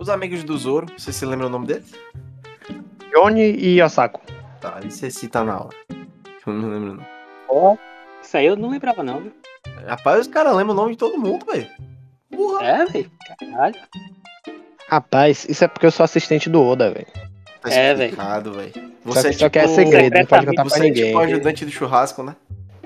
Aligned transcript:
Os 0.00 0.08
amigos 0.08 0.42
do 0.42 0.56
Zoro, 0.56 0.86
você 0.96 1.12
se 1.12 1.24
lembra 1.26 1.46
o 1.46 1.50
nome 1.50 1.66
deles? 1.66 1.92
Yoni 3.14 3.52
e 3.58 3.82
Osako. 3.82 4.20
Tá, 4.60 4.80
e 4.82 4.90
você 4.90 5.10
cita 5.10 5.44
na 5.44 5.52
aula. 5.54 5.70
Eu 6.46 6.52
não 6.52 6.68
lembro 6.70 6.94
não. 6.96 7.06
Ó, 7.48 7.76
isso 8.22 8.36
aí 8.36 8.46
eu 8.46 8.56
não 8.56 8.70
lembrava 8.70 9.02
não, 9.02 9.20
viu? 9.20 9.32
Rapaz, 9.86 10.20
os 10.22 10.26
caras 10.26 10.54
lembram 10.56 10.72
o 10.74 10.76
nome 10.76 10.92
de 10.92 10.98
todo 10.98 11.18
mundo, 11.18 11.44
velho. 11.46 11.66
É, 12.62 12.84
velho. 12.86 13.10
Caralho. 13.38 13.74
Rapaz, 14.88 15.46
isso 15.48 15.64
é 15.64 15.68
porque 15.68 15.86
eu 15.86 15.90
sou 15.90 16.04
assistente 16.04 16.48
do 16.48 16.62
Oda, 16.62 16.90
velho. 16.90 17.06
Tá 17.62 17.70
É, 17.70 17.94
velho. 17.94 18.10
explicado, 18.10 18.52
velho. 18.54 18.72
Só, 18.74 19.12
Você 19.12 19.28
é 19.28 19.32
só 19.32 19.48
que 19.50 19.58
é 19.58 19.62
tipo- 19.62 19.74
segredo, 19.74 20.18
não 20.18 20.26
pode 20.26 20.46
contar 20.46 20.62
pra 20.62 20.70
Você 20.70 20.78
é 20.78 20.82
ninguém. 20.82 21.04
tipo 21.06 21.18
o 21.18 21.22
ajudante 21.22 21.64
do 21.66 21.70
churrasco, 21.70 22.22
né? 22.22 22.34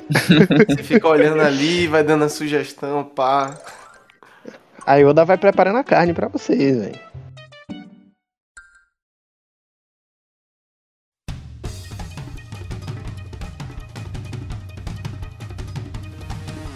você 0.69 0.83
fica 0.83 1.09
olhando 1.09 1.41
ali, 1.41 1.87
vai 1.87 2.03
dando 2.03 2.25
a 2.25 2.29
sugestão, 2.29 3.05
pá. 3.05 3.57
Aí 4.87 5.03
Oda 5.05 5.25
vai 5.25 5.39
preparando 5.39 5.79
a 5.79 5.85
carne 5.85 6.13
pra 6.13 6.29
vocês, 6.29 6.77
velho. 6.77 7.15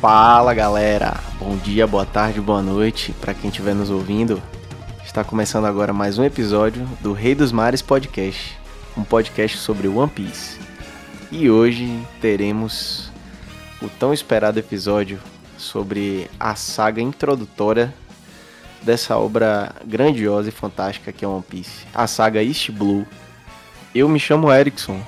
Fala 0.00 0.54
galera, 0.54 1.16
bom 1.40 1.56
dia, 1.56 1.84
boa 1.84 2.06
tarde, 2.06 2.40
boa 2.40 2.62
noite 2.62 3.12
para 3.20 3.34
quem 3.34 3.50
estiver 3.50 3.74
nos 3.74 3.90
ouvindo. 3.90 4.40
Está 5.04 5.24
começando 5.24 5.66
agora 5.66 5.92
mais 5.92 6.18
um 6.18 6.24
episódio 6.24 6.86
do 7.00 7.12
Rei 7.12 7.34
dos 7.34 7.50
Mares 7.50 7.82
Podcast, 7.82 8.56
um 8.96 9.02
podcast 9.02 9.58
sobre 9.58 9.88
One 9.88 10.08
Piece. 10.08 10.56
E 11.32 11.50
hoje 11.50 12.00
teremos 12.20 13.10
o 13.82 13.88
tão 13.88 14.14
esperado 14.14 14.60
episódio 14.60 15.18
sobre 15.58 16.30
a 16.40 16.54
saga 16.54 17.02
introdutória 17.02 17.92
dessa 18.80 19.18
obra 19.18 19.74
grandiosa 19.84 20.48
e 20.48 20.52
fantástica 20.52 21.12
que 21.12 21.24
é 21.24 21.28
One 21.28 21.42
Piece, 21.42 21.84
a 21.92 22.06
saga 22.06 22.42
East 22.42 22.70
Blue. 22.70 23.06
Eu 23.94 24.08
me 24.08 24.18
chamo 24.18 24.52
Erickson 24.52 25.02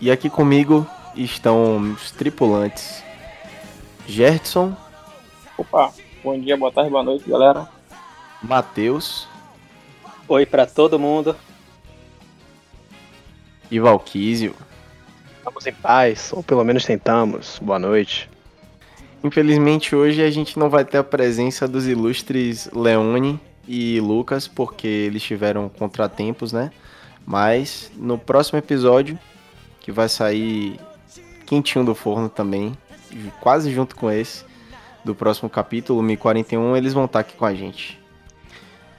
e 0.00 0.10
aqui 0.10 0.28
comigo 0.30 0.86
estão 1.14 1.92
os 1.92 2.10
tripulantes 2.10 3.04
Gertson, 4.06 4.74
Opa, 5.56 5.92
bom 6.22 6.38
dia, 6.38 6.56
boa 6.56 6.72
tarde, 6.72 6.90
boa 6.90 7.02
noite, 7.02 7.28
galera. 7.28 7.68
Matheus 8.42 9.28
Oi 10.28 10.44
pra 10.46 10.66
todo 10.66 10.98
mundo. 10.98 11.34
e 13.70 13.78
Valquísio. 13.80 14.54
Estamos 15.38 15.66
em 15.66 15.72
paz, 15.72 16.32
ou 16.32 16.42
pelo 16.42 16.64
menos 16.64 16.84
tentamos. 16.84 17.58
Boa 17.60 17.78
noite. 17.78 18.28
Infelizmente 19.22 19.96
hoje 19.96 20.22
a 20.22 20.30
gente 20.30 20.58
não 20.58 20.70
vai 20.70 20.84
ter 20.84 20.98
a 20.98 21.04
presença 21.04 21.66
dos 21.66 21.86
ilustres 21.86 22.70
Leone 22.72 23.40
e 23.66 24.00
Lucas, 24.00 24.46
porque 24.46 24.86
eles 24.86 25.22
tiveram 25.22 25.68
contratempos, 25.68 26.52
né? 26.52 26.70
Mas 27.26 27.90
no 27.96 28.16
próximo 28.16 28.58
episódio, 28.58 29.18
que 29.80 29.92
vai 29.92 30.08
sair 30.08 30.78
quentinho 31.44 31.84
do 31.84 31.94
forno 31.94 32.28
também, 32.28 32.76
quase 33.40 33.72
junto 33.72 33.96
com 33.96 34.10
esse, 34.10 34.44
do 35.04 35.14
próximo 35.14 35.50
capítulo, 35.50 36.02
1041, 36.02 36.76
eles 36.76 36.92
vão 36.92 37.06
estar 37.06 37.20
aqui 37.20 37.36
com 37.36 37.44
a 37.44 37.54
gente. 37.54 37.98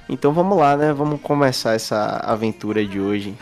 Então 0.07 0.33
vamos 0.33 0.57
lá, 0.57 0.75
né? 0.75 0.91
Vamos 0.91 1.21
começar 1.21 1.73
essa 1.73 2.17
aventura 2.17 2.85
de 2.85 2.99
hoje. 2.99 3.35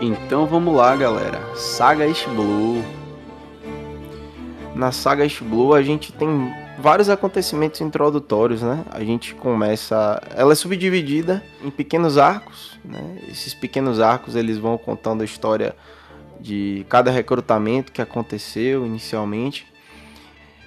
Então 0.00 0.46
vamos 0.46 0.76
lá, 0.76 0.94
galera. 0.94 1.40
Saga 1.56 2.06
East 2.06 2.28
Blue. 2.28 2.84
Na 4.72 4.92
Saga 4.92 5.24
East 5.24 5.42
Blue 5.42 5.74
a 5.74 5.82
gente 5.82 6.12
tem 6.12 6.54
vários 6.78 7.10
acontecimentos 7.10 7.80
introdutórios, 7.80 8.62
né? 8.62 8.84
A 8.92 9.02
gente 9.02 9.34
começa, 9.34 10.22
ela 10.36 10.52
é 10.52 10.54
subdividida 10.54 11.42
em 11.64 11.70
pequenos 11.70 12.16
arcos, 12.16 12.78
né? 12.84 13.18
Esses 13.26 13.52
pequenos 13.54 14.00
arcos 14.00 14.36
eles 14.36 14.56
vão 14.56 14.78
contando 14.78 15.22
a 15.22 15.24
história 15.24 15.74
de 16.40 16.86
cada 16.88 17.10
recrutamento 17.10 17.90
que 17.90 18.00
aconteceu 18.00 18.86
inicialmente. 18.86 19.66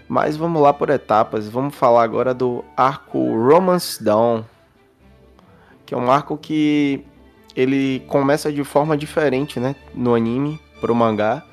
Mas 0.09 0.35
vamos 0.35 0.61
lá 0.61 0.73
por 0.73 0.89
etapas. 0.89 1.47
Vamos 1.47 1.73
falar 1.73 2.03
agora 2.03 2.33
do 2.33 2.65
arco 2.75 3.17
Romance 3.17 4.03
Dawn, 4.03 4.43
que 5.85 5.93
é 5.93 5.97
um 5.97 6.11
arco 6.11 6.37
que 6.37 7.05
ele 7.55 8.01
começa 8.07 8.51
de 8.51 8.63
forma 8.63 8.95
diferente, 8.97 9.59
né? 9.59 9.75
No 9.93 10.15
anime, 10.15 10.59
pro 10.79 10.93
mangá. 10.95 11.43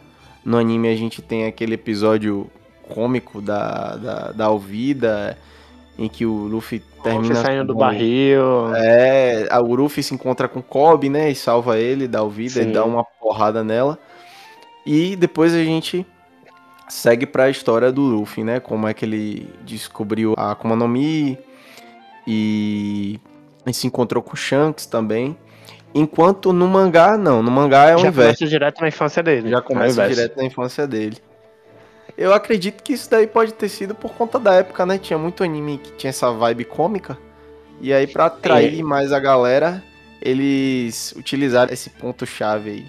No 0.45 0.57
anime 0.59 0.89
a 0.89 0.97
gente 0.97 1.21
tem 1.21 1.47
aquele 1.47 1.75
episódio 1.75 2.51
cômico 2.89 3.41
da, 3.43 3.97
da, 3.97 4.33
da 4.33 4.45
Alvida, 4.47 5.37
em 5.99 6.09
que 6.09 6.25
o 6.25 6.33
Luffy 6.47 6.83
termina... 7.03 7.35
Você 7.35 7.43
saindo 7.43 7.67
do 7.67 7.73
com- 7.75 7.81
barril. 7.81 8.75
É, 8.77 9.47
a- 9.51 9.61
o 9.61 9.75
Luffy 9.75 10.03
se 10.03 10.15
encontra 10.15 10.49
com 10.49 10.61
o 10.61 10.63
Kobe, 10.63 11.09
né? 11.09 11.31
E 11.31 11.35
salva 11.35 11.79
ele 11.79 12.07
da 12.09 12.21
Alvida 12.21 12.63
Sim. 12.63 12.71
e 12.71 12.73
dá 12.73 12.85
uma 12.85 13.05
porrada 13.05 13.63
nela. 13.65 13.99
E 14.87 15.17
depois 15.17 15.53
a 15.53 15.63
gente 15.63 16.07
segue 16.89 17.27
pra 17.27 17.51
história 17.51 17.93
do 17.93 18.01
Luffy, 18.01 18.43
né? 18.43 18.59
Como 18.61 18.89
é 18.89 18.95
que 18.95 19.05
ele 19.05 19.47
descobriu 19.67 20.35
a 20.39 20.53
Akuma 20.53 20.75
no 20.75 20.89
Mi 20.89 21.37
e 22.27 23.19
ele 23.67 23.75
se 23.75 23.87
encontrou 23.87 24.23
com 24.23 24.33
o 24.33 24.37
Shanks 24.37 24.87
também. 24.87 25.37
Enquanto 25.95 26.53
no 26.53 26.69
mangá, 26.69 27.17
não. 27.17 27.43
No 27.43 27.51
mangá 27.51 27.87
é 27.87 27.95
o 27.97 27.99
Já 27.99 28.09
inverso. 28.09 28.39
começa 28.39 28.47
direto 28.47 28.81
na 28.81 28.89
infância 28.89 29.23
dele. 29.23 29.51
Já 29.51 29.59
É 29.59 29.61
começa 29.61 29.93
inverso. 29.93 30.15
direto 30.15 30.37
na 30.37 30.45
infância 30.45 30.87
dele. 30.87 31.17
Eu 32.17 32.35
acredito 32.35 32.83
que 32.83 32.93
isso 32.93 33.09
daí 33.11 33.27
pode 33.27 33.55
ter 33.55 33.69
sido 33.69 33.95
por 33.95 34.13
conta 34.13 34.39
da 34.39 34.55
época, 34.55 34.85
né? 34.85 34.99
Tinha 34.99 35.19
muito 35.19 35.43
anime 35.45 35.79
que 35.79 35.93
tinha 35.93 36.11
essa 36.11 36.31
vibe 36.33 36.65
cômica. 36.65 37.17
E 37.81 37.93
aí, 37.93 38.07
pra 38.09 38.27
atrair 38.27 38.83
mais 38.83 39.13
a 39.13 39.21
galera, 39.21 39.83
eles 40.21 41.13
utilizaram 41.17 41.73
esse 41.73 41.91
ponto-chave 41.91 42.71
aí. 42.71 42.87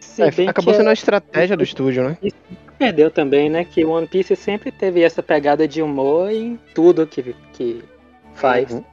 Se 0.00 0.22
É, 0.22 0.26
acabou 0.48 0.72
que 0.72 0.76
sendo 0.78 0.86
uma 0.86 0.92
estratégia 0.92 1.56
do 1.56 1.62
estúdio, 1.64 2.04
né? 2.08 2.16
perdeu 2.78 3.10
também, 3.10 3.50
né? 3.50 3.64
Que 3.64 3.84
One 3.84 4.06
Piece 4.06 4.36
sempre 4.36 4.70
teve 4.70 5.02
essa 5.02 5.20
pegada 5.20 5.66
de 5.66 5.82
humor 5.82 6.30
em 6.30 6.56
tudo 6.72 7.04
que, 7.08 7.34
que 7.52 7.82
faz. 8.34 8.70
Uhum. 8.70 8.84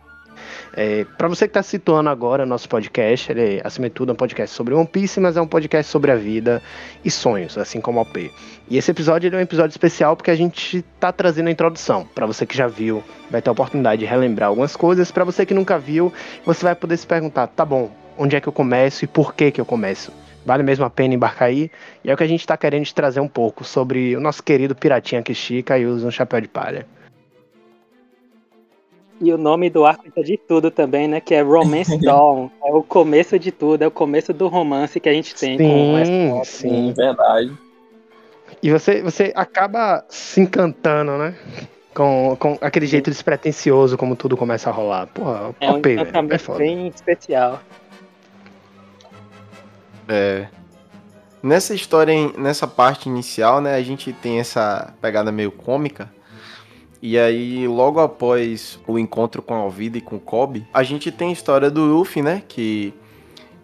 É, 0.74 1.06
para 1.18 1.28
você 1.28 1.48
que 1.48 1.54
tá 1.54 1.64
se 1.64 1.72
situando 1.72 2.10
agora, 2.10 2.46
nosso 2.46 2.68
podcast, 2.70 3.32
ele, 3.32 3.58
é, 3.58 3.62
acima 3.64 3.88
de 3.88 3.96
tudo, 3.96 4.12
é 4.12 4.14
um 4.14 4.16
podcast 4.16 4.56
sobre 4.56 4.74
One 4.74 4.88
Piece, 4.88 5.20
mas 5.20 5.38
é 5.38 5.42
um 5.42 5.48
podcast 5.48 5.92
sobre 5.92 6.12
a 6.12 6.16
vida 6.16 6.62
e 7.04 7.12
sonhos, 7.12 7.58
assim 7.58 7.82
como 7.82 8.00
o. 8.00 8.32
E 8.70 8.78
esse 8.78 8.90
episódio 8.92 9.34
é 9.34 9.38
um 9.38 9.42
episódio 9.42 9.72
especial 9.72 10.16
porque 10.16 10.32
a 10.32 10.36
gente 10.36 10.82
tá 11.00 11.12
trazendo 11.12 11.48
a 11.48 11.52
introdução. 11.52 12.08
Para 12.16 12.26
você 12.26 12.46
que 12.46 12.58
já 12.58 12.68
viu, 12.68 13.04
vai 13.30 13.42
ter 13.42 13.50
a 13.50 13.54
oportunidade 13.54 14.00
de 14.00 14.06
relembrar 14.06 14.50
algumas 14.50 14.76
coisas. 14.76 15.12
Para 15.12 15.24
você 15.24 15.46
que 15.46 15.54
nunca 15.54 15.78
viu, 15.78 16.12
você 16.46 16.64
vai 16.64 16.76
poder 16.76 16.98
se 16.98 17.06
perguntar: 17.06 17.48
tá 17.48 17.66
bom, 17.66 17.92
onde 18.18 18.36
é 18.36 18.42
que 18.42 18.48
eu 18.48 18.54
começo 18.54 19.06
e 19.06 19.08
por 19.08 19.34
que 19.34 19.52
que 19.52 19.62
eu 19.62 19.66
começo? 19.66 20.12
Vale 20.46 20.62
mesmo 20.62 20.86
a 20.86 20.90
pena 20.90 21.16
embarcar 21.16 21.48
aí? 21.48 21.72
E 22.04 22.10
é 22.10 22.14
o 22.14 22.18
que 22.18 22.24
a 22.24 22.28
gente 22.28 22.46
tá 22.46 22.56
querendo 22.56 22.86
te 22.86 22.94
trazer 22.94 23.20
um 23.20 23.28
pouco 23.28 23.64
sobre 23.64 24.16
o 24.16 24.20
nosso 24.20 24.44
querido 24.44 24.76
piratinha 24.76 25.24
que 25.24 25.32
estica 25.32 25.78
e 25.78 25.86
usa 25.86 26.08
um 26.08 26.12
chapéu 26.12 26.40
de 26.40 26.48
palha. 26.48 26.86
E 29.22 29.32
o 29.32 29.38
nome 29.38 29.70
do 29.70 29.86
arco 29.86 30.04
é 30.16 30.22
de 30.22 30.38
tudo 30.38 30.70
também, 30.70 31.08
né? 31.08 31.22
Que 31.22 31.36
é 31.36 31.42
Romance 31.42 31.98
Dawn. 32.04 32.50
É 32.64 32.74
o 32.74 32.84
começo 32.84 33.40
de 33.40 33.52
tudo, 33.52 33.82
é 33.84 33.88
o 33.88 33.92
começo 33.92 34.34
do 34.34 34.48
romance 34.48 35.00
que 35.00 35.08
a 35.08 35.14
gente 35.14 35.34
tem 35.36 35.58
com 35.58 35.98
essa 35.98 36.12
Sim, 36.12 36.32
obra. 36.32 36.46
sim. 36.46 36.94
verdade. 36.94 37.58
E 38.62 38.70
você, 38.72 39.02
você 39.02 39.32
acaba 39.36 40.04
se 40.10 40.42
encantando, 40.42 41.18
né? 41.18 41.36
Com, 41.94 42.36
com 42.38 42.58
aquele 42.60 42.86
jeito 42.86 43.10
despretensioso 43.10 43.98
como 43.98 44.18
tudo 44.18 44.36
começa 44.36 44.70
a 44.70 44.74
rolar. 44.74 45.08
Porra, 45.08 45.56
É 45.62 45.72
um 45.72 45.78
OP, 45.78 45.88
velho. 45.90 46.00
É 46.00 46.04
encantamento 46.04 46.44
foda. 46.44 46.60
bem 46.60 46.88
especial. 46.88 47.62
É. 50.08 50.48
Nessa 51.42 51.74
história, 51.74 52.14
nessa 52.38 52.68
parte 52.68 53.08
inicial, 53.08 53.62
né, 53.62 53.76
a 53.76 53.82
gente 53.82 54.12
tem 54.12 54.40
essa 54.40 54.94
pegada 55.02 55.32
meio 55.32 55.52
cômica. 55.52 56.12
E 57.08 57.20
aí, 57.20 57.68
logo 57.68 58.00
após 58.00 58.80
o 58.88 58.98
encontro 58.98 59.40
com 59.40 59.54
a 59.54 59.58
Alvida 59.58 60.00
e 60.00 60.02
com 60.02 60.16
o 60.16 60.20
Kobe, 60.20 60.66
a 60.74 60.82
gente 60.82 61.12
tem 61.12 61.30
a 61.30 61.34
história 61.34 61.70
do 61.70 61.82
Luffy, 61.82 62.24
né, 62.24 62.42
que 62.48 62.92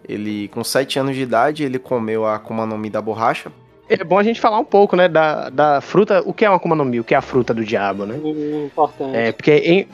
ele, 0.08 0.46
com 0.46 0.62
7 0.62 1.00
anos 1.00 1.16
de 1.16 1.22
idade, 1.22 1.64
ele 1.64 1.76
comeu 1.76 2.24
a 2.24 2.36
Akuma 2.36 2.64
no 2.64 2.78
Mi 2.78 2.88
da 2.88 3.02
borracha. 3.02 3.50
É 3.88 4.04
bom 4.04 4.16
a 4.16 4.22
gente 4.22 4.40
falar 4.40 4.60
um 4.60 4.64
pouco, 4.64 4.94
né, 4.94 5.08
da, 5.08 5.50
da 5.50 5.80
fruta. 5.80 6.22
O 6.24 6.32
que 6.32 6.44
é 6.44 6.48
uma 6.48 6.54
Akuma 6.54 6.76
no 6.76 6.84
Mi? 6.84 7.00
O 7.00 7.04
que 7.04 7.14
é 7.14 7.16
a 7.16 7.20
fruta 7.20 7.52
do 7.52 7.64
diabo, 7.64 8.06
né? 8.06 8.14
Importante. 8.64 9.16
É, 9.16 9.32
porque 9.32 9.50
em, 9.50 9.88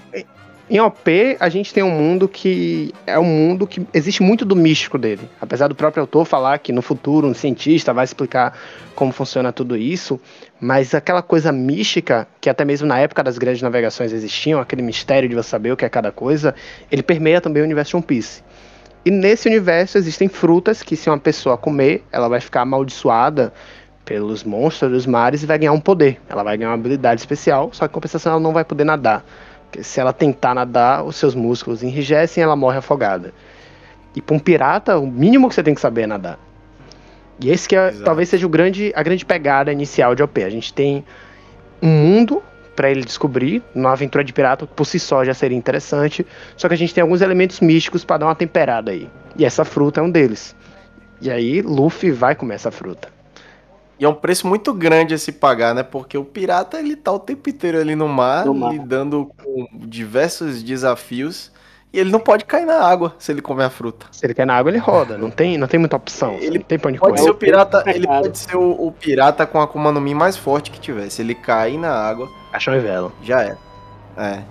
em 0.69 0.79
OP 0.81 1.37
a 1.41 1.49
gente 1.49 1.73
tem 1.73 1.83
um 1.83 1.91
mundo 1.91 2.29
que 2.29 2.93
é 3.07 3.19
um 3.19 3.25
mundo 3.25 3.67
que 3.67 3.81
existe 3.95 4.23
muito 4.23 4.45
do 4.45 4.55
místico 4.55 4.99
dele. 4.99 5.23
Apesar 5.41 5.69
do 5.69 5.75
próprio 5.75 6.03
autor 6.03 6.27
falar 6.27 6.59
que 6.59 6.71
no 6.71 6.83
futuro 6.83 7.27
um 7.27 7.33
cientista 7.33 7.95
vai 7.95 8.05
explicar 8.05 8.59
como 8.95 9.11
funciona 9.11 9.53
tudo 9.55 9.75
isso, 9.75 10.21
mas 10.61 10.95
aquela 10.95 11.23
coisa 11.23 11.53
mística 11.53 12.27
que 12.41 12.51
até 12.51 12.65
mesmo 12.65 12.87
na 12.87 12.99
época 12.99 13.23
das 13.23 13.39
grandes 13.39 13.63
navegações 13.63 14.13
existiam, 14.13 14.61
aquele 14.61 14.83
mistério 14.83 15.29
de 15.29 15.35
você 15.35 15.49
saber 15.49 15.73
o 15.73 15.77
que 15.77 15.85
é 15.85 15.89
cada 15.89 16.11
coisa, 16.11 16.55
ele 16.91 17.03
permeia 17.03 17.41
também 17.41 17.63
o 17.63 17.65
universo 17.65 17.91
de 17.91 17.97
One 17.97 18.07
Piece. 18.07 18.43
E 19.05 19.11
nesse 19.11 19.49
universo 19.49 19.97
existem 19.97 20.29
frutas 20.29 20.83
que, 20.83 20.97
se 20.97 21.09
uma 21.09 21.19
pessoa 21.19 21.57
comer, 21.57 22.05
ela 22.11 22.29
vai 22.29 22.41
ficar 22.41 22.63
amaldiçoada 22.63 23.53
pelos 24.05 24.43
monstros 24.43 24.91
dos 24.91 25.07
mares 25.07 25.43
e 25.43 25.47
vai 25.47 25.59
ganhar 25.59 25.73
um 25.73 25.81
poder. 25.81 26.21
Ela 26.29 26.43
vai 26.43 26.57
ganhar 26.57 26.71
uma 26.71 26.75
habilidade 26.75 27.21
especial, 27.21 27.71
só 27.73 27.87
que 27.87 27.93
em 27.93 27.95
compensação 27.95 28.33
ela 28.33 28.41
não 28.41 28.53
vai 28.53 28.65
poder 28.65 28.85
nadar. 28.85 29.25
Porque 29.65 29.85
se 29.85 30.01
ela 30.01 30.13
tentar 30.13 30.55
nadar, 30.55 31.05
os 31.05 31.17
seus 31.17 31.35
músculos 31.35 31.83
enrijecem 31.83 32.41
e 32.41 32.45
ela 32.45 32.57
morre 32.57 32.79
afogada. 32.79 33.33
E 34.17 34.21
para 34.21 34.35
um 34.35 34.39
pirata, 34.39 34.99
o 34.99 35.07
mínimo 35.07 35.49
que 35.49 35.55
você 35.55 35.63
tem 35.63 35.75
que 35.75 35.81
saber 35.81 36.03
é 36.03 36.07
nadar. 36.07 36.48
E 37.41 37.51
esse 37.51 37.69
que 37.69 37.77
é, 37.77 37.91
talvez 37.91 38.29
seja 38.29 38.47
o 38.47 38.49
grande, 38.49 38.93
a 38.95 39.03
grande 39.03 39.25
pegada 39.25 39.73
inicial 39.73 40.15
de 40.15 40.23
OP. 40.23 40.43
A 40.43 40.51
gente 40.51 40.73
tem 40.73 41.05
um 41.81 41.89
mundo 41.89 42.43
para 42.75 42.91
ele 42.91 43.03
descobrir, 43.03 43.63
numa 43.75 43.93
aventura 43.93 44.23
de 44.23 44.33
pirata 44.33 44.67
que 44.67 44.73
por 44.73 44.85
si 44.85 45.01
só 45.01 45.25
já 45.25 45.35
seria 45.35 45.59
interessante, 45.59 46.25
só 46.57 46.69
que 46.69 46.75
a 46.75 46.77
gente 46.77 46.95
tem 46.95 47.03
alguns 47.03 47.21
elementos 47.21 47.59
místicos 47.59 48.05
para 48.05 48.19
dar 48.19 48.27
uma 48.27 48.37
temperada 48.37 48.93
aí. 48.93 49.11
E 49.37 49.45
essa 49.45 49.65
fruta 49.65 50.01
é 50.01 50.03
um 50.03 50.11
deles. 50.11 50.55
E 51.21 51.31
aí 51.31 51.61
Luffy 51.61 52.13
vai 52.13 52.37
comer 52.37 52.55
essa 52.55 52.71
fruta. 52.71 53.09
E 53.99 54.05
é 54.05 54.09
um 54.09 54.15
preço 54.15 54.47
muito 54.47 54.73
grande 54.73 55.13
a 55.13 55.19
se 55.19 55.33
pagar, 55.33 55.75
né? 55.75 55.83
Porque 55.83 56.17
o 56.17 56.25
pirata 56.25 56.79
ele 56.79 56.95
tá 56.95 57.11
o 57.11 57.19
tempo 57.19 57.51
inteiro 57.51 57.81
ali 57.81 57.97
no 57.97 58.07
mar, 58.07 58.47
no 58.47 58.55
mar. 58.55 58.73
lidando 58.73 59.29
com 59.43 59.67
diversos 59.73 60.63
desafios. 60.63 61.51
E 61.93 61.99
ele 61.99 62.11
não 62.11 62.21
pode 62.21 62.45
cair 62.45 62.67
na 62.67 62.81
água 62.81 63.15
se 63.19 63.33
ele 63.33 63.41
comer 63.41 63.65
a 63.65 63.71
fruta. 63.71 64.07
Se 64.13 64.27
ele 64.27 64.35
cair 64.35 64.45
na 64.45 64.55
água, 64.55 64.71
ele 64.71 64.79
roda. 64.79 65.17
Não 65.17 65.31
tem, 65.31 65.57
não 65.57 65.67
tem 65.67 65.81
muita 65.81 65.97
opção. 65.97 66.35
Ele 66.35 66.59
tem 66.59 66.79
pode 66.79 66.99
correr. 66.99 67.19
ser 67.19 67.31
o 67.31 67.35
pirata. 67.35 67.83
Ele 67.87 68.07
pode 68.07 68.39
ser 68.39 68.57
o, 68.57 68.87
o, 68.87 68.93
pirata 68.93 69.47
com 69.47 69.59
a 69.59 69.65
Akuma 69.65 69.91
no 69.91 70.01
Mi 70.01 70.15
mais 70.15 70.37
forte 70.37 70.71
que 70.71 70.79
tiver. 70.79 71.09
Se 71.09 71.23
ele 71.23 71.35
cair 71.35 71.79
na 71.79 71.91
água. 71.91 72.29
Achou 72.53 72.75
e 72.75 72.81
velo. 72.81 73.13
Já 73.23 73.43
é. 73.43 73.57
É. 74.19 74.43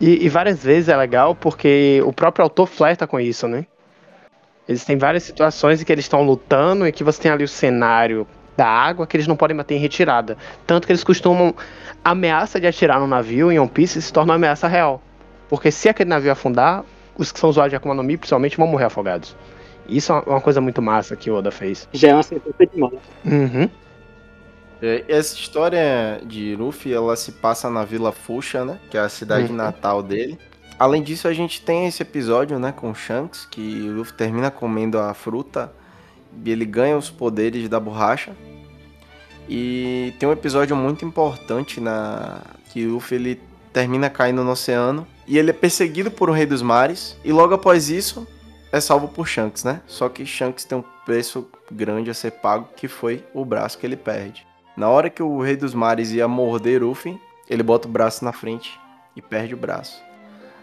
E, 0.00 0.24
e, 0.24 0.28
várias 0.28 0.62
vezes 0.62 0.88
é 0.88 0.96
legal 0.96 1.34
porque 1.34 2.02
o 2.04 2.12
próprio 2.12 2.44
autor 2.44 2.66
flerta 2.66 3.06
com 3.06 3.18
isso, 3.18 3.46
né? 3.46 3.66
Eles 4.68 4.84
têm 4.84 4.96
várias 4.96 5.22
situações 5.22 5.80
em 5.80 5.84
que 5.84 5.92
eles 5.92 6.04
estão 6.04 6.22
lutando 6.22 6.86
e 6.86 6.92
que 6.92 7.02
você 7.02 7.22
tem 7.22 7.30
ali 7.30 7.42
o 7.42 7.48
cenário 7.48 8.26
da 8.56 8.66
água 8.66 9.06
que 9.06 9.16
eles 9.16 9.26
não 9.26 9.36
podem 9.36 9.56
manter 9.56 9.76
em 9.76 9.78
retirada. 9.78 10.36
Tanto 10.66 10.86
que 10.86 10.92
eles 10.92 11.04
costumam. 11.04 11.54
A 12.04 12.10
ameaça 12.10 12.60
de 12.60 12.66
atirar 12.66 13.00
no 13.00 13.06
navio 13.06 13.50
em 13.50 13.58
One 13.58 13.68
Piece 13.68 14.00
se 14.00 14.12
torna 14.12 14.32
uma 14.32 14.36
ameaça 14.36 14.68
real. 14.68 15.02
Porque 15.48 15.70
se 15.70 15.88
aquele 15.88 16.10
navio 16.10 16.30
afundar, 16.30 16.84
os 17.16 17.32
que 17.32 17.40
são 17.40 17.50
usuários 17.50 17.72
de 17.72 17.76
Akuma 17.76 17.94
no 17.94 18.02
Mi, 18.02 18.16
principalmente, 18.16 18.56
vão 18.56 18.66
morrer 18.66 18.84
afogados. 18.84 19.34
Isso 19.88 20.12
é 20.12 20.22
uma 20.26 20.40
coisa 20.40 20.60
muito 20.60 20.82
massa 20.82 21.16
que 21.16 21.30
o 21.30 21.34
Oda 21.34 21.50
fez. 21.50 21.88
Já 21.92 22.08
é 22.08 22.14
uma 22.14 22.22
sentença 22.22 22.66
de 22.66 22.78
morte. 22.78 22.98
Uhum. 23.24 23.68
É, 24.80 25.04
essa 25.08 25.34
história 25.34 26.20
de 26.24 26.54
Luffy, 26.54 26.92
ela 26.92 27.16
se 27.16 27.32
passa 27.32 27.70
na 27.70 27.84
Vila 27.84 28.12
Fuxa, 28.12 28.64
né? 28.64 28.78
Que 28.90 28.98
é 28.98 29.00
a 29.00 29.08
cidade 29.08 29.50
uhum. 29.50 29.56
natal 29.56 30.02
dele. 30.02 30.38
Além 30.78 31.02
disso, 31.02 31.26
a 31.26 31.32
gente 31.32 31.62
tem 31.62 31.86
esse 31.86 32.02
episódio, 32.02 32.56
né, 32.58 32.70
com 32.70 32.90
o 32.90 32.94
Shanks, 32.94 33.48
que 33.50 33.88
o 33.88 33.94
Luffy 33.94 34.14
termina 34.14 34.48
comendo 34.48 34.96
a 34.96 35.12
fruta 35.12 35.72
e 36.44 36.50
ele 36.52 36.64
ganha 36.64 36.96
os 36.96 37.10
poderes 37.10 37.68
da 37.68 37.80
borracha. 37.80 38.32
E 39.48 40.14
tem 40.20 40.28
um 40.28 40.32
episódio 40.32 40.76
muito 40.76 41.04
importante 41.04 41.80
na 41.80 42.42
que 42.70 42.86
o 42.86 42.92
Luffy 42.92 43.16
ele 43.16 43.40
termina 43.72 44.08
caindo 44.08 44.44
no 44.44 44.52
oceano 44.52 45.04
e 45.28 45.36
ele 45.36 45.50
é 45.50 45.52
perseguido 45.52 46.10
por 46.10 46.30
um 46.30 46.32
rei 46.32 46.46
dos 46.46 46.62
mares 46.62 47.16
e 47.22 47.30
logo 47.30 47.54
após 47.54 47.90
isso 47.90 48.26
é 48.72 48.80
salvo 48.80 49.08
por 49.08 49.28
Shanks, 49.28 49.62
né? 49.62 49.82
Só 49.86 50.08
que 50.08 50.24
Shanks 50.24 50.64
tem 50.64 50.78
um 50.78 50.84
preço 51.04 51.46
grande 51.70 52.10
a 52.10 52.14
ser 52.14 52.32
pago, 52.32 52.68
que 52.74 52.88
foi 52.88 53.24
o 53.34 53.44
braço 53.44 53.78
que 53.78 53.86
ele 53.86 53.96
perde. 53.96 54.46
Na 54.76 54.88
hora 54.88 55.10
que 55.10 55.22
o 55.22 55.40
rei 55.40 55.56
dos 55.56 55.74
mares 55.74 56.12
ia 56.12 56.26
morder 56.26 56.82
Luffy, 56.82 57.20
ele 57.48 57.62
bota 57.62 57.86
o 57.86 57.90
braço 57.90 58.24
na 58.24 58.32
frente 58.32 58.78
e 59.14 59.20
perde 59.20 59.54
o 59.54 59.56
braço. 59.56 60.02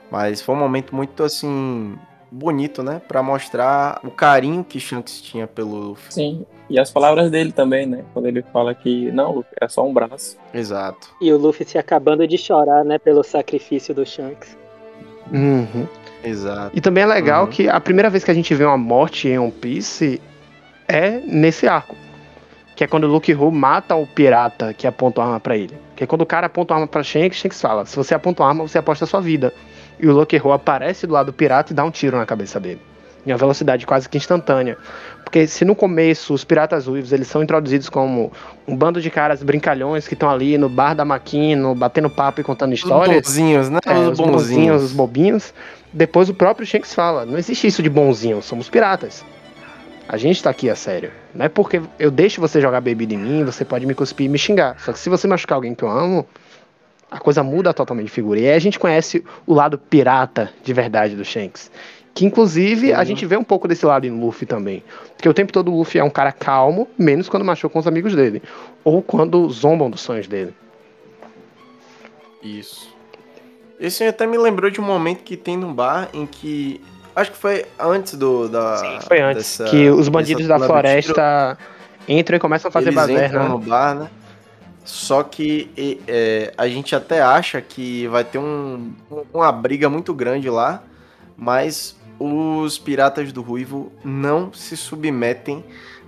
Mas 0.09 0.41
foi 0.41 0.55
um 0.55 0.59
momento 0.59 0.95
muito 0.95 1.23
assim 1.23 1.97
bonito, 2.31 2.83
né, 2.83 3.01
para 3.07 3.23
mostrar 3.23 3.99
o 4.03 4.11
carinho 4.11 4.63
que 4.63 4.79
Shanks 4.79 5.21
tinha 5.21 5.47
pelo 5.47 5.75
Luffy. 5.75 6.13
Sim, 6.13 6.45
e 6.69 6.79
as 6.79 6.89
palavras 6.89 7.29
dele 7.29 7.51
também, 7.51 7.85
né? 7.85 8.03
Quando 8.13 8.27
ele 8.27 8.41
fala 8.41 8.73
que 8.73 9.11
não, 9.11 9.35
Luffy, 9.35 9.51
é 9.61 9.67
só 9.67 9.85
um 9.85 9.93
braço. 9.93 10.37
Exato. 10.53 11.09
E 11.21 11.31
o 11.31 11.37
Luffy 11.37 11.65
se 11.65 11.77
acabando 11.77 12.27
de 12.27 12.37
chorar, 12.37 12.83
né, 12.83 12.97
pelo 12.97 13.23
sacrifício 13.23 13.93
do 13.93 14.05
Shanks. 14.05 14.57
Uhum. 15.31 15.87
Exato. 16.23 16.71
E 16.75 16.81
também 16.81 17.03
é 17.03 17.07
legal 17.07 17.45
uhum. 17.45 17.49
que 17.49 17.69
a 17.69 17.79
primeira 17.79 18.09
vez 18.09 18.23
que 18.23 18.31
a 18.31 18.33
gente 18.33 18.53
vê 18.55 18.65
uma 18.65 18.77
morte 18.77 19.27
em 19.27 19.37
One 19.37 19.51
Piece 19.51 20.19
é 20.87 21.19
nesse 21.25 21.67
arco. 21.67 21.95
Que 22.75 22.83
é 22.83 22.87
quando 22.87 23.05
o 23.05 23.07
Luke 23.07 23.33
Ho 23.33 23.51
mata 23.51 23.95
o 23.95 24.05
pirata 24.05 24.73
que 24.73 24.87
aponta 24.87 25.21
a 25.21 25.25
arma 25.25 25.39
para 25.39 25.55
ele. 25.55 25.77
Que 25.95 26.03
é 26.03 26.07
quando 26.07 26.21
o 26.21 26.25
cara 26.25 26.47
aponta 26.47 26.73
a 26.73 26.77
arma 26.77 26.87
pra 26.87 27.03
Shanks, 27.03 27.37
Shanks 27.37 27.61
fala: 27.61 27.85
se 27.85 27.95
você 27.95 28.13
aponta 28.13 28.43
a 28.43 28.47
arma, 28.47 28.67
você 28.67 28.79
aposta 28.79 29.05
a 29.05 29.07
sua 29.07 29.21
vida. 29.21 29.53
E 29.99 30.07
o 30.07 30.13
Luke 30.13 30.35
Ho 30.43 30.51
aparece 30.51 31.07
do 31.07 31.13
lado 31.13 31.27
do 31.27 31.33
pirata 31.33 31.71
e 31.71 31.75
dá 31.75 31.85
um 31.85 31.91
tiro 31.91 32.17
na 32.17 32.25
cabeça 32.25 32.59
dele 32.59 32.81
em 33.25 33.31
uma 33.31 33.37
velocidade 33.37 33.85
quase 33.85 34.07
que 34.07 34.17
instantânea. 34.17 34.77
Porque 35.25 35.47
se 35.47 35.65
no 35.65 35.75
começo 35.75 36.33
os 36.33 36.45
piratas 36.45 36.85
ruivos 36.87 37.11
eles 37.11 37.27
são 37.27 37.43
introduzidos 37.43 37.89
como 37.89 38.31
um 38.65 38.75
bando 38.75 39.01
de 39.01 39.09
caras 39.09 39.43
brincalhões 39.43 40.07
que 40.07 40.13
estão 40.13 40.29
ali 40.29 40.57
no 40.57 40.69
bar 40.69 40.93
da 40.93 41.03
Maquino, 41.03 41.75
batendo 41.75 42.09
papo 42.09 42.39
e 42.39 42.43
contando 42.43 42.73
histórias. 42.73 43.27
Os 43.27 43.33
bonzinhos, 43.33 43.69
né? 43.69 43.79
É, 43.85 43.97
os 43.97 44.17
bonzinhos, 44.17 44.83
os 44.83 44.93
bobinhos. 44.93 45.53
Depois 45.91 46.29
o 46.29 46.33
próprio 46.33 46.65
Shanks 46.65 46.93
fala: 46.93 47.25
não 47.25 47.37
existe 47.37 47.67
isso 47.67 47.83
de 47.83 47.89
bonzinho, 47.89 48.41
somos 48.41 48.69
piratas. 48.69 49.25
A 50.07 50.15
gente 50.15 50.41
tá 50.41 50.51
aqui 50.51 50.69
a 50.69 50.75
sério. 50.75 51.11
Não 51.33 51.45
é 51.45 51.49
porque 51.49 51.81
eu 51.97 52.11
deixo 52.11 52.39
você 52.39 52.61
jogar 52.61 52.79
bebida 52.79 53.15
em 53.15 53.17
mim, 53.17 53.43
você 53.43 53.65
pode 53.65 53.85
me 53.85 53.95
cuspir 53.95 54.27
e 54.27 54.29
me 54.29 54.37
xingar. 54.37 54.79
Só 54.79 54.93
que 54.93 54.99
se 54.99 55.09
você 55.09 55.27
machucar 55.27 55.55
alguém 55.55 55.73
que 55.73 55.83
eu 55.83 55.89
amo, 55.89 56.25
a 57.09 57.19
coisa 57.19 57.43
muda 57.43 57.73
totalmente 57.73 58.05
de 58.05 58.11
figura. 58.11 58.39
E 58.39 58.47
aí 58.47 58.53
a 58.53 58.59
gente 58.59 58.77
conhece 58.77 59.23
o 59.47 59.53
lado 59.53 59.77
pirata 59.77 60.51
de 60.63 60.73
verdade 60.73 61.15
do 61.15 61.25
Shanks. 61.25 61.71
Que 62.15 62.25
inclusive 62.25 62.93
a 62.93 63.03
gente 63.03 63.25
vê 63.25 63.35
um 63.35 63.43
pouco 63.43 63.67
desse 63.67 63.85
lado 63.85 64.07
em 64.07 64.09
Luffy 64.09 64.47
também. 64.47 64.81
Porque 65.17 65.27
o 65.27 65.33
tempo 65.33 65.51
todo 65.51 65.69
o 65.69 65.77
Luffy 65.77 65.99
é 65.99 66.03
um 66.03 66.09
cara 66.09 66.31
calmo, 66.31 66.87
menos 66.97 67.27
quando 67.27 67.43
machuca 67.43 67.73
com 67.73 67.79
os 67.79 67.87
amigos 67.87 68.15
dele. 68.15 68.41
Ou 68.85 69.01
quando 69.01 69.49
zombam 69.49 69.89
dos 69.89 69.99
sonhos 69.99 70.25
dele. 70.25 70.53
Isso. 72.41 72.95
Esse 73.77 74.05
até 74.05 74.25
me 74.25 74.37
lembrou 74.37 74.71
de 74.71 74.79
um 74.79 74.83
momento 74.85 75.23
que 75.23 75.35
tem 75.35 75.57
num 75.57 75.73
bar 75.73 76.07
em 76.13 76.25
que. 76.25 76.79
Acho 77.13 77.31
que 77.31 77.37
foi 77.37 77.65
antes 77.77 78.13
do. 78.15 78.47
Da, 78.47 78.77
Sim, 78.77 78.99
foi 79.05 79.19
antes. 79.19 79.57
Dessa, 79.57 79.69
que 79.69 79.89
os 79.89 80.07
bandidos 80.07 80.47
da 80.47 80.57
floresta 80.57 81.57
entram 82.07 82.37
e 82.37 82.39
começam 82.39 82.69
a 82.69 82.71
fazer 82.71 82.91
baderna. 82.91 83.43
no 83.43 83.59
bar, 83.59 83.93
né? 83.93 84.09
Só 84.85 85.21
que 85.21 85.99
é, 86.07 86.53
a 86.57 86.67
gente 86.69 86.95
até 86.95 87.21
acha 87.21 87.59
que 87.59 88.07
vai 88.07 88.23
ter 88.23 88.37
um, 88.37 88.93
uma 89.33 89.51
briga 89.51 89.89
muito 89.89 90.13
grande 90.13 90.49
lá, 90.49 90.83
mas 91.35 91.97
os 92.19 92.77
piratas 92.77 93.31
do 93.31 93.41
Ruivo 93.41 93.91
não 94.03 94.53
se 94.53 94.77
submetem 94.77 95.63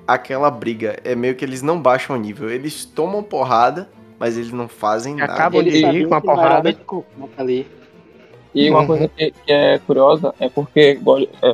àquela 0.08 0.50
briga. 0.50 0.98
É 1.04 1.16
meio 1.16 1.36
que 1.36 1.44
eles 1.44 1.62
não 1.62 1.82
baixam 1.82 2.16
o 2.16 2.20
nível. 2.20 2.50
Eles 2.50 2.86
tomam 2.86 3.22
porrada, 3.22 3.90
mas 4.20 4.38
eles 4.38 4.52
não 4.52 4.68
fazem 4.68 5.16
nada. 5.16 5.34
Acabam 5.34 5.64
de 5.64 5.78
ir 5.78 6.08
com 6.08 6.16
a 6.16 6.22
porrada. 6.22 6.76
Ali. 7.38 7.68
E 8.54 8.70
uma 8.70 8.80
uhum. 8.80 8.88
coisa 8.88 9.08
que, 9.08 9.32
que, 9.32 9.52
é 9.52 9.78
curiosa 9.80 10.34
é 10.40 10.50
porque 10.50 11.00
é, 11.44 11.54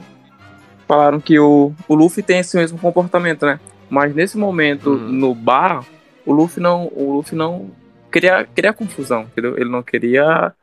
falaram 0.88 1.20
que 1.20 1.38
o, 1.40 1.74
o 1.88 1.96
Luffy 1.96 2.24
tem 2.24 2.40
esse 2.40 2.56
mesmo 2.56 2.78
comportamento, 2.78 3.46
né? 3.46 3.60
Mas 3.90 4.16
nesse 4.16 4.38
momento, 4.38 4.92
uhum. 4.92 5.10
no 5.10 5.36
bar, 5.36 5.86
o 6.26 6.32
Luffy 6.32 6.62
não, 6.62 6.88
o 6.96 7.14
Luffy 7.14 7.36
não 7.38 7.72
queria, 8.12 8.46
queria 8.46 8.72
confusão, 8.72 9.24
entendeu? 9.24 9.58
Ele 9.58 9.70
não 9.70 9.84
queria 9.84 10.54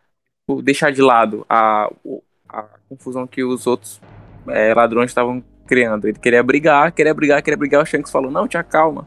tipo, 0.40 0.62
deixar 0.62 0.90
de 0.92 1.02
lado 1.02 1.44
a, 1.48 1.84
a 1.86 1.90
confusão 2.90 3.24
que 3.24 3.44
os 3.44 3.68
outros 3.68 4.00
é, 4.48 4.74
ladrões 4.74 5.10
estavam 5.10 5.42
criando. 5.64 6.08
Ele 6.08 6.18
queria 6.18 6.42
brigar, 6.42 6.90
queria 6.90 7.14
brigar, 7.14 7.40
queria 7.40 7.56
brigar. 7.56 7.82
O 7.82 7.86
Shanks 7.86 8.10
falou: 8.10 8.30
Não, 8.30 8.48
te 8.48 8.58
acalma. 8.58 9.06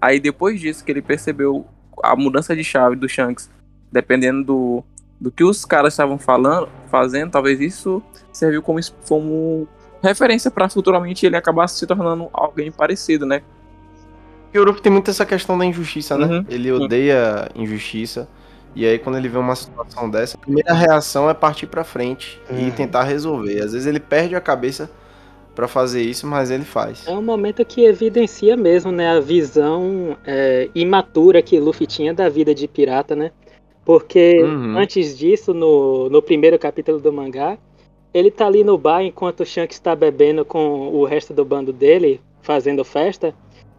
Aí 0.00 0.20
depois 0.20 0.60
disso 0.60 0.84
que 0.84 0.92
ele 0.92 1.00
percebeu 1.00 1.66
a 2.02 2.14
mudança 2.14 2.54
de 2.54 2.62
chave 2.62 2.94
do 2.94 3.08
Shanks, 3.08 3.50
dependendo 3.90 4.44
do, 4.44 4.84
do 5.18 5.32
que 5.32 5.42
os 5.42 5.64
caras 5.64 5.94
estavam 5.94 6.18
falando, 6.18 6.68
fazendo, 6.90 7.30
talvez 7.30 7.58
isso 7.58 8.02
serviu 8.30 8.62
como, 8.62 8.78
como 9.08 9.66
referência 10.02 10.50
para 10.50 10.68
futuramente 10.68 11.24
ele 11.24 11.36
acabar 11.36 11.66
se 11.68 11.86
tornando 11.86 12.28
alguém 12.34 12.70
parecido, 12.70 13.24
né? 13.24 13.42
o 14.52 14.56
Europe 14.58 14.80
tem 14.80 14.90
muito 14.90 15.10
essa 15.10 15.26
questão 15.26 15.58
da 15.58 15.66
injustiça, 15.66 16.16
né? 16.16 16.26
Uhum. 16.26 16.44
Ele 16.48 16.72
odeia 16.72 17.50
injustiça. 17.54 18.28
E 18.76 18.84
aí, 18.86 18.98
quando 18.98 19.16
ele 19.16 19.26
vê 19.26 19.38
uma 19.38 19.56
situação 19.56 20.08
dessa, 20.10 20.36
a 20.36 20.40
primeira 20.40 20.74
reação 20.74 21.30
é 21.30 21.34
partir 21.34 21.66
para 21.66 21.82
frente 21.82 22.38
uhum. 22.50 22.68
e 22.68 22.70
tentar 22.70 23.04
resolver. 23.04 23.58
Às 23.62 23.72
vezes 23.72 23.86
ele 23.86 23.98
perde 23.98 24.36
a 24.36 24.40
cabeça 24.40 24.90
para 25.54 25.66
fazer 25.66 26.02
isso, 26.02 26.26
mas 26.26 26.50
ele 26.50 26.64
faz. 26.64 27.08
É 27.08 27.12
um 27.12 27.22
momento 27.22 27.64
que 27.64 27.86
evidencia 27.86 28.54
mesmo, 28.54 28.92
né, 28.92 29.08
a 29.08 29.18
visão 29.18 30.14
é, 30.26 30.68
imatura 30.74 31.40
que 31.40 31.58
Luffy 31.58 31.86
tinha 31.86 32.12
da 32.12 32.28
vida 32.28 32.54
de 32.54 32.68
pirata, 32.68 33.16
né? 33.16 33.32
Porque 33.82 34.42
uhum. 34.42 34.76
antes 34.76 35.16
disso, 35.16 35.54
no, 35.54 36.10
no 36.10 36.20
primeiro 36.20 36.58
capítulo 36.58 37.00
do 37.00 37.10
mangá, 37.10 37.56
ele 38.12 38.30
tá 38.30 38.46
ali 38.46 38.62
no 38.62 38.76
bar 38.76 39.02
enquanto 39.02 39.40
o 39.40 39.46
Shanks 39.46 39.76
está 39.76 39.96
bebendo 39.96 40.44
com 40.44 40.88
o 40.88 41.04
resto 41.04 41.32
do 41.32 41.44
bando 41.44 41.72
dele, 41.72 42.20
fazendo 42.42 42.84
festa. 42.84 43.34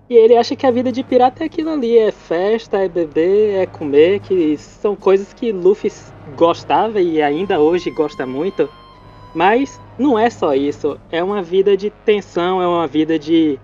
E 0.09 0.15
ele 0.15 0.37
acha 0.37 0.55
que 0.55 0.65
a 0.65 0.71
vida 0.71 0.91
de 0.91 1.03
pirata 1.03 1.43
é 1.43 1.47
aquilo 1.47 1.69
ali, 1.69 1.97
é 1.97 2.11
festa, 2.11 2.77
é 2.77 2.87
beber, 2.87 3.55
é 3.55 3.65
comer, 3.65 4.21
que 4.21 4.55
são 4.57 4.95
coisas 4.95 5.33
que 5.33 5.51
Luffy 5.51 5.91
gostava 6.37 7.01
e 7.01 7.21
ainda 7.21 7.59
hoje 7.59 7.91
gosta 7.91 8.25
muito. 8.25 8.69
Mas 9.35 9.79
não 9.99 10.17
é 10.17 10.29
só 10.29 10.55
isso. 10.55 10.97
É 11.11 11.21
uma 11.21 11.41
vida 11.41 11.75
de 11.75 11.89
tensão, 12.05 12.61
é 12.61 12.67
uma 12.67 12.87
vida 12.87 13.19
de 13.19 13.59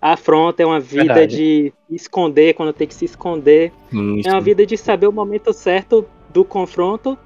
afronta, 0.00 0.62
é 0.62 0.66
uma 0.66 0.80
vida 0.80 1.14
Verdade. 1.14 1.36
de 1.36 1.72
esconder 1.90 2.54
quando 2.54 2.72
tem 2.72 2.86
que 2.86 2.94
se 2.94 3.06
esconder. 3.06 3.72
Isso. 3.90 4.28
É 4.28 4.32
uma 4.32 4.40
vida 4.40 4.66
de 4.66 4.76
saber 4.76 5.06
o 5.06 5.12
momento 5.12 5.52
certo 5.52 6.04
do 6.28 6.44
confronto 6.44 7.16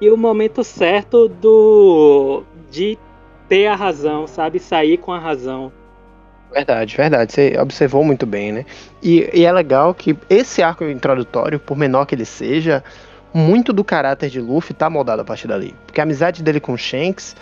e 0.00 0.08
o 0.08 0.16
momento 0.16 0.62
certo 0.62 1.28
do 1.28 2.42
de 2.70 2.96
ter 3.48 3.66
a 3.66 3.74
razão, 3.74 4.26
sabe? 4.26 4.58
Sair 4.58 4.96
com 4.96 5.12
a 5.12 5.18
razão. 5.18 5.72
Verdade, 6.52 6.96
verdade. 6.96 7.32
Você 7.32 7.58
observou 7.58 8.04
muito 8.04 8.26
bem, 8.26 8.52
né? 8.52 8.66
E, 9.02 9.28
e, 9.32 9.44
é 9.44 9.52
legal 9.52 9.94
que 9.94 10.16
esse 10.28 10.62
arco 10.62 10.84
introdutório, 10.84 11.58
por 11.58 11.76
menor 11.76 12.04
que 12.04 12.14
ele 12.14 12.26
seja, 12.26 12.84
muito 13.32 13.72
do 13.72 13.82
caráter 13.82 14.28
de 14.28 14.40
Luffy 14.40 14.74
tá 14.74 14.90
moldado 14.90 15.22
a 15.22 15.24
partir 15.24 15.48
dali. 15.48 15.74
Porque 15.86 16.00
a 16.00 16.04
amizade 16.04 16.42
dele 16.42 16.60
com 16.60 16.76
Shanks, 16.76 17.34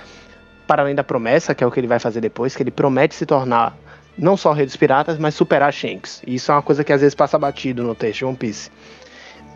para 0.66 0.82
além 0.82 0.94
da 0.94 1.02
promessa, 1.02 1.54
que 1.54 1.64
é 1.64 1.66
o 1.66 1.70
que 1.70 1.80
ele 1.80 1.88
vai 1.88 1.98
fazer 1.98 2.20
depois, 2.20 2.54
que 2.54 2.62
ele 2.62 2.70
promete 2.70 3.14
se 3.14 3.26
tornar 3.26 3.76
não 4.16 4.36
só 4.36 4.50
o 4.50 4.52
rei 4.52 4.66
dos 4.66 4.76
piratas, 4.76 5.18
mas 5.18 5.34
superar 5.34 5.72
Shanks. 5.72 6.22
E 6.24 6.36
isso 6.36 6.52
é 6.52 6.54
uma 6.54 6.62
coisa 6.62 6.84
que 6.84 6.92
às 6.92 7.00
vezes 7.00 7.14
passa 7.14 7.38
batido 7.38 7.82
no 7.82 7.94
texto 7.94 8.18
de 8.18 8.24
One 8.26 8.36
Piece. 8.36 8.70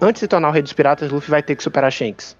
Antes 0.00 0.14
de 0.14 0.20
se 0.20 0.28
tornar 0.28 0.48
o 0.48 0.52
rei 0.52 0.62
dos 0.62 0.72
piratas, 0.72 1.10
Luffy 1.10 1.30
vai 1.30 1.42
ter 1.42 1.54
que 1.54 1.62
superar 1.62 1.92
Shanks. 1.92 2.36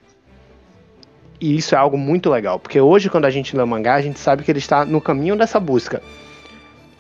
E 1.41 1.57
isso 1.57 1.75
é 1.75 1.79
algo 1.79 1.99
muito 1.99 2.31
legal, 2.31 2.59
porque 2.59 2.81
hoje 2.81 3.11
quando 3.11 3.27
a 3.27 3.31
gente 3.31 3.57
lê 3.57 3.63
o 3.63 3.67
mangá, 3.67 3.95
a 3.95 4.01
gente 4.01 4.19
sabe 4.19 4.43
que 4.43 4.51
ele 4.51 4.59
está 4.59 4.85
no 4.85 5.01
caminho 5.01 5.37
dessa 5.37 5.61
busca. 5.61 6.03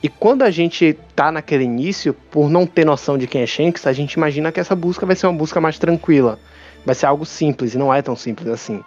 E 0.04 0.08
quando 0.10 0.42
a 0.42 0.50
gente 0.50 0.98
tá 1.16 1.32
naquele 1.32 1.64
início, 1.64 2.12
por 2.30 2.50
não 2.50 2.66
ter 2.66 2.84
noção 2.84 3.16
de 3.16 3.26
quem 3.26 3.40
é 3.40 3.46
Shanks, 3.46 3.86
a 3.86 3.92
gente 3.94 4.12
imagina 4.12 4.52
que 4.52 4.60
essa 4.60 4.76
busca 4.76 5.06
vai 5.06 5.16
ser 5.16 5.26
uma 5.26 5.32
busca 5.32 5.62
mais 5.62 5.78
tranquila. 5.78 6.38
Vai 6.84 6.94
ser 6.94 7.06
algo 7.06 7.24
simples, 7.24 7.72
e 7.72 7.78
não 7.78 7.92
é 7.92 8.02
tão 8.02 8.14
simples 8.14 8.48
assim. 8.48 8.84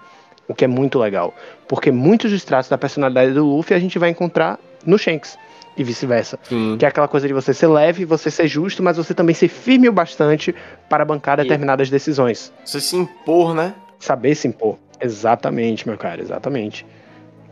O 0.48 0.54
que 0.54 0.64
é 0.64 0.68
muito 0.68 1.00
legal. 1.00 1.34
Porque 1.68 1.92
muitos 1.92 2.30
dos 2.30 2.46
traços 2.46 2.70
da 2.70 2.78
personalidade 2.78 3.34
do 3.34 3.44
Luffy 3.44 3.76
a 3.76 3.80
gente 3.80 3.98
vai 3.98 4.12
encontrar 4.12 4.60
no 4.86 4.96
Shanks. 4.96 5.40
E 5.76 5.84
vice-versa. 5.84 6.38
Que 6.78 6.86
é 6.86 6.88
aquela 6.88 7.08
coisa 7.08 7.28
de 7.28 7.34
você 7.34 7.52
ser 7.52 7.68
leve, 7.68 8.06
você 8.06 8.30
ser 8.30 8.48
justo, 8.48 8.84
mas 8.84 8.96
você 8.96 9.16
também 9.16 9.34
ser 9.34 9.48
firme 9.48 9.90
o 9.90 9.92
bastante 9.92 10.54
para 10.88 11.04
bancar 11.04 11.38
determinadas 11.38 11.90
decisões. 11.90 12.54
Você 12.64 12.80
se 12.80 12.96
impor, 12.96 13.56
né? 13.56 13.74
Saber 13.98 14.36
se 14.36 14.48
impor. 14.48 14.78
Exatamente, 15.02 15.88
meu 15.88 15.98
cara, 15.98 16.22
exatamente. 16.22 16.86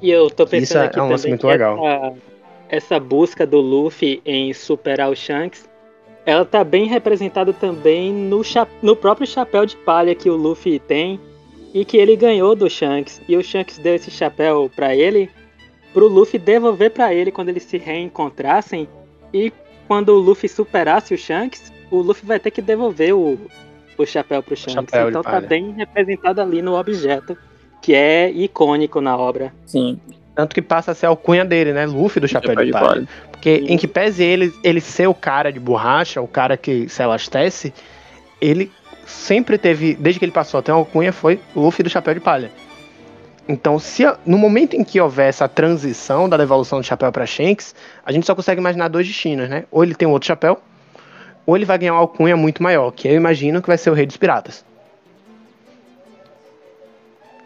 E 0.03 0.11
eu 0.11 0.29
tô 0.29 0.45
pensando 0.45 0.63
Isso 0.63 0.77
é 0.77 0.85
aqui 0.85 0.99
é 0.99 1.01
um 1.01 1.09
também 1.09 1.29
muito 1.29 1.47
legal. 1.47 1.79
Essa 1.83 2.34
essa 2.75 2.99
busca 2.99 3.45
do 3.45 3.59
Luffy 3.59 4.21
em 4.25 4.53
superar 4.53 5.09
o 5.09 5.15
Shanks, 5.15 5.67
ela 6.25 6.43
tá 6.43 6.63
bem 6.63 6.85
representada 6.87 7.53
também 7.53 8.11
no, 8.11 8.41
no 8.81 8.95
próprio 8.95 9.27
chapéu 9.27 9.65
de 9.65 9.77
palha 9.77 10.15
que 10.15 10.29
o 10.29 10.35
Luffy 10.35 10.79
tem 10.79 11.19
e 11.73 11.85
que 11.85 11.97
ele 11.97 12.15
ganhou 12.15 12.55
do 12.55 12.69
Shanks. 12.69 13.21
E 13.27 13.35
o 13.37 13.43
Shanks 13.43 13.77
deu 13.77 13.95
esse 13.95 14.09
chapéu 14.09 14.71
para 14.75 14.95
ele, 14.95 15.29
pro 15.93 16.07
Luffy 16.07 16.39
devolver 16.39 16.91
para 16.91 17.13
ele 17.13 17.31
quando 17.31 17.49
eles 17.49 17.63
se 17.63 17.77
reencontrassem. 17.77 18.87
E 19.33 19.53
quando 19.87 20.09
o 20.09 20.19
Luffy 20.19 20.49
superasse 20.49 21.13
o 21.13 21.17
Shanks, 21.17 21.71
o 21.91 21.97
Luffy 21.97 22.25
vai 22.25 22.39
ter 22.39 22.51
que 22.51 22.61
devolver 22.61 23.13
o, 23.13 23.37
o 23.97 24.05
chapéu 24.05 24.41
pro 24.41 24.55
Shanks. 24.55 24.73
Chapéu 24.73 25.09
então 25.09 25.21
tá 25.21 25.39
bem 25.39 25.71
representado 25.73 26.41
ali 26.41 26.61
no 26.61 26.75
objeto, 26.75 27.37
que 27.81 27.93
é 27.93 28.31
icônico 28.31 28.99
na 28.99 29.15
obra. 29.15 29.53
Sim. 29.65 29.99
Tanto 30.35 30.53
que 30.53 30.61
passa 30.61 30.91
a 30.91 30.95
ser 30.95 31.05
a 31.05 31.09
alcunha 31.09 31.45
dele, 31.45 31.71
né? 31.71 31.85
Luffy 31.85 32.19
do 32.19 32.27
Chapéu, 32.27 32.51
Chapéu 32.51 32.65
de, 32.65 32.71
Palha. 32.71 32.87
palha. 32.87 33.07
Porque 33.31 33.59
Sim. 33.59 33.73
em 33.73 33.77
que 33.77 33.87
pese 33.87 34.23
ele, 34.23 34.53
ele 34.63 34.81
ser 34.81 35.07
o 35.07 35.13
cara 35.13 35.51
de 35.51 35.59
borracha, 35.59 36.21
o 36.21 36.27
cara 36.27 36.57
que 36.57 36.89
se 36.89 37.01
elastece, 37.01 37.73
ele 38.41 38.71
sempre 39.05 39.57
teve, 39.57 39.95
desde 39.95 40.19
que 40.19 40.25
ele 40.25 40.31
passou 40.31 40.59
até 40.59 40.71
a 40.71 40.75
alcunha, 40.75 41.13
foi 41.13 41.39
Luffy 41.55 41.83
do 41.83 41.89
Chapéu 41.89 42.13
de 42.13 42.19
Palha. 42.19 42.51
Então, 43.47 43.77
se 43.77 44.03
no 44.25 44.37
momento 44.37 44.75
em 44.75 44.83
que 44.83 44.99
houver 44.99 45.29
essa 45.29 45.47
transição 45.47 46.27
da 46.27 46.35
devolução 46.35 46.79
do 46.79 46.85
chapéu 46.85 47.11
para 47.11 47.27
Shanks, 47.27 47.75
a 48.03 48.11
gente 48.11 48.25
só 48.25 48.33
consegue 48.33 48.59
imaginar 48.59 48.87
dois 48.87 49.05
destinos, 49.05 49.47
né? 49.47 49.65
Ou 49.71 49.83
ele 49.83 49.93
tem 49.93 50.07
um 50.07 50.11
outro 50.11 50.25
chapéu, 50.25 50.59
ou 51.45 51.55
ele 51.55 51.63
vai 51.63 51.77
ganhar 51.77 51.93
uma 51.93 51.99
alcunha 51.99 52.35
muito 52.35 52.63
maior, 52.63 52.89
que 52.91 53.07
eu 53.07 53.13
imagino 53.13 53.61
que 53.61 53.67
vai 53.67 53.77
ser 53.77 53.91
o 53.91 53.93
Rei 53.93 54.07
dos 54.07 54.17
Piratas. 54.17 54.65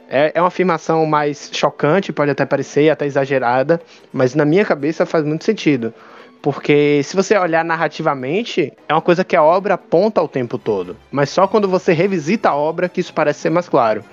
É, 0.09 0.31
é 0.33 0.41
uma 0.41 0.47
afirmação 0.47 1.05
mais 1.05 1.51
chocante, 1.53 2.11
pode 2.11 2.31
até 2.31 2.43
parecer, 2.43 2.89
até 2.89 3.05
exagerada, 3.05 3.79
mas 4.11 4.33
na 4.33 4.43
minha 4.43 4.65
cabeça 4.65 5.05
faz 5.05 5.23
muito 5.23 5.45
sentido. 5.45 5.93
Porque 6.41 7.01
se 7.03 7.15
você 7.15 7.37
olhar 7.37 7.63
narrativamente, 7.63 8.73
é 8.87 8.93
uma 8.93 9.01
coisa 9.01 9.23
que 9.23 9.35
a 9.35 9.43
obra 9.43 9.75
aponta 9.75 10.21
o 10.21 10.27
tempo 10.27 10.57
todo. 10.57 10.97
Mas 11.11 11.29
só 11.29 11.47
quando 11.47 11.67
você 11.67 11.93
revisita 11.93 12.49
a 12.49 12.55
obra 12.55 12.89
que 12.89 13.01
isso 13.01 13.13
parece 13.13 13.41
ser 13.41 13.49
mais 13.49 13.69
claro. 13.69 14.03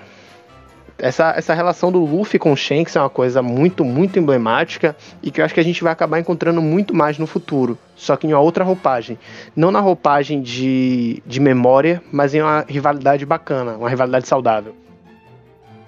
Essa, 0.98 1.34
essa 1.36 1.54
relação 1.54 1.92
do 1.92 2.04
Luffy 2.04 2.38
com 2.38 2.52
o 2.52 2.56
Shanks 2.56 2.96
é 2.96 3.00
uma 3.00 3.10
coisa 3.10 3.42
muito, 3.42 3.84
muito 3.84 4.18
emblemática 4.18 4.96
e 5.22 5.30
que 5.30 5.40
eu 5.40 5.44
acho 5.44 5.54
que 5.54 5.60
a 5.60 5.64
gente 5.64 5.84
vai 5.84 5.92
acabar 5.92 6.18
encontrando 6.18 6.60
muito 6.60 6.94
mais 6.94 7.18
no 7.18 7.26
futuro. 7.26 7.78
Só 7.94 8.16
que 8.16 8.26
em 8.26 8.32
uma 8.32 8.40
outra 8.40 8.64
roupagem. 8.64 9.18
Não 9.54 9.70
na 9.70 9.80
roupagem 9.80 10.40
de, 10.42 11.22
de 11.24 11.38
memória, 11.38 12.02
mas 12.10 12.34
em 12.34 12.42
uma 12.42 12.64
rivalidade 12.66 13.24
bacana, 13.24 13.76
uma 13.76 13.90
rivalidade 13.90 14.26
saudável. 14.26 14.74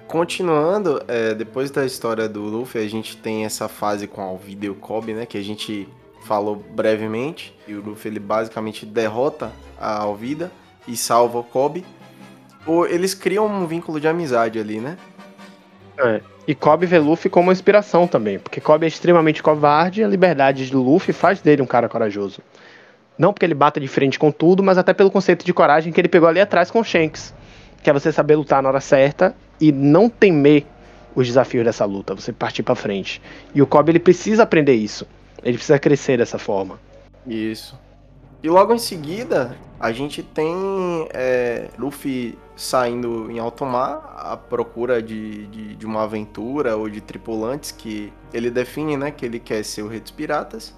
Continuando, 0.09 1.03
é, 1.07 1.35
depois 1.35 1.69
da 1.69 1.85
história 1.85 2.27
do 2.27 2.41
Luffy, 2.41 2.83
a 2.83 2.89
gente 2.89 3.15
tem 3.15 3.45
essa 3.45 3.67
fase 3.67 4.07
com 4.07 4.19
a 4.19 4.23
Alvida 4.23 4.65
e 4.65 4.69
o 4.69 4.73
Kobe, 4.73 5.13
né? 5.13 5.23
Que 5.23 5.37
a 5.37 5.43
gente 5.43 5.87
falou 6.25 6.55
brevemente. 6.55 7.55
E 7.67 7.75
o 7.75 7.81
Luffy, 7.81 8.09
ele 8.09 8.19
basicamente 8.19 8.87
derrota 8.87 9.51
a 9.79 9.99
Alvida 9.99 10.51
e 10.87 10.97
salva 10.97 11.37
o 11.37 11.43
Kobe. 11.43 11.85
Ou 12.65 12.87
eles 12.87 13.13
criam 13.13 13.45
um 13.45 13.67
vínculo 13.67 13.99
de 13.99 14.07
amizade 14.07 14.57
ali, 14.57 14.79
né? 14.79 14.97
É. 15.99 16.21
E 16.47 16.55
Kobe 16.55 16.87
vê 16.87 16.97
Luffy 16.97 17.29
como 17.29 17.51
inspiração 17.51 18.07
também, 18.07 18.39
porque 18.39 18.59
Kobe 18.59 18.85
é 18.85 18.87
extremamente 18.87 19.43
covarde 19.43 20.01
e 20.01 20.03
a 20.03 20.07
liberdade 20.07 20.71
do 20.71 20.81
Luffy 20.81 21.13
faz 21.13 21.39
dele 21.39 21.61
um 21.61 21.67
cara 21.67 21.87
corajoso. 21.87 22.41
Não 23.15 23.31
porque 23.31 23.45
ele 23.45 23.53
bata 23.53 23.79
de 23.79 23.87
frente 23.87 24.17
com 24.17 24.31
tudo, 24.31 24.63
mas 24.63 24.79
até 24.79 24.91
pelo 24.91 25.11
conceito 25.11 25.45
de 25.45 25.53
coragem 25.53 25.93
que 25.93 26.01
ele 26.01 26.09
pegou 26.09 26.27
ali 26.27 26.41
atrás 26.41 26.71
com 26.71 26.79
o 26.79 26.83
Shanks. 26.83 27.31
Que 27.83 27.91
é 27.91 27.93
você 27.93 28.11
saber 28.11 28.35
lutar 28.37 28.63
na 28.63 28.69
hora 28.69 28.81
certa 28.81 29.35
e 29.59 29.71
não 29.71 30.09
temer 30.09 30.65
os 31.15 31.27
desafios 31.27 31.65
dessa 31.65 31.85
luta, 31.85 32.15
você 32.15 32.31
partir 32.31 32.63
para 32.63 32.75
frente. 32.75 33.21
E 33.53 33.61
o 33.61 33.67
Kobe 33.67 33.91
ele 33.91 33.99
precisa 33.99 34.43
aprender 34.43 34.73
isso. 34.73 35.05
Ele 35.43 35.57
precisa 35.57 35.79
crescer 35.79 36.17
dessa 36.17 36.37
forma. 36.37 36.79
Isso. 37.25 37.77
E 38.41 38.49
logo 38.49 38.73
em 38.73 38.79
seguida, 38.79 39.57
a 39.79 39.91
gente 39.91 40.23
tem 40.23 40.53
é, 41.13 41.67
Luffy 41.77 42.37
saindo 42.55 43.29
em 43.29 43.39
alto 43.39 43.65
mar 43.65 44.15
à 44.17 44.37
procura 44.37 45.01
de, 45.01 45.47
de, 45.47 45.75
de, 45.75 45.85
uma 45.85 46.03
aventura 46.03 46.77
ou 46.77 46.89
de 46.89 47.01
tripulantes 47.01 47.71
que 47.71 48.13
ele 48.33 48.49
define, 48.49 48.95
né? 48.95 49.11
Que 49.11 49.25
ele 49.25 49.39
quer 49.39 49.63
ser 49.63 49.81
o 49.81 49.87
rei 49.87 49.99
dos 49.99 50.11
piratas 50.11 50.73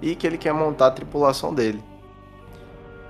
e 0.00 0.14
que 0.14 0.26
ele 0.26 0.38
quer 0.38 0.52
montar 0.52 0.86
a 0.86 0.90
tripulação 0.90 1.52
dele. 1.52 1.82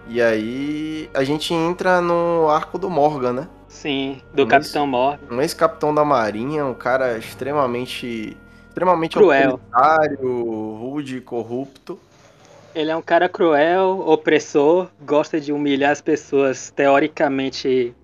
E 0.08 0.20
aí 0.20 1.10
a 1.14 1.22
gente 1.22 1.52
entra 1.52 2.00
no 2.00 2.48
arco 2.48 2.78
do 2.78 2.88
Morgan, 2.88 3.32
né? 3.32 3.48
Sim, 3.70 4.20
do 4.34 4.42
um 4.42 4.48
Capitão 4.48 4.84
Morgan. 4.84 5.24
Um 5.30 5.40
ex-capitão 5.40 5.94
da 5.94 6.04
Marinha, 6.04 6.66
um 6.66 6.74
cara 6.74 7.16
extremamente. 7.16 8.36
extremamente 8.68 9.16
cruel. 9.16 9.60
rude, 10.20 11.20
corrupto. 11.20 11.98
Ele 12.74 12.90
é 12.90 12.96
um 12.96 13.00
cara 13.00 13.28
cruel, 13.28 14.00
opressor, 14.06 14.88
gosta 15.00 15.40
de 15.40 15.52
humilhar 15.52 15.92
as 15.92 16.02
pessoas 16.02 16.70
teoricamente 16.70 17.94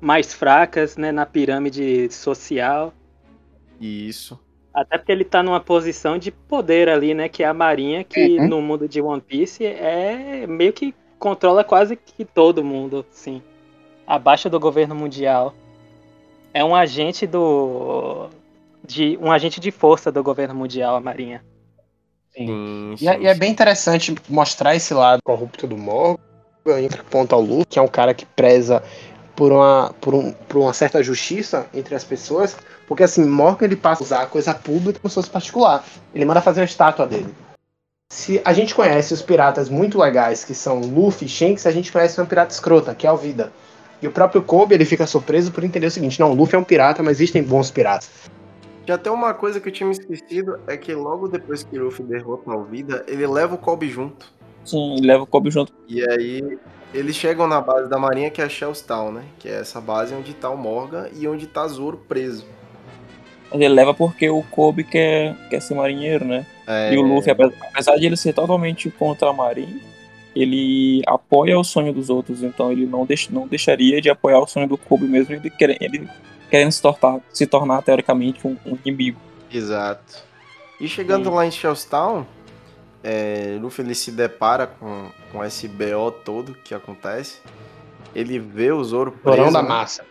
mais 0.00 0.34
fracas, 0.34 0.96
né, 0.96 1.12
na 1.12 1.24
pirâmide 1.24 2.12
social. 2.12 2.92
Isso. 3.80 4.38
Até 4.74 4.98
porque 4.98 5.12
ele 5.12 5.24
tá 5.24 5.42
numa 5.42 5.60
posição 5.60 6.18
de 6.18 6.30
poder 6.30 6.88
ali, 6.88 7.14
né, 7.14 7.28
que 7.28 7.42
é 7.42 7.46
a 7.46 7.54
Marinha, 7.54 8.02
que 8.04 8.38
uhum. 8.38 8.48
no 8.48 8.60
mundo 8.60 8.88
de 8.88 9.00
One 9.00 9.20
Piece 9.20 9.64
é 9.64 10.46
meio 10.48 10.72
que 10.72 10.94
controla 11.18 11.62
quase 11.62 11.94
que 11.96 12.24
todo 12.24 12.64
mundo, 12.64 13.06
sim 13.10 13.40
abaixo 14.06 14.48
do 14.50 14.60
governo 14.60 14.94
mundial. 14.94 15.54
É 16.52 16.64
um 16.64 16.74
agente 16.74 17.26
do. 17.26 18.28
De, 18.84 19.16
um 19.20 19.30
agente 19.30 19.60
de 19.60 19.70
força 19.70 20.10
do 20.10 20.22
governo 20.22 20.54
mundial, 20.54 20.96
a 20.96 21.00
Marinha. 21.00 21.42
Sim. 22.34 22.94
sim, 22.96 23.04
e, 23.04 23.08
é, 23.08 23.20
e, 23.20 23.26
é, 23.26 23.34
bem 23.34 23.50
interessante 23.50 24.14
mostrar 24.28 24.74
esse 24.74 24.92
lado 24.94 25.20
corrupto 25.22 25.66
do 25.66 25.76
Morgan, 25.76 26.18
ponto 27.10 27.34
ao 27.34 27.40
Luke, 27.40 27.66
que 27.66 27.78
é 27.78 27.82
um 27.82 27.88
cara 27.88 28.14
que 28.14 28.24
preza 28.24 28.82
por 29.36 29.52
uma, 29.52 29.94
por, 30.00 30.14
um, 30.14 30.32
por 30.32 30.58
uma 30.58 30.72
certa 30.72 31.02
justiça 31.02 31.66
entre 31.74 31.94
as 31.94 32.04
pessoas, 32.04 32.56
porque 32.86 33.02
assim, 33.02 33.24
Morgan 33.24 33.66
ele 33.66 33.76
passa 33.76 34.02
a 34.02 34.04
usar 34.04 34.22
a 34.22 34.26
coisa 34.26 34.54
pública 34.54 34.98
como 35.00 35.08
se 35.08 35.14
fosse 35.14 35.30
particular. 35.30 35.84
Ele 36.14 36.24
manda 36.24 36.40
fazer 36.40 36.60
uma 36.60 36.66
estátua 36.66 37.06
dele. 37.06 37.32
Se 38.12 38.42
a 38.44 38.52
gente 38.52 38.74
conhece 38.74 39.14
os 39.14 39.22
piratas 39.22 39.70
muito 39.70 39.98
legais, 39.98 40.44
que 40.44 40.54
são 40.54 40.80
Luffy 40.80 41.26
e 41.26 41.30
Shanks, 41.30 41.66
a 41.66 41.70
gente 41.70 41.90
conhece 41.90 42.20
um 42.20 42.26
pirata 42.26 42.52
escrota, 42.52 42.94
que 42.94 43.06
é 43.06 43.10
a 43.10 43.14
Vida. 43.14 43.50
E 44.02 44.08
o 44.08 44.10
próprio 44.10 44.42
Kobe 44.42 44.74
ele 44.74 44.84
fica 44.84 45.06
surpreso 45.06 45.52
por 45.52 45.62
entender 45.62 45.86
o 45.86 45.90
seguinte: 45.90 46.18
não, 46.18 46.32
o 46.32 46.34
Luffy 46.34 46.56
é 46.56 46.58
um 46.58 46.64
pirata, 46.64 47.02
mas 47.02 47.18
existem 47.18 47.42
bons 47.42 47.70
piratas. 47.70 48.10
E 48.86 48.90
até 48.90 49.08
uma 49.10 49.32
coisa 49.32 49.60
que 49.60 49.68
eu 49.68 49.72
tinha 49.72 49.86
me 49.86 49.92
esquecido 49.92 50.58
é 50.66 50.76
que 50.76 50.92
logo 50.92 51.28
depois 51.28 51.62
que 51.62 51.78
o 51.78 51.84
Luffy 51.84 52.04
derrota 52.04 52.50
a 52.50 52.54
Alvida, 52.54 53.04
ele 53.06 53.24
leva 53.28 53.54
o 53.54 53.58
Kobe 53.58 53.88
junto. 53.88 54.26
Sim, 54.64 54.94
ele 54.96 55.06
leva 55.06 55.22
o 55.22 55.26
Kobe 55.26 55.50
junto. 55.50 55.72
E 55.88 56.02
aí 56.10 56.58
eles 56.92 57.14
chegam 57.14 57.46
na 57.46 57.60
base 57.60 57.88
da 57.88 57.96
marinha 57.96 58.28
que 58.28 58.42
é 58.42 58.44
a 58.44 58.48
Shellstown, 58.48 59.12
né? 59.12 59.22
Que 59.38 59.48
é 59.48 59.60
essa 59.60 59.80
base 59.80 60.12
onde 60.14 60.34
tá 60.34 60.50
o 60.50 60.56
Morgan 60.56 61.08
e 61.16 61.28
onde 61.28 61.46
tá 61.46 61.66
Zoro 61.68 61.96
preso. 62.08 62.44
Mas 63.52 63.60
ele 63.60 63.74
leva 63.74 63.94
porque 63.94 64.28
o 64.28 64.42
Kobe 64.42 64.82
quer, 64.82 65.36
quer 65.48 65.60
ser 65.60 65.74
marinheiro, 65.74 66.24
né? 66.24 66.44
É... 66.66 66.92
E 66.92 66.98
o 66.98 67.02
Luffy, 67.02 67.30
apesar 67.30 67.96
de 67.96 68.06
ele 68.06 68.16
ser 68.16 68.32
totalmente 68.32 68.90
contra 68.90 69.30
a 69.30 69.32
marinha, 69.32 69.91
ele 70.34 71.02
apoia 71.06 71.58
o 71.58 71.64
sonho 71.64 71.92
dos 71.92 72.08
outros, 72.10 72.42
então 72.42 72.72
ele 72.72 72.86
não, 72.86 73.04
deix, 73.04 73.28
não 73.28 73.46
deixaria 73.46 74.00
de 74.00 74.08
apoiar 74.08 74.38
o 74.40 74.46
sonho 74.46 74.66
do 74.66 74.78
Kobe 74.78 75.06
mesmo, 75.06 75.34
ele, 75.34 75.50
quer, 75.50 75.76
ele 75.82 76.08
querendo 76.50 76.72
se 76.72 76.82
tornar, 76.82 77.20
se 77.30 77.46
tornar 77.46 77.82
teoricamente 77.82 78.46
um, 78.46 78.56
um 78.64 78.78
inimigo. 78.84 79.20
Exato. 79.50 80.22
E 80.80 80.88
chegando 80.88 81.30
lá 81.30 81.46
em 81.46 81.50
Shellstown, 81.50 82.26
é, 83.02 83.58
Luffy 83.60 83.84
ele 83.84 83.94
se 83.94 84.10
depara 84.10 84.66
com, 84.66 85.10
com 85.30 85.44
esse 85.44 85.68
BO 85.68 86.10
todo 86.24 86.54
que 86.54 86.74
acontece. 86.74 87.40
Ele 88.14 88.38
vê 88.38 88.72
o 88.72 88.82
Zoro 88.82 89.12
preso. 89.12 89.36
Porão 89.36 89.52
da 89.52 89.62
massa. 89.62 90.04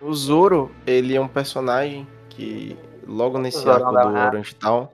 O 0.00 0.12
Zoro, 0.14 0.70
ele 0.86 1.14
é 1.14 1.20
um 1.20 1.28
personagem 1.28 2.06
que 2.28 2.76
logo 3.06 3.38
nesse 3.38 3.68
arco 3.68 3.90
do 3.90 4.08
Orange 4.08 4.54
Town, 4.54 4.88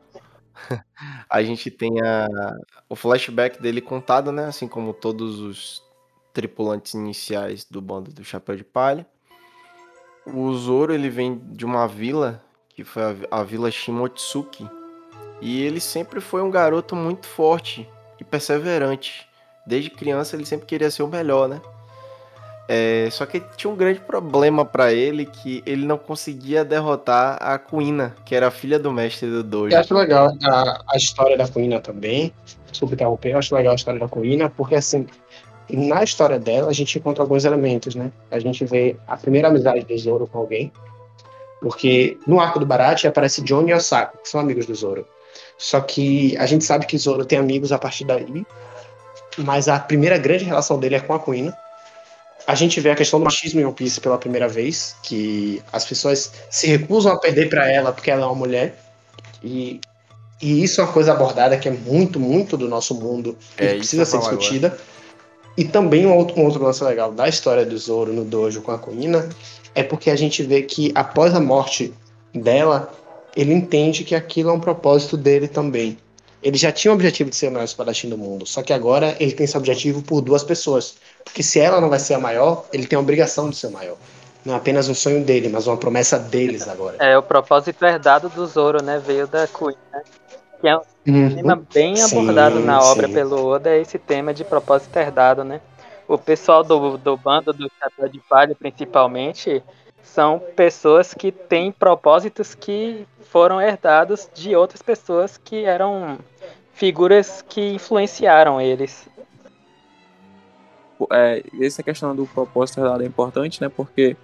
a 1.29 1.43
gente 1.43 1.71
tem 1.71 2.01
a, 2.01 2.27
o 2.89 2.97
flashback 2.97 3.61
dele 3.61 3.81
contado, 3.81 4.33
né? 4.33 4.47
Assim 4.47 4.69
como 4.69 4.93
todos 4.93 5.41
os 5.41 5.83
tripulantes 6.33 6.95
iniciais 6.95 7.65
do 7.65 7.81
bando 7.81 8.13
do 8.13 8.25
Chapéu 8.25 8.57
de 8.57 8.65
Palha. 8.65 9.07
O 10.27 10.53
Zoro, 10.55 10.93
ele 10.93 11.09
vem 11.09 11.39
de 11.39 11.65
uma 11.65 11.87
vila, 11.87 12.43
que 12.69 12.85
foi 12.85 13.03
a, 13.03 13.41
a 13.41 13.43
vila 13.43 13.71
Shimotsuki, 13.71 14.69
e 15.41 15.63
ele 15.63 15.81
sempre 15.81 16.21
foi 16.21 16.43
um 16.43 16.51
garoto 16.51 16.97
muito 16.97 17.27
forte 17.27 17.89
e 18.19 18.25
perseverante. 18.25 19.29
Desde 19.67 19.91
criança 19.91 20.37
ele 20.37 20.47
sempre 20.47 20.67
queria 20.67 20.91
ser 20.91 21.03
o 21.03 21.09
melhor, 21.09 21.49
né? 21.49 21.61
É, 22.69 23.09
só 23.13 23.25
que 23.25 23.41
tinha 23.57 23.71
um 23.73 23.77
grande 23.77 24.01
problema 24.01 24.65
para 24.65 24.93
ele 24.93 25.25
que 25.25 25.63
ele 25.65 25.87
não 25.87 25.97
conseguia 25.97 26.65
derrotar 26.65 27.39
a 27.41 27.57
Kuina, 27.59 28.17
que 28.25 28.35
era 28.35 28.49
a 28.49 28.51
filha 28.51 28.79
do 28.79 28.93
mestre 28.93 29.29
do 29.29 29.45
Dojo. 29.45 29.75
Eu 29.75 29.79
acho 29.79 29.95
legal 29.95 30.33
a, 30.45 30.83
a 30.93 30.97
história 30.97 31.37
da 31.37 31.47
Kuina 31.47 31.81
também. 31.81 32.33
Desculpa 32.69 32.95
interromper, 32.95 33.33
eu 33.33 33.39
acho 33.39 33.55
legal 33.55 33.73
a 33.73 33.77
história 33.77 34.01
da 34.01 34.09
Kuina, 34.09 34.51
porque 34.51 34.75
assim, 34.75 35.07
na 35.71 36.03
história 36.03 36.41
dela 36.41 36.69
a 36.69 36.73
gente 36.73 36.99
encontra 36.99 37.23
alguns 37.23 37.45
elementos, 37.45 37.95
né? 37.95 38.11
A 38.33 38.41
gente 38.41 38.65
vê 38.65 38.97
a 39.07 39.17
primeira 39.17 39.47
amizade 39.47 39.85
do 39.85 39.97
Zoro 39.97 40.27
com 40.27 40.39
alguém, 40.39 40.73
porque 41.61 42.19
no 42.27 42.41
arco 42.41 42.59
do 42.59 42.67
Barate 42.67 43.07
aparece 43.07 43.43
Johnny 43.43 43.71
e 43.71 43.75
Osaka, 43.75 44.19
que 44.19 44.29
são 44.29 44.41
amigos 44.41 44.67
do 44.67 44.75
Zoro. 44.75 45.07
Só 45.57 45.81
que 45.81 46.37
a 46.37 46.47
gente 46.47 46.65
sabe 46.65 46.85
que 46.85 46.99
Zoro 46.99 47.25
tem 47.25 47.39
amigos 47.39 47.71
a 47.71 47.79
partir 47.79 48.05
daí, 48.05 48.45
mas 49.39 49.69
a 49.69 49.79
primeira 49.79 50.19
grande 50.19 50.45
relação 50.45 50.81
dele 50.81 50.97
é 50.97 51.01
com 51.01 51.15
a 51.15 51.19
Kuina 51.21 51.57
a 52.47 52.55
gente 52.55 52.81
vê 52.81 52.91
a 52.91 52.95
questão 52.95 53.19
do 53.19 53.25
machismo 53.25 53.61
em 53.61 53.65
One 53.65 53.75
Piece 53.75 54.01
pela 54.01 54.17
primeira 54.17 54.47
vez, 54.47 54.95
que 55.03 55.63
as 55.73 55.85
pessoas 55.85 56.33
se 56.49 56.67
recusam 56.69 57.13
a 57.13 57.19
perder 57.19 57.49
para 57.49 57.71
ela 57.71 57.93
porque 57.93 58.11
ela 58.11 58.23
é 58.23 58.27
uma 58.27 58.35
mulher. 58.35 58.79
E, 59.43 59.81
e 60.41 60.63
isso 60.63 60.81
é 60.81 60.85
uma 60.85 60.93
coisa 60.93 61.13
abordada 61.13 61.57
que 61.57 61.69
é 61.69 61.73
muito, 61.73 62.21
muito 62.21 62.57
do 62.57 62.69
nosso 62.69 62.95
mundo 62.95 63.37
e 63.59 63.65
é, 63.65 63.75
precisa 63.75 64.05
ser 64.05 64.19
discutida. 64.19 64.69
Agora. 64.69 64.83
E 65.57 65.65
também 65.65 66.07
um 66.07 66.15
outro, 66.15 66.39
um 66.39 66.45
outro 66.45 66.63
lance 66.63 66.85
legal 66.85 67.11
da 67.13 67.29
história 67.29 67.65
do 67.65 67.77
Zoro 67.79 68.13
no 68.13 68.25
dojo 68.25 68.61
com 68.61 68.71
a 68.71 68.79
Kuina 68.79 69.29
é 69.75 69.83
porque 69.83 70.11
a 70.11 70.17
gente 70.17 70.43
vê 70.43 70.63
que 70.63 70.93
após 70.95 71.35
a 71.35 71.41
morte 71.41 71.93
dela, 72.33 72.93
ele 73.35 73.53
entende 73.53 74.05
que 74.05 74.15
aquilo 74.15 74.51
é 74.51 74.53
um 74.53 74.61
propósito 74.61 75.17
dele 75.17 75.49
também. 75.49 75.99
Ele 76.43 76.57
já 76.57 76.71
tinha 76.71 76.93
o 76.93 76.95
objetivo 76.95 77.31
de 77.31 77.37
ser 77.37 77.49
o 77.49 77.53
maior 77.53 77.65
espadachim 77.65 78.09
do 78.09 78.17
mundo, 78.17 78.47
só 78.47 78.63
que 78.63 78.73
agora 78.73 79.17
ele 79.19 79.33
tem 79.33 79.45
esse 79.45 79.57
objetivo 79.57 80.03
por 80.03 80.21
duas 80.21 80.45
pessoas. 80.45 80.95
Porque 81.27 81.43
se 81.43 81.61
ela 81.61 81.81
não 81.81 81.91
vai 81.91 81.99
ser 81.99 82.15
a 82.15 82.19
maior, 82.19 82.65
ele 82.73 82.87
tem 82.87 82.97
a 82.97 83.01
obrigação 83.01 83.51
de 83.51 83.57
ser 83.57 83.69
maior. 83.69 83.97
Não 84.45 84.55
é 84.55 84.57
apenas 84.57 84.89
um 84.89 84.95
sonho 84.95 85.25
dele, 85.25 85.49
mas 85.49 85.67
uma 85.67 85.77
promessa 85.77 86.19
deles 86.19 86.69
agora. 86.69 86.97
É, 87.01 87.19
o 87.19 87.23
propósito 87.23 87.85
herdado 87.85 88.29
do 88.29 88.47
Zoro, 88.47 88.83
né? 88.83 89.03
Veio 89.05 89.27
da 89.27 89.47
Queen, 89.47 89.77
né? 89.93 90.03
Que 90.61 90.69
é 90.69 90.77
um 90.77 90.81
uhum. 91.07 91.35
tema 91.35 91.63
bem 91.75 91.97
sim, 91.97 92.17
abordado 92.17 92.61
na 92.61 92.81
obra 92.81 93.09
sim. 93.09 93.13
pelo 93.13 93.45
Oda, 93.45 93.71
é 93.71 93.81
esse 93.81 93.99
tema 93.99 94.33
de 94.33 94.45
propósito 94.45 94.97
herdado, 94.97 95.43
né? 95.43 95.61
O 96.07 96.17
pessoal 96.17 96.63
do, 96.63 96.97
do 96.97 97.17
bando 97.17 97.53
do 97.53 97.69
Chapéu 97.79 98.09
de 98.09 98.21
Palha, 98.21 98.55
principalmente, 98.55 99.63
são 100.01 100.41
pessoas 100.55 101.13
que 101.13 101.33
têm 101.33 101.73
propósitos 101.73 102.55
que 102.55 103.05
foram 103.29 103.61
herdados 103.61 104.29
de 104.33 104.55
outras 104.55 104.81
pessoas 104.81 105.37
que 105.37 105.65
eram 105.65 106.19
figuras 106.73 107.45
que 107.47 107.75
influenciaram 107.75 108.61
eles 108.61 109.09
é, 111.11 111.43
essa 111.61 111.83
questão 111.83 112.15
do 112.15 112.27
propósito 112.27 112.81
é 112.81 113.05
importante, 113.05 113.61
né? 113.61 113.69
Porque 113.69 114.17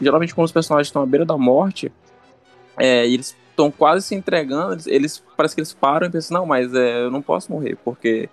geralmente 0.00 0.34
quando 0.34 0.46
os 0.46 0.52
personagens 0.52 0.88
estão 0.88 1.02
à 1.02 1.06
beira 1.06 1.24
da 1.24 1.36
morte, 1.36 1.92
é, 2.76 3.06
eles 3.06 3.36
estão 3.50 3.70
quase 3.70 4.06
se 4.06 4.14
entregando, 4.14 4.74
eles, 4.74 4.86
eles, 4.86 5.22
parece 5.36 5.54
que 5.54 5.60
eles 5.60 5.72
param 5.72 6.06
e 6.06 6.10
pensam, 6.10 6.38
não, 6.38 6.46
mas 6.46 6.74
é, 6.74 7.04
eu 7.04 7.10
não 7.10 7.22
posso 7.22 7.52
morrer, 7.52 7.76
porque 7.84 8.28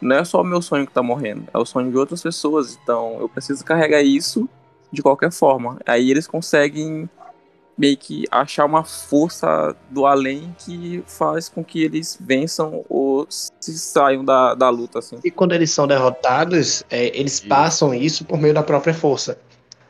não 0.00 0.16
é 0.16 0.24
só 0.24 0.40
o 0.40 0.44
meu 0.44 0.60
sonho 0.60 0.84
que 0.84 0.90
está 0.90 1.02
morrendo, 1.02 1.44
é 1.52 1.58
o 1.58 1.64
sonho 1.64 1.90
de 1.90 1.96
outras 1.96 2.22
pessoas, 2.22 2.78
então 2.82 3.18
eu 3.20 3.28
preciso 3.28 3.64
carregar 3.64 4.02
isso 4.02 4.48
de 4.92 5.02
qualquer 5.02 5.30
forma. 5.30 5.78
Aí 5.86 6.10
eles 6.10 6.26
conseguem 6.26 7.08
meio 7.78 7.96
que 7.96 8.24
achar 8.28 8.64
uma 8.64 8.82
força 8.82 9.74
do 9.88 10.04
além 10.04 10.52
que 10.58 11.02
faz 11.06 11.48
com 11.48 11.64
que 11.64 11.80
eles 11.80 12.18
vençam 12.20 12.84
ou 12.88 13.24
se 13.30 13.78
saiam 13.78 14.24
da, 14.24 14.54
da 14.54 14.68
luta. 14.68 14.98
Assim. 14.98 15.20
E 15.22 15.30
quando 15.30 15.54
eles 15.54 15.70
são 15.70 15.86
derrotados, 15.86 16.82
é, 16.90 17.16
eles 17.16 17.38
passam 17.38 17.94
isso 17.94 18.24
por 18.24 18.36
meio 18.36 18.52
da 18.52 18.64
própria 18.64 18.92
força. 18.92 19.38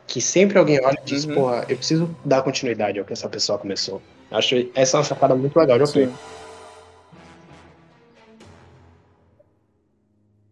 Que 0.05 0.21
sempre 0.21 0.59
alguém 0.59 0.79
olha 0.85 0.99
e 1.01 1.05
diz, 1.05 1.25
uhum. 1.25 1.33
porra, 1.33 1.65
eu 1.67 1.75
preciso 1.75 2.15
dar 2.23 2.43
continuidade 2.43 2.99
ao 2.99 3.05
que 3.05 3.13
essa 3.13 3.27
pessoa 3.27 3.57
começou. 3.57 3.99
Acho 4.29 4.69
essa 4.75 4.97
é 4.97 4.99
uma 4.99 5.03
sacada 5.03 5.33
muito 5.35 5.57
legal 5.57 5.79
de 5.79 5.89
Sim. 5.89 6.13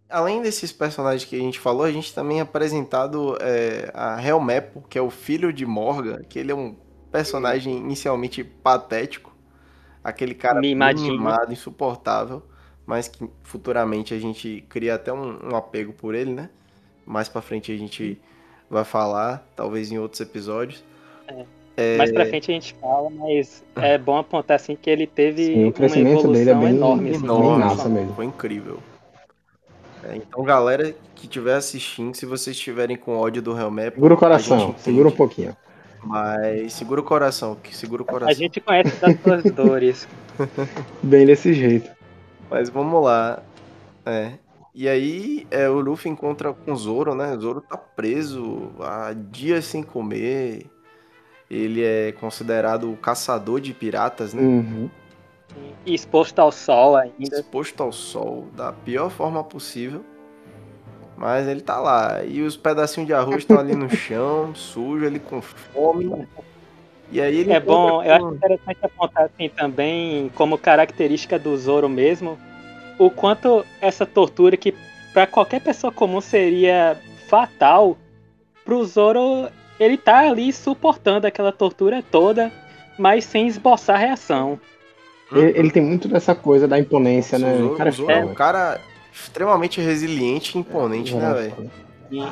Além 0.10 0.42
desses 0.42 0.72
personagens 0.72 1.26
que 1.26 1.36
a 1.36 1.40
gente 1.40 1.60
falou, 1.60 1.84
a 1.84 1.92
gente 1.92 2.14
também 2.14 2.40
é 2.40 2.42
apresentado 2.42 3.38
é, 3.42 3.92
a 3.94 4.26
Helmepo, 4.26 4.84
que 4.90 4.98
é 4.98 5.02
o 5.02 5.10
filho 5.10 5.52
de 5.52 5.66
Morgan, 5.66 6.22
que 6.28 6.40
ele 6.40 6.52
é 6.52 6.56
um 6.56 6.76
personagem 7.18 7.76
inicialmente 7.76 8.44
patético, 8.44 9.36
aquele 10.04 10.36
cara 10.36 10.60
mimado, 10.60 11.02
insuportável, 11.52 12.44
mas 12.86 13.08
que 13.08 13.28
futuramente 13.42 14.14
a 14.14 14.20
gente 14.20 14.64
cria 14.70 14.94
até 14.94 15.12
um, 15.12 15.52
um 15.52 15.56
apego 15.56 15.94
por 15.94 16.14
ele, 16.14 16.32
né? 16.32 16.50
Mais 17.08 17.28
para 17.28 17.42
frente 17.42 17.72
a 17.72 17.78
gente 17.78 18.22
vai 18.70 18.84
falar, 18.84 19.48
talvez 19.56 19.92
em 19.92 19.98
outros 19.98 20.22
episódios. 20.22 20.84
É. 21.28 21.46
É... 21.76 21.98
Mais 21.98 22.12
pra 22.12 22.26
frente 22.28 22.52
a 22.52 22.54
gente 22.54 22.76
fala, 22.80 23.10
mas 23.10 23.64
é 23.76 23.98
bom 23.98 24.18
apontar 24.18 24.56
assim 24.56 24.76
que 24.76 24.90
ele 24.90 25.08
teve 25.08 25.46
Sim, 25.46 25.66
o 25.66 25.74
crescimento 25.74 26.24
uma 26.26 26.34
dele 26.34 26.50
é 26.52 26.56
bem 26.56 26.70
enorme, 26.70 27.10
assim, 27.10 27.24
enorme 27.24 27.66
massa 27.66 27.90
mesmo. 27.90 28.14
Foi 28.14 28.26
incrível. 28.26 28.80
É, 30.04 30.16
então, 30.16 30.44
galera 30.44 30.96
que 31.16 31.26
estiver 31.26 31.56
assistindo, 31.56 32.16
se 32.16 32.28
vocês 32.28 32.56
estiverem 32.56 32.96
com 32.96 33.18
ódio 33.18 33.42
do 33.42 33.58
Helmap, 33.58 33.96
segura 33.96 34.14
o 34.14 34.18
coração, 34.18 34.76
segura 34.78 35.08
um 35.08 35.12
pouquinho. 35.12 35.56
Mas 36.08 36.74
segura 36.74 37.02
o 37.02 37.04
coração, 37.04 37.56
que 37.56 37.76
segura 37.76 38.02
o 38.02 38.06
coração. 38.06 38.30
A 38.30 38.34
gente 38.34 38.62
conhece 38.62 38.96
das 39.02 39.20
suas 39.22 39.44
dores. 39.54 40.08
Bem 41.04 41.26
desse 41.26 41.54
jeito. 41.54 41.90
Mas 42.50 42.70
vamos 42.70 43.04
lá. 43.04 43.44
É. 44.06 44.34
E 44.74 44.88
aí 44.88 45.48
é, 45.50 45.68
o 45.68 45.80
Luffy 45.80 46.12
encontra 46.12 46.54
com 46.54 46.72
o 46.72 46.76
Zoro, 46.76 47.16
né? 47.16 47.36
O 47.36 47.42
Zoro 47.42 47.62
tá 47.62 47.78
preso 47.78 48.72
há 48.80 49.14
dias 49.14 49.66
sem 49.66 49.84
comer. 49.84 50.66
Ele 51.50 51.84
é 51.84 52.12
considerado 52.12 52.92
o 52.92 52.98
caçador 52.98 53.60
de 53.60 53.74
piratas, 53.74 54.34
né? 54.34 54.42
Uhum. 54.42 54.90
E 55.86 55.94
exposto 55.96 56.40
ao 56.40 56.52
sol 56.52 56.96
ainda. 56.96 57.40
Exposto 57.40 57.82
ao 57.82 57.92
sol 57.92 58.48
da 58.56 58.72
pior 58.72 59.10
forma 59.10 59.44
possível. 59.44 60.04
Mas 61.18 61.48
ele 61.48 61.62
tá 61.62 61.80
lá. 61.80 62.24
E 62.24 62.44
os 62.44 62.56
pedacinhos 62.56 63.08
de 63.08 63.14
arroz 63.14 63.40
estão 63.40 63.60
ali 63.60 63.76
no 63.76 63.90
chão, 63.90 64.54
sujo, 64.56 65.04
ele 65.04 65.20
com 65.20 65.42
fome. 65.42 66.28
E 67.12 67.20
aí 67.20 67.40
ele 67.40 67.52
É 67.52 67.60
bom, 67.60 68.04
eu 68.04 68.14
acho 68.14 68.36
interessante 68.36 68.78
apontar 68.84 69.24
assim 69.24 69.50
também, 69.50 70.30
como 70.36 70.58
característica 70.58 71.40
do 71.40 71.58
Zoro 71.58 71.90
mesmo, 71.90 72.38
o 73.00 73.10
quanto 73.10 73.66
essa 73.82 74.06
tortura 74.06 74.56
que 74.56 74.76
para 75.14 75.26
qualquer 75.26 75.62
pessoa 75.62 75.92
comum 75.92 76.22
seria 76.22 77.00
fatal, 77.28 77.98
pro 78.64 78.86
Zoro 78.86 79.48
ele 79.80 79.98
tá 79.98 80.28
ali 80.28 80.52
suportando 80.52 81.26
aquela 81.26 81.52
tortura 81.52 82.04
toda, 82.12 82.52
mas 82.98 83.24
sem 83.24 83.48
esboçar 83.48 84.00
reação. 84.00 84.60
Ele, 85.32 85.58
ele 85.58 85.72
tem 85.72 85.82
muito 85.82 86.08
dessa 86.08 86.36
coisa 86.36 86.68
da 86.68 86.80
imponência, 86.80 87.38
né? 87.38 87.56
O 87.64 87.76
cara, 87.76 87.92
é, 88.08 88.26
o 88.26 88.34
cara 88.34 88.82
extremamente 89.22 89.82
resiliente 89.82 90.58
e 90.58 90.62
imponente, 90.62 91.16
né, 91.16 91.34
velho? 91.34 91.72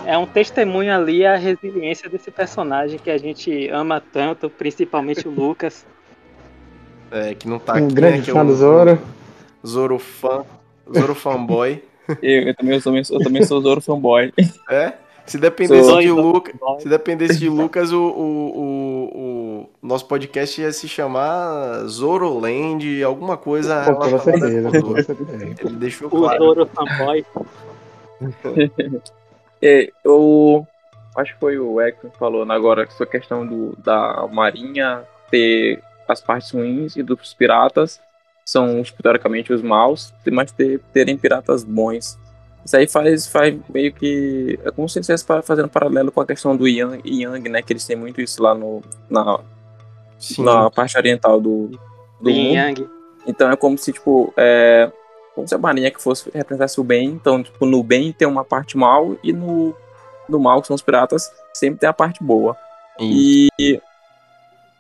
É 0.06 0.18
um 0.18 0.26
testemunho 0.26 0.94
ali 0.94 1.26
a 1.26 1.36
resiliência 1.36 2.10
desse 2.10 2.32
personagem 2.32 2.98
que 2.98 3.10
a 3.10 3.18
gente 3.18 3.68
ama 3.70 4.00
tanto, 4.00 4.50
principalmente 4.50 5.28
o 5.28 5.32
Lucas. 5.36 5.86
É, 7.12 7.34
que 7.36 7.48
não 7.48 7.60
tá 7.60 7.74
um 7.74 7.86
aqui, 7.86 7.94
grande 7.94 8.20
né, 8.20 8.34
fã 8.34 8.40
é 8.40 8.44
o, 8.44 8.46
do 8.46 8.56
Zoro. 8.56 9.02
Zoro 9.66 10.00
fã. 10.00 10.46
Zoro 10.94 11.16
fanboy. 11.16 11.84
eu, 12.22 12.44
eu, 12.44 12.56
também, 12.56 12.76
eu, 12.76 12.82
também, 12.82 13.04
eu 13.10 13.20
também 13.20 13.44
sou 13.44 13.62
Zoro 13.62 13.82
fanboy. 13.82 14.34
É? 14.70 14.94
Se 15.26 15.38
dependesse 15.38 15.98
de 15.98 16.12
Lucas, 16.12 16.56
se 16.80 16.88
dependesse 16.88 17.40
de 17.40 17.50
Lucas, 17.50 17.92
o, 17.92 18.00
o, 18.00 18.60
o, 18.60 19.20
o, 19.20 19.70
nosso 19.82 20.08
podcast 20.08 20.62
ia 20.62 20.72
se 20.72 20.88
chamar 20.88 21.84
Zoroland, 21.88 23.04
alguma 23.04 23.36
coisa. 23.36 23.86
Com 23.86 23.96
toda 23.96 24.20
certeza. 24.20 24.70
Ele 25.62 25.76
deixou 25.78 26.10
claro. 26.10 26.44
O 26.44 26.48
Zoro 26.48 26.68
fanboy. 26.68 27.26
é, 29.62 29.92
eu 30.04 30.68
acho 31.16 31.34
que 31.34 31.40
foi 31.40 31.58
o 31.58 31.82
Eco 31.82 32.10
que 32.10 32.18
falou 32.18 32.50
agora 32.52 32.84
essa 32.84 33.06
questão 33.06 33.46
do, 33.46 33.76
da 33.78 34.28
Marinha 34.32 35.04
ter 35.32 35.82
as 36.08 36.22
partes 36.22 36.52
ruins 36.52 36.96
e 36.96 37.02
dos 37.02 37.34
piratas 37.34 38.00
são 38.46 38.84
teoricamente 39.02 39.52
os 39.52 39.62
maus, 39.64 40.14
mas 40.32 40.52
ter, 40.52 40.80
terem 40.94 41.18
piratas 41.18 41.64
bons. 41.64 42.20
Isso 42.66 42.76
aí 42.76 42.88
faz, 42.88 43.28
faz 43.28 43.56
meio 43.70 43.94
que. 43.94 44.60
É 44.64 44.72
como 44.72 44.90
se 44.90 44.98
eles 44.98 45.08
estivessem 45.08 45.44
fazendo 45.44 45.70
paralelo 45.70 46.12
com 46.12 46.20
a 46.20 46.26
questão 46.26 46.58
do 46.58 46.68
Yang, 46.68 47.02
Yang, 47.06 47.50
né? 47.50 47.62
Que 47.62 47.74
eles 47.74 47.86
têm 47.86 47.96
muito 47.96 48.20
isso 48.20 48.42
lá 48.42 48.56
no, 48.56 48.82
na, 49.08 49.40
na 50.40 50.72
parte 50.72 50.98
oriental 50.98 51.40
do, 51.40 51.70
do 52.20 52.30
Yang. 52.30 52.90
Então 53.28 53.52
é 53.52 53.56
como 53.56 53.78
se, 53.78 53.94
tipo, 53.94 54.34
é, 54.36 54.92
como 55.36 55.48
se 55.48 55.54
a 55.54 55.60
marinha 55.60 55.92
que 55.92 56.02
fosse 56.02 56.32
representasse 56.34 56.82
o 56.82 56.84
bem. 56.84 57.10
Então, 57.10 57.44
tipo, 57.44 57.68
no 57.68 57.84
bem 57.84 58.12
tem 58.12 58.28
uma 58.28 58.44
parte 58.44 58.76
mal 58.76 59.16
e 59.24 59.32
no, 59.32 59.76
no 60.28 60.40
mal, 60.40 60.60
que 60.60 60.68
são 60.68 60.76
os 60.76 60.82
piratas, 60.82 61.32
sempre 61.54 61.80
tem 61.80 61.88
a 61.90 61.94
parte 61.94 62.24
boa. 62.24 62.58
Isso. 63.00 63.52
E 63.60 63.82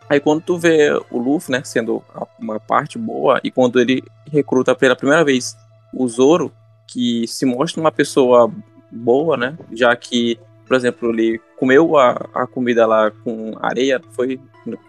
aí 0.09 0.19
quando 0.19 0.41
tu 0.41 0.57
vê 0.57 0.91
o 1.11 1.19
Luffy, 1.19 1.51
né, 1.51 1.61
sendo 1.63 2.03
uma 2.39 2.59
parte 2.59 2.97
boa, 2.97 3.39
e 3.43 3.51
quando 3.51 3.79
ele 3.79 4.03
recruta 4.31 4.73
pela 4.73 4.95
primeira 4.95 5.23
vez 5.23 5.55
o 5.93 6.07
Zoro, 6.07 6.51
que 6.95 7.27
se 7.27 7.45
mostra 7.45 7.81
uma 7.81 7.91
pessoa 7.91 8.49
boa, 8.89 9.35
né? 9.35 9.57
Já 9.73 9.93
que, 9.97 10.39
por 10.65 10.77
exemplo, 10.77 11.09
ele 11.09 11.41
comeu 11.57 11.97
a, 11.97 12.11
a 12.33 12.47
comida 12.47 12.87
lá 12.87 13.11
com 13.11 13.51
areia, 13.61 14.01
foi 14.11 14.39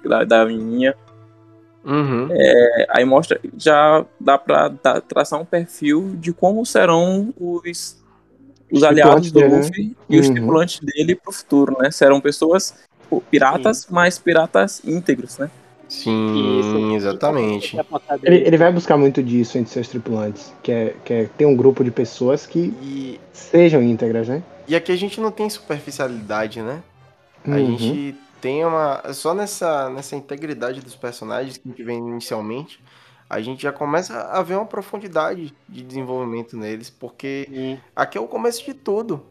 da, 0.05 0.23
da 0.23 0.47
menininha. 0.47 0.95
Uhum. 1.85 2.29
É, 2.31 2.87
aí 2.91 3.05
mostra, 3.05 3.41
já 3.59 4.07
dá 4.21 4.39
pra 4.39 4.69
dar, 4.69 5.01
traçar 5.01 5.41
um 5.41 5.45
perfil 5.45 6.15
de 6.15 6.33
como 6.33 6.65
serão 6.65 7.35
os, 7.37 8.01
os 8.71 8.85
aliados 8.85 9.33
do 9.33 9.41
dele, 9.41 9.57
Luffy 9.57 9.89
né? 9.89 9.95
e 10.09 10.21
os 10.21 10.29
uhum. 10.29 10.35
tripulantes 10.35 10.81
dele 10.81 11.17
pro 11.17 11.33
futuro, 11.33 11.77
né? 11.81 11.91
Serão 11.91 12.21
pessoas 12.21 12.73
piratas, 13.29 13.79
Sim. 13.79 13.87
mas 13.91 14.17
piratas 14.17 14.81
íntegros, 14.85 15.39
né? 15.39 15.51
Sim, 15.89 16.61
Isso, 16.61 16.97
exatamente. 16.97 17.77
Ele, 18.23 18.39
ele, 18.39 18.57
vai 18.57 18.73
buscar 18.73 18.97
muito 18.97 19.23
disso 19.23 19.57
entre 19.57 19.73
seus 19.73 19.87
tripulantes, 19.89 20.53
que 20.63 20.73
é, 20.73 20.97
que 21.05 21.13
é 21.13 21.25
ter 21.25 21.47
um 21.47 21.55
grupo 21.55 21.85
de 21.85 21.93
pessoas 21.93 22.45
que 22.45 22.75
e... 22.83 23.21
sejam 23.33 23.83
íntegras, 23.83 24.29
né? 24.29 24.43
E 24.67 24.75
aqui 24.75 24.91
a 24.91 24.97
gente 24.97 25.21
não 25.21 25.31
tem 25.31 25.49
superficialidade, 25.49 26.61
né? 26.61 26.83
A 27.47 27.51
uhum. 27.51 27.79
gente 27.79 28.17
tem 28.41 28.65
uma. 28.65 29.13
Só 29.13 29.33
nessa, 29.33 29.89
nessa 29.91 30.17
integridade 30.17 30.81
dos 30.81 30.97
personagens 30.97 31.57
que 31.57 31.69
a 31.69 31.71
gente 31.71 31.83
vê 31.85 31.93
inicialmente, 31.93 32.83
a 33.31 33.41
gente 33.41 33.63
já 33.63 33.73
começa 33.73 34.23
a 34.23 34.43
ver 34.43 34.57
uma 34.57 34.67
profundidade 34.67 35.55
de 35.69 35.83
desenvolvimento 35.83 36.57
neles, 36.57 36.91
porque 36.91 37.47
Sim. 37.49 37.81
aqui 37.95 38.19
é 38.19 38.21
o 38.21 38.27
começo 38.27 38.65
de 38.65 38.75
tudo. 38.75 39.23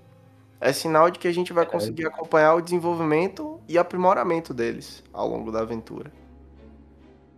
É 0.62 0.72
sinal 0.72 1.12
de 1.12 1.20
que 1.20 1.28
a 1.28 1.34
gente 1.34 1.52
vai 1.52 1.65
é. 1.65 1.68
conseguir 1.68 2.08
acompanhar 2.08 2.56
o 2.56 2.62
desenvolvimento 2.62 3.60
e 3.68 3.78
aprimoramento 3.78 4.54
deles 4.54 5.04
ao 5.12 5.28
longo 5.28 5.52
da 5.52 5.60
aventura. 5.60 6.12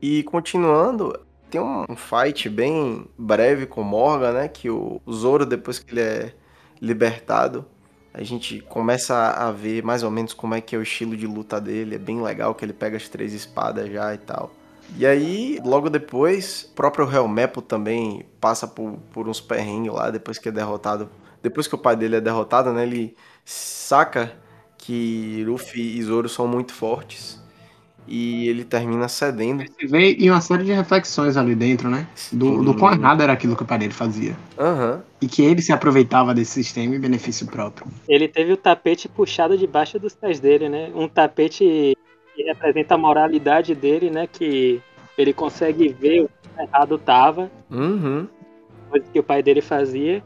E 0.01 0.23
continuando, 0.23 1.19
tem 1.49 1.59
um 1.59 1.95
fight 1.95 2.49
bem 2.49 3.07
breve 3.17 3.65
com 3.65 3.81
Morgan, 3.83 4.33
né? 4.33 4.47
Que 4.47 4.69
o 4.69 5.01
Zoro, 5.09 5.45
depois 5.45 5.79
que 5.79 5.93
ele 5.93 6.01
é 6.01 6.33
libertado, 6.79 7.65
a 8.13 8.21
gente 8.23 8.61
começa 8.61 9.15
a 9.15 9.51
ver 9.51 9.83
mais 9.83 10.03
ou 10.03 10.11
menos 10.11 10.33
como 10.33 10.53
é 10.53 10.61
que 10.61 10.75
é 10.75 10.79
o 10.79 10.83
estilo 10.83 11.17
de 11.17 11.25
luta 11.25 11.59
dele. 11.59 11.95
É 11.95 11.99
bem 11.99 12.21
legal 12.21 12.53
que 12.53 12.63
ele 12.63 12.73
pega 12.73 12.97
as 12.97 13.09
três 13.09 13.33
espadas 13.33 13.91
já 13.91 14.13
e 14.13 14.17
tal. 14.17 14.51
E 14.97 15.05
aí, 15.05 15.59
logo 15.65 15.89
depois, 15.89 16.69
o 16.71 16.75
próprio 16.75 17.11
Helmepo 17.11 17.61
também 17.61 18.25
passa 18.39 18.67
por, 18.67 18.99
por 19.11 19.27
uns 19.27 19.41
perrengues 19.41 19.91
lá, 19.91 20.09
depois 20.11 20.37
que 20.37 20.49
é 20.49 20.51
derrotado. 20.51 21.09
Depois 21.41 21.67
que 21.67 21.75
o 21.75 21.77
pai 21.77 21.95
dele 21.95 22.17
é 22.17 22.21
derrotado, 22.21 22.71
né? 22.71 22.83
Ele 22.83 23.15
saca 23.43 24.31
que 24.77 25.43
Luffy 25.45 25.97
e 25.97 26.03
Zoro 26.03 26.29
são 26.29 26.47
muito 26.47 26.73
fortes 26.73 27.41
e 28.07 28.47
ele 28.47 28.63
termina 28.63 29.07
cedendo. 29.07 29.63
Você 29.63 29.87
vê 29.87 30.13
em 30.13 30.29
uma 30.29 30.39
série 30.39 30.63
de 30.63 30.71
reflexões 30.71 31.35
ali 31.35 31.53
dentro, 31.53 31.89
né? 31.89 32.07
Do, 32.31 32.63
do 32.63 32.73
quão 32.73 32.93
errado 32.93 33.21
era 33.21 33.33
aquilo 33.33 33.55
que 33.55 33.63
o 33.63 33.65
pai 33.65 33.79
dele 33.79 33.93
fazia. 33.93 34.35
Uhum. 34.57 35.01
E 35.21 35.27
que 35.27 35.41
ele 35.43 35.61
se 35.61 35.73
aproveitava 35.73 36.33
desse 36.33 36.51
sistema 36.51 36.95
em 36.95 36.99
benefício 36.99 37.45
próprio. 37.47 37.87
Ele 38.07 38.27
teve 38.27 38.53
o 38.53 38.57
tapete 38.57 39.09
puxado 39.09 39.57
debaixo 39.57 39.99
dos 39.99 40.15
pés 40.15 40.39
dele, 40.39 40.69
né? 40.69 40.89
Um 40.95 41.07
tapete 41.07 41.97
que 42.35 42.43
representa 42.43 42.95
a 42.95 42.97
moralidade 42.97 43.75
dele, 43.75 44.09
né? 44.09 44.27
Que 44.27 44.81
ele 45.17 45.33
consegue 45.33 45.89
ver 45.89 46.21
o 46.21 46.27
que 46.27 46.61
errado 46.61 46.97
tava. 46.97 47.51
Uhum. 47.69 48.27
Coisa 48.89 49.05
que 49.11 49.19
o 49.19 49.23
pai 49.23 49.43
dele 49.43 49.61
fazia. 49.61 50.23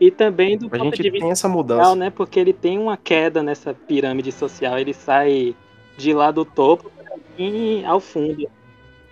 E 0.00 0.10
também 0.10 0.58
do 0.58 0.66
a 0.66 0.70
ponto 0.70 0.84
gente 0.84 1.02
de 1.02 1.10
vista 1.10 1.24
tem 1.24 1.32
essa 1.32 1.48
mudança, 1.48 1.80
social, 1.80 1.96
né? 1.96 2.10
Porque 2.10 2.38
ele 2.38 2.52
tem 2.52 2.78
uma 2.78 2.96
queda 2.96 3.42
nessa 3.42 3.72
pirâmide 3.72 4.30
social. 4.30 4.78
Ele 4.78 4.92
sai 4.92 5.54
de 5.96 6.12
lá 6.12 6.30
do 6.30 6.44
topo 6.44 6.90
e 7.38 7.84
ao 7.84 8.00
fundo. 8.00 8.48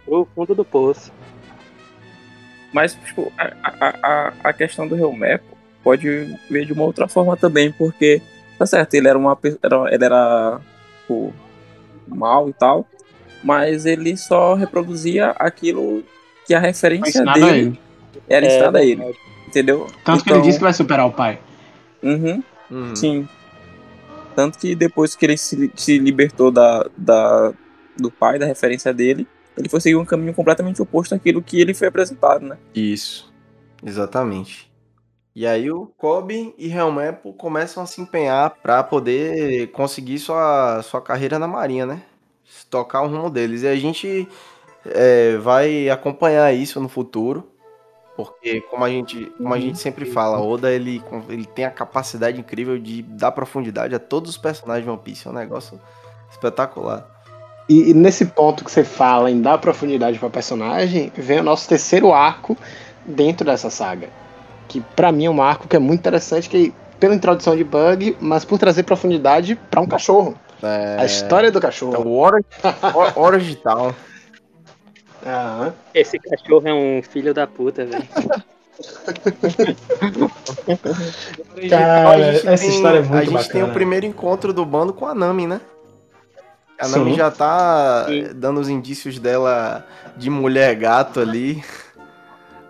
Pro 0.05 0.27
fundo 0.35 0.55
do 0.55 0.65
poço. 0.65 1.13
Mas, 2.73 2.95
tipo, 2.95 3.33
a, 3.37 3.53
a, 4.03 4.33
a 4.45 4.53
questão 4.53 4.89
do 4.89 4.97
Helmepo 4.97 5.57
pode 5.83 6.37
ver 6.51 6.65
de 6.65 6.73
uma 6.73 6.85
outra 6.85 7.07
forma 7.07 7.37
também, 7.37 7.71
porque, 7.73 8.23
tá 8.59 8.65
certo, 8.65 8.95
ele 8.95 9.09
era 9.09 9.19
uma 9.19 9.39
era, 9.63 9.95
ele 9.95 10.05
era 10.05 10.61
tipo, 11.01 11.33
mal 12.07 12.49
e 12.49 12.53
tal, 12.53 12.87
mas 13.43 13.85
ele 13.85 14.17
só 14.17 14.55
reproduzia 14.55 15.31
aquilo 15.31 16.03
que 16.47 16.55
a 16.55 16.61
referência 16.61 17.25
dele 17.25 17.79
era 18.29 18.47
ensinada 18.47 18.79
é, 18.79 18.83
a 18.83 18.85
ele. 18.85 19.15
Entendeu? 19.47 19.87
Tanto 19.87 20.01
então, 20.03 20.17
que 20.19 20.31
ele 20.31 20.39
então 20.39 20.43
disse 20.43 20.59
que 20.59 20.65
vai 20.65 20.73
superar 20.73 21.07
o 21.07 21.13
pai. 21.13 21.39
Uhum, 22.03 22.43
uhum. 22.71 22.97
Sim. 22.97 23.29
Tanto 24.35 24.59
que 24.59 24.75
depois 24.75 25.15
que 25.15 25.27
ele 25.27 25.37
se, 25.37 25.71
se 25.77 25.99
libertou 25.99 26.51
da, 26.51 26.87
da, 26.97 27.53
do 27.97 28.11
pai, 28.11 28.39
da 28.39 28.47
referência 28.47 28.93
dele, 28.93 29.27
ele 29.57 29.69
foi 29.69 29.81
seguir 29.81 29.97
um 29.97 30.05
caminho 30.05 30.35
completamente 30.35 30.81
oposto 30.81 31.15
àquilo 31.15 31.43
que 31.43 31.61
ele 31.61 31.75
foi 31.75 31.89
apresentado, 31.89 32.45
né? 32.45 32.59
Isso, 32.75 33.33
exatamente. 33.85 34.71
E 35.35 35.47
aí 35.47 35.71
o 35.71 35.87
Kobe 35.87 36.55
e 36.59 36.71
Helmepo 36.71 37.33
começam 37.33 37.83
a 37.83 37.87
se 37.87 38.01
empenhar 38.01 38.51
para 38.63 38.83
poder 38.83 39.71
conseguir 39.73 40.19
sua, 40.19 40.83
sua 40.83 41.01
carreira 41.01 41.39
na 41.39 41.49
marinha, 41.49 41.87
né? 41.87 42.03
Tocar 42.69 43.03
o 43.03 43.09
rumo 43.09 43.31
deles. 43.31 43.63
E 43.63 43.69
a 43.69 43.77
gente 43.77 44.29
é, 44.85 45.39
vai 45.39 45.89
acompanhar 45.89 46.53
isso 46.53 46.81
no 46.81 46.89
futuro. 46.89 47.49
Porque, 48.15 48.61
como 48.63 48.85
a 48.85 48.91
gente, 48.91 49.25
como 49.39 49.55
a 49.55 49.59
gente 49.59 49.79
sempre 49.79 50.05
fala, 50.05 50.39
Oda 50.39 50.71
ele, 50.71 51.03
ele 51.31 51.47
tem 51.47 51.65
a 51.65 51.71
capacidade 51.71 52.39
incrível 52.39 52.79
de 52.79 53.03
dar 53.03 53.33
profundidade 53.33 53.95
a 53.95 53.99
todos 53.99 54.33
os 54.33 54.37
personagens 54.37 54.85
de 54.85 54.91
One 54.91 55.01
Piece. 55.03 55.27
É 55.27 55.31
um 55.31 55.35
negócio 55.35 55.81
espetacular. 56.31 57.12
E, 57.69 57.91
e 57.91 57.95
nesse 57.95 58.27
ponto 58.27 58.65
que 58.65 58.71
você 58.71 58.85
fala 58.85 59.31
em 59.31 59.41
dar 59.41 59.59
profundidade 59.59 60.19
para 60.19 60.29
personagem, 60.31 61.13
vem 61.17 61.41
o 61.41 61.43
nosso 61.43 61.69
terceiro 61.69 62.13
arco 62.13 62.57
dentro 63.05 63.47
dessa 63.47 63.71
saga. 63.71 64.09
Que 64.69 64.81
para 64.81 65.13
mim 65.13 65.27
é 65.27 65.31
um 65.31 65.43
arco 65.43 65.69
que 65.69 65.77
é 65.77 65.79
muito 65.79 66.01
interessante, 66.01 66.49
que 66.49 66.75
pela 66.99 67.15
introdução 67.15 67.57
de 67.57 67.65
Bug, 67.65 68.17
mas 68.21 68.45
por 68.45 68.59
trazer 68.59 68.85
profundidade 68.85 69.57
para 69.71 69.81
um 69.81 69.87
cachorro. 69.87 70.37
É... 70.63 70.97
A 71.01 71.05
história 71.05 71.51
do 71.51 71.61
cachorro. 71.61 71.93
Então, 71.93 72.13
hora, 72.13 72.45
hora 73.17 73.39
digital. 73.39 73.95
Aham. 75.27 75.75
Esse 75.95 76.19
cachorro 76.19 76.69
é 76.69 76.75
um 76.75 77.03
filho 77.03 77.35
da 77.35 77.47
puta, 77.47 77.85
velho. 77.85 78.09
Cara, 81.69 82.19
essa 82.19 82.57
tem, 82.57 82.69
história 82.69 82.99
é 82.99 83.03
muito 83.03 83.15
A 83.15 83.21
gente 83.21 83.33
bacana. 83.33 83.53
tem 83.53 83.63
o 83.63 83.73
primeiro 83.73 84.07
encontro 84.07 84.53
do 84.53 84.65
bando 84.65 84.93
com 84.93 85.07
a 85.07 85.15
Nami, 85.15 85.47
né? 85.47 85.61
A 86.83 86.89
Nami 86.89 87.13
Sim. 87.13 87.17
já 87.17 87.31
tá 87.31 88.07
Sim. 88.09 88.31
dando 88.35 88.59
os 88.61 88.69
indícios 88.69 89.17
dela 89.21 89.87
de 90.17 90.29
mulher 90.29 90.75
gato 90.75 91.21
ali, 91.21 91.63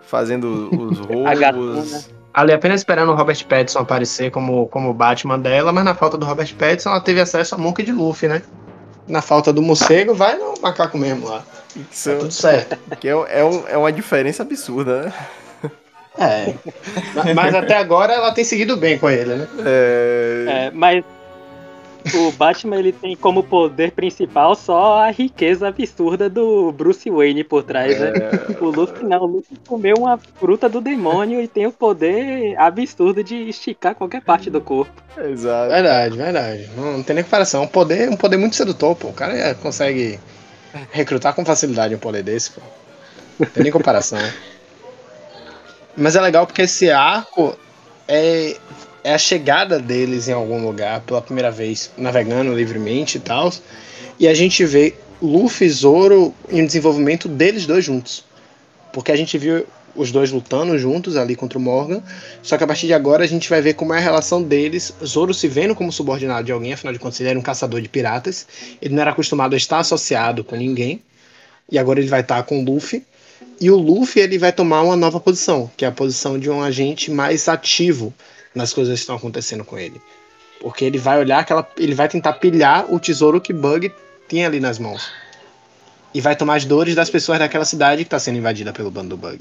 fazendo 0.03 0.69
os 0.71 0.99
roubos. 1.01 2.11
Ali 2.35 2.53
apenas 2.53 2.81
esperando 2.81 3.11
o 3.11 3.15
Robert 3.15 3.43
Pattinson 3.47 3.79
aparecer 3.79 4.31
como, 4.31 4.67
como 4.67 4.93
Batman 4.93 5.39
dela, 5.39 5.73
mas 5.73 5.83
na 5.83 5.95
falta 5.95 6.19
do 6.19 6.27
Robert 6.27 6.55
Pattinson 6.55 6.91
ela 6.91 7.01
teve 7.01 7.21
acesso 7.21 7.55
a 7.55 7.59
Monk 7.59 7.83
de 7.83 7.91
Luffy, 7.91 8.29
né? 8.29 8.43
Na 9.09 9.23
falta 9.23 9.51
do 9.51 9.63
morcego, 9.63 10.15
vai 10.15 10.37
no 10.37 10.55
macaco 10.61 10.99
mesmo 10.99 11.29
lá. 11.29 11.43
Isso, 11.91 12.11
tá 12.11 12.19
tudo 12.19 12.31
certo. 12.31 12.79
Que 13.01 13.09
é, 13.09 13.13
é, 13.13 13.45
um, 13.45 13.65
é 13.67 13.77
uma 13.79 13.93
diferença 13.93 14.43
absurda, 14.43 15.05
né? 15.05 15.13
É. 16.19 16.55
mas 17.35 17.55
até 17.55 17.79
agora 17.79 18.13
ela 18.13 18.33
tem 18.33 18.45
seguido 18.45 18.77
bem 18.77 18.99
com 18.99 19.09
ele, 19.09 19.35
né? 19.35 19.49
É... 19.65 20.45
é 20.67 20.71
mas 20.71 21.03
o 22.15 22.33
Batman 22.33 22.77
ele 22.79 22.93
tem 22.93 23.17
como 23.17 23.43
poder 23.43 23.93
principal 23.93 24.55
só 24.55 25.03
a 25.03 25.11
riqueza 25.11 25.69
absurda 25.69 26.29
do 26.29 26.73
Bruce 26.73 27.09
Wayne 27.11 27.45
por 27.45 27.63
trás, 27.63 27.99
né? 27.99 28.09
é... 28.09 28.19
né? 28.19 28.57
O 28.61 28.67
Luffy 28.67 29.05
não, 29.05 29.23
o 29.23 29.27
Luffy 29.27 29.57
comeu 29.67 29.97
uma 29.99 30.19
fruta 30.19 30.69
do 30.69 30.81
demônio 30.81 31.41
e 31.41 31.49
tem 31.49 31.67
o 31.67 31.73
poder 31.73 32.59
absurdo 32.59 33.23
de 33.23 33.49
esticar 33.49 33.95
qualquer 33.95 34.23
parte 34.23 34.51
do 34.51 34.61
corpo. 34.61 34.93
Exato. 35.17 35.71
Verdade, 35.71 36.17
verdade. 36.17 36.71
Não, 36.77 36.93
não 36.99 37.03
tem 37.03 37.15
nem 37.15 37.25
comparação. 37.25 37.65
Um 37.65 37.69
poder, 37.69 38.09
um 38.09 38.17
poder 38.17 38.37
muito 38.37 38.57
sedutor, 38.57 38.97
pô. 38.97 39.09
O 39.09 39.13
cara 39.13 39.55
consegue 39.55 40.19
recrutar 40.91 41.35
com 41.35 41.45
facilidade 41.45 41.95
um 41.95 41.99
poder 41.99 42.23
desse, 42.23 42.51
pô. 42.53 42.61
Não 43.39 43.47
tem 43.47 43.63
nem 43.63 43.73
comparação. 43.73 44.19
Mas 45.97 46.17
é 46.17 46.21
legal 46.21 46.47
porque 46.47 46.63
esse 46.63 46.91
arco 46.91 47.57
é, 48.09 48.57
é 49.05 49.15
a 49.15 49.19
chegada 49.19 49.79
deles 49.79 50.29
em 50.29 50.33
algum 50.33 50.65
lugar 50.65 51.01
pela 51.01 51.21
primeira 51.21 51.51
vez, 51.51 51.91
navegando 51.97 52.55
livremente 52.55 53.19
e 53.19 53.21
tal. 53.21 53.53
E 54.19 54.29
a 54.29 54.35
gente 54.35 54.65
vê 54.65 54.95
Luffy 55.21 55.67
e 55.67 55.71
Zoro 55.71 56.35
em 56.49 56.65
desenvolvimento 56.65 57.29
deles 57.29 57.67
dois 57.67 57.85
juntos. 57.85 58.25
Porque 58.93 59.11
a 59.11 59.17
gente 59.17 59.37
viu 59.39 59.67
os 59.95 60.11
dois 60.11 60.31
lutando 60.31 60.79
juntos 60.79 61.17
ali 61.17 61.35
contra 61.35 61.59
o 61.59 61.61
Morgan. 61.61 62.03
Só 62.43 62.57
que 62.57 62.65
a 62.65 62.67
partir 62.67 62.87
de 62.87 62.95
agora 62.95 63.25
a 63.25 63.27
gente 63.27 63.49
vai 63.49 63.61
ver 63.61 63.75
como 63.75 63.93
é 63.93 63.99
a 63.99 64.01
relação 64.01 64.43
deles. 64.43 64.95
Zoro 65.05 65.35
se 65.35 65.49
vendo 65.49 65.75
como 65.75 65.93
subordinado 65.93 66.45
de 66.45 66.53
alguém, 66.53 66.73
afinal 66.73 66.93
de 66.93 66.99
contas 66.99 67.21
ele 67.21 67.31
era 67.31 67.39
um 67.39 67.43
caçador 67.43 67.81
de 67.81 67.89
piratas. 67.89 68.47
Ele 68.81 68.95
não 68.95 69.03
era 69.03 69.11
acostumado 69.11 69.55
a 69.55 69.57
estar 69.57 69.79
associado 69.79 70.45
com 70.45 70.57
ninguém. 70.57 71.03
E 71.71 71.79
agora 71.79 72.01
ele 72.01 72.09
vai 72.09 72.21
estar 72.21 72.43
com 72.45 72.61
o 72.61 72.65
Luffy. 72.65 73.05
E 73.61 73.71
o 73.71 73.77
Luffy 73.77 74.23
ele 74.23 74.39
vai 74.39 74.53
tomar 74.53 74.83
uma 74.83 74.97
nova 74.97 75.21
posição, 75.21 75.71
que 75.77 75.85
é 75.85 75.89
a 75.89 75.93
posição 75.93 76.39
de 76.39 76.51
um 76.51 76.63
agente 76.63 77.11
mais 77.11 77.49
ativo 77.49 78.13
nas 78.55 78.73
coisas 78.73 78.95
que 78.95 79.01
estão 79.01 79.17
acontecendo 79.17 79.65
com 79.65 79.79
ele. 79.79 80.01
Porque 80.61 80.85
ele 80.85 80.99
vai 80.99 81.19
olhar 81.19 81.41
aquela. 81.41 81.69
Ele 81.77 81.95
vai 81.95 82.09
tentar 82.09 82.35
pilhar 82.35 82.93
o 82.93 83.01
tesouro 83.01 83.41
que 83.41 83.53
Bug 83.53 83.93
tem 84.29 84.45
ali 84.47 84.61
nas 84.61 84.79
mãos. 84.79 85.11
E 86.15 86.21
vai 86.21 86.37
tomar 86.37 86.57
as 86.57 86.65
dores 86.65 86.95
das 86.95 87.11
pessoas 87.11 87.39
daquela 87.39 87.65
cidade 87.65 88.03
que 88.03 88.07
está 88.07 88.19
sendo 88.19 88.39
invadida 88.39 88.73
pelo 88.73 88.91
bando 88.91 89.11
do 89.11 89.17
Bug. 89.17 89.41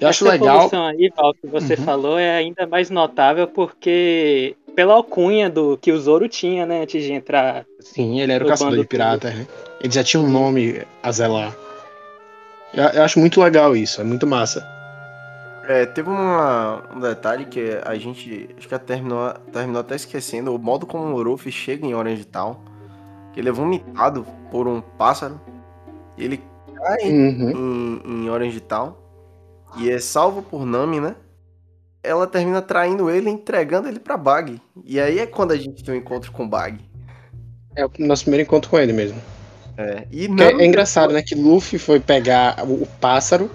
Eu 0.00 0.08
acho 0.08 0.24
Essa 0.24 0.32
legal. 0.32 0.70
A 0.72 0.88
aí, 0.90 1.10
Val, 1.16 1.34
que 1.34 1.46
você 1.46 1.74
uhum. 1.74 1.84
falou 1.84 2.18
é 2.18 2.36
ainda 2.36 2.66
mais 2.66 2.90
notável 2.90 3.46
porque 3.48 4.54
pela 4.76 4.94
alcunha 4.94 5.50
do 5.50 5.76
que 5.76 5.90
o 5.90 5.98
Zoro 5.98 6.28
tinha, 6.28 6.64
né, 6.64 6.82
antes 6.82 7.02
de 7.02 7.12
entrar. 7.12 7.64
Sim, 7.80 8.20
ele 8.20 8.32
era 8.32 8.44
o 8.44 8.48
caçador 8.48 8.78
de 8.78 8.86
piratas, 8.86 9.34
né? 9.34 9.46
Ele 9.80 9.92
já 9.92 10.04
tinha 10.04 10.22
um 10.22 10.30
nome 10.30 10.82
a 11.02 11.10
zelar. 11.10 11.56
Eu, 12.72 12.84
eu 12.84 13.02
acho 13.02 13.18
muito 13.18 13.40
legal 13.40 13.74
isso, 13.74 14.00
é 14.00 14.04
muito 14.04 14.26
massa. 14.26 14.77
É, 15.68 15.84
teve 15.84 16.08
uma, 16.08 16.82
um 16.96 16.98
detalhe 16.98 17.44
que 17.44 17.78
a 17.84 17.94
gente 17.96 18.48
acho 18.56 18.66
que 18.66 18.78
terminou, 18.78 19.34
terminou 19.52 19.82
até 19.82 19.96
esquecendo, 19.96 20.54
o 20.54 20.58
modo 20.58 20.86
como 20.86 21.14
o 21.14 21.22
Luffy 21.22 21.52
chega 21.52 21.86
em 21.86 21.92
Orange 21.92 22.24
Town, 22.24 22.56
que 23.34 23.38
ele 23.38 23.50
é 23.50 23.52
vomitado 23.52 24.24
por 24.50 24.66
um 24.66 24.80
pássaro, 24.80 25.38
e 26.16 26.24
ele 26.24 26.42
cai 26.74 27.10
uhum. 27.10 28.00
em, 28.02 28.24
em 28.24 28.30
Orange 28.30 28.60
Town, 28.60 28.94
e 29.76 29.90
é 29.90 29.98
salvo 29.98 30.40
por 30.40 30.64
Nami, 30.64 31.00
né? 31.00 31.14
Ela 32.02 32.26
termina 32.26 32.62
traindo 32.62 33.10
ele, 33.10 33.28
entregando 33.28 33.88
ele 33.88 34.00
pra 34.00 34.16
Bag. 34.16 34.58
E 34.86 34.98
aí 34.98 35.18
é 35.18 35.26
quando 35.26 35.52
a 35.52 35.56
gente 35.56 35.84
tem 35.84 35.94
um 35.94 35.98
encontro 35.98 36.32
com 36.32 36.48
Bag. 36.48 36.78
É 37.76 37.84
o 37.84 37.90
nosso 37.98 38.22
primeiro 38.22 38.46
encontro 38.46 38.70
com 38.70 38.78
ele 38.78 38.94
mesmo. 38.94 39.20
É, 39.76 40.06
e 40.10 40.28
Nami... 40.28 40.62
é, 40.62 40.64
é 40.64 40.66
engraçado, 40.66 41.12
né? 41.12 41.20
Que 41.20 41.34
Luffy 41.34 41.78
foi 41.78 42.00
pegar 42.00 42.64
o 42.66 42.86
pássaro 42.98 43.50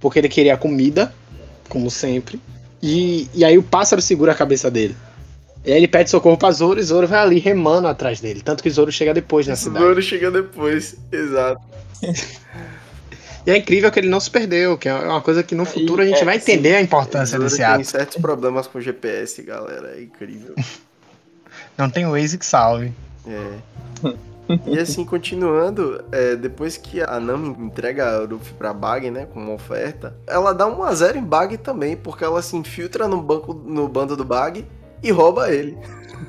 porque 0.00 0.18
ele 0.18 0.30
queria 0.30 0.56
comida 0.56 1.12
como 1.72 1.90
sempre. 1.90 2.38
E, 2.82 3.30
e 3.32 3.46
aí 3.46 3.56
o 3.56 3.62
pássaro 3.62 4.02
segura 4.02 4.32
a 4.32 4.34
cabeça 4.34 4.70
dele. 4.70 4.94
E 5.64 5.72
aí 5.72 5.78
ele 5.78 5.88
pede 5.88 6.10
socorro 6.10 6.36
pra 6.36 6.50
Zoro 6.50 6.78
e 6.78 6.82
Zoro 6.82 7.06
vai 7.06 7.18
ali 7.18 7.38
remando 7.38 7.88
atrás 7.88 8.20
dele. 8.20 8.42
Tanto 8.42 8.62
que 8.62 8.68
Zoro 8.68 8.92
chega 8.92 9.14
depois 9.14 9.46
na 9.46 9.56
cidade. 9.56 9.82
Zoro 9.82 10.02
chega 10.02 10.30
depois, 10.30 10.96
exato. 11.10 11.62
e 13.46 13.50
é 13.50 13.56
incrível 13.56 13.90
que 13.90 14.00
ele 14.00 14.08
não 14.08 14.20
se 14.20 14.30
perdeu, 14.30 14.76
que 14.76 14.86
é 14.86 14.94
uma 14.94 15.22
coisa 15.22 15.42
que 15.42 15.54
no 15.54 15.64
futuro 15.64 16.02
a 16.02 16.04
gente 16.04 16.20
é, 16.20 16.24
vai 16.26 16.36
entender 16.36 16.72
sim. 16.72 16.76
a 16.76 16.82
importância 16.82 17.38
Zoro 17.38 17.48
desse 17.48 17.62
ato. 17.62 17.76
Tem 17.76 17.84
certos 17.84 18.20
problemas 18.20 18.66
com 18.66 18.78
GPS, 18.78 19.42
galera, 19.42 19.94
é 19.96 20.02
incrível. 20.02 20.54
não 21.78 21.88
tem 21.88 22.04
Waze 22.04 22.36
que 22.36 22.44
salve. 22.44 22.92
É. 23.26 24.12
E 24.66 24.78
assim, 24.78 25.04
continuando, 25.04 26.04
é, 26.10 26.36
depois 26.36 26.76
que 26.76 27.00
a 27.00 27.18
Nami 27.20 27.56
entrega 27.58 28.16
a 28.16 28.18
Luffy 28.20 28.52
pra 28.54 28.72
Bag, 28.72 29.10
né, 29.10 29.26
com 29.26 29.40
uma 29.40 29.54
oferta, 29.54 30.14
ela 30.26 30.52
dá 30.52 30.66
um 30.66 30.82
a 30.82 30.92
zero 30.94 31.18
em 31.18 31.24
Bag 31.24 31.56
também, 31.58 31.96
porque 31.96 32.24
ela 32.24 32.42
se 32.42 32.56
infiltra 32.56 33.06
no 33.06 33.22
banco, 33.22 33.54
no 33.54 33.88
bando 33.88 34.16
do 34.16 34.24
Bag 34.24 34.66
e 35.02 35.10
rouba 35.10 35.50
ele. 35.50 35.76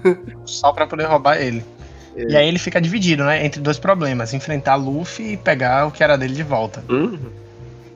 Só 0.45 0.71
pra 0.71 0.87
poder 0.87 1.05
roubar 1.05 1.41
ele. 1.41 1.65
É. 2.15 2.23
E 2.31 2.35
aí 2.35 2.47
ele 2.47 2.59
fica 2.59 2.79
dividido, 2.79 3.23
né, 3.23 3.45
entre 3.45 3.59
dois 3.59 3.79
problemas, 3.79 4.33
enfrentar 4.33 4.75
Luffy 4.75 5.33
e 5.33 5.37
pegar 5.37 5.87
o 5.87 5.91
que 5.91 6.03
era 6.03 6.17
dele 6.17 6.35
de 6.35 6.43
volta. 6.43 6.83
Uhum. 6.89 7.31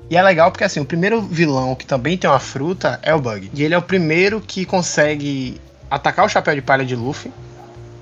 E 0.10 0.16
é 0.16 0.24
legal 0.24 0.52
porque 0.52 0.64
assim, 0.64 0.80
o 0.80 0.86
primeiro 0.86 1.22
vilão 1.22 1.76
que 1.76 1.86
também 1.86 2.18
tem 2.18 2.30
uma 2.30 2.40
fruta 2.40 3.00
é 3.04 3.14
o 3.14 3.20
Bug. 3.20 3.52
E 3.54 3.64
ele 3.64 3.74
é 3.74 3.78
o 3.78 3.82
primeiro 3.82 4.40
que 4.40 4.66
consegue 4.66 5.60
atacar 5.92 6.26
o 6.26 6.30
chapéu 6.30 6.56
de 6.56 6.62
palha 6.62 6.86
de 6.86 6.96
Luffy 6.96 7.32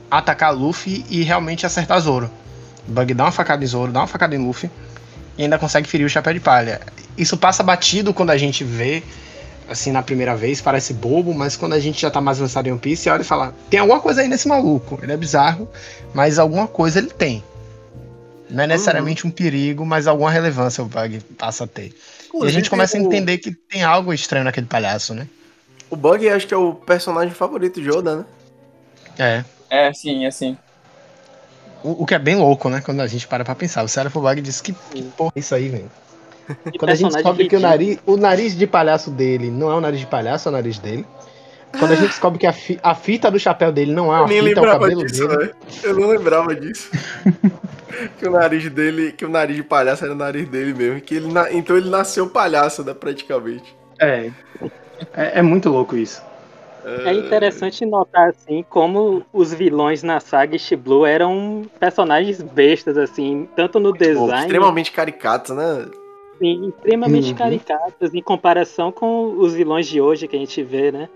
atacar 0.10 0.54
Luffy 0.54 1.06
e 1.10 1.24
realmente 1.24 1.66
acertar 1.66 2.00
Zoro. 2.00 2.30
Bug 2.88 3.14
dá 3.14 3.26
uma 3.26 3.32
facada 3.32 3.64
em 3.64 3.68
Zoro, 3.68 3.92
dá 3.92 4.02
uma 4.02 4.08
facada 4.08 4.36
em 4.36 4.46
Luffy 4.46 4.70
e 5.38 5.44
ainda 5.44 5.58
consegue 5.58 5.88
ferir 5.88 6.06
o 6.06 6.10
Chapéu 6.10 6.34
de 6.34 6.40
Palha. 6.40 6.82
Isso 7.18 7.38
passa 7.38 7.64
batido 7.64 8.14
quando 8.14 8.30
a 8.30 8.38
gente 8.38 8.64
vê, 8.64 9.04
assim, 9.70 9.92
na 9.92 10.04
primeira 10.04 10.36
vez, 10.36 10.62
parece 10.62 10.94
bobo, 10.94 11.34
mas 11.34 11.56
quando 11.56 11.74
a 11.74 11.80
gente 11.80 12.02
já 12.02 12.12
tá 12.12 12.22
mais 12.22 12.40
avançado 12.40 12.68
em 12.68 12.72
One 12.72 12.80
Piece, 12.80 13.10
olha 13.10 13.22
e 13.22 13.26
fala: 13.26 13.54
tem 13.70 13.80
alguma 13.80 14.00
coisa 14.00 14.22
aí 14.22 14.28
nesse 14.28 14.48
maluco. 14.48 15.00
Ele 15.02 15.12
é 15.12 15.18
bizarro, 15.18 15.68
mas 16.14 16.40
alguma 16.40 16.68
coisa 16.68 17.00
ele 17.00 17.10
tem. 17.10 17.44
Não 18.50 18.64
é 18.64 18.68
necessariamente 18.68 19.26
um 19.26 19.32
perigo, 19.32 19.86
mas 19.86 20.08
alguma 20.08 20.30
relevância 20.30 20.84
o 20.84 20.88
Bug 20.88 21.20
passa 21.38 21.64
a 21.64 21.68
ter. 21.68 21.94
E 22.34 22.46
a 22.46 22.50
gente 22.50 22.70
começa 22.70 22.98
a 22.98 23.00
entender 23.00 23.38
que 23.40 23.52
tem 23.52 23.84
algo 23.84 24.14
estranho 24.14 24.46
naquele 24.46 24.68
palhaço, 24.68 25.14
né? 25.14 25.28
O 25.90 25.96
Bug 25.96 26.28
acho 26.30 26.48
que 26.48 26.54
é 26.54 26.58
o 26.58 26.74
personagem 26.74 27.34
favorito 27.34 27.82
de 27.82 27.90
Oda, 27.90 28.18
né? 28.18 28.26
É. 29.18 29.46
É, 29.70 29.92
sim, 29.94 30.26
é 30.26 30.32
sim. 30.32 30.58
O, 31.84 32.04
o, 32.04 32.06
que 32.06 32.16
é 32.16 32.20
bem 32.20 32.36
louco, 32.36 32.70
né? 32.70 32.82
Quando 32.82 33.02
a 33.02 33.08
gente 33.08 33.28
para 33.28 33.44
pra 33.44 33.54
pensar. 33.56 33.84
O 33.84 33.88
Sarah 33.88 34.10
Fubag 34.10 34.42
disse 34.42 34.64
que, 34.64 34.74
que 34.74 35.04
porra 35.04 35.32
é 35.36 35.40
isso 35.40 35.54
aí, 35.54 35.70
velho? 35.70 35.92
Quando 36.80 36.92
a 36.92 36.96
gente 36.96 37.14
descobre 37.14 37.48
que 37.48 37.56
o 37.56 37.60
nariz, 37.60 38.00
o 38.06 38.18
nariz 38.18 38.56
de 38.56 38.68
palhaço 38.68 39.12
dele 39.12 39.50
não 39.50 39.72
é 39.72 39.76
o 39.76 39.82
nariz 39.82 40.00
de 40.00 40.08
palhaço, 40.08 40.48
é 40.48 40.52
o 40.52 40.54
nariz 40.54 40.80
dele. 40.80 41.06
Quando 41.78 41.92
a 41.92 41.96
gente 41.96 42.08
descobre 42.08 42.40
que 42.40 42.48
a, 42.48 42.54
fi, 42.54 42.80
a 42.82 42.96
fita 42.96 43.30
do 43.30 43.38
chapéu 43.38 43.72
dele 43.72 43.94
não 43.94 44.14
é 44.14 44.20
uma 44.20 44.28
fita, 44.28 44.60
é 44.60 44.64
o 44.64 44.66
cabelo 44.66 45.06
disso, 45.06 45.28
dele. 45.28 45.46
Né? 45.46 45.52
Eu 45.84 46.00
não 46.00 46.08
lembrava 46.08 46.56
disso. 46.56 46.90
que 48.18 48.28
o 48.28 48.32
nariz 48.32 48.70
dele, 48.70 49.12
que 49.12 49.26
o 49.26 49.30
nariz 49.30 49.58
de 49.58 49.64
palhaço 49.64 50.06
era 50.06 50.14
o 50.14 50.18
nariz 50.18 50.48
dele 50.48 50.74
mesmo. 50.74 51.02
Que 51.02 51.16
ele, 51.16 51.28
então 51.52 51.76
ele 51.76 51.90
nasceu 51.90 52.30
palhaço, 52.30 52.84
né, 52.84 52.94
praticamente. 52.94 53.76
É. 54.00 54.32
É, 55.14 55.40
é 55.40 55.42
muito 55.42 55.70
louco 55.70 55.98
isso. 55.98 56.22
É 56.86 57.14
interessante 57.14 57.84
notar 57.84 58.30
assim 58.30 58.64
como 58.70 59.24
os 59.34 59.52
vilões 59.52 60.04
na 60.04 60.20
saga 60.20 60.54
East 60.54 60.76
Blue 60.76 61.04
eram 61.04 61.64
personagens 61.80 62.44
bestas 62.44 62.96
assim, 62.96 63.50
tanto 63.56 63.80
no 63.80 63.92
design, 63.92 64.42
extremamente 64.42 64.92
caricatos, 64.92 65.56
né? 65.56 65.88
Sim, 66.38 66.70
extremamente 66.70 67.32
uhum. 67.32 67.38
caricatos 67.38 68.14
em 68.14 68.22
comparação 68.22 68.92
com 68.92 69.36
os 69.40 69.56
vilões 69.56 69.88
de 69.88 70.00
hoje 70.00 70.28
que 70.28 70.36
a 70.36 70.40
gente 70.40 70.62
vê, 70.62 70.92
né? 70.92 71.10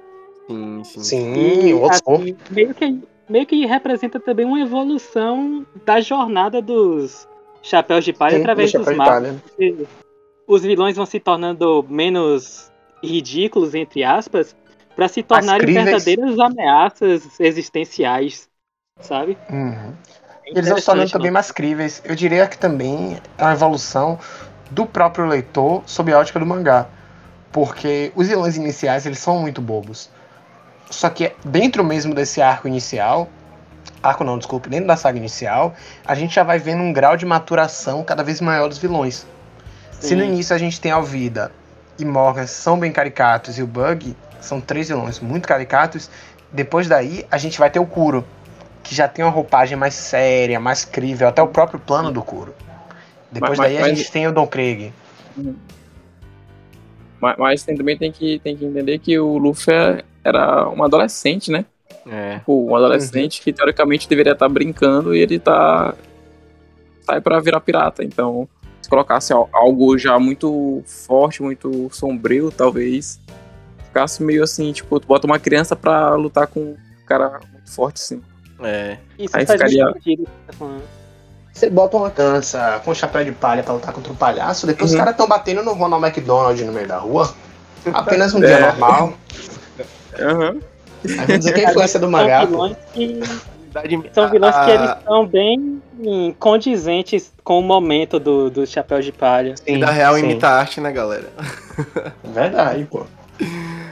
Sim, 0.48 0.82
sim. 0.84 1.04
sim 1.04 1.34
e, 1.36 1.84
assim, 1.84 2.36
meio 2.50 2.74
que 2.74 3.00
meio 3.30 3.46
que 3.46 3.64
representa 3.68 4.20
também 4.20 4.48
uma 4.48 4.60
evolução 4.60 5.64
da 5.86 6.02
jornada 6.02 6.64
dos 6.64 7.28
chapéus 7.62 8.04
de 8.04 8.12
palha 8.12 8.38
sim, 8.38 8.42
através 8.42 8.72
do 8.72 8.80
dos 8.80 8.96
mapas. 8.96 9.36
Os 10.48 10.64
vilões 10.64 10.96
vão 10.96 11.06
se 11.06 11.20
tornando 11.20 11.86
menos 11.88 12.72
ridículos 13.04 13.76
entre 13.76 14.04
aspas 14.04 14.56
para 15.00 15.08
se 15.08 15.24
tornarem 15.24 15.66
verdadeiras 15.66 16.38
ameaças 16.38 17.40
existenciais, 17.40 18.50
sabe? 19.00 19.38
Uhum. 19.50 19.94
É 20.46 20.50
Eles 20.50 20.68
vão 20.68 20.78
se 20.78 20.86
tornando 20.86 21.10
também 21.10 21.32
mais 21.32 21.52
críveis. 21.54 22.02
Eu 22.04 22.16
diria 22.16 22.46
que 22.48 22.58
também 22.58 23.18
é 23.38 23.44
uma 23.44 23.54
evolução 23.54 24.20
do 24.70 24.86
próprio 24.86 25.26
leitor 25.26 25.84
sob 25.86 26.12
a 26.12 26.20
ótica 26.20 26.38
do 26.38 26.46
mangá. 26.46 26.86
Porque 27.50 28.12
os 28.14 28.28
vilões 28.28 28.58
iniciais 28.58 29.06
eles 29.06 29.20
são 29.20 29.40
muito 29.40 29.62
bobos. 29.62 30.10
Só 30.90 31.10
que 31.10 31.32
dentro 31.46 31.82
mesmo 31.82 32.14
desse 32.14 32.42
arco 32.42 32.68
inicial, 32.68 33.30
arco 34.04 34.26
não, 34.26 34.38
desculpe, 34.38 34.68
dentro 34.68 34.88
da 34.88 34.98
saga 34.98 35.18
inicial, 35.18 35.74
a 36.06 36.14
gente 36.14 36.36
já 36.36 36.44
vai 36.44 36.60
vendo 36.60 36.84
um 36.84 36.92
grau 36.92 37.16
de 37.16 37.26
maturação 37.26 38.04
cada 38.04 38.22
vez 38.22 38.42
maior 38.42 38.68
dos 38.68 38.78
vilões. 38.78 39.26
Sim. 39.94 40.08
Se 40.08 40.16
no 40.18 40.26
início 40.26 40.54
a 40.54 40.60
gente 40.60 40.82
tem 40.82 40.92
Alvida 40.92 41.54
e 41.98 42.04
Morgan 42.04 42.48
são 42.48 42.78
bem 42.78 42.92
caricatos 42.92 43.58
e 43.58 43.64
o 43.64 43.68
Bug 43.68 44.14
são 44.42 44.60
três 44.62 44.88
vilões 44.88 45.20
muito 45.20 45.48
caricatos. 45.48 46.10
Depois 46.52 46.88
daí, 46.88 47.26
a 47.30 47.38
gente 47.38 47.60
vai 47.60 47.70
ter 47.70 47.80
o 47.80 47.86
Kuro, 47.86 48.26
que 48.84 48.96
já 48.96 49.08
tem 49.08 49.24
uma 49.24 49.32
roupagem 49.32 49.78
mais 49.78 49.94
séria, 49.94 50.60
mais 50.60 50.84
crível, 50.84 51.28
até 51.28 51.42
o 51.42 51.48
próprio 51.48 51.80
plano 51.80 52.12
do 52.12 52.22
Kuro. 52.24 52.54
Depois 53.32 53.58
mas, 53.58 53.72
daí 53.72 53.80
mas, 53.80 53.92
a 53.92 53.94
gente 53.94 54.12
tem 54.12 54.28
o 54.28 54.32
Don 54.32 54.48
Craig. 54.48 54.92
Mas, 57.22 57.38
mas 57.38 57.64
também 57.64 57.98
tem 57.98 58.12
que, 58.12 58.40
tem 58.40 58.58
que 58.58 58.66
entender 58.66 58.98
que 59.00 59.20
o 59.20 59.38
Luffy 59.38 59.74
era 60.24 60.68
um 60.70 60.84
adolescente, 60.84 61.52
né? 61.52 61.66
É. 62.08 62.40
Tipo, 62.40 62.72
um 62.72 62.76
adolescente 62.76 63.38
uhum. 63.40 63.44
que 63.44 63.54
teoricamente 63.54 64.08
deveria 64.10 64.34
estar 64.34 64.50
brincando 64.50 65.16
e 65.16 65.20
ele 65.20 65.38
tá. 65.38 65.94
sai 67.02 67.22
pra 67.22 67.40
virar 67.40 67.60
pirata. 67.60 68.04
Então, 68.04 68.48
se 68.82 68.90
colocasse 68.90 69.32
algo 69.34 69.98
já 69.98 70.18
muito 70.18 70.82
forte, 70.86 71.44
muito 71.44 71.90
sombrio, 71.92 72.52
talvez 72.52 73.20
ficasse 73.90 74.24
meio 74.24 74.44
assim, 74.44 74.72
tipo, 74.72 75.00
tu 75.00 75.08
bota 75.08 75.28
uma 75.28 75.40
criança 75.40 75.76
pra 75.76 76.16
lutar 76.16 76.48
com 76.48 76.60
um 76.60 76.78
cara 77.06 77.40
muito 77.52 77.70
forte, 77.70 78.00
sim. 78.00 78.22
É. 78.62 78.98
Isso 79.18 79.36
Aí 79.36 79.46
ficaria. 79.46 79.92
Sentido, 79.94 80.28
tá 80.48 80.66
você 81.52 81.70
bota 81.70 81.98
uma 81.98 82.10
criança 82.10 82.82
com 82.86 82.94
chapéu 82.94 83.26
de 83.26 83.34
palha 83.34 83.62
pra 83.62 83.74
lutar 83.74 83.94
contra 83.94 84.14
um 84.14 84.16
palhaço, 84.16 84.66
depois 84.66 84.92
uhum. 84.92 84.98
os 84.98 85.04
caras 85.04 85.18
tão 85.18 85.28
batendo 85.28 85.62
no 85.62 85.74
Ronald 85.74 86.06
McDonald 86.06 86.64
no 86.64 86.72
meio 86.72 86.88
da 86.88 87.00
rua. 87.00 87.34
Apenas 87.94 88.34
um 88.34 88.42
é. 88.44 88.48
dia 88.48 88.60
normal. 88.60 89.14
Uhum. 90.18 90.62
Aí 91.04 91.16
vamos 91.26 91.40
dizer 91.40 91.54
que 91.54 91.66
a 91.66 91.70
influência 91.70 92.00
do 92.00 92.10
mangá. 92.10 92.42
São 92.42 92.48
vilões 92.48 92.78
que, 92.94 94.66
que 94.66 94.72
eles 94.72 95.04
são 95.04 95.26
bem 95.28 95.82
condizentes 96.40 97.32
com 97.44 97.60
o 97.60 97.64
momento 97.64 98.20
do, 98.20 98.50
do 98.50 98.66
chapéu 98.66 99.02
de 99.02 99.12
palha. 99.12 99.56
Sim, 99.58 99.80
da 99.80 99.92
real 99.92 100.16
sim. 100.16 100.24
imita 100.24 100.48
a 100.48 100.60
arte, 100.60 100.80
né, 100.80 100.92
galera? 100.92 101.28
Verdade, 102.24 102.88
pô. 102.90 103.06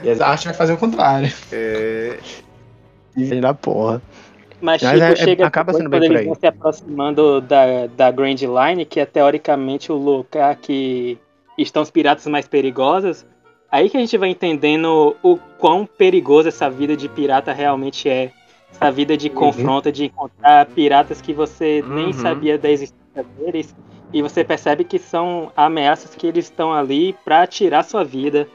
E 0.02 0.10
a 0.10 0.26
arte 0.26 0.46
vai 0.46 0.54
fazer 0.54 0.72
o 0.72 0.78
contrário. 0.78 1.32
É. 1.52 2.18
Filho 3.14 3.40
da 3.40 3.54
porra. 3.54 4.00
Mas, 4.60 4.82
Mas 4.82 4.92
tipo, 4.92 5.04
é, 5.04 5.12
é 5.12 5.16
chega 5.16 5.46
acaba 5.46 5.72
sendo 5.72 5.88
bem 5.88 6.04
eles 6.04 6.26
vão 6.26 6.34
se 6.34 6.46
aproximando 6.46 7.40
da, 7.40 7.86
da 7.86 8.10
Grand 8.10 8.34
Line, 8.34 8.84
que 8.84 8.98
é 8.98 9.06
teoricamente 9.06 9.92
o 9.92 9.96
lugar 9.96 10.56
que 10.56 11.18
estão 11.56 11.82
os 11.82 11.90
piratas 11.90 12.26
mais 12.26 12.48
perigosos. 12.48 13.24
Aí 13.70 13.88
que 13.90 13.96
a 13.96 14.00
gente 14.00 14.16
vai 14.16 14.30
entendendo 14.30 15.14
o 15.22 15.36
quão 15.58 15.86
perigoso 15.86 16.48
essa 16.48 16.70
vida 16.70 16.96
de 16.96 17.08
pirata 17.08 17.52
realmente 17.52 18.08
é. 18.08 18.32
Essa 18.70 18.90
vida 18.90 19.16
de 19.16 19.28
uhum. 19.28 19.34
confronto, 19.34 19.90
de 19.90 20.06
encontrar 20.06 20.66
piratas 20.66 21.20
que 21.20 21.32
você 21.32 21.82
uhum. 21.82 21.94
nem 21.94 22.12
sabia 22.12 22.58
da 22.58 22.70
existência 22.70 23.24
deles. 23.38 23.74
E 24.12 24.22
você 24.22 24.42
percebe 24.42 24.84
que 24.84 24.98
são 24.98 25.52
ameaças 25.56 26.14
que 26.14 26.26
eles 26.26 26.46
estão 26.46 26.72
ali 26.72 27.14
para 27.24 27.46
tirar 27.46 27.82
sua 27.82 28.04
vida. 28.04 28.48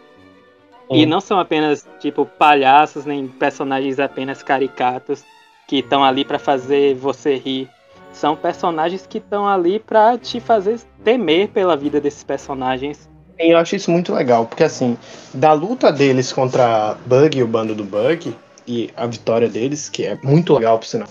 E 0.94 1.06
não 1.06 1.20
são 1.20 1.40
apenas, 1.40 1.88
tipo, 2.00 2.26
palhaços, 2.26 3.06
nem 3.06 3.28
personagens 3.28 4.00
apenas 4.00 4.44
caricatos 4.44 5.24
que 5.68 5.78
estão 5.78 6.04
ali 6.04 6.24
para 6.26 6.40
fazer 6.40 6.96
você 6.96 7.36
rir. 7.36 7.70
São 8.12 8.36
personagens 8.36 9.08
que 9.08 9.18
estão 9.18 9.48
ali 9.48 9.80
para 9.80 10.18
te 10.18 10.40
fazer 10.40 10.80
temer 11.04 11.50
pela 11.50 11.76
vida 11.76 12.00
desses 12.00 12.24
personagens. 12.24 13.10
E 13.40 13.52
eu 13.52 13.58
acho 13.58 13.76
isso 13.76 13.90
muito 13.90 14.14
legal, 14.14 14.46
porque 14.46 14.64
assim, 14.64 14.96
da 15.34 15.54
luta 15.54 15.92
deles 15.92 16.32
contra 16.32 16.96
Bug 17.06 17.38
e 17.38 17.44
o 17.44 17.48
bando 17.48 17.74
do 17.74 17.84
Bug, 17.84 18.36
e 18.68 18.90
a 18.96 19.06
vitória 19.06 19.50
deles, 19.50 19.90
que 19.90 20.06
é 20.06 20.18
muito 20.24 20.54
legal, 20.54 20.78
por 20.78 20.86
sinal, 20.86 21.08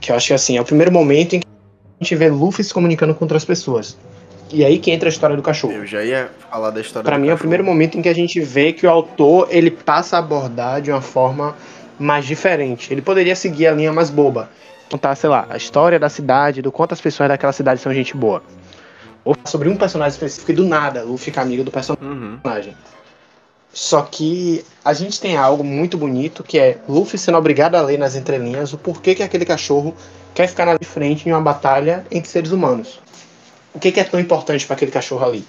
que 0.00 0.12
eu 0.12 0.16
acho 0.16 0.28
que 0.28 0.34
assim, 0.34 0.56
é 0.56 0.60
o 0.60 0.64
primeiro 0.64 0.92
momento 0.92 1.34
em 1.34 1.40
que 1.40 1.46
a 2.00 2.04
gente 2.04 2.14
vê 2.14 2.28
Luffy 2.28 2.64
se 2.64 2.74
comunicando 2.74 3.14
com 3.14 3.24
outras 3.24 3.44
pessoas. 3.44 3.96
E 4.54 4.64
aí 4.64 4.78
que 4.78 4.92
entra 4.92 5.08
a 5.08 5.10
história 5.10 5.34
do 5.34 5.42
cachorro. 5.42 5.72
Eu 5.72 5.84
já 5.84 6.04
ia 6.04 6.30
falar 6.48 6.70
da 6.70 6.80
história 6.80 7.04
pra 7.04 7.18
mim, 7.18 7.22
cachorro. 7.22 7.32
é 7.32 7.34
o 7.34 7.38
primeiro 7.38 7.64
momento 7.64 7.98
em 7.98 8.02
que 8.02 8.08
a 8.08 8.14
gente 8.14 8.38
vê 8.38 8.72
que 8.72 8.86
o 8.86 8.90
autor, 8.90 9.48
ele 9.50 9.68
passa 9.68 10.14
a 10.14 10.20
abordar 10.20 10.80
de 10.80 10.92
uma 10.92 11.00
forma 11.00 11.56
mais 11.98 12.24
diferente. 12.24 12.92
Ele 12.92 13.02
poderia 13.02 13.34
seguir 13.34 13.66
a 13.66 13.72
linha 13.72 13.92
mais 13.92 14.10
boba. 14.10 14.48
Contar, 14.88 15.16
sei 15.16 15.28
lá, 15.28 15.44
a 15.50 15.56
história 15.56 15.98
da 15.98 16.08
cidade, 16.08 16.62
do 16.62 16.70
quantas 16.70 17.00
pessoas 17.00 17.28
daquela 17.28 17.52
cidade 17.52 17.80
são 17.80 17.92
gente 17.92 18.16
boa. 18.16 18.44
Ou 19.24 19.36
sobre 19.44 19.68
um 19.68 19.74
personagem 19.74 20.12
específico 20.12 20.52
e 20.52 20.54
do 20.54 20.64
nada 20.64 21.04
o 21.04 21.18
fica 21.18 21.40
amigo 21.40 21.64
do 21.64 21.72
personagem. 21.72 22.04
Uhum. 22.08 22.38
Só 23.72 24.02
que 24.02 24.64
a 24.84 24.92
gente 24.92 25.20
tem 25.20 25.36
algo 25.36 25.64
muito 25.64 25.98
bonito 25.98 26.44
que 26.44 26.60
é 26.60 26.78
Luffy 26.88 27.18
sendo 27.18 27.38
obrigado 27.38 27.74
a 27.74 27.82
ler 27.82 27.98
nas 27.98 28.14
entrelinhas 28.14 28.72
o 28.72 28.78
porquê 28.78 29.16
que 29.16 29.22
aquele 29.24 29.44
cachorro 29.44 29.92
quer 30.32 30.46
ficar 30.46 30.64
na 30.64 30.76
frente 30.80 31.28
em 31.28 31.32
uma 31.32 31.40
batalha 31.40 32.06
entre 32.08 32.30
seres 32.30 32.52
humanos. 32.52 33.00
O 33.74 33.78
que, 33.80 33.90
que 33.90 34.00
é 34.00 34.04
tão 34.04 34.20
importante 34.20 34.66
para 34.66 34.76
aquele 34.76 34.90
cachorro 34.90 35.24
ali? 35.24 35.44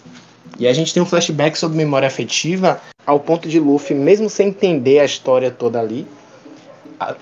E 0.58 0.68
a 0.68 0.74
gente 0.74 0.94
tem 0.94 1.02
um 1.02 1.06
flashback 1.06 1.58
sobre 1.58 1.78
memória 1.78 2.08
afetiva 2.08 2.82
ao 3.06 3.20
ponto 3.20 3.48
de 3.48 3.60
Luffy, 3.60 3.96
mesmo 3.96 4.30
sem 4.30 4.48
entender 4.48 5.00
a 5.00 5.06
história 5.06 5.52
toda 5.52 5.80
ali, 5.80 6.08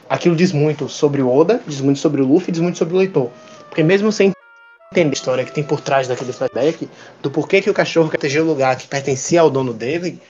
aquilo 0.09 0.35
diz 0.35 0.51
muito 0.51 0.87
sobre 0.87 1.21
o 1.21 1.29
Oda, 1.29 1.61
diz 1.67 1.81
muito 1.81 1.99
sobre 1.99 2.21
o 2.21 2.25
Luffy, 2.25 2.51
diz 2.51 2.61
muito 2.61 2.77
sobre 2.77 2.95
o 2.95 2.97
leitor. 2.97 3.29
Porque 3.67 3.83
mesmo 3.83 4.11
sem 4.11 4.31
entender 4.91 5.09
a 5.09 5.13
história 5.13 5.43
que 5.43 5.51
tem 5.51 5.63
por 5.63 5.81
trás 5.81 6.07
daquele 6.07 6.31
flashback, 6.31 6.87
do 7.21 7.31
porquê 7.31 7.61
que 7.61 7.69
o 7.69 7.73
cachorro 7.73 8.09
quer 8.09 8.39
o 8.39 8.45
lugar 8.45 8.77
que 8.77 8.87
pertencia 8.87 9.41
ao 9.41 9.49
dono 9.49 9.73
dele, 9.73 10.21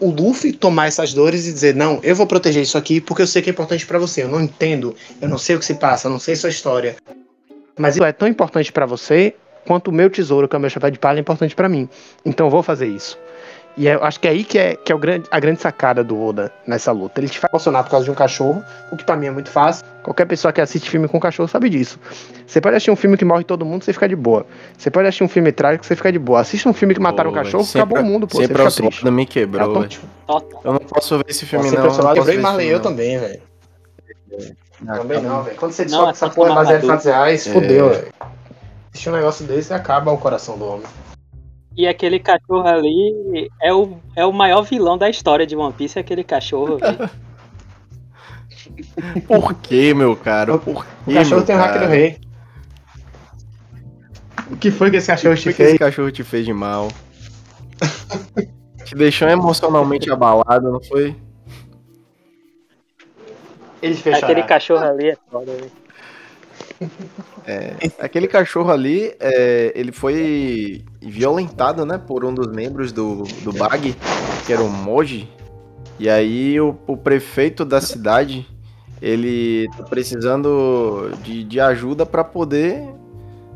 o 0.00 0.10
Luffy 0.10 0.52
tomar 0.52 0.86
essas 0.86 1.12
dores 1.12 1.46
e 1.46 1.52
dizer, 1.52 1.74
não, 1.74 2.00
eu 2.02 2.16
vou 2.16 2.26
proteger 2.26 2.62
isso 2.62 2.78
aqui 2.78 3.00
porque 3.00 3.22
eu 3.22 3.26
sei 3.26 3.42
que 3.42 3.50
é 3.50 3.52
importante 3.52 3.86
para 3.86 3.98
você, 3.98 4.22
eu 4.22 4.28
não 4.28 4.40
entendo, 4.40 4.96
eu 5.20 5.28
não 5.28 5.36
sei 5.36 5.56
o 5.56 5.58
que 5.58 5.64
se 5.64 5.74
passa, 5.74 6.08
eu 6.08 6.10
não 6.10 6.18
sei 6.18 6.34
sua 6.34 6.48
história. 6.48 6.96
Mas 7.78 7.96
isso 7.96 8.04
é 8.04 8.12
tão 8.12 8.26
importante 8.26 8.72
para 8.72 8.86
você 8.86 9.34
quanto 9.66 9.88
o 9.88 9.92
meu 9.92 10.10
tesouro, 10.10 10.48
que 10.48 10.56
é 10.56 10.58
o 10.58 10.60
meu 10.60 10.70
chapéu 10.70 10.90
de 10.90 10.98
palha, 10.98 11.18
é 11.18 11.20
importante 11.20 11.54
para 11.54 11.68
mim. 11.68 11.88
Então 12.24 12.46
eu 12.46 12.50
vou 12.50 12.62
fazer 12.62 12.86
isso. 12.86 13.18
E 13.76 13.86
eu 13.86 14.02
acho 14.02 14.18
que 14.18 14.26
é 14.26 14.32
aí 14.32 14.44
que 14.44 14.58
é, 14.58 14.74
que 14.74 14.90
é 14.90 14.94
o 14.94 14.98
grande, 14.98 15.26
a 15.30 15.38
grande 15.38 15.60
sacada 15.60 16.02
do 16.02 16.20
Oda 16.20 16.52
nessa 16.66 16.90
luta. 16.92 17.20
Ele 17.20 17.28
te 17.28 17.38
faz 17.38 17.52
emocionar 17.52 17.84
por 17.84 17.90
causa 17.90 18.04
de 18.04 18.10
um 18.10 18.14
cachorro, 18.14 18.62
o 18.90 18.96
que 18.96 19.04
para 19.04 19.16
mim 19.16 19.26
é 19.26 19.30
muito 19.30 19.48
fácil. 19.48 19.86
Qualquer 20.02 20.26
pessoa 20.26 20.52
que 20.52 20.60
assiste 20.60 20.90
filme 20.90 21.06
com 21.06 21.20
cachorro 21.20 21.48
sabe 21.48 21.68
disso. 21.70 21.98
Você 22.46 22.60
pode 22.60 22.76
assistir 22.76 22.90
um 22.90 22.96
filme 22.96 23.16
que 23.16 23.24
morre 23.24 23.44
todo 23.44 23.64
mundo, 23.64 23.84
você 23.84 23.92
fica 23.92 24.08
de 24.08 24.16
boa. 24.16 24.44
Você 24.76 24.90
pode 24.90 25.06
assistir 25.06 25.24
um 25.24 25.28
filme 25.28 25.52
trágico, 25.52 25.86
você 25.86 25.94
fica 25.94 26.10
de 26.10 26.18
boa. 26.18 26.40
Assiste 26.40 26.68
um 26.68 26.72
filme 26.72 26.94
que 26.94 27.00
mataram 27.00 27.30
pô, 27.30 27.38
um 27.38 27.42
cachorro, 27.42 27.64
sempre, 27.64 27.80
acabou 27.80 28.00
o 28.00 28.04
mundo, 28.04 28.26
pô. 28.26 28.38
Sempre 28.38 28.62
você 28.62 28.82
fica 28.82 28.88
triste. 28.88 29.10
me 29.10 29.24
quebrou, 29.24 29.86
Eu 30.64 30.72
não 30.72 30.80
posso 30.80 31.16
ver 31.18 31.24
esse 31.28 31.46
filme, 31.46 31.70
não. 31.70 31.90
Você 31.90 32.02
quebrou 32.14 32.34
e 32.34 32.38
Marley 32.38 32.68
eu 32.68 32.80
também, 32.80 33.18
velho. 33.18 33.40
Também 34.84 35.22
não, 35.22 35.42
velho. 35.42 35.56
Quando 35.56 35.72
você 35.72 35.84
descobre 35.84 36.12
que 36.12 36.16
essa 36.16 36.30
porra 36.30 36.50
é 36.50 36.54
baseada 36.54 36.84
em 36.84 36.88
fatos 36.88 37.04
reais, 37.06 37.46
fodeu, 37.46 37.90
velho. 37.90 38.08
Assistir 38.92 39.10
um 39.10 39.12
negócio 39.12 39.46
desse 39.46 39.72
acaba 39.72 40.10
o 40.12 40.18
coração 40.18 40.58
do 40.58 40.66
homem. 40.66 40.86
E 41.76 41.86
aquele 41.86 42.18
cachorro 42.18 42.66
ali 42.66 43.48
é 43.62 43.72
o, 43.72 43.98
é 44.16 44.26
o 44.26 44.32
maior 44.32 44.62
vilão 44.62 44.98
da 44.98 45.08
história 45.08 45.46
de 45.46 45.56
One 45.56 45.72
Piece, 45.72 45.98
é 45.98 46.00
aquele 46.00 46.24
cachorro. 46.24 46.78
Por 49.26 49.54
que, 49.54 49.94
meu 49.94 50.16
cara? 50.16 50.58
Por 50.58 50.84
que, 50.84 51.10
o 51.10 51.14
cachorro 51.14 51.42
tem 51.42 51.54
o 51.56 51.58
hack 51.58 51.78
do 51.78 51.86
rei. 51.86 52.18
O 54.50 54.56
que 54.56 54.70
foi 54.70 54.90
que 54.90 54.96
esse 54.96 55.06
cachorro 55.06 55.36
te 55.36 55.44
fez? 55.44 55.56
Que 55.56 55.62
esse 55.62 55.78
cachorro 55.78 56.10
te 56.10 56.24
fez 56.24 56.44
de 56.44 56.52
mal? 56.52 56.88
te 58.84 58.94
deixou 58.96 59.28
emocionalmente 59.28 60.10
abalado, 60.10 60.72
não 60.72 60.82
foi? 60.82 61.16
Ele 63.80 63.94
fez 63.94 64.16
Aquele 64.16 64.40
chorar. 64.40 64.46
cachorro 64.46 64.84
ali 64.84 65.10
é 65.10 65.16
foda, 65.30 65.52
velho. 65.52 65.70
É, 67.46 67.74
aquele 67.98 68.28
cachorro 68.28 68.70
ali, 68.70 69.14
é, 69.18 69.72
ele 69.74 69.92
foi 69.92 70.84
violentado, 71.00 71.84
né, 71.84 71.98
por 71.98 72.24
um 72.24 72.32
dos 72.32 72.48
membros 72.48 72.92
do, 72.92 73.24
do 73.42 73.52
BAG, 73.52 73.94
que 74.46 74.52
era 74.52 74.62
o 74.62 74.68
Moji. 74.68 75.28
E 75.98 76.08
aí 76.08 76.60
o, 76.60 76.76
o 76.86 76.96
prefeito 76.96 77.64
da 77.64 77.80
cidade, 77.80 78.46
ele 79.02 79.68
tá 79.76 79.82
precisando 79.84 81.10
de, 81.22 81.44
de 81.44 81.60
ajuda 81.60 82.06
para 82.06 82.24
poder 82.24 82.82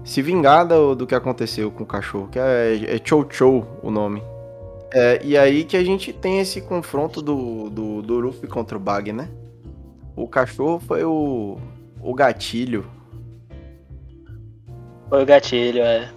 se 0.04 0.20
vingar 0.20 0.66
do, 0.66 0.94
do 0.94 1.06
que 1.06 1.14
aconteceu 1.14 1.70
com 1.70 1.84
o 1.84 1.86
cachorro, 1.86 2.28
que 2.28 2.38
é, 2.38 2.96
é 2.96 3.00
Chou 3.02 3.26
Chou 3.30 3.66
o 3.82 3.90
nome. 3.90 4.22
É, 4.92 5.20
e 5.24 5.36
aí 5.36 5.64
que 5.64 5.76
a 5.76 5.82
gente 5.82 6.12
tem 6.12 6.38
esse 6.38 6.60
confronto 6.60 7.20
do, 7.22 7.68
do, 7.70 8.02
do 8.02 8.48
contra 8.48 8.76
o 8.76 8.80
Bag, 8.80 9.12
né? 9.12 9.28
O 10.14 10.28
cachorro 10.28 10.78
foi 10.78 11.02
o, 11.02 11.58
o 12.00 12.14
gatilho 12.14 12.86
foi 15.14 15.22
o 15.22 15.26
gatilho, 15.26 15.82
é. 15.82 16.08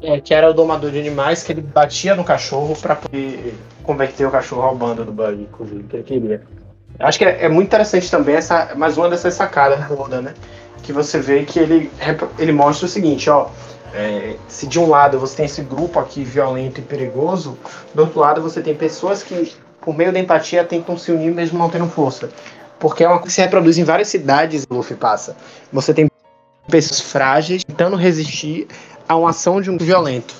É, 0.00 0.20
que 0.20 0.32
era 0.32 0.48
o 0.48 0.54
domador 0.54 0.90
de 0.90 0.98
animais, 0.98 1.42
que 1.42 1.52
ele 1.52 1.60
batia 1.60 2.14
no 2.14 2.24
cachorro 2.24 2.74
para 2.80 2.96
poder 2.96 3.54
converter 3.82 4.24
o 4.26 4.30
cachorro 4.30 4.62
ao 4.62 4.74
bando 4.74 5.04
do 5.04 5.12
Bug, 5.12 5.42
inclusive, 5.42 5.82
que 5.82 5.96
ele 5.96 6.02
queria. 6.02 6.42
Acho 6.98 7.18
que 7.18 7.26
é, 7.26 7.44
é, 7.44 7.48
muito 7.48 7.66
interessante 7.66 8.10
também 8.10 8.36
essa, 8.36 8.74
mais 8.74 8.96
uma 8.96 9.10
dessas 9.10 9.34
sacadas 9.34 9.86
do 9.86 10.00
Oda, 10.00 10.22
né? 10.22 10.34
Que 10.82 10.94
você 10.94 11.18
vê 11.18 11.44
que 11.44 11.58
ele, 11.58 11.90
ele 12.38 12.52
mostra 12.52 12.86
o 12.86 12.88
seguinte, 12.88 13.28
ó. 13.28 13.48
É, 13.92 14.36
se 14.46 14.66
de 14.66 14.78
um 14.78 14.88
lado 14.88 15.18
você 15.18 15.36
tem 15.36 15.46
esse 15.46 15.62
grupo 15.62 15.98
aqui 15.98 16.22
violento 16.22 16.78
e 16.78 16.82
perigoso, 16.82 17.58
do 17.94 18.02
outro 18.02 18.20
lado 18.20 18.40
você 18.40 18.62
tem 18.62 18.74
pessoas 18.74 19.22
que, 19.22 19.52
por 19.80 19.94
meio 19.94 20.12
da 20.12 20.18
empatia, 20.18 20.64
tentam 20.64 20.96
se 20.96 21.10
unir 21.12 21.34
mesmo 21.34 21.58
não 21.58 21.68
tendo 21.68 21.86
força. 21.86 22.30
Porque 22.78 23.04
é 23.04 23.08
uma 23.08 23.16
coisa 23.16 23.26
que 23.26 23.32
se 23.34 23.40
reproduz 23.42 23.76
em 23.76 23.84
várias 23.84 24.08
cidades 24.08 24.66
Luffy 24.70 24.96
passa. 24.96 25.36
Você 25.72 25.92
tem 25.92 26.08
pessoas 26.68 27.00
frágeis 27.00 27.64
tentando 27.64 27.96
resistir 27.96 28.66
a 29.08 29.16
uma 29.16 29.30
ação 29.30 29.60
de 29.60 29.70
um 29.70 29.78
violento. 29.78 30.34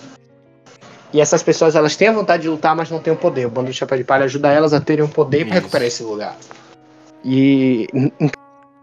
E 1.12 1.20
essas 1.20 1.42
pessoas 1.42 1.74
elas 1.74 1.96
têm 1.96 2.08
a 2.08 2.12
vontade 2.12 2.42
de 2.42 2.48
lutar, 2.48 2.76
mas 2.76 2.90
não 2.90 2.98
têm 2.98 3.12
o 3.12 3.16
poder. 3.16 3.46
O 3.46 3.50
bando 3.50 3.70
de 3.70 3.76
chapéu 3.76 3.96
de 3.96 4.04
palha 4.04 4.24
ajuda 4.24 4.52
elas 4.52 4.74
a 4.74 4.80
terem 4.80 5.04
o 5.04 5.08
poder 5.08 5.46
para 5.46 5.54
recuperar 5.54 5.86
esse 5.86 6.02
lugar. 6.02 6.36
E 7.24 7.86
em 7.94 8.30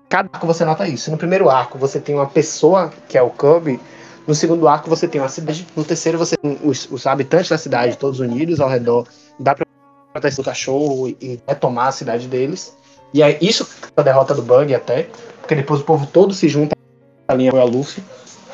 cada 0.09 0.29
arco 0.33 0.47
você 0.47 0.65
nota 0.65 0.87
isso. 0.87 1.11
No 1.11 1.17
primeiro 1.17 1.49
arco 1.49 1.77
você 1.77 1.99
tem 1.99 2.15
uma 2.15 2.25
pessoa 2.25 2.91
que 3.07 3.17
é 3.17 3.21
o 3.21 3.29
Cub. 3.29 3.79
No 4.27 4.33
segundo 4.33 4.67
arco 4.67 4.89
você 4.89 5.07
tem 5.07 5.21
uma 5.21 5.29
cidade. 5.29 5.67
No 5.75 5.83
terceiro 5.83 6.17
você 6.17 6.35
tem 6.35 6.57
os, 6.63 6.89
os 6.91 7.05
habitantes 7.05 7.49
da 7.49 7.59
cidade 7.59 7.95
todos 7.97 8.19
unidos 8.19 8.59
ao 8.59 8.69
redor 8.69 9.07
da 9.39 9.55
proteção 10.11 10.43
do 10.43 10.45
cachorro 10.45 11.09
e 11.09 11.39
retomar 11.47 11.87
a 11.87 11.91
cidade 11.91 12.27
deles. 12.27 12.75
E 13.13 13.21
aí, 13.21 13.37
isso 13.39 13.69
a 13.95 14.01
derrota 14.01 14.33
do 14.33 14.41
Bug 14.41 14.73
até, 14.73 15.07
porque 15.39 15.55
depois 15.55 15.79
o 15.79 15.83
povo 15.83 16.07
todo 16.07 16.33
se 16.33 16.49
junta 16.49 16.74
a 17.27 17.33
linha 17.33 17.51
a 17.51 17.63
Luffy, 17.63 18.03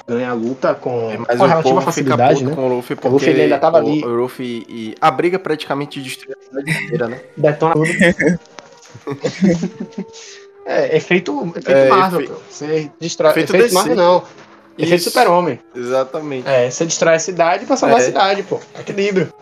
ganha 0.07 0.29
a 0.29 0.33
luta 0.33 0.73
com, 0.75 1.11
É, 1.11 1.17
Mas 1.17 1.37
com 1.37 1.43
o 1.43 1.47
relativa 1.47 1.81
facilidade, 1.81 2.43
né? 2.43 2.55
com 2.55 2.65
o 2.69 2.75
Luffy 2.75 2.95
porque 2.95 3.07
O 3.07 3.11
Luffy, 3.11 3.29
ele 3.29 3.41
ainda 3.43 3.59
tava 3.59 3.77
o, 3.77 3.79
ali. 3.87 4.03
o 4.03 4.07
Luffy 4.09 4.65
e 4.69 4.95
a 4.99 5.11
briga 5.11 5.37
praticamente 5.39 6.01
destruiu 6.01 6.35
a 6.39 6.43
cidade 6.45 6.71
inteira, 6.85 7.07
né? 7.07 7.21
Detona 7.37 7.73
tudo. 7.73 7.87
é, 10.65 10.95
efeito, 10.97 11.41
efeito 11.55 11.71
É, 11.71 11.89
Marvel, 11.89 12.21
efe- 12.21 12.29
pô. 12.33 12.39
Você 12.49 12.91
destrói. 12.99 13.31
Efeito 13.31 13.55
Efeito. 13.55 13.73
Marvel 13.73 13.95
não. 13.95 14.23
Efeito 14.77 14.95
Isso. 15.01 15.09
Super-Homem. 15.09 15.59
Exatamente. 15.75 16.47
É, 16.47 16.69
você 16.69 16.85
destrói 16.85 17.15
a 17.15 17.19
cidade 17.19 17.65
pra 17.65 17.75
salvar 17.77 17.99
É. 17.99 18.01
a 18.01 18.05
cidade, 18.05 18.43
pô. 18.43 18.59
Equilíbrio. 18.79 19.33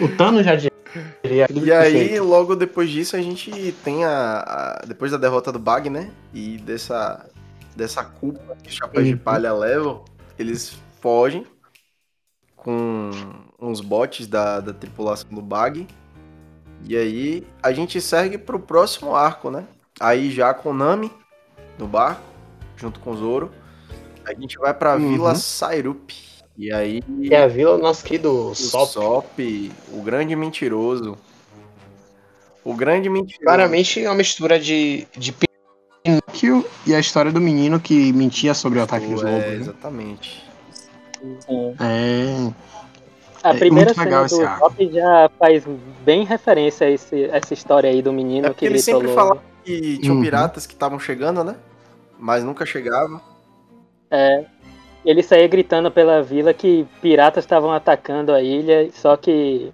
O 0.00 0.08
Thanos 0.16 0.44
já 0.44 0.54
diria. 0.54 0.72
E 1.22 1.42
aí, 1.72 1.92
perfeito. 1.92 2.24
logo 2.24 2.56
depois 2.56 2.88
disso, 2.88 3.14
a 3.14 3.20
gente 3.20 3.74
tem 3.84 4.04
a, 4.04 4.10
a- 4.80 4.82
Depois 4.86 5.12
da 5.12 5.18
derrota 5.18 5.52
do 5.52 5.58
Bag, 5.58 5.90
né? 5.90 6.08
E 6.32 6.56
dessa, 6.58 7.26
dessa 7.78 8.02
culpa 8.04 8.56
que 8.60 8.68
os 8.68 8.74
chapéus 8.74 9.06
de 9.06 9.12
Uhum. 9.12 9.18
palha 9.18 9.54
levam, 9.54 10.04
eles 10.36 10.76
fogem 11.00 11.46
com 12.56 13.10
uns 13.60 13.80
botes 13.80 14.26
da, 14.26 14.60
da 14.60 14.72
tripulação 14.74 15.30
do 15.30 15.40
Bag. 15.40 15.86
E 16.84 16.96
aí 16.96 17.46
a 17.62 17.72
gente 17.72 18.00
segue 18.00 18.36
pro 18.36 18.58
próximo 18.58 19.14
arco, 19.14 19.48
né? 19.50 19.64
Aí 20.00 20.30
já 20.30 20.52
com 20.52 20.70
o 20.70 20.74
Nami 20.74 21.10
no 21.78 21.86
barco, 21.86 22.22
junto 22.76 22.98
com 23.00 23.12
o 23.12 23.16
Zoro. 23.16 23.50
A 24.26 24.34
gente 24.34 24.58
vai 24.58 24.74
pra 24.74 24.96
Uhum. 24.96 25.08
Vila 25.12 25.34
Sairup. 25.36 26.10
E 26.56 26.72
aí 26.72 27.00
E 27.20 27.32
a 27.34 27.46
vila 27.46 27.76
do 27.76 27.82
nosso 27.82 28.04
querido 28.04 28.48
o 28.50 28.54
Sop. 28.54 28.90
Sop, 28.90 29.38
o 29.92 30.02
grande 30.02 30.34
mentiroso. 30.34 31.16
O 32.64 32.74
grande 32.74 33.08
mentiroso. 33.08 33.44
Claramente 33.44 34.04
é 34.04 34.08
uma 34.08 34.16
mistura 34.16 34.58
de, 34.58 35.06
de 35.16 35.32
Pinóquio 36.02 36.64
e 36.86 36.94
a 36.94 37.00
história 37.00 37.30
do 37.32 37.40
menino 37.40 37.80
que 37.80 38.12
mentia 38.12 38.54
sobre 38.54 38.78
o 38.78 38.82
ataque 38.82 39.06
dos 39.06 39.22
é, 39.22 39.26
lobos. 39.30 39.44
né? 39.46 39.54
exatamente. 39.56 40.44
Sim. 41.40 41.74
É. 41.80 42.52
A 43.42 43.50
É 43.50 43.58
primeira 43.58 43.92
legal 43.96 44.28
cena 44.28 44.56
do. 44.56 44.58
Zop 44.60 44.92
já 44.92 45.30
faz 45.38 45.64
bem 46.04 46.24
referência 46.24 46.86
a 46.86 46.90
esse- 46.90 47.24
essa 47.24 47.54
história 47.54 47.88
aí 47.90 48.02
do 48.02 48.12
menino 48.12 48.48
É 48.48 48.54
que 48.54 48.64
ele 48.66 48.74
gritou 48.74 48.94
sempre 48.94 49.06
lobo. 49.08 49.14
falava 49.20 49.42
que 49.64 49.98
tinham 49.98 50.16
Uhum. 50.16 50.22
piratas 50.22 50.66
que 50.66 50.72
estavam 50.72 50.98
chegando, 50.98 51.44
né? 51.44 51.56
Mas 52.18 52.42
nunca 52.42 52.66
chegava. 52.66 53.20
É, 54.10 54.44
ele 55.04 55.22
saía 55.22 55.46
gritando 55.46 55.90
pela 55.90 56.22
vila 56.22 56.52
que 56.52 56.86
piratas 57.00 57.44
estavam 57.44 57.72
atacando 57.72 58.32
a 58.32 58.42
ilha, 58.42 58.90
só 58.92 59.16
que 59.16 59.72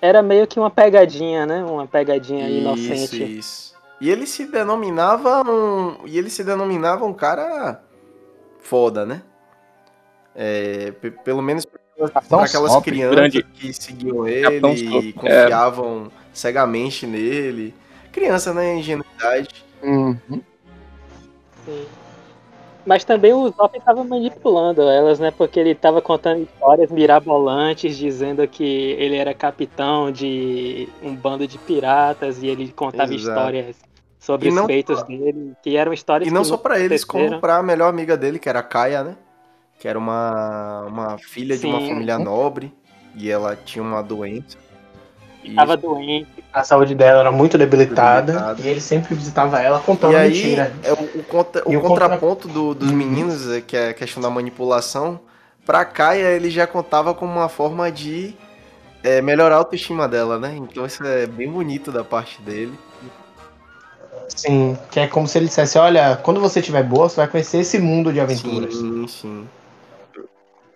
era 0.00 0.22
meio 0.22 0.46
que 0.46 0.60
uma 0.60 0.70
pegadinha, 0.70 1.44
né? 1.46 1.64
Uma 1.64 1.86
pegadinha 1.86 2.48
Isso, 2.48 2.58
inocente. 2.58 3.38
isso. 3.38 3.71
E 4.02 4.10
ele 4.10 4.26
se 4.26 4.46
denominava 4.46 5.48
um. 5.48 6.04
E 6.04 6.18
ele 6.18 6.28
se 6.28 6.42
denominava 6.42 7.04
um 7.04 7.14
cara 7.14 7.80
foda, 8.58 9.06
né? 9.06 9.22
É, 10.34 10.90
pe- 11.00 11.12
pelo 11.12 11.40
menos 11.40 11.64
para 11.64 12.42
aquelas 12.42 12.72
Sop, 12.72 12.82
crianças 12.82 13.14
grande. 13.14 13.44
que 13.44 13.72
seguiam 13.72 14.26
ele 14.26 14.76
Sop, 14.76 15.04
e 15.04 15.12
confiavam 15.12 16.10
cegamente 16.32 17.06
nele. 17.06 17.72
Criança, 18.10 18.52
né? 18.52 18.74
Ingenuidade. 18.74 19.64
Uhum. 19.80 20.18
Sim. 21.64 21.86
Mas 22.84 23.04
também 23.04 23.32
o 23.32 23.48
Zop 23.50 23.78
estava 23.78 24.02
manipulando 24.02 24.82
elas, 24.82 25.20
né? 25.20 25.30
Porque 25.30 25.60
ele 25.60 25.70
estava 25.70 26.02
contando 26.02 26.42
histórias 26.42 26.90
mirabolantes, 26.90 27.96
dizendo 27.96 28.48
que 28.48 28.64
ele 28.98 29.14
era 29.14 29.32
capitão 29.32 30.10
de 30.10 30.88
um 31.00 31.14
bando 31.14 31.46
de 31.46 31.56
piratas 31.56 32.42
e 32.42 32.48
ele 32.48 32.72
contava 32.72 33.14
Exato. 33.14 33.38
histórias 33.38 33.91
sobre 34.24 34.46
E 34.46 34.50
os 34.50 34.54
não 34.54 34.66
feitos 34.66 35.00
só- 35.00 35.04
dele, 35.04 35.52
que 35.62 35.76
eram 35.76 35.92
histórias 35.92 36.28
E 36.28 36.32
não 36.32 36.42
que 36.42 36.48
só 36.48 36.56
pra 36.56 36.78
eles, 36.78 37.04
como 37.04 37.24
aconteceram. 37.24 37.40
pra 37.40 37.60
melhor 37.62 37.88
amiga 37.88 38.16
dele, 38.16 38.38
que 38.38 38.48
era 38.48 38.60
a 38.60 38.62
Kaia, 38.62 39.02
né? 39.02 39.16
Que 39.80 39.88
era 39.88 39.98
uma, 39.98 40.82
uma 40.86 41.18
filha 41.18 41.58
de 41.58 41.66
uma 41.66 41.80
Sim. 41.80 41.88
família 41.88 42.18
nobre. 42.18 42.72
E 43.16 43.28
ela 43.28 43.56
tinha 43.56 43.82
uma 43.82 44.00
doença. 44.02 44.56
E, 45.42 45.54
Tava 45.56 45.76
doente. 45.76 46.28
A 46.52 46.62
saúde 46.62 46.94
dela 46.94 47.18
era 47.20 47.32
muito 47.32 47.58
debilitada, 47.58 48.32
Debilitada. 48.32 48.62
e 48.62 48.68
ele 48.68 48.80
sempre 48.80 49.12
visitava 49.16 49.60
ela 49.60 49.80
contando 49.80 50.12
e 50.12 50.16
aí, 50.16 50.30
mentira. 50.30 50.72
é 50.84 50.92
o, 50.92 51.18
o 51.18 51.24
contra- 51.24 51.68
o 51.68 51.72
E 51.72 51.76
o 51.76 51.80
contra- 51.80 52.04
contraponto 52.08 52.46
do- 52.46 52.74
dos 52.74 52.90
Uhum. 52.90 52.96
meninos, 52.96 53.50
é, 53.50 53.60
que 53.60 53.76
é 53.76 53.88
a 53.88 53.94
questão 53.94 54.22
da 54.22 54.30
manipulação, 54.30 55.18
pra 55.66 55.84
Kaia 55.84 56.28
ele 56.28 56.48
já 56.48 56.64
contava 56.66 57.12
como 57.12 57.32
uma 57.32 57.48
forma 57.48 57.90
de 57.90 58.34
é, 59.02 59.20
melhorar 59.20 59.56
a 59.56 59.58
autoestima 59.58 60.06
dela, 60.06 60.38
né? 60.38 60.54
Então 60.56 60.86
isso 60.86 61.02
é 61.04 61.26
bem 61.26 61.50
bonito 61.50 61.90
da 61.90 62.04
parte 62.04 62.40
dele. 62.40 62.72
Sim, 64.28 64.76
que 64.90 65.00
é 65.00 65.06
como 65.06 65.26
se 65.28 65.38
ele 65.38 65.46
dissesse, 65.46 65.78
olha, 65.78 66.18
quando 66.22 66.40
você 66.40 66.60
estiver 66.60 66.82
boa, 66.82 67.08
você 67.08 67.16
vai 67.16 67.28
conhecer 67.28 67.58
esse 67.58 67.78
mundo 67.78 68.12
de 68.12 68.20
aventuras. 68.20 68.74
Sim, 68.74 69.06
sim. 69.08 69.48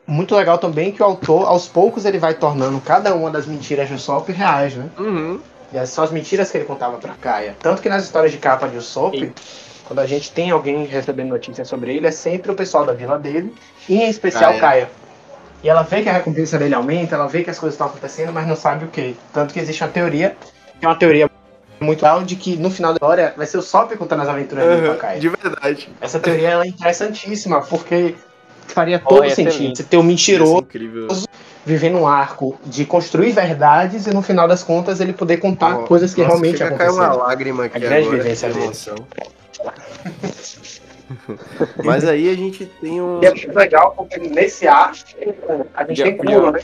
Muito 0.06 0.36
legal 0.36 0.58
também 0.58 0.92
que 0.92 1.02
o 1.02 1.04
autor, 1.04 1.46
aos 1.48 1.66
poucos, 1.66 2.04
ele 2.04 2.18
vai 2.18 2.34
tornando 2.34 2.80
cada 2.80 3.14
uma 3.14 3.30
das 3.30 3.46
mentiras 3.46 3.88
do 3.88 3.98
Sop 3.98 4.28
reais, 4.30 4.74
né? 4.74 4.88
Uhum. 4.98 5.40
E 5.72 5.76
essas 5.76 5.90
são 5.90 6.04
as 6.04 6.12
mentiras 6.12 6.50
que 6.50 6.58
ele 6.58 6.64
contava 6.64 6.96
pra 6.98 7.14
Kaia. 7.14 7.56
Tanto 7.60 7.82
que 7.82 7.88
nas 7.88 8.04
histórias 8.04 8.30
de 8.30 8.38
capa 8.38 8.68
de 8.68 8.76
Usopp, 8.76 9.32
quando 9.84 9.98
a 9.98 10.06
gente 10.06 10.30
tem 10.30 10.50
alguém 10.50 10.84
recebendo 10.84 11.30
notícias 11.30 11.66
sobre 11.66 11.96
ele, 11.96 12.06
é 12.06 12.12
sempre 12.12 12.52
o 12.52 12.54
pessoal 12.54 12.86
da 12.86 12.92
vila 12.92 13.18
dele, 13.18 13.52
e 13.88 13.96
em 13.96 14.08
especial 14.08 14.52
Kaia. 14.52 14.60
Kaia. 14.60 14.90
E 15.64 15.68
ela 15.68 15.82
vê 15.82 16.02
que 16.02 16.08
a 16.08 16.12
recompensa 16.12 16.56
dele 16.58 16.74
aumenta, 16.74 17.16
ela 17.16 17.26
vê 17.26 17.42
que 17.42 17.50
as 17.50 17.58
coisas 17.58 17.74
estão 17.74 17.88
acontecendo, 17.88 18.32
mas 18.32 18.46
não 18.46 18.54
sabe 18.54 18.84
o 18.84 18.88
que. 18.88 19.16
Tanto 19.32 19.52
que 19.52 19.58
existe 19.58 19.82
uma 19.82 19.90
teoria, 19.90 20.36
que 20.78 20.86
é 20.86 20.88
uma 20.88 20.94
teoria 20.96 21.28
muito 21.86 22.02
legal, 22.02 22.22
de 22.22 22.36
que 22.36 22.56
no 22.56 22.70
final 22.70 22.92
da 22.92 22.96
história 22.96 23.34
vai 23.36 23.46
ser 23.46 23.58
o 23.58 23.62
Sop 23.62 23.92
contando 23.96 24.22
as 24.22 24.28
aventuras 24.28 24.64
dele 24.66 24.88
Uhum, 24.88 24.96
Kaia. 24.96 25.20
De 25.20 25.28
verdade. 25.28 25.88
Essa 26.00 26.18
teoria 26.18 26.48
ela 26.50 26.64
é 26.64 26.68
interessantíssima, 26.68 27.60
porque 27.62 28.14
faria 28.66 29.00
Oh, 29.04 29.08
todo 29.08 29.28
ser 29.28 29.34
sentido. 29.36 29.76
Você 29.76 29.82
ter 29.84 29.96
um 29.96 30.00
é 30.00 30.04
mentiroso 30.04 30.58
incrível. 30.58 31.08
vivendo 31.64 31.98
um 31.98 32.06
arco 32.06 32.58
de 32.66 32.84
construir 32.84 33.32
verdades 33.32 34.06
e 34.06 34.12
no 34.12 34.22
final 34.22 34.46
das 34.46 34.62
contas 34.62 35.00
ele 35.00 35.12
poder 35.12 35.38
contar 35.38 35.78
Ó, 35.78 35.82
coisas 35.84 36.14
que 36.14 36.20
nossa, 36.20 36.32
realmente 36.34 36.58
chega 36.58 36.74
a 36.74 36.78
cair 36.78 36.90
uma 36.90 37.02
aconteceram. 37.04 37.26
lágrima 37.26 37.64
aqui 37.64 37.76
A 37.76 37.80
grande 37.80 38.06
agora, 38.08 38.22
vivência 38.22 38.52
dele. 38.52 38.72
Mas 41.84 42.04
aí 42.04 42.28
a 42.28 42.34
gente 42.34 42.66
tem 42.80 43.00
um. 43.00 43.20
E 43.22 43.26
é 43.26 43.30
muito 43.30 43.56
legal 43.56 43.94
porque 43.96 44.18
nesse 44.18 44.66
arco 44.66 44.96
a 45.74 45.84
gente 45.84 46.02
tem 46.02 46.16
Kuro, 46.16 46.50
né? 46.50 46.60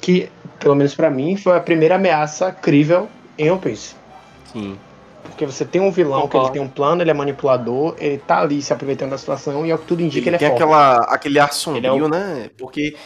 Que, 0.00 0.28
pelo 0.58 0.74
menos 0.74 0.94
pra 0.94 1.10
mim, 1.10 1.36
foi 1.36 1.56
a 1.56 1.60
primeira 1.60 1.94
ameaça 1.96 2.50
crível 2.52 3.08
em 3.38 3.50
One 3.50 3.60
Piece. 3.60 3.94
Sim. 4.52 4.78
Porque 5.22 5.46
você 5.46 5.64
tem 5.64 5.80
um 5.80 5.90
vilão 5.90 6.22
que 6.22 6.36
ele 6.36 6.44
Concordo. 6.44 6.52
tem 6.52 6.62
um 6.62 6.68
plano, 6.68 7.02
ele 7.02 7.10
é 7.10 7.14
manipulador, 7.14 7.94
ele 7.98 8.18
tá 8.18 8.40
ali 8.40 8.60
se 8.60 8.72
aproveitando 8.72 9.10
da 9.10 9.18
situação 9.18 9.64
e 9.64 9.70
ao 9.70 9.78
que 9.78 9.86
tudo 9.86 10.02
indica 10.02 10.20
Ele 10.28 10.30
ele, 10.30 10.36
é 10.36 10.38
tem 10.38 10.48
forte. 10.48 10.62
aquela, 10.62 10.96
aquele 11.04 11.38
ar 11.38 11.52
sombrio, 11.52 11.92
Ele 11.92 12.00
é 12.00 12.06
o- 12.06 12.08
né? 12.08 12.50
Porque 12.58 12.96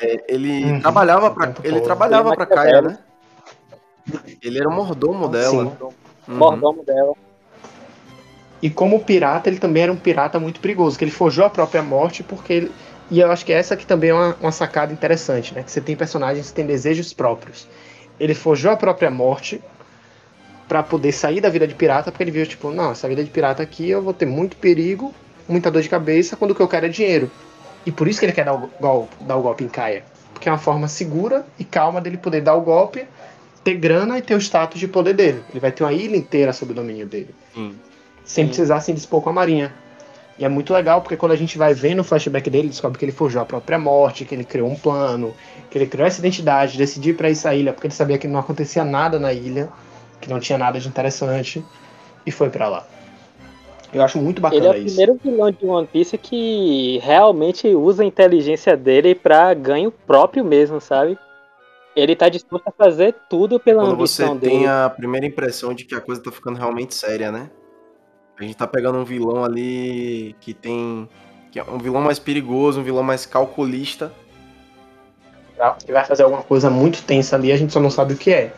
é, 0.00 0.34
ele 0.34 0.64
Uhum, 0.64 0.80
trabalhava 0.80 1.30
para 1.30 1.46
tempo 1.48 1.66
ele 1.66 1.80
trabalhava 1.80 2.28
Ele 2.28 2.32
é 2.32 2.36
para 2.36 2.46
Kaia, 2.46 2.82
né? 2.82 2.98
Ele 4.42 4.58
era 4.58 4.68
o 4.68 4.72
mordomo 4.72 5.28
dela. 5.28 5.64
Sim. 5.64 5.88
Uhum. 6.28 6.38
mordomo 6.38 6.84
dela. 6.84 7.14
E 8.60 8.68
como 8.68 9.00
pirata, 9.04 9.48
ele 9.48 9.58
também 9.58 9.84
era 9.84 9.92
um 9.92 9.96
pirata 9.96 10.38
muito 10.40 10.60
perigoso, 10.60 10.98
que 10.98 11.04
ele 11.04 11.10
forjou 11.12 11.44
a 11.44 11.50
própria 11.50 11.82
morte 11.82 12.22
porque 12.22 12.52
ele... 12.52 12.72
E 13.10 13.20
eu 13.20 13.30
acho 13.30 13.44
que 13.46 13.52
essa 13.52 13.74
aqui 13.74 13.86
também 13.86 14.10
é 14.10 14.14
uma, 14.14 14.36
uma 14.40 14.52
sacada 14.52 14.92
interessante, 14.92 15.54
né? 15.54 15.62
Que 15.62 15.70
você 15.70 15.80
tem 15.80 15.96
personagens 15.96 16.48
que 16.48 16.54
têm 16.54 16.66
desejos 16.66 17.12
próprios. 17.12 17.66
Ele 18.20 18.34
forjou 18.34 18.70
a 18.72 18.76
própria 18.76 19.10
morte 19.10 19.62
pra 20.68 20.82
poder 20.82 21.12
sair 21.12 21.40
da 21.40 21.48
vida 21.48 21.66
de 21.66 21.74
pirata, 21.74 22.12
porque 22.12 22.22
ele 22.22 22.30
viu, 22.30 22.46
tipo, 22.46 22.70
não, 22.70 22.92
essa 22.92 23.08
vida 23.08 23.24
de 23.24 23.30
pirata 23.30 23.62
aqui 23.62 23.88
eu 23.88 24.02
vou 24.02 24.12
ter 24.12 24.26
muito 24.26 24.56
perigo, 24.56 25.14
muita 25.48 25.70
dor 25.70 25.80
de 25.80 25.88
cabeça, 25.88 26.36
quando 26.36 26.50
o 26.50 26.54
que 26.54 26.60
eu 26.60 26.68
quero 26.68 26.86
é 26.86 26.88
dinheiro. 26.90 27.30
E 27.86 27.90
por 27.90 28.06
isso 28.06 28.20
que 28.20 28.26
ele 28.26 28.32
quer 28.32 28.44
dar 28.44 28.54
o 28.54 28.70
golpe, 28.78 29.16
dar 29.24 29.36
o 29.36 29.42
golpe 29.42 29.64
em 29.64 29.68
Kaia. 29.68 30.04
Porque 30.34 30.48
é 30.48 30.52
uma 30.52 30.58
forma 30.58 30.86
segura 30.86 31.46
e 31.58 31.64
calma 31.64 32.00
dele 32.00 32.18
poder 32.18 32.42
dar 32.42 32.54
o 32.54 32.60
golpe, 32.60 33.06
ter 33.64 33.74
grana 33.74 34.18
e 34.18 34.22
ter 34.22 34.34
o 34.34 34.40
status 34.40 34.78
de 34.78 34.86
poder 34.86 35.14
dele. 35.14 35.42
Ele 35.50 35.58
vai 35.58 35.72
ter 35.72 35.82
uma 35.82 35.92
ilha 35.92 36.16
inteira 36.16 36.52
sob 36.52 36.72
o 36.72 36.74
domínio 36.74 37.06
dele 37.06 37.34
Sim. 37.54 37.74
sem 38.24 38.44
Sim. 38.44 38.48
precisar 38.48 38.80
se 38.80 38.92
dispor 38.92 39.22
com 39.22 39.30
a 39.30 39.32
marinha. 39.32 39.72
E 40.38 40.44
é 40.44 40.48
muito 40.48 40.72
legal 40.72 41.00
porque 41.00 41.16
quando 41.16 41.32
a 41.32 41.36
gente 41.36 41.58
vai 41.58 41.74
vendo 41.74 42.00
o 42.00 42.04
flashback 42.04 42.48
dele, 42.48 42.68
descobre 42.68 42.96
que 42.96 43.04
ele 43.04 43.10
forjou 43.10 43.42
a 43.42 43.44
própria 43.44 43.78
morte, 43.78 44.24
que 44.24 44.34
ele 44.34 44.44
criou 44.44 44.70
um 44.70 44.76
plano, 44.76 45.34
que 45.68 45.76
ele 45.76 45.86
criou 45.86 46.06
essa 46.06 46.20
identidade, 46.20 46.78
decidiu 46.78 47.12
ir 47.12 47.16
pra 47.16 47.28
essa 47.28 47.52
ilha 47.54 47.72
porque 47.72 47.88
ele 47.88 47.94
sabia 47.94 48.18
que 48.18 48.28
não 48.28 48.38
acontecia 48.38 48.84
nada 48.84 49.18
na 49.18 49.32
ilha, 49.32 49.68
que 50.20 50.28
não 50.28 50.40
tinha 50.40 50.58
nada 50.58 50.78
de 50.80 50.88
interessante, 50.88 51.64
e 52.26 52.30
foi 52.30 52.50
pra 52.50 52.68
lá. 52.68 52.86
Eu 53.92 54.02
acho 54.02 54.18
muito 54.18 54.38
Ele 54.38 54.46
é 54.46 54.60
bacana 54.60 54.70
o 54.70 54.76
isso. 54.76 54.96
primeiro 54.96 55.18
vilão 55.22 55.50
de 55.50 55.64
One 55.64 55.86
Piece 55.86 56.18
que 56.18 56.98
realmente 57.02 57.68
usa 57.68 58.02
a 58.02 58.06
inteligência 58.06 58.76
dele 58.76 59.14
pra 59.14 59.54
ganho 59.54 59.90
próprio 59.90 60.44
mesmo, 60.44 60.80
sabe? 60.80 61.18
Ele 61.96 62.14
tá 62.14 62.28
disposto 62.28 62.68
a 62.68 62.70
fazer 62.70 63.14
tudo 63.30 63.58
pela 63.58 63.82
Quando 63.82 63.96
você 63.96 64.22
ambição 64.22 64.36
dele. 64.36 64.52
tem 64.58 64.66
a 64.68 64.92
primeira 64.94 65.26
impressão 65.26 65.72
de 65.72 65.84
que 65.84 65.94
a 65.94 66.00
coisa 66.00 66.22
tá 66.22 66.30
ficando 66.30 66.58
realmente 66.58 66.94
séria, 66.94 67.32
né? 67.32 67.50
A 68.38 68.42
gente 68.42 68.56
tá 68.56 68.66
pegando 68.66 68.98
um 68.98 69.04
vilão 69.04 69.42
ali 69.44 70.36
que 70.40 70.52
tem. 70.52 71.08
que 71.50 71.58
é 71.58 71.64
um 71.64 71.78
vilão 71.78 72.02
mais 72.02 72.18
perigoso, 72.18 72.80
um 72.80 72.84
vilão 72.84 73.02
mais 73.02 73.24
calculista. 73.26 74.12
Ele 75.82 75.92
vai 75.92 76.04
fazer 76.04 76.22
alguma 76.22 76.42
coisa 76.42 76.70
muito 76.70 77.02
tensa 77.02 77.34
ali, 77.34 77.50
a 77.50 77.56
gente 77.56 77.72
só 77.72 77.80
não 77.80 77.90
sabe 77.90 78.12
o 78.14 78.16
que 78.16 78.30
é. 78.30 78.52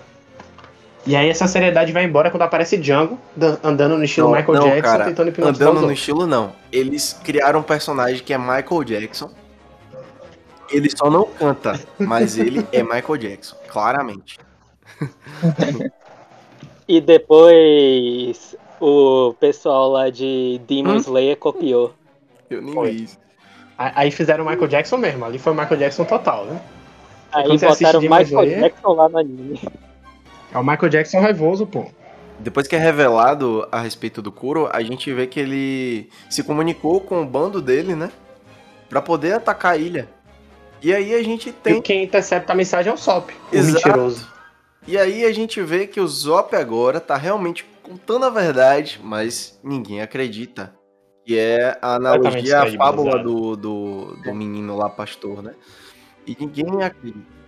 E 1.07 1.17
aí 1.17 1.29
essa 1.31 1.47
seriedade 1.47 1.93
vai 1.93 2.05
embora 2.05 2.31
quando 2.31 2.43
aparece 2.43 2.77
Django 2.77 3.19
andando 3.63 3.97
no 3.97 4.05
estilo 4.05 4.29
não, 4.29 4.37
Michael 4.37 4.59
não, 4.59 4.69
Jackson, 4.69 4.83
cara, 4.83 5.05
tentando 5.05 5.29
hipnotizar 5.29 5.69
Andando 5.69 5.87
no 5.87 5.93
estilo 5.93 6.27
não. 6.27 6.53
Eles 6.71 7.19
criaram 7.25 7.61
um 7.61 7.63
personagem 7.63 8.23
que 8.23 8.33
é 8.33 8.39
Michael 8.39 8.85
Jackson. 8.85 9.31
Ele 10.69 10.91
só 10.95 11.11
não 11.11 11.25
canta, 11.25 11.81
mas 11.99 12.39
ele 12.39 12.65
é 12.71 12.83
Michael 12.83 13.17
Jackson, 13.17 13.57
claramente. 13.69 14.39
e 16.87 17.01
depois 17.01 18.55
o 18.79 19.35
pessoal 19.41 19.91
lá 19.91 20.11
de 20.11 20.61
Demon 20.69 20.93
hum? 20.93 20.97
Slayer 20.99 21.37
copiou. 21.37 21.95
Eu 22.49 22.63
nem 22.63 22.83
vi 22.83 23.05
isso. 23.05 23.19
Aí 23.77 24.11
fizeram 24.11 24.45
o 24.45 24.49
Michael 24.49 24.69
Jackson 24.69 24.99
mesmo, 24.99 25.25
ali 25.25 25.39
foi 25.39 25.53
o 25.53 25.57
Michael 25.57 25.79
Jackson 25.79 26.05
total, 26.05 26.45
né? 26.45 26.61
Aí 27.33 27.59
botaram 27.59 27.99
o 27.99 28.03
Michael 28.03 28.23
Slayer, 28.23 28.61
Jackson 28.61 28.93
lá 28.93 29.09
no 29.09 29.19
anime. 29.19 29.61
É 30.53 30.59
o 30.59 30.63
Michael 30.63 30.89
Jackson 30.89 31.21
raivoso, 31.21 31.67
pô. 31.67 31.87
Depois 32.39 32.67
que 32.67 32.75
é 32.75 32.79
revelado 32.79 33.69
a 33.71 33.81
respeito 33.81 34.23
do 34.23 34.33
Kuro, 34.33 34.69
a 34.73 34.83
gente 34.83 35.13
vê 35.13 35.27
que 35.27 35.39
ele 35.39 36.09
se 36.29 36.43
comunicou 36.43 37.01
com 37.01 37.23
o 37.23 37.27
bando 37.27 37.61
dele, 37.61 37.95
né? 37.95 38.11
Pra 38.89 39.03
poder 39.03 39.35
atacar 39.35 39.75
a 39.75 39.77
ilha. 39.77 40.09
E 40.83 40.95
aí 40.95 41.15
a 41.15 41.23
gente 41.23 41.53
tem. 41.53 41.77
E 41.77 41.83
quem 41.83 42.03
intercepta 42.03 42.53
a 42.53 42.57
mensagem 42.57 42.91
é 42.91 42.95
o 42.95 42.97
Sop, 42.97 43.31
o 43.31 43.55
Exato. 43.55 43.87
mentiroso. 43.87 44.27
E 44.87 44.97
aí 44.97 45.25
a 45.27 45.33
gente 45.33 45.61
vê 45.61 45.87
que 45.87 46.01
o 46.01 46.09
Zop 46.09 46.57
agora 46.57 46.99
tá 46.99 47.15
realmente 47.17 47.67
contando 47.83 48.25
a 48.25 48.31
verdade, 48.31 48.99
mas 49.03 49.61
ninguém 49.63 50.01
acredita. 50.01 50.75
Que 51.27 51.39
é 51.39 51.79
a 51.83 51.97
analogia, 51.97 52.63
a 52.63 52.73
fábula 52.73 53.23
do, 53.23 53.55
do, 53.55 54.17
do 54.25 54.35
menino 54.35 54.77
lá, 54.77 54.89
pastor, 54.89 55.43
né? 55.43 55.55
E 56.27 56.35
ninguém 56.41 56.83
acredita. 56.83 57.40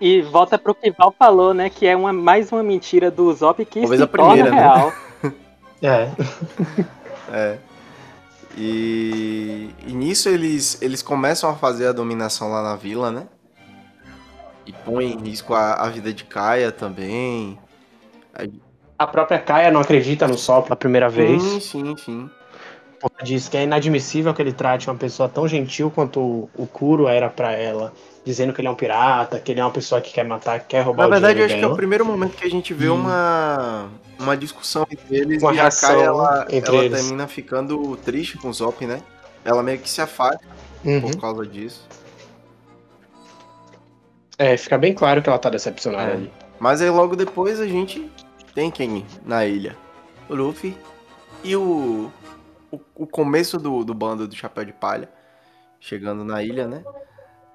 E 0.00 0.22
volta 0.22 0.58
pro 0.58 0.74
que 0.74 0.90
Val 0.90 1.14
falou, 1.16 1.52
né? 1.52 1.68
Que 1.68 1.86
é 1.86 1.94
uma, 1.94 2.12
mais 2.12 2.50
uma 2.50 2.62
mentira 2.62 3.10
do 3.10 3.30
Zop 3.34 3.62
que 3.66 3.80
Talvez 3.80 4.00
se 4.00 4.04
a 4.04 4.08
primeira, 4.08 4.50
né? 4.50 4.56
real. 4.56 4.92
é. 5.82 6.10
é. 7.30 7.58
E, 8.56 9.70
e 9.86 9.92
nisso 9.92 10.28
eles, 10.28 10.80
eles 10.80 11.02
começam 11.02 11.50
a 11.50 11.54
fazer 11.54 11.86
a 11.86 11.92
dominação 11.92 12.50
lá 12.50 12.62
na 12.62 12.76
vila, 12.76 13.10
né? 13.10 13.26
E 14.66 14.72
põe 14.72 15.12
em 15.12 15.18
risco 15.18 15.52
a, 15.52 15.74
a 15.74 15.88
vida 15.88 16.12
de 16.12 16.24
Kaia 16.24 16.72
também. 16.72 17.58
A 18.98 19.06
própria 19.06 19.38
Kaia 19.38 19.70
não 19.70 19.80
acredita 19.80 20.26
no 20.26 20.38
Sol 20.38 20.62
pela 20.62 20.76
primeira 20.76 21.08
vez. 21.10 21.42
Sim, 21.42 21.60
sim, 21.60 21.96
sim. 21.96 22.30
Diz 23.22 23.48
que 23.48 23.56
é 23.56 23.64
inadmissível 23.64 24.32
que 24.32 24.42
ele 24.42 24.52
trate 24.52 24.88
uma 24.88 24.96
pessoa 24.96 25.28
tão 25.28 25.46
gentil 25.46 25.90
quanto 25.90 26.20
o, 26.20 26.50
o 26.54 26.66
Kuro 26.66 27.06
era 27.08 27.28
para 27.28 27.52
ela 27.52 27.92
dizendo 28.24 28.52
que 28.52 28.60
ele 28.60 28.68
é 28.68 28.70
um 28.70 28.74
pirata, 28.74 29.40
que 29.40 29.52
ele 29.52 29.60
é 29.60 29.64
uma 29.64 29.70
pessoa 29.70 30.00
que 30.00 30.12
quer 30.12 30.24
matar, 30.24 30.60
que 30.60 30.66
quer 30.68 30.82
roubar 30.82 31.04
Na 31.04 31.10
verdade, 31.10 31.40
eu 31.40 31.46
acho 31.46 31.56
que 31.56 31.64
é 31.64 31.66
o 31.66 31.76
primeiro 31.76 32.04
momento 32.04 32.36
que 32.36 32.44
a 32.44 32.50
gente 32.50 32.74
vê 32.74 32.88
uma, 32.88 33.88
uma 34.18 34.36
discussão 34.36 34.86
entre 34.90 35.16
eles 35.16 35.42
uma 35.42 35.54
e 35.54 35.60
a 35.60 35.70
Kai, 35.70 36.02
ela, 36.02 36.46
ela 36.50 36.90
termina 36.90 37.26
ficando 37.26 37.96
triste 37.96 38.36
com 38.38 38.48
o 38.48 38.52
Zop, 38.52 38.84
né? 38.86 39.02
Ela 39.44 39.62
meio 39.62 39.78
que 39.78 39.88
se 39.88 40.02
afasta 40.02 40.44
uhum. 40.84 41.00
por 41.00 41.20
causa 41.20 41.46
disso. 41.46 41.86
É, 44.38 44.56
fica 44.56 44.78
bem 44.78 44.94
claro 44.94 45.22
que 45.22 45.28
ela 45.28 45.38
tá 45.38 45.50
decepcionada 45.50 46.10
é. 46.10 46.14
ali. 46.14 46.32
Mas 46.58 46.82
aí 46.82 46.90
logo 46.90 47.16
depois 47.16 47.58
a 47.60 47.66
gente 47.66 48.10
tem 48.54 48.70
quem 48.70 49.06
na 49.24 49.46
ilha? 49.46 49.76
O 50.28 50.34
Luffy 50.34 50.76
e 51.42 51.56
o, 51.56 52.10
o, 52.70 52.80
o 52.94 53.06
começo 53.06 53.58
do, 53.58 53.82
do 53.82 53.94
bando 53.94 54.28
do 54.28 54.36
Chapéu 54.36 54.64
de 54.64 54.72
Palha 54.72 55.08
chegando 55.80 56.22
na 56.24 56.42
ilha, 56.42 56.68
né? 56.68 56.84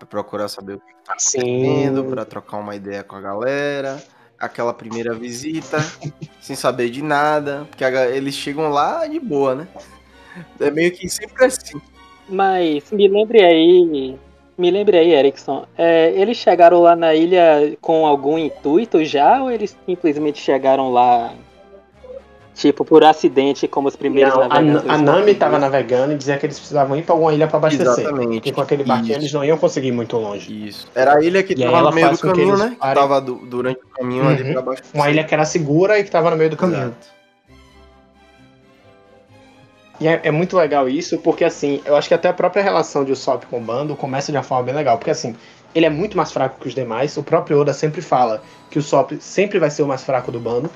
Pra 0.05 0.21
procurar 0.21 0.47
saber 0.47 0.75
o 0.75 0.79
que 0.79 0.93
tá 1.03 1.13
acontecendo, 1.13 2.05
pra 2.05 2.25
trocar 2.25 2.57
uma 2.57 2.75
ideia 2.75 3.03
com 3.03 3.15
a 3.15 3.21
galera. 3.21 4.03
Aquela 4.37 4.73
primeira 4.73 5.13
visita, 5.13 5.77
sem 6.41 6.55
saber 6.55 6.89
de 6.89 7.01
nada, 7.01 7.65
porque 7.69 7.83
eles 7.83 8.35
chegam 8.35 8.69
lá 8.69 9.07
de 9.07 9.19
boa, 9.19 9.55
né? 9.55 9.67
É 10.59 10.69
meio 10.69 10.91
que 10.91 11.07
sempre 11.07 11.45
assim. 11.45 11.81
Mas 12.27 12.91
me 12.91 13.07
lembre 13.07 13.43
aí, 13.43 14.17
me 14.57 14.71
lembre 14.71 14.97
aí, 14.97 15.13
Erickson, 15.13 15.65
é, 15.77 16.11
eles 16.11 16.37
chegaram 16.37 16.81
lá 16.81 16.95
na 16.95 17.13
ilha 17.13 17.77
com 17.81 18.05
algum 18.05 18.37
intuito 18.37 19.03
já 19.03 19.41
ou 19.41 19.51
eles 19.51 19.77
simplesmente 19.85 20.39
chegaram 20.39 20.91
lá 20.91 21.33
Tipo, 22.55 22.85
por 22.85 23.03
acidente, 23.03 23.67
como 23.67 23.89
os 23.89 23.97
primeiros 23.97 24.33
não, 24.33 24.47
navegantes. 24.47 24.89
A, 24.89 24.93
a 24.93 24.97
Nami 24.97 25.31
estava 25.31 25.59
navegando 25.59 26.13
e 26.13 26.17
dizia 26.17 26.37
que 26.37 26.45
eles 26.45 26.57
precisavam 26.57 26.95
ir 26.95 27.03
para 27.03 27.13
alguma 27.13 27.33
ilha 27.33 27.47
para 27.47 27.57
abastecer. 27.57 27.85
Exatamente. 27.85 28.35
Porque 28.35 28.51
com 28.53 28.61
aquele 28.61 28.85
barquinho 28.85 29.17
eles 29.17 29.33
não 29.33 29.43
iam 29.43 29.57
conseguir 29.57 29.91
muito 29.91 30.15
longe. 30.15 30.67
Isso. 30.67 30.87
Era 30.95 31.17
a 31.17 31.21
ilha 31.21 31.43
que 31.43 31.51
estava 31.51 31.81
no 31.81 31.91
meio 31.91 32.11
do 32.11 32.17
caminho, 32.17 32.57
né? 32.57 32.77
Que 32.79 32.87
estava 32.87 33.19
durante 33.19 33.81
o 33.81 33.87
caminho 33.89 34.23
uhum. 34.23 34.29
ali 34.29 34.43
para 34.45 34.59
abastecer. 34.59 34.95
Uma 34.95 35.11
ilha 35.11 35.23
que 35.25 35.33
era 35.33 35.43
segura 35.43 35.99
e 35.99 36.03
que 36.03 36.07
estava 36.07 36.29
no 36.29 36.37
meio 36.37 36.49
do 36.49 36.55
caminho. 36.55 36.83
Exato. 36.83 37.15
E 39.99 40.07
é, 40.07 40.21
é, 40.23 40.31
muito 40.31 40.57
legal 40.57 40.89
isso, 40.89 41.17
porque 41.19 41.43
assim, 41.43 41.81
eu 41.85 41.95
acho 41.95 42.07
que 42.07 42.13
até 42.13 42.29
a 42.29 42.33
própria 42.33 42.61
relação 42.61 43.03
de 43.03 43.11
Usopp 43.11 43.45
com 43.47 43.57
o 43.57 43.61
bando 43.61 43.95
começa 43.95 44.31
de 44.31 44.37
uma 44.37 44.43
forma 44.43 44.63
bem 44.63 44.75
legal. 44.75 44.97
Porque 44.97 45.11
assim, 45.11 45.35
ele 45.73 45.85
é 45.85 45.89
muito 45.89 46.15
mais 46.15 46.31
fraco 46.31 46.59
que 46.59 46.67
os 46.67 46.73
demais. 46.73 47.17
O 47.17 47.23
próprio 47.23 47.59
Oda 47.59 47.73
sempre 47.73 48.01
fala 48.01 48.41
que 48.69 48.77
o 48.77 48.81
Usopp 48.81 49.17
sempre 49.19 49.59
vai 49.59 49.69
ser 49.69 49.83
o 49.83 49.87
mais 49.87 50.03
fraco 50.03 50.31
do 50.31 50.39
bando. 50.39 50.69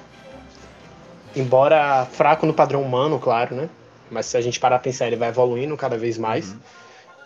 Embora 1.36 2.06
fraco 2.06 2.46
no 2.46 2.54
padrão 2.54 2.82
humano, 2.82 3.20
claro, 3.20 3.56
né? 3.56 3.70
Mas 4.10 4.26
se 4.26 4.38
a 4.38 4.42
gente 4.42 4.60
parar 4.60 4.78
a 4.78 4.80
pensar, 4.80 5.08
ele 5.08 5.16
vai 5.16 5.30
evoluindo 5.30 5.76
cada 5.78 5.98
vez 5.98 6.18
mais. 6.18 6.52
Uhum. 6.52 6.58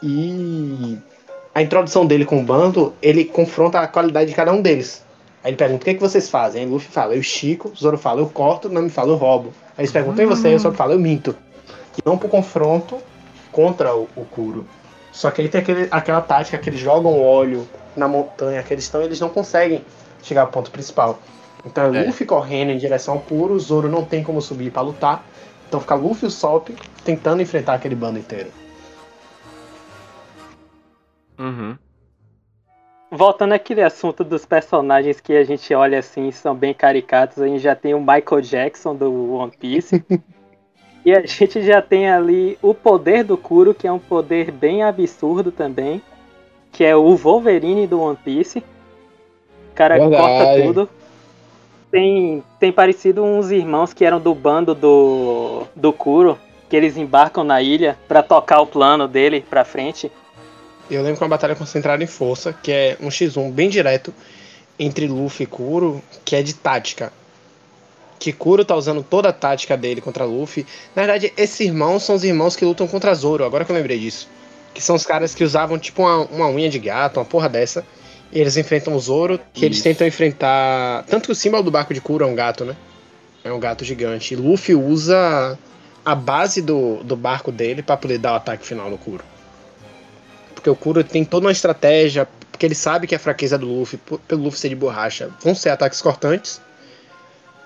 E 0.04 0.98
a 1.56 1.62
introdução 1.62 2.06
dele 2.06 2.26
com 2.26 2.40
o 2.40 2.44
bando, 2.44 2.94
ele 3.02 3.24
confronta 3.24 3.80
a 3.80 3.88
qualidade 3.88 4.30
de 4.30 4.36
cada 4.36 4.52
um 4.52 4.62
deles. 4.62 5.04
Aí 5.44 5.52
ele 5.52 5.58
pergunta: 5.58 5.82
o 5.82 5.86
que, 5.86 5.92
é 5.92 5.94
que 5.94 6.02
vocês 6.02 6.30
fazem? 6.30 6.64
Aí 6.64 6.70
Luffy 6.70 6.90
fala: 6.90 7.16
eu 7.16 7.24
Chico, 7.24 7.72
Zoro 7.76 7.98
fala: 7.98 8.22
eu 8.22 8.28
corto, 8.28 8.70
Nami 8.70 8.90
fala: 8.90 9.12
eu 9.12 9.16
roubo. 9.16 9.54
Aí 9.78 9.84
eles 9.84 9.92
perguntam: 9.92 10.24
e 10.24 10.28
você? 10.28 10.50
Aí 10.50 10.56
o 10.56 10.60
Zoro 10.60 10.76
fala: 10.76 10.94
eu 10.94 11.00
minto. 11.00 11.36
E 11.98 12.02
não 12.06 12.18
pro 12.18 12.28
confronto 12.28 12.98
contra 13.52 13.96
o, 13.96 14.10
o 14.16 14.26
Kuro. 14.26 14.66
Só 15.12 15.30
que 15.30 15.42
aí 15.42 15.48
tem 15.48 15.62
aquele, 15.62 15.88
aquela 15.92 16.22
tática 16.22 16.58
que 16.58 16.70
eles 16.70 16.80
jogam 16.80 17.22
óleo 17.22 17.68
na 17.96 18.08
montanha 18.08 18.64
que 18.64 18.74
eles 18.74 18.84
estão 18.84 19.02
e 19.02 19.06
eles 19.06 19.20
não 19.20 19.30
conseguem 19.30 19.86
chegar 20.24 20.42
ao 20.42 20.48
ponto 20.48 20.72
principal. 20.72 21.20
Então 21.66 21.94
é 21.94 22.04
Luffy 22.04 22.26
correndo 22.26 22.72
em 22.72 22.78
direção 22.78 23.16
ao 23.16 23.20
puro, 23.22 23.54
o 23.54 23.60
Zoro 23.60 23.90
não 23.90 24.04
tem 24.04 24.24
como 24.24 24.42
subir 24.42 24.72
para 24.72 24.82
lutar. 24.82 25.24
Então 25.68 25.80
fica 25.80 25.96
Luffy 25.96 26.26
e 26.26 26.28
o 26.28 26.32
Sop 26.32 26.70
tentando 27.04 27.42
enfrentar 27.42 27.76
aquele 27.76 27.96
bando 27.96 28.20
inteiro. 28.20 28.50
Uhum. 31.40 31.78
Voltando 33.10 33.54
àquele 33.54 33.82
assunto 33.82 34.24
dos 34.24 34.46
personagens 34.46 35.20
que 35.20 35.34
a 35.34 35.44
gente 35.44 35.74
olha 35.74 36.00
assim, 36.00 36.32
são 36.32 36.56
bem 36.56 36.74
caricatos, 36.74 37.42
a 37.42 37.48
gente 37.48 37.60
já 37.60 37.76
tem 37.76 37.94
o 37.94 38.00
Michael 38.00 38.42
Jackson 38.42 38.96
do 38.96 39.34
One 39.36 39.52
Piece. 39.52 40.04
e 41.06 41.14
a 41.14 41.26
gente 41.26 41.62
já 41.62 41.82
tem 41.82 42.10
ali 42.10 42.58
o 42.62 42.74
poder 42.74 43.24
do 43.24 43.38
Kuro, 43.38 43.74
que 43.74 43.88
é 43.88 43.92
um 43.92 44.00
poder 44.00 44.52
bem 44.52 44.84
absurdo 44.84 45.52
também. 45.52 46.02
Que 46.72 46.84
é 46.84 46.96
o 46.96 47.16
Wolverine 47.16 47.86
do 47.86 48.02
One 48.02 48.18
Piece. 48.18 48.60
O 48.60 49.76
cara 49.76 49.98
Verdade. 49.98 50.22
corta 50.22 50.64
tudo 50.64 50.90
tem, 51.94 52.44
tem 52.60 52.72
parecido 52.72 53.24
uns 53.24 53.52
irmãos 53.52 53.94
que 53.94 54.04
eram 54.04 54.20
do 54.20 54.34
bando 54.34 54.74
do, 54.74 55.68
do 55.76 55.94
Kuro, 55.94 56.40
que 56.68 56.76
eles 56.76 56.98
embarcam 56.98 57.44
na 57.44 57.62
ilha 57.62 57.96
para 58.08 58.24
tocar 58.24 58.62
o 58.62 58.66
plano 58.66 59.08
dele 59.08 59.46
pra 59.48 59.64
frente. 59.64 60.12
Eu 60.90 61.04
lembro 61.04 61.20
que 61.20 61.24
uma 61.24 61.30
batalha 61.30 61.56
concentrada 61.56 62.04
em 62.04 62.08
força, 62.08 62.52
que 62.52 62.72
é 62.72 62.98
um 63.00 63.10
X1 63.10 63.52
bem 63.52 63.70
direto 63.70 64.12
entre 64.80 65.06
Luffy 65.06 65.44
e 65.44 65.46
Kuro, 65.46 66.02
que 66.26 66.36
é 66.36 66.42
de 66.42 66.56
tática. 66.56 67.14
Que 68.18 68.34
Kuro 68.34 68.66
tá 68.66 68.76
usando 68.76 69.04
toda 69.04 69.30
a 69.30 69.34
tática 69.34 69.78
dele 69.78 70.02
contra 70.02 70.26
Luffy. 70.26 70.66
Na 70.96 71.04
verdade, 71.04 71.32
esses 71.38 71.60
irmãos 71.60 72.02
são 72.02 72.16
os 72.16 72.24
irmãos 72.24 72.56
que 72.56 72.66
lutam 72.66 72.88
contra 72.88 73.14
Zoro, 73.14 73.46
agora 73.46 73.64
que 73.64 73.72
eu 73.72 73.76
lembrei 73.76 74.00
disso. 74.00 74.28
Que 74.74 74.82
são 74.82 74.96
os 74.96 75.06
caras 75.06 75.36
que 75.36 75.44
usavam 75.44 75.78
tipo 75.78 76.02
uma, 76.02 76.22
uma 76.22 76.50
unha 76.50 76.72
de 76.72 76.80
gato, 76.80 77.20
uma 77.20 77.26
porra 77.26 77.48
dessa 77.48 77.86
eles 78.40 78.58
enfrentam 78.58 78.96
o 78.96 79.00
Zoro, 79.00 79.40
que 79.54 79.60
Isso. 79.60 79.66
eles 79.66 79.82
tentam 79.82 80.08
enfrentar. 80.08 81.04
Tanto 81.08 81.28
que 81.28 81.32
o 81.32 81.36
símbolo 81.36 81.64
do 81.64 81.72
barco 81.72 81.94
de 81.94 82.02
Kuro 82.02 82.26
é 82.26 82.28
um 82.28 82.34
gato, 82.34 82.66
né? 82.66 82.76
É 83.44 83.52
um 83.52 83.60
gato 83.60 83.86
gigante. 83.86 84.34
E 84.34 84.38
Luffy 84.38 84.74
usa 84.74 85.58
a 86.04 86.16
base 86.16 86.62
do, 86.62 87.04
do 87.04 87.16
barco 87.16 87.52
dele 87.52 87.84
para 87.84 87.96
poder 87.96 88.18
dar 88.18 88.34
o 88.34 88.36
ataque 88.36 88.66
final 88.66 88.90
no 88.90 88.98
Kuro. 88.98 89.24
Porque 90.56 90.70
o 90.70 90.76
Kuro 90.76 91.04
tem 91.04 91.24
toda 91.24 91.46
uma 91.46 91.52
estratégia, 91.52 92.28
porque 92.52 92.66
ele 92.66 92.76
sabe 92.76 93.06
que 93.06 93.14
a 93.14 93.20
fraqueza 93.20 93.58
do 93.58 93.68
Luffy, 93.68 94.00
pelo 94.28 94.44
Luffy 94.44 94.60
ser 94.60 94.70
de 94.70 94.76
borracha, 94.76 95.30
vão 95.42 95.54
ser 95.54 95.70
ataques 95.70 96.02
cortantes. 96.02 96.60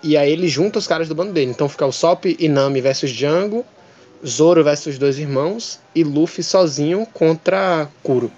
E 0.04 0.18
aí 0.18 0.32
ele 0.32 0.48
junta 0.48 0.80
os 0.80 0.88
caras 0.88 1.08
do 1.08 1.16
bando 1.16 1.32
dele. 1.32 1.52
Então 1.52 1.70
fica 1.70 1.86
o 1.86 1.92
Sop 1.92 2.26
e 2.26 2.50
Nami 2.50 2.82
versus 2.82 3.12
Django, 3.12 3.66
Zoro 4.26 4.64
versus 4.64 4.98
dois 4.98 5.18
irmãos 5.18 5.80
e 5.96 6.04
Luffy 6.04 6.44
sozinho 6.44 7.06
contra 7.14 7.88
Kuro. 8.04 8.32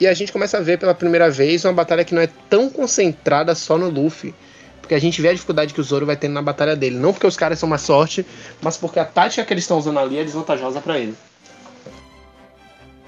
E 0.00 0.06
a 0.06 0.14
gente 0.14 0.32
começa 0.32 0.58
a 0.58 0.60
ver 0.60 0.78
pela 0.78 0.94
primeira 0.94 1.30
vez 1.30 1.64
uma 1.64 1.72
batalha 1.72 2.04
que 2.04 2.14
não 2.14 2.22
é 2.22 2.28
tão 2.48 2.68
concentrada 2.68 3.54
só 3.54 3.78
no 3.78 3.88
Luffy. 3.88 4.34
Porque 4.80 4.94
a 4.94 4.98
gente 4.98 5.22
vê 5.22 5.28
a 5.28 5.32
dificuldade 5.32 5.72
que 5.72 5.80
o 5.80 5.84
Zoro 5.84 6.04
vai 6.04 6.16
tendo 6.16 6.32
na 6.32 6.42
batalha 6.42 6.74
dele. 6.74 6.96
Não 6.96 7.12
porque 7.12 7.26
os 7.26 7.36
caras 7.36 7.58
são 7.58 7.68
mais 7.68 7.82
sorte, 7.82 8.26
mas 8.60 8.76
porque 8.76 8.98
a 8.98 9.04
tática 9.04 9.44
que 9.44 9.52
eles 9.52 9.64
estão 9.64 9.78
usando 9.78 9.98
ali 9.98 10.18
é 10.18 10.24
desvantajosa 10.24 10.80
para 10.80 10.98
ele. 10.98 11.14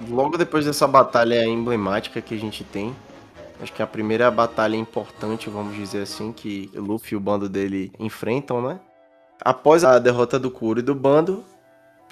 Logo 0.09 0.37
depois 0.37 0.65
dessa 0.65 0.87
batalha 0.87 1.43
emblemática 1.45 2.21
que 2.21 2.33
a 2.33 2.37
gente 2.37 2.63
tem, 2.63 2.95
Acho 3.61 3.71
que 3.71 3.81
é 3.81 3.85
a 3.85 3.87
primeira 3.87 4.29
batalha 4.29 4.75
importante, 4.75 5.49
vamos 5.49 5.75
dizer 5.75 6.01
assim, 6.01 6.31
que 6.31 6.69
Luffy 6.73 7.13
e 7.13 7.15
o 7.15 7.19
bando 7.19 7.47
dele 7.47 7.91
enfrentam, 7.97 8.61
né? 8.61 8.79
Após 9.41 9.83
a 9.83 9.97
derrota 9.97 10.37
do 10.37 10.51
Kuro 10.51 10.79
e 10.79 10.83
do 10.83 10.93
bando, 10.93 11.43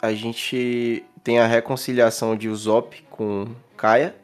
a 0.01 0.13
gente 0.13 1.03
tem 1.24 1.39
a 1.39 1.47
reconciliação 1.47 2.36
de 2.36 2.47
Usopp 2.47 3.03
com 3.09 3.47
Kaia, 3.76 4.15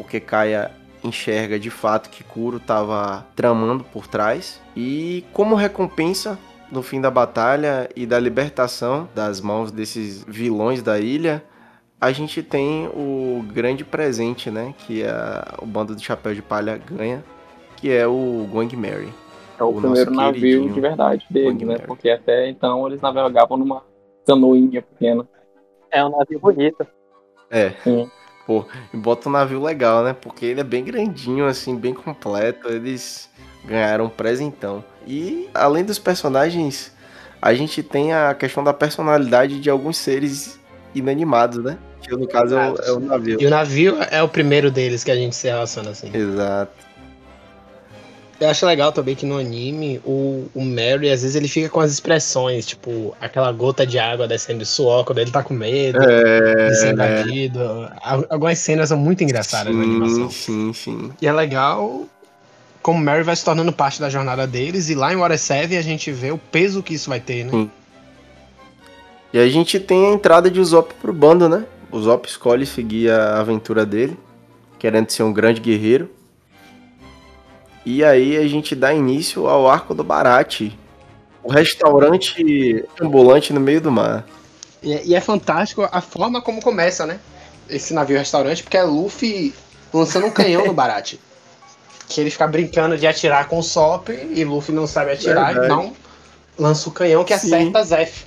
porque 0.00 0.18
Kaia 0.18 0.70
enxerga 1.04 1.58
de 1.58 1.68
fato 1.68 2.08
que 2.08 2.24
Kuro 2.24 2.56
estava 2.56 3.26
tramando 3.36 3.84
por 3.84 4.06
trás. 4.06 4.60
E 4.74 5.24
como 5.32 5.54
recompensa, 5.54 6.38
no 6.72 6.82
fim 6.82 7.00
da 7.00 7.10
batalha 7.10 7.88
e 7.94 8.06
da 8.06 8.18
libertação 8.18 9.08
das 9.14 9.40
mãos 9.40 9.70
desses 9.70 10.24
vilões 10.24 10.82
da 10.82 10.98
ilha, 10.98 11.44
a 12.00 12.12
gente 12.12 12.42
tem 12.42 12.88
o 12.88 13.44
grande 13.52 13.84
presente, 13.84 14.50
né? 14.50 14.74
Que 14.78 15.04
a, 15.04 15.58
o 15.60 15.66
bando 15.66 15.94
do 15.94 16.00
Chapéu 16.00 16.34
de 16.34 16.40
Palha 16.40 16.78
ganha, 16.78 17.22
que 17.76 17.92
é 17.92 18.06
o 18.06 18.48
Going 18.50 18.74
Mary. 18.74 19.12
É 19.58 19.62
o, 19.62 19.68
o 19.68 19.80
primeiro 19.80 20.10
navio 20.12 20.72
de 20.72 20.80
verdade 20.80 21.26
dele, 21.28 21.64
né? 21.64 21.74
Mary. 21.74 21.86
Porque 21.86 22.08
até 22.08 22.48
então 22.48 22.86
eles 22.86 23.02
navegavam 23.02 23.58
numa 23.58 23.82
canoinha 24.26 24.80
pequena. 24.80 25.28
É 25.90 26.02
um 26.02 26.10
navio 26.10 26.40
bonito. 26.40 26.86
É. 27.50 27.70
Sim. 27.82 28.10
Pô, 28.50 28.66
e 28.92 28.96
bota 28.96 29.28
um 29.28 29.32
navio 29.32 29.62
legal, 29.62 30.02
né? 30.02 30.12
Porque 30.12 30.44
ele 30.44 30.60
é 30.60 30.64
bem 30.64 30.82
grandinho, 30.82 31.46
assim, 31.46 31.76
bem 31.76 31.94
completo. 31.94 32.66
Eles 32.68 33.30
ganharam 33.64 34.06
um 34.06 34.08
presentão. 34.08 34.84
E 35.06 35.48
além 35.54 35.84
dos 35.84 36.00
personagens, 36.00 36.92
a 37.40 37.54
gente 37.54 37.80
tem 37.80 38.12
a 38.12 38.34
questão 38.34 38.64
da 38.64 38.74
personalidade 38.74 39.60
de 39.60 39.70
alguns 39.70 39.98
seres 39.98 40.58
inanimados, 40.92 41.62
né? 41.62 41.78
Que 42.02 42.10
no 42.10 42.26
caso 42.26 42.56
é 42.56 42.72
o, 42.72 42.76
é 42.76 42.90
o 42.90 42.98
navio. 42.98 43.40
E 43.40 43.46
o 43.46 43.50
navio 43.50 43.98
é 44.10 44.20
o 44.20 44.26
primeiro 44.26 44.68
deles 44.68 45.04
que 45.04 45.12
a 45.12 45.16
gente 45.16 45.36
se 45.36 45.46
relaciona 45.46 45.90
assim. 45.90 46.10
Exato. 46.12 46.89
Eu 48.40 48.48
acho 48.48 48.64
legal 48.64 48.90
também 48.90 49.14
que 49.14 49.26
no 49.26 49.36
anime 49.36 50.00
o, 50.02 50.46
o 50.54 50.64
Mary, 50.64 51.10
às 51.10 51.20
vezes, 51.20 51.36
ele 51.36 51.46
fica 51.46 51.68
com 51.68 51.78
as 51.78 51.92
expressões, 51.92 52.64
tipo, 52.64 53.14
aquela 53.20 53.52
gota 53.52 53.86
de 53.86 53.98
água 53.98 54.26
descendo 54.26 54.60
de 54.60 54.66
suor 54.66 55.04
quando 55.04 55.18
ele 55.18 55.30
tá 55.30 55.42
com 55.42 55.52
medo, 55.52 55.98
é... 56.02 56.70
de 56.70 56.74
ser 56.76 56.94
invadido. 56.94 57.60
Algumas 58.30 58.58
cenas 58.58 58.88
são 58.88 58.96
muito 58.96 59.22
engraçadas 59.22 59.74
sim, 59.74 59.78
na 59.78 59.84
animação. 59.84 60.30
Sim, 60.30 60.72
sim. 60.72 61.12
E 61.20 61.26
é 61.26 61.32
legal 61.32 62.06
como 62.82 62.98
o 62.98 63.02
Mary 63.04 63.22
vai 63.22 63.36
se 63.36 63.44
tornando 63.44 63.72
parte 63.72 64.00
da 64.00 64.08
jornada 64.08 64.46
deles, 64.46 64.88
e 64.88 64.94
lá 64.94 65.12
em 65.12 65.16
Water 65.16 65.38
7 65.38 65.76
a 65.76 65.82
gente 65.82 66.10
vê 66.10 66.30
o 66.30 66.38
peso 66.38 66.82
que 66.82 66.94
isso 66.94 67.10
vai 67.10 67.20
ter, 67.20 67.44
né? 67.44 67.50
Sim. 67.50 67.70
E 69.32 69.38
a 69.38 69.48
gente 69.48 69.78
tem 69.78 70.08
a 70.08 70.14
entrada 70.14 70.50
de 70.50 70.58
Usopp 70.58 70.94
pro 70.94 71.12
bando, 71.12 71.48
né? 71.48 71.66
O 71.92 71.98
Usopp 71.98 72.26
escolhe 72.26 72.64
seguir 72.64 73.10
a 73.10 73.38
aventura 73.38 73.84
dele, 73.84 74.18
querendo 74.78 75.10
ser 75.10 75.22
um 75.24 75.32
grande 75.32 75.60
guerreiro. 75.60 76.10
E 77.84 78.04
aí 78.04 78.36
a 78.36 78.46
gente 78.46 78.74
dá 78.74 78.92
início 78.92 79.46
ao 79.46 79.68
arco 79.68 79.94
do 79.94 80.04
Barate, 80.04 80.78
o 81.42 81.50
restaurante 81.50 82.84
ambulante 83.00 83.52
no 83.52 83.60
meio 83.60 83.80
do 83.80 83.90
mar. 83.90 84.24
E, 84.82 85.14
é, 85.14 85.16
é 85.16 85.20
fantástico 85.20 85.88
a 85.90 86.00
forma 86.00 86.42
como 86.42 86.60
começa, 86.60 87.06
né? 87.06 87.18
Esse 87.68 87.94
navio 87.94 88.18
restaurante, 88.18 88.62
porque 88.62 88.76
é 88.76 88.82
Luffy 88.82 89.54
lançando 89.92 90.26
um 90.26 90.30
canhão 90.30 90.66
no 90.66 90.72
Barate. 90.72 91.20
Que 92.08 92.20
ele 92.20 92.30
fica 92.30 92.46
brincando 92.46 92.98
de 92.98 93.06
atirar 93.06 93.46
com 93.48 93.58
o 93.58 93.62
Sop 93.62 94.08
e 94.08 94.44
Luffy 94.44 94.74
não 94.74 94.86
sabe 94.86 95.12
atirar, 95.12 95.52
então 95.56 95.92
lança 96.58 96.88
o 96.88 96.92
canhão 96.92 97.24
que 97.24 97.36
Sim. 97.38 97.54
acerta 97.54 97.84
Zef. 97.84 98.24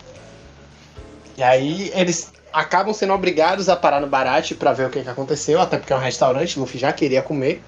E 1.38 1.44
aí 1.44 1.92
eles 1.94 2.32
acabam 2.52 2.94
sendo 2.94 3.14
obrigados 3.14 3.68
a 3.68 3.76
parar 3.76 4.00
no 4.00 4.08
Barate 4.08 4.56
para 4.56 4.72
ver 4.74 4.88
o 4.88 4.90
que, 4.90 5.02
que 5.02 5.10
aconteceu, 5.10 5.60
até 5.60 5.78
porque 5.78 5.92
é 5.92 5.96
um 5.96 6.00
restaurante, 6.00 6.58
Luffy 6.60 6.80
já 6.80 6.94
queria 6.94 7.22
comer. 7.22 7.62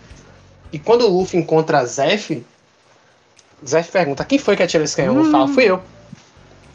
E 0.72 0.80
quando 0.80 1.08
o 1.08 1.20
Luffy 1.20 1.40
encontra 1.40 1.86
Zef, 1.86 2.44
Zef 3.66 3.92
pergunta: 3.92 4.26
quem 4.26 4.38
foi 4.38 4.56
que 4.56 4.64
atirou 4.64 4.84
esse 4.84 4.96
canhão? 4.96 5.18
Hum. 5.18 5.32
Fala: 5.32 5.48
fui 5.48 5.66
eu. 5.66 5.82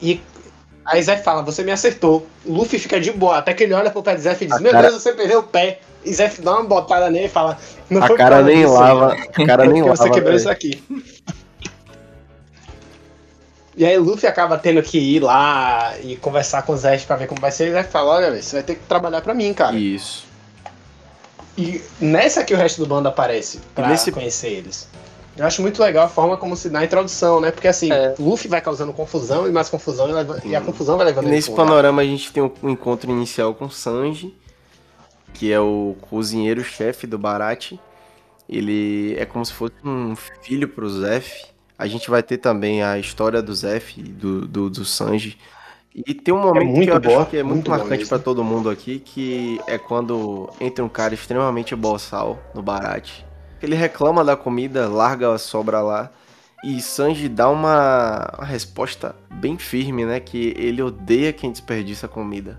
E 0.01 0.21
aí 0.85 1.03
Zef 1.03 1.23
fala: 1.23 1.43
você 1.43 1.63
me 1.63 1.73
acertou. 1.73 2.27
O 2.45 2.53
Luffy 2.53 2.79
fica 2.79 3.01
de 3.01 3.13
boa, 3.13 3.39
até 3.39 3.53
que 3.53 3.65
ele 3.65 3.75
olha 3.75 3.91
pro 3.91 4.03
pé 4.03 4.15
de 4.15 4.23
Zef 4.23 4.43
e 4.43 4.47
diz: 4.47 4.57
a 4.57 4.61
meu 4.61 4.73
cara... 4.73 4.89
Deus, 4.89 5.03
você 5.03 5.13
perdeu 5.13 5.41
o 5.41 5.43
pé. 5.43 5.81
E 6.05 6.13
Zef 6.13 6.41
dá 6.41 6.53
uma 6.53 6.65
botada 6.65 7.11
nele 7.11 7.27
e 7.27 7.29
fala: 7.29 7.59
não 7.89 8.03
a 8.03 8.07
foi 8.07 8.17
cara 8.17 8.43
nem 8.43 8.63
disso, 8.63 8.73
lava. 8.73 9.13
A 9.13 9.47
cara 9.47 9.65
nem 9.69 9.83
lava. 9.83 9.97
você 9.97 10.11
quebrou 10.11 10.35
isso 10.35 10.49
aqui. 10.49 10.83
E 13.77 13.85
aí 13.85 13.97
o 13.97 14.03
Luffy 14.03 14.29
acaba 14.29 14.59
tendo 14.59 14.83
que 14.83 14.99
ir 14.99 15.21
lá 15.21 15.95
e 16.03 16.17
conversar 16.17 16.63
com 16.63 16.73
o 16.73 16.77
Zef 16.77 17.07
pra 17.07 17.17
ver 17.17 17.27
como 17.27 17.41
vai 17.41 17.53
ser. 17.53 17.69
E 17.69 17.71
o 17.71 17.73
Zef 17.75 17.91
fala: 17.91 18.13
olha, 18.13 18.43
você 18.43 18.57
vai 18.57 18.63
ter 18.63 18.75
que 18.77 18.83
trabalhar 18.83 19.21
pra 19.21 19.35
mim, 19.35 19.53
cara. 19.53 19.77
Isso. 19.77 20.30
E 21.61 21.83
nessa 22.01 22.43
que 22.43 22.55
o 22.55 22.57
resto 22.57 22.81
do 22.81 22.87
bando 22.87 23.09
aparece 23.09 23.61
pra 23.75 23.89
nesse... 23.89 24.11
conhecer 24.11 24.49
eles. 24.49 24.89
Eu 25.37 25.47
acho 25.47 25.61
muito 25.61 25.81
legal 25.83 26.07
a 26.07 26.09
forma 26.09 26.37
como 26.37 26.57
se 26.57 26.71
dá 26.71 26.81
a 26.81 26.85
introdução, 26.85 27.41
né? 27.41 27.51
Porque 27.51 27.69
assim, 27.69 27.93
é. 27.93 28.15
Luffy 28.19 28.49
vai 28.49 28.61
causando 28.61 28.93
confusão 28.93 29.47
e 29.47 29.53
mais 29.53 29.69
confusão 29.69 30.09
e, 30.09 30.13
leva... 30.13 30.41
e 30.45 30.57
a 30.57 30.61
confusão 30.61 30.97
vai 30.97 31.07
levando 31.07 31.27
Nesse 31.27 31.51
panorama 31.51 32.01
a 32.01 32.05
gente 32.05 32.33
tem 32.33 32.43
um 32.43 32.71
encontro 32.71 33.11
inicial 33.11 33.55
com 33.55 33.69
Sanji, 33.69 34.35
que 35.35 35.53
é 35.53 35.61
o 35.61 35.97
cozinheiro-chefe 36.01 37.07
do 37.07 37.19
Barate. 37.19 37.79
Ele 38.49 39.15
é 39.19 39.25
como 39.25 39.45
se 39.45 39.53
fosse 39.53 39.75
um 39.85 40.17
filho 40.17 40.69
pro 40.69 40.89
Zef. 40.91 41.45
A 41.79 41.87
gente 41.87 42.11
vai 42.11 42.23
ter 42.23 42.39
também 42.39 42.83
a 42.83 42.99
história 42.99 43.41
do 43.43 43.55
Zef, 43.55 44.03
do, 44.03 44.47
do, 44.47 44.71
do 44.71 44.85
Sanji, 44.85 45.39
e 45.95 46.15
tem 46.15 46.33
um 46.33 46.41
momento 46.41 46.81
é 46.81 46.85
que 46.85 46.91
eu 46.91 47.01
boa, 47.01 47.23
acho 47.23 47.31
que 47.31 47.37
é 47.37 47.43
muito, 47.43 47.55
muito 47.69 47.71
marcante 47.71 48.07
para 48.07 48.19
todo 48.19 48.45
mundo 48.45 48.71
aqui, 48.71 49.01
que 49.01 49.61
é 49.67 49.77
quando 49.77 50.49
entra 50.61 50.85
um 50.85 50.89
cara 50.89 51.15
extremamente 51.15 51.75
boçal 51.75 52.39
no 52.55 52.63
Barate. 52.63 53.27
Ele 53.61 53.75
reclama 53.75 54.25
da 54.25 54.37
comida, 54.37 54.89
larga 54.89 55.33
a 55.35 55.39
sobra 55.39 55.81
lá. 55.81 56.11
E 56.63 56.81
Sanji 56.81 57.29
dá 57.29 57.49
uma, 57.49 58.35
uma 58.39 58.47
resposta 58.47 59.17
bem 59.31 59.59
firme, 59.59 60.05
né? 60.05 60.21
Que 60.21 60.55
ele 60.57 60.81
odeia 60.81 61.33
quem 61.33 61.51
desperdiça 61.51 62.07
comida. 62.07 62.59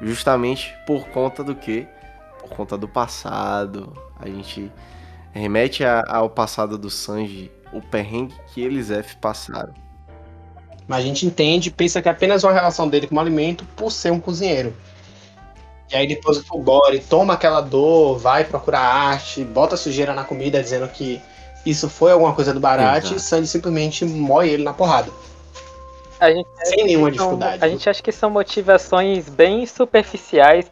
Justamente 0.00 0.74
por 0.86 1.08
conta 1.08 1.44
do 1.44 1.54
que? 1.54 1.86
Por 2.40 2.50
conta 2.50 2.78
do 2.78 2.88
passado. 2.88 3.92
A 4.18 4.26
gente 4.26 4.72
remete 5.32 5.84
a, 5.84 6.04
ao 6.08 6.30
passado 6.30 6.78
do 6.78 6.88
Sanji, 6.88 7.50
o 7.72 7.82
perrengue 7.82 8.34
que 8.48 8.60
eles 8.60 8.90
F 8.90 9.16
passaram. 9.16 9.83
Mas 10.86 10.98
a 10.98 11.02
gente 11.02 11.26
entende, 11.26 11.70
pensa 11.70 12.02
que 12.02 12.08
é 12.08 12.12
apenas 12.12 12.44
uma 12.44 12.52
relação 12.52 12.88
dele 12.88 13.06
com 13.06 13.16
o 13.16 13.20
alimento 13.20 13.64
por 13.76 13.90
ser 13.90 14.12
um 14.12 14.20
cozinheiro. 14.20 14.74
E 15.90 15.96
aí 15.96 16.06
depois 16.06 16.38
o 16.38 16.44
Fulgore 16.44 16.98
toma 16.98 17.34
aquela 17.34 17.60
dor, 17.60 18.18
vai 18.18 18.44
procurar 18.44 18.80
arte, 18.80 19.44
bota 19.44 19.76
sujeira 19.76 20.14
na 20.14 20.24
comida 20.24 20.62
dizendo 20.62 20.88
que 20.88 21.20
isso 21.64 21.88
foi 21.88 22.12
alguma 22.12 22.34
coisa 22.34 22.52
do 22.52 22.60
Barate 22.60 23.14
e 23.14 23.20
Sandy 23.20 23.46
simplesmente 23.46 24.04
moe 24.04 24.48
ele 24.48 24.62
na 24.62 24.74
porrada. 24.74 25.10
Sem 26.64 26.84
nenhuma 26.84 27.10
dificuldade. 27.10 27.64
a 27.64 27.68
gente 27.68 27.88
acha 27.88 28.02
que 28.02 28.12
são 28.12 28.30
motivações 28.30 29.28
bem 29.28 29.66
superficiais 29.66 30.70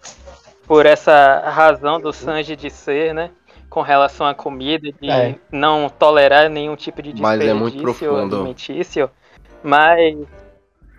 por 0.67 0.87
essa 0.87 1.41
razão 1.51 2.01
do 2.01 2.13
Sanji 2.13 2.57
de 2.57 2.71
ser, 2.71 3.13
né? 3.13 3.31
Com 3.69 3.83
relação 3.83 4.27
à 4.27 4.35
comida, 4.35 4.91
de 5.01 5.11
é. 5.11 5.35
não 5.51 5.89
tolerar 5.89 6.49
nenhum 6.49 6.77
tipo 6.77 7.03
de 7.03 7.13
desperdício 7.13 7.23
Mas 7.23 7.49
é 7.49 7.55
muito 7.55 7.83
profundo. 7.83 8.37
alimentício. 8.37 9.11
Mas 9.63 10.17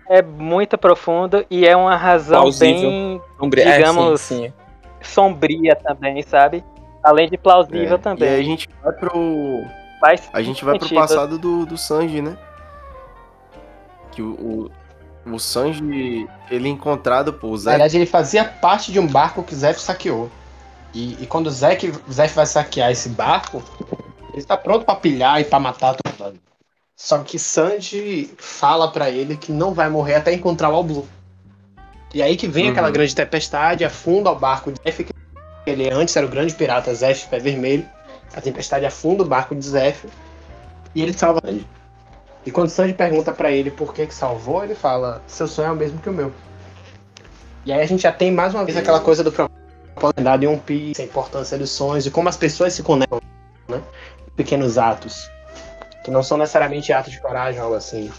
é 0.08 0.22
muito 0.22 0.76
profundo 0.76 1.44
e 1.50 1.66
é 1.66 1.76
uma 1.76 1.96
razão 1.96 2.42
plausível. 2.42 2.90
bem, 2.90 3.22
Sombria. 3.38 3.72
digamos, 3.72 4.12
é, 4.12 4.16
sim, 4.16 4.42
sim. 4.46 4.52
sombria 5.02 5.76
também, 5.76 6.22
sabe? 6.22 6.64
Além 7.02 7.28
de 7.28 7.36
plausível 7.36 7.96
é. 7.96 7.98
também. 7.98 8.28
E 8.28 8.34
aí 8.34 8.40
a 8.40 8.44
gente 8.44 8.68
vai 8.82 8.92
pro. 8.92 9.64
Faz 10.00 10.28
a 10.32 10.42
gente 10.42 10.64
vai 10.64 10.78
pro 10.78 10.94
passado 10.94 11.38
do, 11.38 11.64
do 11.64 11.78
Sanji, 11.78 12.20
né? 12.20 12.36
Que 14.12 14.22
o, 14.22 14.70
o, 15.26 15.32
o 15.32 15.38
Sanji, 15.38 16.28
ele 16.50 16.68
é 16.68 16.70
encontrado 16.70 17.32
por 17.32 17.56
Zé. 17.56 17.70
Na 17.70 17.76
verdade, 17.78 17.96
ele 17.96 18.06
fazia 18.06 18.44
parte 18.44 18.92
de 18.92 18.98
um 18.98 19.06
barco 19.06 19.42
que 19.42 19.54
Zef 19.54 19.80
saqueou. 19.80 20.30
E, 20.92 21.22
e 21.22 21.26
quando 21.26 21.48
o 21.48 21.50
Zef, 21.50 21.92
Zef 22.10 22.34
vai 22.34 22.46
saquear 22.46 22.90
esse 22.90 23.08
barco, 23.08 23.62
ele 24.30 24.38
está 24.38 24.56
pronto 24.56 24.84
para 24.84 24.96
pilhar 24.96 25.40
e 25.40 25.44
para 25.44 25.58
matar 25.58 25.96
todo 25.96 26.24
mundo. 26.24 26.40
Só 26.96 27.18
que 27.18 27.38
Sanji 27.38 28.30
fala 28.38 28.90
para 28.90 29.10
ele 29.10 29.36
que 29.36 29.50
não 29.50 29.74
vai 29.74 29.90
morrer 29.90 30.14
até 30.14 30.32
encontrar 30.32 30.70
o 30.70 30.74
All 30.74 30.84
Blue. 30.84 31.08
E 32.14 32.22
aí 32.22 32.36
que 32.36 32.46
vem 32.46 32.66
uhum. 32.66 32.70
aquela 32.70 32.90
grande 32.90 33.14
tempestade, 33.14 33.84
afunda 33.84 34.30
o 34.30 34.38
barco 34.38 34.70
de 34.70 34.80
Zef, 34.80 35.02
que 35.02 35.12
ele 35.66 35.90
antes 35.90 36.14
era 36.14 36.24
o 36.24 36.28
grande 36.28 36.54
pirata 36.54 36.94
Zef, 36.94 37.26
pé 37.28 37.40
vermelho. 37.40 37.84
A 38.34 38.40
tempestade 38.40 38.86
afunda 38.86 39.24
o 39.24 39.26
barco 39.26 39.54
de 39.54 39.64
Zef 39.64 40.06
e 40.94 41.02
ele 41.02 41.12
salva 41.12 41.40
Sanji. 41.44 41.66
E 42.46 42.50
quando 42.52 42.68
Sanji 42.68 42.94
pergunta 42.94 43.32
para 43.32 43.50
ele 43.50 43.70
por 43.72 43.92
que 43.92 44.06
que 44.06 44.14
salvou, 44.14 44.62
ele 44.62 44.76
fala: 44.76 45.20
"Seu 45.26 45.48
sonho 45.48 45.68
é 45.68 45.72
o 45.72 45.76
mesmo 45.76 45.98
que 45.98 46.08
o 46.08 46.12
meu". 46.12 46.32
E 47.66 47.72
aí 47.72 47.80
a 47.80 47.86
gente 47.86 48.02
já 48.02 48.12
tem 48.12 48.30
mais 48.30 48.54
uma 48.54 48.64
vez 48.64 48.76
aquela 48.76 49.00
coisa 49.00 49.24
do 49.24 49.32
propósito 49.32 50.20
em 50.20 50.46
One 50.46 50.60
Piece, 50.60 51.02
a 51.02 51.04
importância 51.04 51.58
dos 51.58 51.70
sonhos 51.70 52.06
e 52.06 52.10
como 52.10 52.28
as 52.28 52.36
pessoas 52.36 52.72
se 52.72 52.82
conectam, 52.84 53.20
né? 53.68 53.82
Pequenos 54.36 54.78
atos 54.78 55.33
que 56.04 56.10
não 56.10 56.22
são 56.22 56.36
necessariamente 56.36 56.92
atos 56.92 57.10
de 57.10 57.20
coragem 57.20 57.58
ou 57.58 57.64
algo 57.64 57.76
assim. 57.76 58.12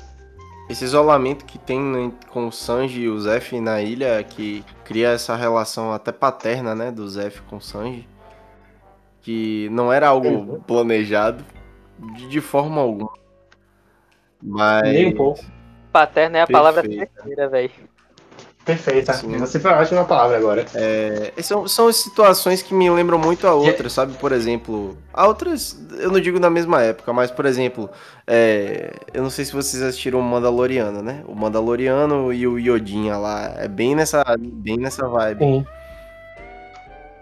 Esse 0.68 0.84
isolamento 0.84 1.46
que 1.46 1.60
tem 1.60 2.12
com 2.32 2.48
o 2.48 2.52
Sanji 2.52 3.02
e 3.02 3.10
o 3.10 3.20
Zef 3.20 3.60
na 3.62 3.82
ilha, 3.82 4.24
que 4.24 4.66
cria 4.84 5.10
essa 5.10 5.36
relação 5.36 5.94
até 5.94 6.12
paterna, 6.12 6.74
né, 6.74 6.92
do 6.92 7.08
Zef 7.08 7.42
com 7.44 7.58
o 7.58 7.62
Sanji, 7.62 8.10
que 9.22 9.70
não 9.72 9.94
era 9.94 10.08
algo 10.08 10.28
uhum. 10.28 10.60
planejado 10.62 11.46
de, 12.16 12.28
de 12.28 12.42
forma 12.42 12.82
alguma. 12.82 13.14
Mas. 14.42 14.84
Nem 14.84 15.08
um 15.10 15.16
pouco. 15.16 15.46
Paterna 15.92 16.40
é 16.40 16.42
a 16.42 16.48
Perfeita. 16.48 16.60
palavra 16.60 16.82
terceira, 16.82 17.48
velho. 17.48 17.72
Perfeita. 18.66 19.14
Sim. 19.14 19.38
Você 19.38 19.60
foi 19.60 19.72
ótima 19.72 20.04
palavra 20.06 20.38
agora. 20.38 20.66
É, 20.74 21.32
são, 21.44 21.68
são 21.68 21.92
situações 21.94 22.64
que 22.64 22.74
me 22.74 22.90
lembram 22.90 23.20
muito 23.20 23.46
a 23.46 23.54
outras, 23.54 23.94
sabe? 23.94 24.14
Por 24.14 24.32
exemplo, 24.32 24.98
a 25.14 25.28
outras, 25.28 25.80
eu 26.00 26.12
não 26.12 26.20
digo 26.20 26.40
na 26.40 26.50
mesma 26.50 26.82
época, 26.82 27.14
mas, 27.14 27.30
por 27.30 27.46
exemplo, 27.46 27.88
é, 28.26 28.92
eu 29.14 29.22
não 29.22 29.30
sei 29.30 29.46
se 29.46 29.54
vocês 29.54 29.84
assistiram 29.84 30.20
o 30.20 30.24
Mandaloriano, 30.24 31.04
né? 31.04 31.24
O 31.28 31.36
Mandaloriano 31.36 32.34
e 32.34 32.48
o 32.48 32.58
Yodinha 32.58 33.18
lá. 33.18 33.54
É 33.56 33.68
bem 33.68 33.94
nessa, 33.94 34.24
bem 34.40 34.78
nessa 34.78 35.08
vibe. 35.08 35.46
Sim. 35.46 35.66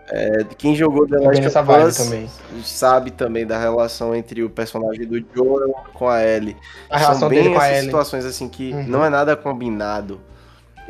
É, 0.10 0.46
quem 0.58 0.76
jogou 0.76 1.08
The 1.08 1.18
Last 1.18 1.58
of 1.58 1.72
Us 1.72 1.98
também. 1.98 2.30
sabe 2.64 3.12
também 3.12 3.46
da 3.46 3.60
relação 3.60 4.16
entre 4.16 4.44
o 4.44 4.50
personagem 4.50 5.06
do 5.06 5.22
Joel 5.36 5.74
com 5.94 6.08
a 6.08 6.24
Ellie. 6.24 6.56
A 6.90 7.16
São 7.16 7.28
bem 7.28 7.54
essas 7.54 7.86
situações 7.86 8.24
assim 8.24 8.48
que 8.48 8.72
uhum. 8.72 8.86
não 8.88 9.04
é 9.04 9.10
nada 9.10 9.36
combinado 9.36 10.22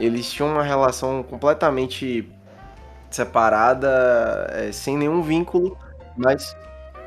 eles 0.04 0.32
tinham 0.32 0.51
uma 0.51 0.64
relação 0.64 1.24
completamente 1.24 2.30
separada, 3.10 4.47
é, 4.51 4.72
sem 4.72 4.97
nenhum 4.97 5.22
vínculo, 5.22 5.78
mas, 6.18 6.56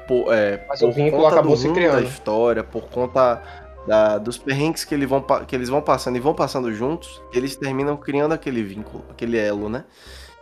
por, 0.07 0.33
é, 0.33 0.65
mas 0.69 0.81
por 0.81 0.89
o 0.89 0.93
vínculo 0.93 1.27
acabou 1.27 1.57
se 1.57 1.71
criando. 1.73 1.97
da 1.97 2.03
história, 2.03 2.63
por 2.63 2.89
conta 2.89 3.43
da, 3.87 4.19
dos 4.19 4.39
perrengues 4.39 4.85
que, 4.85 4.95
ele 4.95 5.07
vão, 5.07 5.25
que 5.47 5.55
eles 5.55 5.69
vão 5.69 5.83
passando 5.83 6.17
e 6.17 6.21
vão 6.21 6.35
passando 6.35 6.73
juntos, 6.73 7.21
eles 7.33 7.57
terminam 7.57 7.97
criando 7.97 8.33
aquele 8.33 8.63
vínculo, 8.63 9.05
aquele 9.11 9.39
elo, 9.39 9.69
né? 9.69 9.85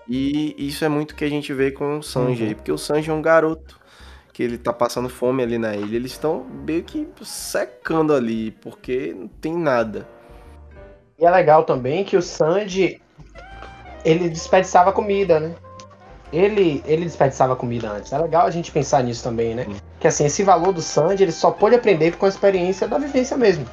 E 0.09 0.55
isso 0.59 0.85
é 0.85 0.89
muito 0.89 1.15
que 1.15 1.25
a 1.25 1.31
gente 1.31 1.53
vê 1.53 1.71
com 1.71 1.99
o 1.99 2.03
Sanji 2.03 2.43
uhum. 2.43 2.49
aí, 2.49 2.55
porque 2.55 2.73
o 2.73 2.79
Sanji 2.79 3.11
é 3.11 3.13
um 3.13 3.23
garoto 3.23 3.81
que 4.35 4.43
ele 4.43 4.59
tá 4.59 4.73
passando 4.73 5.09
fome 5.09 5.43
ali 5.43 5.57
na 5.57 5.75
ilha, 5.77 5.97
eles 5.97 6.13
estão 6.13 6.45
meio 6.45 6.83
que 6.83 7.07
secando 7.23 8.13
ali, 8.13 8.51
porque 8.51 9.15
não 9.17 9.29
tem 9.29 9.57
nada. 9.57 10.09
E 11.25 11.27
é 11.27 11.31
legal 11.31 11.65
também 11.65 12.05
que 12.05 12.19
o 12.19 12.21
Sandy 12.21 13.01
ele 14.05 14.29
desperdiçava 14.29 14.93
comida, 14.93 15.41
né? 15.41 15.55
Ele, 16.31 16.85
ele 16.87 17.07
desperdiçava 17.07 17.57
comida 17.57 17.91
antes. 17.93 18.13
É 18.13 18.19
legal 18.19 18.47
a 18.47 18.51
gente 18.51 18.71
pensar 18.71 19.03
nisso 19.03 19.25
também, 19.25 19.55
né? 19.55 19.65
Sim. 19.65 19.77
Que 19.99 20.07
assim, 20.07 20.27
esse 20.27 20.43
valor 20.43 20.75
do 20.75 20.83
Sandy 20.83 21.23
ele 21.23 21.33
só 21.33 21.51
pôde 21.51 21.77
aprender 21.77 22.15
com 22.19 22.27
a 22.27 22.29
experiência 22.29 22.87
da 22.87 22.99
vivência 22.99 23.39
mesmo. 23.39 23.65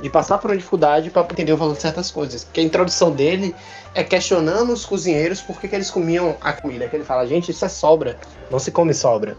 De 0.00 0.10
passar 0.10 0.38
por 0.38 0.50
uma 0.50 0.56
dificuldade 0.56 1.10
para 1.10 1.22
entender 1.22 1.52
o 1.52 1.56
valor 1.56 1.76
de 1.76 1.82
certas 1.82 2.10
coisas. 2.10 2.42
Porque 2.42 2.58
a 2.58 2.64
introdução 2.64 3.12
dele 3.12 3.54
é 3.94 4.02
questionando 4.02 4.72
os 4.72 4.84
cozinheiros 4.84 5.40
por 5.40 5.60
que, 5.60 5.68
que 5.68 5.76
eles 5.76 5.92
comiam 5.92 6.36
a 6.40 6.52
comida. 6.54 6.88
Que 6.88 6.96
ele 6.96 7.04
fala, 7.04 7.24
gente, 7.24 7.52
isso 7.52 7.64
é 7.64 7.68
sobra, 7.68 8.18
não 8.50 8.58
se 8.58 8.72
come 8.72 8.92
sobra. 8.92 9.36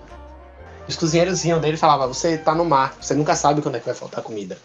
Os 0.88 0.96
cozinheiros 0.96 1.44
riam 1.44 1.60
dele 1.60 1.74
e 1.74 1.78
falavam, 1.78 2.08
você 2.08 2.38
tá 2.38 2.56
no 2.56 2.64
mar, 2.64 2.96
você 3.02 3.14
nunca 3.14 3.36
sabe 3.36 3.62
quando 3.62 3.76
é 3.76 3.80
que 3.80 3.86
vai 3.86 3.94
faltar 3.94 4.24
comida. 4.24 4.58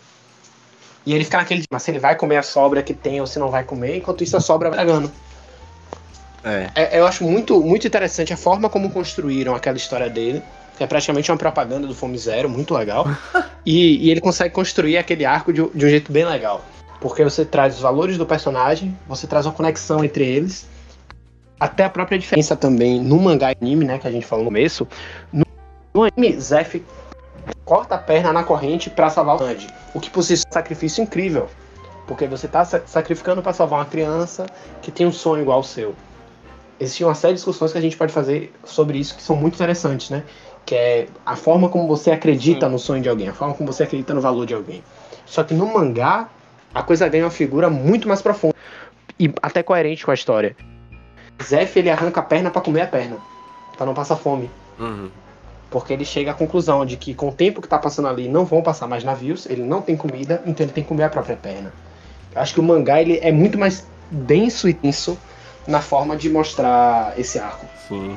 E 1.04 1.14
ele 1.14 1.24
fica 1.24 1.38
naquele 1.38 1.64
mas 1.70 1.82
se 1.82 1.90
ele 1.90 1.98
vai 1.98 2.14
comer 2.16 2.36
a 2.36 2.42
sobra 2.42 2.82
que 2.82 2.94
tem 2.94 3.20
ou 3.20 3.26
se 3.26 3.38
não 3.38 3.50
vai 3.50 3.64
comer, 3.64 3.96
enquanto 3.96 4.22
isso 4.22 4.36
a 4.36 4.40
sobra 4.40 4.70
vai 4.70 4.84
dragando. 4.84 5.10
É. 6.44 6.70
é. 6.74 6.98
Eu 6.98 7.06
acho 7.06 7.24
muito, 7.24 7.60
muito 7.60 7.86
interessante 7.86 8.32
a 8.32 8.36
forma 8.36 8.68
como 8.68 8.90
construíram 8.90 9.54
aquela 9.54 9.76
história 9.76 10.08
dele, 10.08 10.42
que 10.76 10.84
é 10.84 10.86
praticamente 10.86 11.30
uma 11.30 11.38
propaganda 11.38 11.86
do 11.86 11.94
Fome 11.94 12.18
Zero, 12.18 12.48
muito 12.48 12.74
legal. 12.74 13.06
e, 13.66 14.06
e, 14.06 14.10
ele 14.10 14.20
consegue 14.20 14.54
construir 14.54 14.96
aquele 14.96 15.24
arco 15.24 15.52
de, 15.52 15.66
de 15.68 15.86
um 15.86 15.88
jeito 15.88 16.12
bem 16.12 16.24
legal. 16.24 16.64
Porque 17.00 17.24
você 17.24 17.44
traz 17.44 17.74
os 17.74 17.80
valores 17.80 18.16
do 18.16 18.24
personagem, 18.24 18.96
você 19.08 19.26
traz 19.26 19.44
uma 19.46 19.52
conexão 19.52 20.04
entre 20.04 20.24
eles, 20.24 20.68
até 21.58 21.84
a 21.84 21.90
própria 21.90 22.18
diferença 22.18 22.56
também 22.56 23.00
no 23.00 23.20
mangá 23.20 23.50
e 23.52 23.56
anime, 23.60 23.84
né, 23.84 23.98
que 23.98 24.06
a 24.06 24.10
gente 24.10 24.26
falou 24.26 24.44
no 24.44 24.50
começo. 24.50 24.86
No, 25.32 25.44
no 25.92 26.04
anime, 26.04 26.40
Zef 26.40 26.82
corta 27.64 27.94
a 27.94 27.98
perna 27.98 28.32
na 28.32 28.44
corrente 28.44 28.90
para 28.90 29.10
salvar 29.10 29.36
o 29.36 29.38
Sandy. 29.38 29.68
O 29.94 30.00
que 30.00 30.10
por 30.10 30.22
si 30.22 30.34
é 30.34 30.36
um 30.36 30.52
sacrifício 30.52 31.02
incrível. 31.02 31.48
Porque 32.06 32.26
você 32.26 32.46
está 32.46 32.64
sacrificando 32.64 33.42
para 33.42 33.52
salvar 33.52 33.78
uma 33.80 33.84
criança 33.86 34.46
que 34.80 34.90
tem 34.90 35.06
um 35.06 35.12
sonho 35.12 35.42
igual 35.42 35.58
ao 35.58 35.62
seu. 35.62 35.94
Existem 36.80 37.06
uma 37.06 37.14
série 37.14 37.34
de 37.34 37.38
discussões 37.38 37.72
que 37.72 37.78
a 37.78 37.80
gente 37.80 37.96
pode 37.96 38.12
fazer 38.12 38.52
sobre 38.64 38.98
isso 38.98 39.14
que 39.14 39.22
são 39.22 39.36
muito 39.36 39.54
interessantes, 39.54 40.10
né? 40.10 40.24
Que 40.66 40.74
é 40.74 41.06
a 41.24 41.36
forma 41.36 41.68
como 41.68 41.86
você 41.86 42.10
acredita 42.10 42.66
Sim. 42.66 42.72
no 42.72 42.78
sonho 42.78 43.02
de 43.02 43.08
alguém, 43.08 43.28
a 43.28 43.32
forma 43.32 43.54
como 43.54 43.72
você 43.72 43.84
acredita 43.84 44.12
no 44.12 44.20
valor 44.20 44.46
de 44.46 44.54
alguém. 44.54 44.82
Só 45.24 45.44
que 45.44 45.54
no 45.54 45.66
mangá, 45.72 46.28
a 46.74 46.82
coisa 46.82 47.08
ganha 47.08 47.24
uma 47.24 47.30
figura 47.30 47.70
muito 47.70 48.08
mais 48.08 48.20
profunda 48.20 48.54
e 49.18 49.32
até 49.40 49.62
coerente 49.62 50.04
com 50.04 50.10
a 50.10 50.14
história. 50.14 50.56
Zef 51.42 51.78
ele 51.78 51.90
arranca 51.90 52.20
a 52.20 52.22
perna 52.22 52.50
para 52.50 52.60
comer 52.60 52.82
a 52.82 52.86
perna, 52.86 53.16
para 53.76 53.86
não 53.86 53.94
passar 53.94 54.16
fome. 54.16 54.50
Uhum. 54.78 55.08
Porque 55.72 55.92
ele 55.92 56.04
chega 56.04 56.30
à 56.30 56.34
conclusão 56.34 56.84
de 56.84 56.96
que 56.96 57.14
com 57.14 57.30
o 57.30 57.32
tempo 57.32 57.60
que 57.60 57.66
está 57.66 57.78
passando 57.78 58.06
ali 58.06 58.28
não 58.28 58.44
vão 58.44 58.62
passar 58.62 58.86
mais 58.86 59.02
navios, 59.02 59.46
ele 59.46 59.62
não 59.62 59.80
tem 59.80 59.96
comida, 59.96 60.42
então 60.46 60.64
ele 60.64 60.72
tem 60.72 60.84
que 60.84 60.88
comer 60.88 61.04
a 61.04 61.08
própria 61.08 61.36
perna. 61.36 61.72
Eu 62.34 62.40
acho 62.40 62.54
que 62.54 62.60
o 62.60 62.62
mangá 62.62 63.00
ele 63.00 63.18
é 63.22 63.32
muito 63.32 63.58
mais 63.58 63.86
denso 64.10 64.68
e 64.68 64.74
tenso 64.74 65.18
na 65.66 65.80
forma 65.80 66.16
de 66.16 66.28
mostrar 66.28 67.18
esse 67.18 67.38
arco. 67.38 67.66
Sim. 67.88 68.16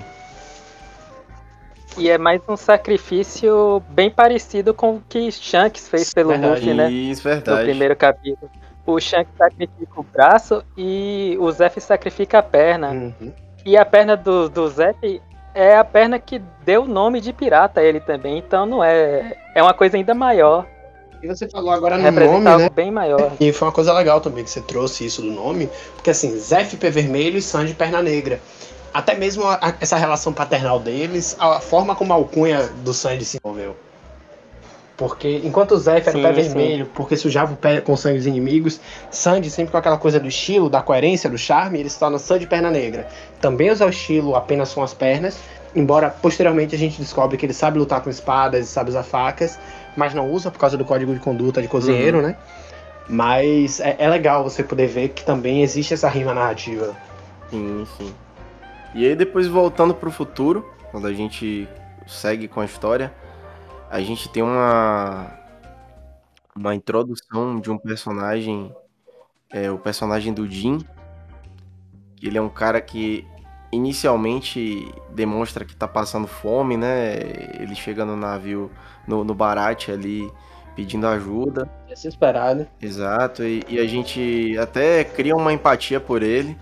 E 1.98 2.10
é 2.10 2.18
mais 2.18 2.42
um 2.48 2.58
sacrifício 2.58 3.82
bem 3.90 4.12
parecido 4.12 4.74
com 4.74 4.96
o 4.96 5.04
que 5.08 5.32
Shanks 5.32 5.88
fez 5.88 6.14
pelo 6.14 6.30
verdade. 6.30 6.60
Luffy, 6.60 6.74
né? 6.74 6.92
Isso, 6.92 7.24
verdade. 7.24 7.60
No 7.60 7.64
primeiro 7.64 7.96
capítulo. 7.96 8.52
O 8.86 9.00
Shanks 9.00 9.34
sacrifica 9.38 10.00
o 10.00 10.04
braço 10.04 10.64
e 10.78 11.38
o 11.40 11.50
Zef 11.52 11.80
sacrifica 11.80 12.40
a 12.40 12.44
perna. 12.44 12.92
Uhum. 12.92 13.32
E 13.66 13.78
a 13.78 13.86
perna 13.86 14.16
do, 14.16 14.48
do 14.50 14.68
Zef 14.68 15.22
é 15.56 15.78
a 15.78 15.84
perna 15.84 16.20
que 16.20 16.40
deu 16.66 16.84
o 16.84 16.88
nome 16.88 17.22
de 17.22 17.32
pirata 17.32 17.80
a 17.80 17.84
ele 17.84 18.02
também, 18.02 18.38
então 18.38 18.66
não 18.66 18.84
é. 18.84 19.36
É 19.56 19.64
uma 19.64 19.74
coisa 19.74 19.96
ainda 19.96 20.14
maior. 20.14 20.68
E 21.24 21.28
você 21.28 21.50
falou 21.50 21.72
agora 21.72 21.98
no 21.98 22.04
nome, 22.12 22.64
né? 22.64 22.70
bem 22.70 22.92
maior. 22.92 23.32
E 23.40 23.52
foi 23.54 23.68
uma 23.68 23.72
coisa 23.72 23.94
legal 23.94 24.20
também 24.20 24.44
que 24.44 24.50
você 24.50 24.62
trouxe 24.62 25.06
isso 25.06 25.22
do 25.22 25.32
nome, 25.32 25.70
porque 25.96 26.10
assim, 26.10 26.38
Zef 26.38 26.76
Pé 26.76 26.90
Vermelho 26.90 27.38
e 27.38 27.42
Sanji 27.42 27.74
Perna 27.74 28.02
Negra. 28.02 28.40
Até 28.94 29.16
mesmo 29.16 29.46
a, 29.46 29.76
essa 29.80 29.98
relação 29.98 30.32
paternal 30.32 30.80
deles, 30.80 31.36
a 31.40 31.60
forma 31.60 31.96
como 31.96 32.14
a 32.14 32.16
alcunha 32.16 32.68
do 32.84 32.94
Sanji 32.94 33.26
se 33.26 33.38
envolveu. 33.38 33.76
Porque 34.98 35.42
enquanto 35.44 35.72
o 35.72 35.78
Zef 35.78 36.08
era 36.08 36.18
o 36.18 36.22
pé 36.22 36.32
vermelho, 36.32 36.86
porque 36.94 37.18
sujava 37.18 37.54
o 37.54 37.58
pé 37.58 37.82
com 37.82 37.98
sangue 37.98 38.18
dos 38.18 38.28
inimigos, 38.28 38.80
Sandy 39.12 39.50
sempre 39.50 39.72
com 39.72 39.78
aquela 39.78 39.98
coisa 39.98 40.20
do 40.20 40.28
estilo, 40.28 40.70
da 40.70 40.82
coerência, 40.82 41.30
do 41.30 41.38
charme, 41.38 41.80
ele 41.80 41.90
se 41.90 42.00
torna 42.00 42.18
Sandy 42.18 42.48
perna 42.48 42.72
negra. 42.72 43.08
Também 43.42 43.70
usa 43.70 43.86
o 43.86 43.90
estilo 43.90 44.36
apenas 44.36 44.74
com 44.74 44.82
as 44.82 44.94
pernas, 44.94 45.38
embora 45.76 46.10
posteriormente 46.10 46.76
a 46.76 46.78
gente 46.78 46.98
descobre 46.98 47.38
que 47.38 47.46
ele 47.46 47.54
sabe 47.54 47.78
lutar 47.78 48.02
com 48.02 48.10
espadas 48.10 48.66
e 48.66 48.70
sabe 48.70 48.90
usar 48.90 49.04
facas, 49.04 49.60
mas 49.98 50.14
não 50.14 50.32
usa 50.32 50.50
por 50.50 50.60
causa 50.60 50.78
do 50.78 50.86
código 50.86 51.14
de 51.14 51.20
conduta 51.20 51.62
de 51.62 51.68
cozinheiro, 51.68 52.20
uhum. 52.20 52.24
né? 52.24 52.38
Mas 53.10 53.82
é, 53.82 53.98
é 54.00 54.10
legal 54.10 54.44
você 54.44 54.64
poder 54.64 54.88
ver 54.88 55.10
que 55.10 55.26
também 55.26 55.62
existe 55.62 55.94
essa 55.94 56.08
rima 56.08 56.34
narrativa. 56.34 56.96
Sim, 57.50 57.86
sim. 57.98 58.14
E 58.94 59.06
aí 59.06 59.16
depois 59.16 59.46
voltando 59.46 59.94
pro 59.94 60.10
futuro, 60.10 60.66
quando 60.90 61.06
a 61.06 61.14
gente 61.14 61.68
segue 62.08 62.48
com 62.48 62.62
a 62.62 62.66
história, 62.66 63.12
a 63.96 64.02
gente 64.02 64.28
tem 64.28 64.44
uma 64.44 65.40
uma 66.54 66.76
introdução 66.76 67.60
de 67.60 67.72
um 67.72 67.78
personagem, 67.78 68.74
é, 69.50 69.72
o 69.72 69.78
personagem 69.78 70.34
do 70.34 70.46
Jin. 70.50 70.80
Ele 72.22 72.38
é 72.38 72.42
um 72.42 72.50
cara 72.50 72.82
que 72.82 73.26
inicialmente 73.72 74.90
demonstra 75.14 75.64
que 75.64 75.76
tá 75.76 75.88
passando 75.88 76.28
fome, 76.28 76.76
né? 76.76 77.16
Ele 77.60 77.74
chega 77.74 78.06
no 78.06 78.18
navio, 78.18 78.70
no, 79.08 79.24
no 79.24 79.34
Barat 79.34 79.90
ali, 79.90 80.30
pedindo 80.76 81.08
ajuda. 81.08 81.70
Desesperado. 81.88 82.68
Exato, 82.82 83.44
e, 83.44 83.64
e, 83.68 83.80
a 83.80 83.88
gente 83.88 84.58
até 84.58 85.06
cria 85.06 85.36
uma 85.36 85.54
empatia 85.54 86.02
por 86.02 86.22
ele, 86.22 86.58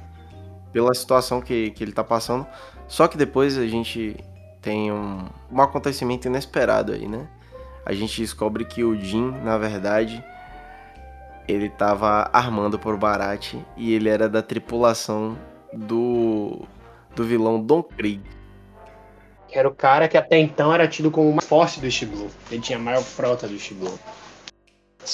pela 0.72 0.94
situação 0.94 1.42
que, 1.42 1.72
que 1.72 1.84
ele 1.84 1.94
tá 1.94 2.04
passando. 2.04 2.46
Só 2.88 3.08
que 3.08 3.18
depois 3.18 3.58
a 3.58 3.66
gente 3.66 4.18
tem 4.64 4.92
um, 4.92 5.28
um 5.52 5.62
acontecimento 5.62 6.26
inesperado 6.26 6.94
aí, 6.94 7.08
né? 7.08 7.28
A 7.86 7.94
gente 7.94 8.22
descobre 8.22 8.64
que 8.64 8.84
o 8.84 9.00
Jin, 9.00 9.32
na 9.44 9.58
verdade, 9.58 10.24
ele 11.48 11.68
estava 11.68 12.30
armando 12.32 12.80
por 12.80 12.98
Barat 12.98 13.56
e 13.76 13.94
ele 13.94 14.08
era 14.08 14.30
da 14.30 14.42
tripulação 14.42 15.38
do 15.74 16.66
do 17.14 17.24
vilão 17.24 17.62
Don 17.62 17.84
Krieg. 17.84 18.24
Que 19.48 19.60
era 19.60 19.68
o 19.68 19.76
cara 19.76 20.08
que 20.08 20.18
até 20.18 20.40
então 20.40 20.74
era 20.74 20.88
tido 20.88 21.12
como 21.12 21.30
o 21.30 21.36
mais 21.36 21.48
forte 21.48 21.80
do 21.80 22.08
Blue. 22.08 22.30
Ele 22.50 22.62
tinha 22.62 22.80
a 22.80 22.82
maior 22.82 23.04
frota 23.04 23.48
do 23.48 23.76
Blue. 23.76 24.00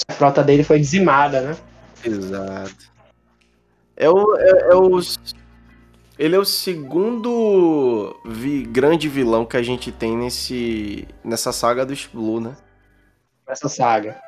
A 0.08 0.12
frota 0.12 0.42
dele 0.42 0.62
foi 0.62 0.78
dizimada, 0.78 1.40
né? 1.42 1.56
Exato. 2.02 2.90
É 3.96 4.08
o, 4.08 4.36
é, 4.36 4.50
é 4.70 4.74
o 4.74 4.98
ele 6.20 6.36
é 6.36 6.38
o 6.38 6.44
segundo 6.44 8.14
vi, 8.26 8.62
grande 8.62 9.08
vilão 9.08 9.46
que 9.46 9.56
a 9.56 9.62
gente 9.62 9.90
tem 9.90 10.14
nesse, 10.14 11.08
nessa 11.24 11.50
saga 11.50 11.86
do 11.86 11.94
Blue, 12.12 12.38
né? 12.38 12.54
Nessa 13.48 13.70
saga. 13.70 14.20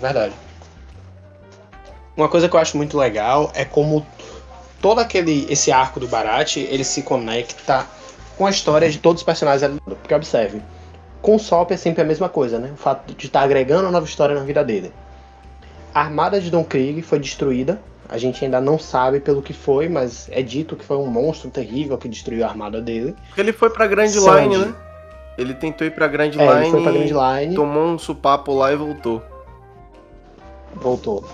Verdade. 0.00 0.32
Uma 2.16 2.30
coisa 2.30 2.48
que 2.48 2.56
eu 2.56 2.60
acho 2.60 2.78
muito 2.78 2.96
legal 2.96 3.52
é 3.54 3.62
como 3.62 4.06
todo 4.80 5.02
aquele 5.02 5.46
esse 5.52 5.70
arco 5.70 6.00
do 6.00 6.08
Barat, 6.08 6.56
ele 6.56 6.82
se 6.82 7.02
conecta 7.02 7.86
com 8.38 8.46
a 8.46 8.50
história 8.50 8.90
de 8.90 8.96
todos 8.96 9.20
os 9.20 9.26
personagens. 9.26 9.78
Porque 9.84 10.14
observe, 10.14 10.62
com 11.20 11.36
o 11.36 11.38
Sop 11.38 11.72
é 11.72 11.76
sempre 11.76 12.00
a 12.00 12.06
mesma 12.06 12.30
coisa, 12.30 12.58
né? 12.58 12.70
O 12.72 12.76
fato 12.76 13.14
de 13.14 13.26
estar 13.26 13.40
tá 13.40 13.44
agregando 13.44 13.82
uma 13.82 13.90
nova 13.90 14.06
história 14.06 14.34
na 14.34 14.44
vida 14.44 14.64
dele. 14.64 14.90
A 15.92 16.00
armada 16.00 16.40
de 16.40 16.50
Don 16.50 16.64
Krieg 16.64 17.02
foi 17.02 17.18
destruída. 17.18 17.82
A 18.08 18.18
gente 18.18 18.44
ainda 18.44 18.60
não 18.60 18.78
sabe 18.78 19.20
pelo 19.20 19.40
que 19.40 19.52
foi, 19.52 19.88
mas 19.88 20.28
é 20.30 20.42
dito 20.42 20.76
que 20.76 20.84
foi 20.84 20.96
um 20.96 21.06
monstro 21.06 21.50
terrível 21.50 21.96
que 21.96 22.08
destruiu 22.08 22.44
a 22.44 22.48
armada 22.48 22.80
dele. 22.80 23.14
Ele 23.36 23.52
foi 23.52 23.70
pra 23.70 23.86
Grand 23.86 24.04
Line, 24.06 24.58
né? 24.58 24.74
Ele 25.38 25.54
tentou 25.54 25.86
ir 25.86 25.90
pra 25.92 26.06
Grand 26.08 26.30
Line, 26.30 26.42
é, 26.42 26.60
ele 26.62 26.70
foi 26.70 26.82
pra 26.82 26.92
Grand 26.92 27.40
Line, 27.40 27.54
tomou 27.54 27.84
um 27.84 27.98
supapo 27.98 28.52
lá 28.54 28.72
e 28.72 28.76
voltou. 28.76 29.22
Voltou. 30.74 31.24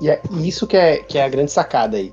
E 0.00 0.08
é 0.08 0.20
isso 0.40 0.66
que 0.66 0.76
é, 0.76 0.98
que 0.98 1.18
é 1.18 1.24
a 1.24 1.28
grande 1.28 1.50
sacada 1.50 1.96
aí. 1.96 2.12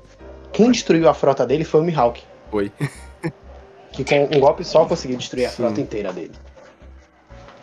Quem 0.52 0.72
destruiu 0.72 1.08
a 1.08 1.14
frota 1.14 1.46
dele 1.46 1.64
foi 1.64 1.82
o 1.82 1.84
Mihawk. 1.84 2.24
Foi. 2.50 2.72
que 3.92 4.04
com 4.04 4.36
um 4.36 4.40
golpe 4.40 4.64
só 4.64 4.86
conseguiu 4.86 5.18
destruir 5.18 5.46
a 5.46 5.50
Sim. 5.50 5.56
frota 5.58 5.82
inteira 5.82 6.12
dele. 6.12 6.32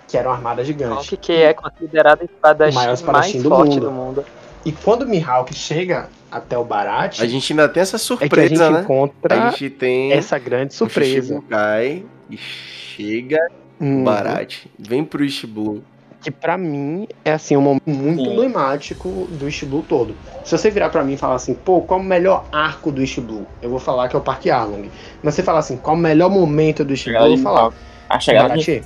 Que 0.07 0.17
era 0.17 0.29
uma 0.29 0.37
armada 0.37 0.65
gigante. 0.65 0.91
Mihawk 0.91 1.17
que 1.17 1.33
é 1.33 1.53
considerado 1.53 2.23
a 2.23 2.25
espada 2.25 2.73
mais 2.73 3.01
forte 3.01 3.39
do 3.39 3.51
mundo. 3.51 3.81
do 3.81 3.91
mundo. 3.91 4.25
E 4.65 4.73
quando 4.73 5.03
o 5.03 5.07
Mihawk 5.07 5.55
chega 5.55 6.09
até 6.31 6.57
o 6.57 6.65
Barat, 6.65 7.21
a 7.21 7.27
gente 7.27 7.53
ainda 7.53 7.69
tem 7.69 7.81
essa 7.81 7.99
surpresa, 7.99 8.35
é 8.35 8.49
que 8.49 8.55
a 8.55 8.67
gente 8.67 8.73
né? 8.73 8.81
encontra 8.81 9.47
a 9.47 9.51
gente 9.51 9.71
tem 9.71 10.13
essa 10.13 10.39
grande 10.39 10.75
surpresa. 10.75 11.39
O 11.39 11.43
cai 11.43 12.05
e 12.31 12.37
chega 12.37 13.39
uhum. 13.81 14.05
Barat, 14.05 14.67
vem 14.79 15.05
pro 15.05 15.25
Blue 15.47 15.83
que 16.21 16.31
para 16.31 16.59
mim 16.59 17.07
é 17.25 17.33
assim 17.33 17.57
um 17.57 17.61
momento 17.61 17.89
muito 17.89 18.23
Sim. 18.23 18.33
emblemático 18.33 19.29
do 19.31 19.67
Blue 19.67 19.85
todo. 19.89 20.15
Se 20.45 20.57
você 20.57 20.71
virar 20.71 20.91
para 20.91 21.05
mim 21.05 21.15
e 21.15 21.17
falar 21.17 21.37
assim, 21.37 21.55
pô, 21.55 21.81
qual 21.81 22.01
o 22.01 22.03
melhor 22.03 22.45
arco 22.51 22.91
do 22.91 23.03
Blue? 23.23 23.47
Eu 23.63 23.71
vou 23.71 23.79
falar 23.79 24.09
que 24.09 24.17
é 24.17 24.19
o 24.19 24.23
Parque 24.23 24.51
Arlong. 24.51 24.91
Mas 25.23 25.35
você 25.35 25.43
fala 25.43 25.61
assim, 25.61 25.77
qual 25.77 25.97
o 25.97 25.99
melhor 25.99 26.31
momento 26.31 26.85
do 26.85 26.95
Blue? 26.95 27.15
Eu 27.15 27.29
vou 27.29 27.39
falar. 27.39 27.73
A 28.09 28.19
chegada 28.19 28.57
de... 28.57 28.83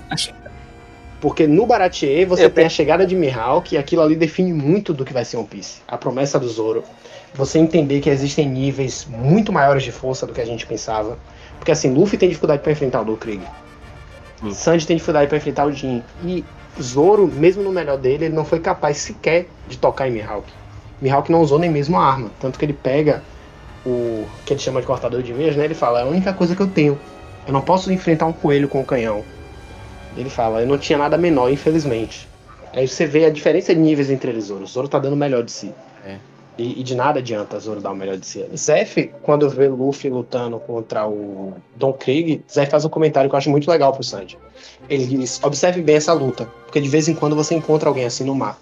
Porque 1.20 1.46
no 1.46 1.64
Baratier 1.66 2.26
você 2.26 2.46
eu 2.46 2.50
tem 2.50 2.66
a 2.66 2.68
chegada 2.68 3.06
de 3.06 3.14
Mihawk 3.14 3.74
e 3.74 3.78
aquilo 3.78 4.02
ali 4.02 4.16
define 4.16 4.52
muito 4.52 4.92
do 4.92 5.04
que 5.04 5.12
vai 5.12 5.24
ser 5.24 5.36
One 5.36 5.46
Piece. 5.46 5.80
A 5.86 5.96
promessa 5.96 6.38
do 6.38 6.48
Zoro. 6.48 6.82
Você 7.34 7.58
entender 7.58 8.00
que 8.00 8.10
existem 8.10 8.48
níveis 8.48 9.06
muito 9.08 9.52
maiores 9.52 9.82
de 9.82 9.92
força 9.92 10.26
do 10.26 10.32
que 10.32 10.40
a 10.40 10.44
gente 10.44 10.66
pensava. 10.66 11.18
Porque 11.58 11.72
assim, 11.72 11.92
Luffy 11.92 12.18
tem 12.18 12.28
dificuldade 12.28 12.62
para 12.62 12.72
enfrentar 12.72 13.00
o 13.00 13.04
Blue 13.04 13.16
Krieg. 13.16 13.42
Sanji 14.52 14.86
tem 14.86 14.96
dificuldade 14.96 15.28
para 15.28 15.38
enfrentar 15.38 15.66
o 15.66 15.72
Jin. 15.72 16.02
E 16.24 16.44
Zoro, 16.80 17.26
mesmo 17.26 17.62
no 17.62 17.70
melhor 17.70 17.96
dele, 17.96 18.26
ele 18.26 18.34
não 18.34 18.44
foi 18.44 18.58
capaz 18.58 18.96
sequer 18.98 19.48
de 19.68 19.78
tocar 19.78 20.08
em 20.08 20.12
Mihawk. 20.12 20.50
Mihawk 21.00 21.30
não 21.30 21.40
usou 21.40 21.58
nem 21.58 21.70
mesmo 21.70 21.96
a 21.96 22.04
arma, 22.04 22.30
tanto 22.40 22.58
que 22.58 22.64
ele 22.64 22.72
pega 22.72 23.22
o 23.84 24.26
que 24.44 24.52
ele 24.52 24.60
chama 24.60 24.80
de 24.80 24.86
cortador 24.86 25.22
de 25.22 25.32
meias, 25.32 25.56
né? 25.56 25.64
Ele 25.64 25.74
fala: 25.74 26.00
"É 26.00 26.02
a 26.02 26.06
única 26.06 26.32
coisa 26.32 26.54
que 26.54 26.62
eu 26.62 26.68
tenho. 26.68 26.98
Eu 27.46 27.52
não 27.52 27.60
posso 27.60 27.92
enfrentar 27.92 28.26
um 28.26 28.32
coelho 28.32 28.68
com 28.68 28.80
um 28.80 28.84
canhão". 28.84 29.24
Ele 30.16 30.30
fala: 30.30 30.60
"Eu 30.60 30.66
não 30.66 30.78
tinha 30.78 30.98
nada 30.98 31.16
menor, 31.18 31.50
infelizmente". 31.50 32.28
Aí 32.72 32.88
você 32.88 33.06
vê 33.06 33.26
a 33.26 33.30
diferença 33.30 33.74
de 33.74 33.80
níveis 33.80 34.10
entre 34.10 34.30
eles, 34.30 34.44
Zoro. 34.44 34.66
Zoro 34.66 34.88
tá 34.88 34.98
dando 34.98 35.12
o 35.12 35.16
melhor 35.16 35.42
de 35.42 35.52
si. 35.52 35.72
E, 36.58 36.80
e, 36.80 36.82
de 36.82 36.94
nada 36.94 37.18
adianta 37.18 37.58
Zoro 37.58 37.80
dar 37.80 37.92
o 37.92 37.96
melhor 37.96 38.18
de 38.18 38.26
si. 38.26 38.46
Zef, 38.54 39.10
quando 39.22 39.48
vê 39.48 39.68
Luffy 39.68 40.10
lutando 40.10 40.58
contra 40.60 41.08
o 41.08 41.54
Don 41.76 41.94
Krieg, 41.94 42.42
Zef 42.50 42.70
faz 42.70 42.84
um 42.84 42.90
comentário 42.90 43.30
que 43.30 43.34
eu 43.34 43.38
acho 43.38 43.48
muito 43.48 43.70
legal 43.70 43.92
pro 43.92 44.04
Sanji. 44.04 44.36
Ele 44.88 45.06
diz: 45.06 45.40
observe 45.42 45.80
bem 45.80 45.96
essa 45.96 46.12
luta, 46.12 46.46
porque 46.66 46.80
de 46.80 46.88
vez 46.88 47.08
em 47.08 47.14
quando 47.14 47.34
você 47.34 47.54
encontra 47.54 47.88
alguém 47.88 48.04
assim 48.04 48.24
no 48.24 48.34
mar. 48.34 48.58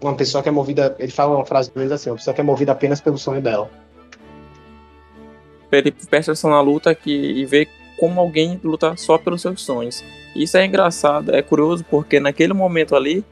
Uma 0.00 0.14
pessoa 0.14 0.42
que 0.42 0.48
é 0.48 0.52
movida. 0.52 0.96
Ele 0.98 1.12
fala 1.12 1.36
uma 1.36 1.44
frase 1.44 1.70
menos 1.74 1.92
assim: 1.92 2.08
uma 2.08 2.16
pessoa 2.16 2.32
que 2.32 2.40
é 2.40 2.44
movida 2.44 2.72
apenas 2.72 3.00
pelo 3.00 3.18
sonho 3.18 3.42
dela. 3.42 3.70
Ele 5.70 5.90
presta 5.90 6.32
atenção 6.32 6.50
na 6.50 6.60
luta 6.60 6.90
aqui 6.90 7.10
e 7.10 7.44
vê 7.44 7.68
como 7.98 8.20
alguém 8.20 8.60
luta 8.62 8.96
só 8.96 9.18
pelos 9.18 9.42
seus 9.42 9.60
sonhos. 9.62 10.02
Isso 10.34 10.56
é 10.56 10.64
engraçado, 10.64 11.34
é 11.34 11.42
curioso, 11.42 11.84
porque 11.88 12.18
naquele 12.18 12.52
momento 12.52 12.96
ali 12.96 13.24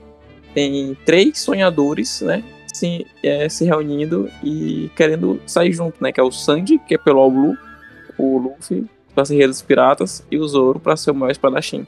tem 0.54 0.96
três 1.04 1.38
sonhadores, 1.38 2.20
né? 2.20 2.44
Se, 2.72 3.06
é, 3.22 3.48
se 3.48 3.64
reunindo 3.64 4.28
e 4.42 4.90
querendo 4.96 5.40
sair 5.46 5.72
junto, 5.72 6.02
né? 6.02 6.10
Que 6.10 6.20
é 6.20 6.22
o 6.22 6.32
Sandy, 6.32 6.78
que 6.78 6.94
é 6.94 6.98
pelo 6.98 7.20
All 7.20 7.30
Blue, 7.30 7.56
o 8.18 8.38
Luffy 8.38 8.88
para 9.14 9.24
ser 9.24 9.36
rei 9.36 9.46
dos 9.46 9.62
piratas 9.62 10.24
e 10.30 10.38
o 10.38 10.48
Zoro 10.48 10.80
para 10.80 10.96
ser 10.96 11.10
o 11.10 11.14
maior 11.14 11.30
espadachim. 11.30 11.86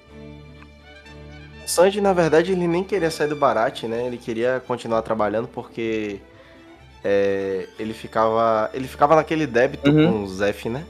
O 1.65 1.69
Sanji, 1.69 2.01
na 2.01 2.13
verdade, 2.13 2.53
ele 2.53 2.67
nem 2.67 2.85
queria 2.85 3.11
sair 3.11 3.29
do 3.29 3.37
Barat, 3.37 3.85
né? 3.85 4.07
Ele 4.07 4.19
queria 4.19 4.63
continuar 4.67 5.01
trabalhando 5.01 5.49
porque 5.49 6.21
é, 7.03 7.67
ele 7.79 7.95
ficava 7.95 8.71
ele 8.75 8.87
ficava 8.87 9.17
naquele 9.17 9.47
débito 9.47 9.91
uhum. 9.91 10.13
com 10.13 10.23
o 10.25 10.29
Zef, 10.29 10.69
né? 10.69 10.85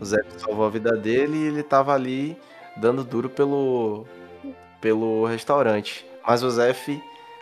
O 0.00 0.04
Zef 0.04 0.26
salvou 0.38 0.64
a 0.64 0.70
vida 0.70 0.96
dele 0.96 1.36
e 1.36 1.46
ele 1.48 1.62
tava 1.62 1.94
ali 1.94 2.36
dando 2.76 3.04
duro 3.04 3.28
pelo 3.28 4.06
pelo 4.80 5.26
restaurante. 5.26 6.06
Mas 6.26 6.42
o 6.42 6.50
Zef 6.50 6.98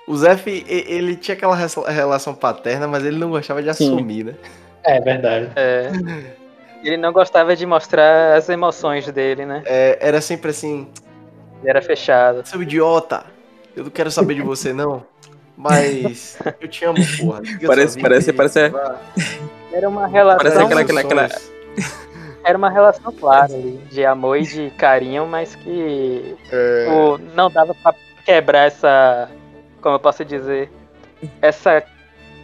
o 0.06 0.16
Zef, 0.16 0.64
ele 0.68 1.16
tinha 1.16 1.34
aquela 1.34 1.56
relação 1.56 2.34
paterna, 2.34 2.88
mas 2.88 3.04
ele 3.04 3.18
não 3.18 3.30
gostava 3.30 3.62
de 3.62 3.72
Sim. 3.74 3.94
assumir, 3.94 4.24
né? 4.24 4.34
É 4.84 5.00
verdade. 5.00 5.50
É. 5.54 5.90
Ele 6.82 6.96
não 6.96 7.12
gostava 7.12 7.54
de 7.54 7.64
mostrar 7.64 8.36
as 8.36 8.48
emoções 8.48 9.06
dele, 9.12 9.46
né? 9.46 9.62
É, 9.64 9.98
era 10.00 10.20
sempre 10.20 10.50
assim. 10.50 10.88
Ele 11.60 11.70
era 11.70 11.80
fechado. 11.80 12.46
Seu 12.46 12.60
idiota, 12.60 13.24
eu 13.76 13.84
não 13.84 13.90
quero 13.90 14.10
saber 14.10 14.34
de 14.34 14.42
você, 14.42 14.72
não. 14.72 15.04
Mas 15.56 16.36
eu 16.60 16.66
te 16.66 16.84
amo, 16.84 16.98
porra. 17.20 17.42
Parece, 17.64 18.00
parece, 18.00 18.32
parece. 18.32 18.58
Era 19.72 19.88
uma 19.88 20.08
relação. 20.08 20.38
Parece 20.38 20.60
aquela, 20.60 20.80
aquela, 20.80 21.00
aquela... 21.00 21.28
Era 22.44 22.58
uma 22.58 22.70
relação 22.70 23.12
clara 23.12 23.54
ali, 23.54 23.78
de 23.90 24.04
amor 24.04 24.38
e 24.38 24.42
de 24.42 24.70
carinho, 24.70 25.26
mas 25.26 25.54
que 25.54 26.34
é... 26.50 26.88
o, 26.90 27.16
não 27.36 27.48
dava 27.48 27.72
pra 27.80 27.94
quebrar 28.24 28.66
essa 28.66 29.30
como 29.82 29.96
eu 29.96 30.00
posso 30.00 30.24
dizer, 30.24 30.70
essa 31.40 31.84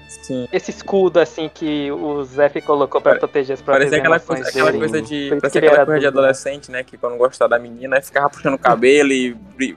Sim. 0.09 0.49
esse 0.51 0.71
escudo 0.71 1.21
assim 1.21 1.51
que 1.53 1.93
o 1.93 2.25
Zef 2.25 2.61
colocou 2.63 3.01
para 3.01 3.19
proteger 3.19 3.55
as 3.55 3.63
próprias 3.63 3.91
Parece 3.91 4.01
aquela 4.01 4.21
coisa, 4.21 4.49
aquela 4.49 4.73
coisa 4.73 5.03
de, 5.03 5.29
parece 5.41 5.59
aquela 5.59 5.85
coisa 5.85 6.01
de 6.01 6.07
adolescente, 6.07 6.71
né, 6.71 6.83
que 6.83 6.97
quando 6.97 7.17
gostava 7.17 7.51
da 7.51 7.59
menina 7.59 8.01
ficava 8.01 8.31
puxando 8.31 8.55
o 8.55 8.59
cabelo 8.59 9.13
e 9.13 9.37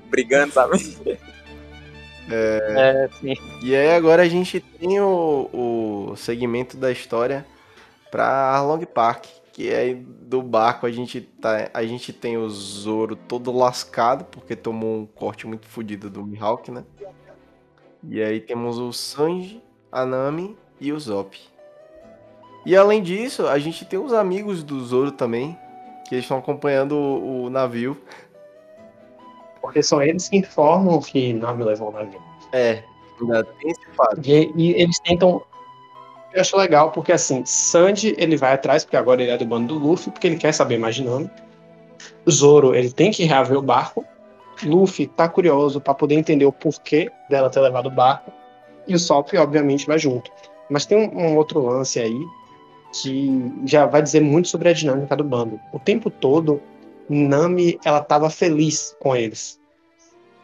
brigando, 0.10 0.54
sabe? 0.54 0.78
É, 2.30 2.74
é, 2.78 3.10
sim. 3.20 3.34
E 3.62 3.76
aí 3.76 3.94
agora 3.94 4.22
a 4.22 4.28
gente 4.28 4.62
tem 4.62 5.02
o, 5.02 5.50
o 5.52 6.16
segmento 6.16 6.78
da 6.78 6.90
história 6.90 7.46
para 8.10 8.26
Arlong 8.26 8.86
Park, 8.86 9.26
que 9.52 9.70
é 9.70 9.94
do 9.96 10.42
barco 10.42 10.86
a 10.86 10.92
gente 10.92 11.20
tá, 11.20 11.70
a 11.74 11.84
gente 11.84 12.14
tem 12.14 12.38
o 12.38 12.50
Zoro 12.50 13.18
todo 13.18 13.52
lascado 13.52 14.24
porque 14.26 14.56
tomou 14.56 15.00
um 15.00 15.06
corte 15.06 15.46
muito 15.46 15.68
fodido 15.68 16.10
do 16.10 16.26
Mihawk, 16.26 16.72
né? 16.72 16.86
E 18.08 18.22
aí 18.22 18.40
temos 18.40 18.78
o 18.78 18.92
Sanji, 18.92 19.62
a 19.92 20.06
Nami 20.06 20.58
e 20.80 20.92
o 20.92 21.00
Zop. 21.00 21.38
E 22.66 22.76
além 22.76 23.02
disso, 23.02 23.48
a 23.48 23.58
gente 23.58 23.86
tem 23.86 24.00
os 24.00 24.14
amigos 24.14 24.64
do 24.64 24.84
Zoro 24.84 25.12
também, 25.12 25.58
que 26.08 26.16
estão 26.16 26.38
acompanhando 26.38 26.96
o, 26.96 27.46
o 27.46 27.50
navio. 27.50 27.98
Porque 29.62 29.82
são 29.82 30.02
eles 30.02 30.30
que 30.30 30.38
informam 30.38 31.00
que 31.00 31.34
Nami 31.34 31.64
levou 31.64 31.90
o 31.90 31.92
navio. 31.92 32.22
É, 32.52 32.84
ainda 33.20 33.44
tem 33.44 33.72
esse 33.72 33.88
fato. 33.96 34.20
E, 34.24 34.52
e, 34.56 34.82
eles 34.82 35.00
tentam. 35.00 35.42
Eu 36.34 36.42
acho 36.42 36.56
legal, 36.58 36.92
porque 36.92 37.12
assim, 37.12 37.44
Sanji 37.46 38.16
ele 38.18 38.38
vai 38.38 38.54
atrás, 38.54 38.84
porque 38.84 38.96
agora 38.96 39.22
ele 39.22 39.32
é 39.32 39.38
do 39.38 39.46
bando 39.46 39.78
do 39.78 39.86
Luffy, 39.86 40.12
porque 40.12 40.28
ele 40.28 40.38
quer 40.38 40.54
saber 40.54 40.78
mais 40.78 40.96
de 40.96 41.04
Nami. 41.04 41.30
Zoro 42.30 42.76
ele 42.76 42.92
tem 42.92 43.12
que 43.12 43.24
reaver 43.26 43.58
o 43.58 43.62
barco, 43.62 44.06
Luffy 44.64 45.08
tá 45.08 45.28
curioso 45.28 45.80
para 45.80 45.94
poder 45.94 46.16
entender 46.16 46.46
o 46.46 46.52
porquê 46.52 47.12
dela 47.30 47.50
ter 47.50 47.60
levado 47.60 47.88
o 47.88 47.92
barco. 47.92 48.32
E 48.88 48.96
o 48.96 49.00
Sop, 49.00 49.34
obviamente, 49.36 49.86
vai 49.86 50.00
junto. 50.00 50.32
Mas 50.70 50.86
tem 50.86 50.98
um, 50.98 51.18
um, 51.18 51.38
outro 51.38 51.60
lance 51.60 52.00
aí 52.00 52.26
que 52.94 53.52
já 53.66 53.86
vai 53.86 54.02
dizer 54.02 54.22
muito 54.22 54.48
sobre 54.48 54.70
a 54.70 54.74
dinâmica 54.74 55.16
do 55.16 55.24
bando. 55.24 55.60
O 55.72 55.80
tempo 55.80 56.10
todo, 56.10 56.62
Nami, 57.10 57.80
ela 57.86 58.02
tava 58.02 58.30
feliz 58.30 58.96
com 59.00 59.16
eles. 59.16 59.60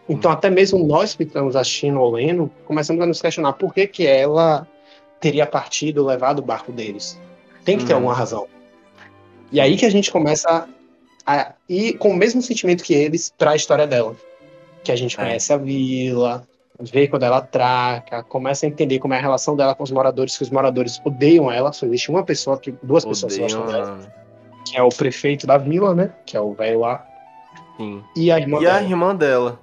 Então, 0.07 0.31
até 0.31 0.49
mesmo 0.49 0.85
nós 0.85 1.15
que 1.15 1.23
estamos 1.23 1.55
assistindo 1.55 1.99
o 1.99 2.11
Leno, 2.11 2.49
começamos 2.65 3.01
a 3.01 3.05
nos 3.05 3.21
questionar 3.21 3.53
por 3.53 3.73
que, 3.73 3.87
que 3.87 4.07
ela 4.07 4.65
teria 5.19 5.45
partido, 5.45 6.05
levado 6.05 6.39
o 6.39 6.41
barco 6.41 6.71
deles. 6.71 7.19
Tem 7.65 7.77
que 7.77 7.85
ter 7.85 7.93
hum. 7.93 7.97
alguma 7.97 8.13
razão. 8.13 8.47
E 9.51 9.59
aí 9.59 9.75
que 9.75 9.85
a 9.85 9.89
gente 9.89 10.11
começa 10.11 10.67
a 11.27 11.53
ir 11.67 11.97
com 11.97 12.11
o 12.11 12.15
mesmo 12.15 12.41
sentimento 12.41 12.83
que 12.83 12.93
eles 12.93 13.33
para 13.37 13.51
a 13.51 13.55
história 13.55 13.85
dela. 13.85 14.15
Que 14.83 14.91
a 14.93 14.95
gente 14.95 15.19
é. 15.19 15.23
conhece 15.23 15.51
a 15.51 15.57
vila, 15.57 16.47
vê 16.79 17.07
quando 17.07 17.23
ela 17.23 17.37
atraca, 17.37 18.23
começa 18.23 18.65
a 18.65 18.69
entender 18.69 18.99
como 18.99 19.13
é 19.13 19.17
a 19.17 19.21
relação 19.21 19.55
dela 19.55 19.75
com 19.75 19.83
os 19.83 19.91
moradores, 19.91 20.37
que 20.37 20.43
os 20.43 20.49
moradores 20.49 21.01
odeiam 21.03 21.51
ela, 21.51 21.73
só 21.73 21.85
existe 21.85 22.09
uma 22.09 22.23
pessoa, 22.23 22.57
que 22.57 22.71
duas 22.83 23.03
odeiam 23.03 23.13
pessoas 23.13 23.35
que 23.35 23.39
gostam 23.41 23.65
dela, 23.65 24.13
que 24.65 24.77
é 24.77 24.83
o 24.83 24.89
prefeito 24.89 25.45
da 25.45 25.57
vila, 25.57 25.93
né? 25.93 26.13
Que 26.25 26.37
é 26.37 26.41
o 26.41 26.53
velho 26.53 26.79
lá. 26.79 27.05
Sim. 27.75 28.03
E 28.15 28.31
a 28.31 28.39
irmã 28.39 28.57
e 28.57 28.61
dela. 28.61 28.77
a 28.77 28.83
irmã 28.83 29.15
dela. 29.15 29.59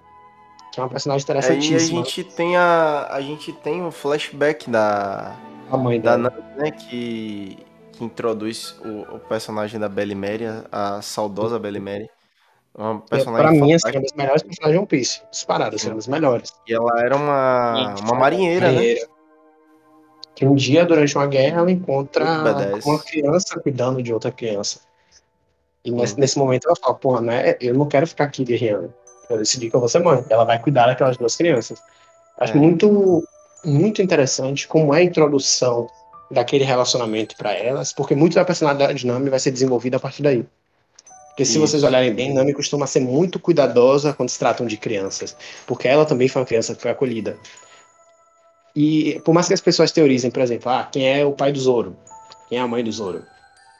Que 0.72 0.80
é 0.80 0.82
uma 0.82 0.88
personagem 0.88 1.22
interessantíssima. 1.22 1.98
Aí 1.98 2.02
a 2.02 2.04
gente 2.04 2.24
tem 2.24 2.56
a 2.56 3.08
a 3.10 3.20
gente 3.20 3.52
tem 3.52 3.80
o 3.80 3.86
um 3.86 3.90
flashback 3.90 4.68
da 4.68 5.36
a 5.70 5.76
mãe 5.76 6.00
dela. 6.00 6.16
da 6.16 6.30
Nami, 6.30 6.42
né, 6.56 6.70
que 6.70 7.58
que 7.94 8.04
introduz 8.04 8.74
o, 8.84 9.16
o 9.16 9.18
personagem 9.20 9.80
da 9.80 9.88
Belly 9.88 10.14
Mary, 10.14 10.44
a, 10.70 10.96
a 10.96 11.02
saudosa 11.02 11.58
Belly 11.58 11.80
Mary. 11.80 12.10
Uma 12.76 13.00
personagem 13.00 13.46
pra 13.46 13.52
mim, 13.52 13.72
assim, 13.72 13.90
uma 13.90 14.00
das 14.00 14.12
melhores 14.12 14.42
personagens 14.42 14.72
de 14.72 14.78
One 14.78 14.86
Piece. 14.86 15.22
Disparado, 15.30 15.76
assim, 15.76 15.88
uma 15.88 15.94
das 15.94 16.08
melhores. 16.08 16.52
E 16.66 16.74
ela 16.74 17.00
era 17.00 17.16
uma, 17.16 17.94
uma 18.00 18.14
marinheira, 18.18 18.66
marinheira, 18.66 19.00
né? 19.00 19.06
Que 20.34 20.44
um 20.44 20.54
dia, 20.56 20.84
durante 20.84 21.16
uma 21.16 21.26
guerra, 21.28 21.60
ela 21.60 21.70
encontra 21.70 22.24
uma 22.84 22.98
criança 22.98 23.60
cuidando 23.60 24.02
de 24.02 24.12
outra 24.12 24.32
criança. 24.32 24.80
E 25.84 25.90
nesse, 25.90 26.18
nesse 26.18 26.38
momento 26.38 26.66
ela 26.66 26.76
fala, 26.76 26.94
porra, 26.94 27.20
né, 27.20 27.56
eu 27.60 27.74
não 27.74 27.86
quero 27.86 28.06
ficar 28.06 28.24
aqui 28.24 28.42
guerreando. 28.42 28.92
Eu 29.30 29.38
decidi 29.38 29.70
que 29.70 29.76
eu 29.76 29.80
vou 29.80 29.88
ser 29.88 30.00
mãe. 30.00 30.24
Ela 30.28 30.44
vai 30.44 30.58
cuidar 30.58 30.86
daquelas 30.86 31.16
duas 31.16 31.36
crianças. 31.36 31.80
Acho 32.38 32.54
é. 32.54 32.56
muito, 32.56 33.22
muito 33.64 34.02
interessante 34.02 34.66
como 34.66 34.92
é 34.92 34.98
a 34.98 35.04
introdução 35.04 35.86
daquele 36.30 36.64
relacionamento 36.64 37.36
para 37.36 37.52
elas, 37.52 37.92
porque 37.92 38.14
muito 38.14 38.34
da 38.34 38.44
personalidade 38.44 39.00
de 39.00 39.06
Nami 39.06 39.30
vai 39.30 39.38
ser 39.38 39.50
desenvolvida 39.50 39.96
a 39.96 40.00
partir 40.00 40.22
daí. 40.22 40.44
Porque 41.28 41.44
se 41.44 41.52
Isso. 41.52 41.60
vocês 41.60 41.82
olharem 41.82 42.14
bem, 42.14 42.32
Nami 42.32 42.52
costuma 42.52 42.86
ser 42.86 43.00
muito 43.00 43.40
cuidadosa 43.40 44.12
quando 44.12 44.28
se 44.28 44.38
tratam 44.38 44.66
de 44.66 44.76
crianças, 44.76 45.36
porque 45.66 45.88
ela 45.88 46.04
também 46.04 46.28
foi 46.28 46.42
uma 46.42 46.46
criança 46.46 46.74
que 46.74 46.82
foi 46.82 46.90
acolhida. 46.90 47.36
E 48.74 49.20
por 49.24 49.32
mais 49.32 49.48
que 49.48 49.54
as 49.54 49.60
pessoas 49.60 49.90
teorizem, 49.90 50.30
por 50.30 50.42
exemplo, 50.42 50.70
ah, 50.70 50.88
quem 50.90 51.08
é 51.08 51.24
o 51.24 51.32
pai 51.32 51.52
do 51.52 51.58
Zoro? 51.60 51.96
Quem 52.48 52.58
é 52.58 52.60
a 52.60 52.68
mãe 52.68 52.82
do 52.82 52.90
Zoro? 52.90 53.22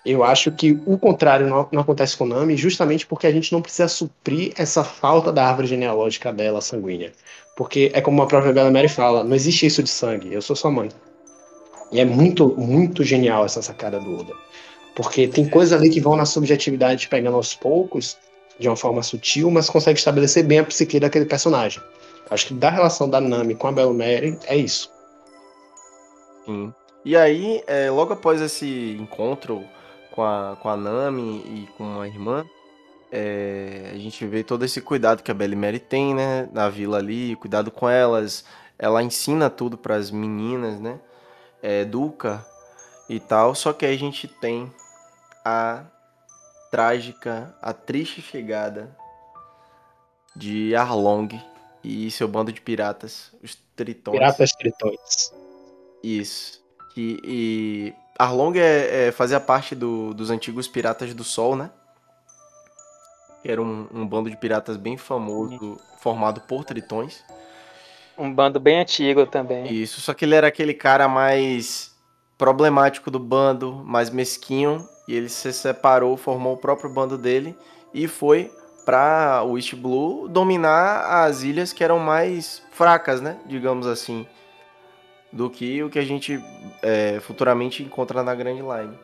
Eu 0.05 0.23
acho 0.23 0.53
que 0.53 0.79
o 0.85 0.99
contrário 0.99 1.49
não, 1.49 1.69
não, 1.73 1.81
acontece 1.81 2.17
com 2.17 2.27
Nami, 2.27 2.57
justamente 2.57 3.07
porque 3.07 3.27
a 3.27 3.33
gente 3.33 3.53
não 3.53 3.63
precisa 3.63 3.89
suprir 3.89 4.53
essa 4.57 4.85
falta 4.85 5.33
da 5.33 5.47
árvore 5.47 5.67
genealógica 5.67 6.33
dela 6.33 6.61
sanguínea. 6.61 7.13
Porque 7.57 7.91
é 7.95 8.01
como 8.01 8.21
a 8.21 8.27
própria 8.27 8.53
Bella 8.53 8.71
Mary 8.71 8.89
fala, 8.89 9.25
não 9.25 9.35
existe 9.35 9.65
isso 9.65 9.83
de 9.83 9.89
sangue, 9.89 10.33
eu 10.33 10.43
sou 10.43 10.55
sua 10.55 10.71
mãe. 10.71 10.91
E 11.93 12.01
é 12.01 12.05
muito, 12.05 12.49
muito 12.57 13.05
genial 13.05 13.45
essa 13.45 13.63
sacada 13.63 14.01
do 14.01 14.21
Oda. 14.21 14.33
Porque 14.95 15.27
tem 15.27 15.49
coisas 15.49 15.79
ali 15.79 15.91
que 15.91 16.01
vão 16.01 16.17
na 16.17 16.25
subjetividade 16.25 17.09
pegando 17.09 17.37
aos 17.37 17.55
poucos, 17.55 18.17
de 18.59 18.69
uma 18.69 18.77
forma 18.77 19.03
sutil, 19.03 19.51
mas 19.51 19.69
consegue 19.69 19.99
estabelecer 19.99 20.45
bem 20.45 20.61
a 20.61 20.65
psique 20.65 21.01
daquele 21.01 21.25
personagem. 21.25 21.83
Acho 22.31 22.47
que 22.47 22.55
da 22.55 22.71
relação 22.71 23.09
da 23.09 23.21
Nami 23.21 23.55
com 23.55 23.67
a 23.67 23.73
Bella 23.73 23.93
Mary 23.93 24.39
é 24.47 24.57
isso. 24.57 24.91
Sim. 26.45 26.73
E 27.05 27.17
aí, 27.17 27.63
é, 27.67 27.91
logo 27.91 28.13
após 28.13 28.41
esse 28.41 28.97
encontro 28.99 29.63
com 30.11 30.23
a, 30.23 30.57
com 30.61 30.69
a 30.69 30.77
Nami 30.77 31.43
e 31.45 31.69
com 31.77 32.01
a 32.01 32.09
irmã, 32.09 32.47
é, 33.13 33.91
a 33.93 33.99
gente 33.99 34.25
vê 34.27 34.43
todo 34.43 34.65
esse 34.65 34.81
cuidado 34.81 35.23
que 35.23 35.31
a 35.31 35.35
Belly 35.35 35.55
Mary 35.55 35.79
tem, 35.79 36.15
né, 36.15 36.49
na 36.53 36.69
vila 36.69 36.99
ali, 36.99 37.37
cuidado 37.37 37.71
com 37.71 37.89
elas. 37.89 38.45
Ela 38.79 39.03
ensina 39.03 39.51
tudo 39.51 39.77
para 39.77 39.97
as 39.97 40.11
meninas, 40.11 40.81
né, 40.81 40.99
educa 41.65 42.45
e 43.09 43.19
tal. 43.19 43.55
Só 43.55 43.73
que 43.73 43.87
aí 43.87 43.95
a 43.95 43.99
gente 43.99 44.29
tem 44.29 44.73
a 45.45 45.85
trágica, 46.71 47.55
a 47.63 47.73
triste 47.73 48.21
chegada 48.21 48.97
de 50.35 50.75
Arlong 50.75 51.29
e 51.83 52.11
seu 52.11 52.27
bando 52.27 52.53
de 52.53 52.61
piratas, 52.61 53.33
os 53.43 53.63
Tritões. 53.77 54.19
Piratas 54.19 54.53
Tritões. 54.53 55.33
Isso. 56.03 56.65
E, 56.97 57.21
e 57.25 57.95
Arlong 58.19 58.57
é, 58.57 59.09
é, 59.09 59.13
fazia 59.13 59.41
parte 59.41 59.75
do, 59.75 60.15
dos 60.15 60.31
antigos 60.31 60.69
Piratas 60.69 61.13
do 61.13 61.25
Sol, 61.25 61.57
né? 61.57 61.71
Era 63.45 63.61
um, 63.61 63.87
um 63.93 64.07
bando 64.07 64.31
de 64.31 64.37
piratas 64.37 64.77
bem 64.77 64.97
famoso, 64.97 65.79
formado 65.99 66.41
por 66.43 66.65
tritões. 66.65 67.23
Um 68.17 68.33
bando 68.33 68.61
bem 68.61 68.81
antigo 68.81 69.27
também. 69.27 69.73
Isso, 69.73 70.01
só 70.01 70.15
que 70.15 70.25
ele 70.25 70.35
era 70.35 70.47
aquele 70.47 70.75
cara 70.75 71.09
mais 71.09 71.95
problemático 72.39 73.11
do 73.11 73.19
bando, 73.19 73.73
mais 73.85 74.11
mesquinho, 74.11 74.87
e 75.09 75.15
ele 75.15 75.29
se 75.29 75.53
separou, 75.53 76.17
formou 76.17 76.55
o 76.55 76.59
próprio 76.59 76.91
bando 76.91 77.19
dele 77.19 77.57
e 77.93 78.07
foi 78.07 78.51
para 78.85 79.43
o 79.45 79.57
East 79.57 79.75
Blue 79.75 80.29
dominar 80.29 81.25
as 81.25 81.43
ilhas 81.43 81.73
que 81.73 81.83
eram 81.83 81.99
mais 81.99 82.63
fracas, 82.71 83.21
né? 83.21 83.39
Digamos 83.47 83.87
assim 83.87 84.27
do 85.35 85.51
que 85.51 85.83
o 85.83 85.91
que 85.91 85.99
a 85.99 86.05
gente 86.05 86.41
é, 86.81 87.19
futuramente 87.21 87.83
encontra 87.83 88.23
na 88.23 88.35
Grand 88.35 88.55
Line. 88.55 88.97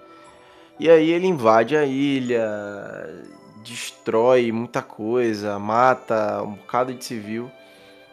E 0.79 0.89
aí 0.89 1.11
ele 1.11 1.27
invade 1.27 1.77
a 1.77 1.85
ilha, 1.85 2.49
destrói 3.65 4.53
muita 4.53 4.81
coisa, 4.81 5.59
mata 5.59 6.43
um 6.43 6.53
bocado 6.53 6.95
de 6.95 7.05
civil. 7.05 7.51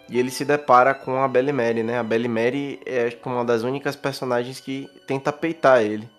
E 0.10 0.18
ele 0.18 0.32
se 0.32 0.46
depara 0.46 0.94
com 0.94 1.22
a 1.22 1.28
Belly 1.28 1.52
Mary, 1.52 1.84
né? 1.84 2.00
A 2.00 2.04
Belly 2.04 2.28
Mary 2.28 2.80
é 2.86 3.10
uma 3.26 3.44
das 3.44 3.64
únicas 3.64 3.96
personagens 3.96 4.60
que 4.60 4.88
tenta 5.06 5.34
peitar 5.34 5.82
ele. 5.82 6.10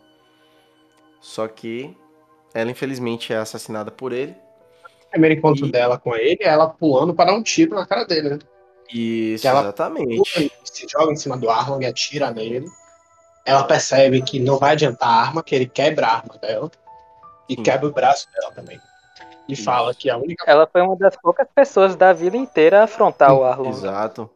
Só 1.20 1.48
que 1.48 1.96
ela 2.52 2.70
infelizmente 2.70 3.32
é 3.32 3.36
assassinada 3.36 3.90
por 3.90 4.12
ele. 4.12 4.36
O 5.06 5.10
primeiro 5.10 5.38
encontro 5.38 5.66
e... 5.66 5.72
dela 5.72 5.98
com 5.98 6.14
ele 6.14 6.38
é 6.40 6.48
ela 6.48 6.68
pulando 6.68 7.14
para 7.14 7.30
dar 7.30 7.36
um 7.36 7.42
tiro 7.42 7.74
na 7.74 7.86
cara 7.86 8.04
dele, 8.04 8.30
né? 8.30 8.38
Isso, 8.92 9.46
ela 9.46 9.60
exatamente. 9.60 10.52
Se 10.64 10.86
joga 10.88 11.12
em 11.12 11.16
cima 11.16 11.36
do 11.36 11.50
Arlong, 11.50 11.84
atira 11.84 12.30
nele. 12.30 12.66
Ela 13.44 13.64
percebe 13.64 14.22
que 14.22 14.38
não 14.38 14.58
vai 14.58 14.72
adiantar 14.72 15.08
a 15.08 15.20
arma, 15.20 15.42
que 15.42 15.54
ele 15.54 15.66
quebra 15.66 16.06
a 16.06 16.16
arma 16.16 16.38
dela. 16.38 16.70
E 17.48 17.54
Sim. 17.54 17.62
quebra 17.62 17.88
o 17.88 17.92
braço 17.92 18.26
dela 18.32 18.52
também. 18.52 18.78
E 19.48 19.56
fala 19.56 19.94
que 19.94 20.10
a 20.10 20.16
única. 20.18 20.44
Ela 20.46 20.66
foi 20.66 20.82
uma 20.82 20.94
das 20.94 21.16
poucas 21.16 21.48
pessoas 21.54 21.96
da 21.96 22.12
vida 22.12 22.36
inteira 22.36 22.80
a 22.80 22.84
afrontar 22.84 23.34
o 23.34 23.42
Arlong. 23.42 23.70
Exato. 23.70 24.30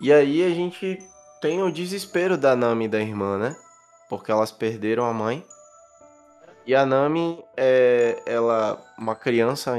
E 0.00 0.12
aí 0.12 0.42
a 0.42 0.54
gente 0.54 0.98
tem 1.40 1.62
o 1.62 1.70
desespero 1.70 2.38
da 2.38 2.56
Nami 2.56 2.86
e 2.86 2.88
da 2.88 2.98
irmã, 2.98 3.36
né? 3.36 3.54
Porque 4.08 4.32
elas 4.32 4.50
perderam 4.50 5.04
a 5.04 5.12
mãe. 5.12 5.44
E 6.66 6.74
a 6.74 6.86
Nami, 6.86 7.44
é, 7.56 8.22
ela, 8.24 8.80
uma 8.96 9.14
criança 9.14 9.74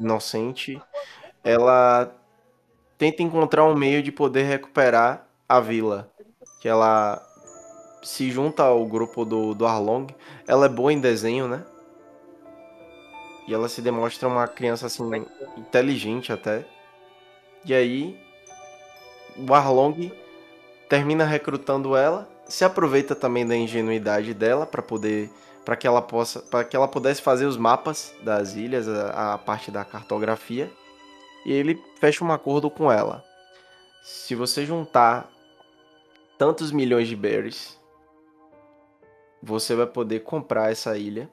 inocente, 0.00 0.80
ela 1.44 2.12
tenta 2.96 3.22
encontrar 3.22 3.64
um 3.64 3.74
meio 3.74 4.02
de 4.02 4.10
poder 4.10 4.42
recuperar 4.42 5.26
a 5.48 5.60
vila. 5.60 6.10
Que 6.60 6.68
ela 6.68 7.22
se 8.02 8.30
junta 8.30 8.64
ao 8.64 8.84
grupo 8.86 9.24
do, 9.24 9.54
do 9.54 9.66
Arlong. 9.66 10.08
Ela 10.46 10.66
é 10.66 10.68
boa 10.68 10.92
em 10.92 11.00
desenho, 11.00 11.46
né? 11.46 11.64
E 13.48 13.54
ela 13.54 13.66
se 13.66 13.80
demonstra 13.80 14.28
uma 14.28 14.46
criança 14.46 14.86
assim 14.86 15.02
inteligente 15.56 16.30
até. 16.30 16.66
E 17.64 17.72
aí 17.72 18.20
o 19.36 19.54
Arlong 19.54 20.12
termina 20.86 21.24
recrutando 21.24 21.96
ela, 21.96 22.28
se 22.46 22.62
aproveita 22.62 23.14
também 23.14 23.46
da 23.46 23.56
ingenuidade 23.56 24.34
dela 24.34 24.66
para 24.66 24.82
poder 24.82 25.30
para 25.64 25.76
que 25.76 25.86
ela 25.86 26.02
possa 26.02 26.40
para 26.40 26.62
que 26.62 26.76
ela 26.76 26.86
pudesse 26.86 27.22
fazer 27.22 27.46
os 27.46 27.56
mapas 27.56 28.14
das 28.22 28.54
ilhas, 28.54 28.86
a, 28.86 29.34
a 29.34 29.38
parte 29.38 29.70
da 29.70 29.82
cartografia 29.82 30.70
e 31.46 31.52
ele 31.52 31.82
fecha 31.98 32.22
um 32.22 32.30
acordo 32.30 32.70
com 32.70 32.92
ela. 32.92 33.24
Se 34.02 34.34
você 34.34 34.66
juntar 34.66 35.30
tantos 36.36 36.70
milhões 36.70 37.08
de 37.08 37.16
berries, 37.16 37.80
você 39.42 39.74
vai 39.74 39.86
poder 39.86 40.20
comprar 40.20 40.70
essa 40.70 40.98
ilha 40.98 41.30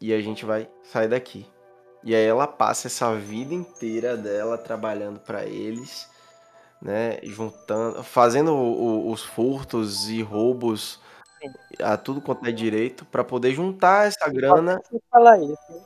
e 0.00 0.12
a 0.12 0.20
gente 0.20 0.44
vai 0.44 0.68
sair 0.82 1.08
daqui. 1.08 1.46
E 2.02 2.14
aí 2.14 2.24
ela 2.24 2.46
passa 2.46 2.86
essa 2.86 3.14
vida 3.14 3.52
inteira 3.52 4.16
dela 4.16 4.56
trabalhando 4.56 5.20
para 5.20 5.44
eles, 5.44 6.08
né, 6.80 7.18
juntando, 7.22 8.02
fazendo 8.02 8.52
o, 8.52 9.08
o, 9.08 9.12
os 9.12 9.22
furtos 9.22 10.08
e 10.08 10.22
roubos 10.22 10.98
a 11.82 11.96
tudo 11.96 12.20
quanto 12.20 12.46
é 12.46 12.52
direito 12.52 13.04
para 13.06 13.24
poder 13.24 13.52
juntar 13.52 14.06
essa 14.06 14.28
grana 14.28 14.78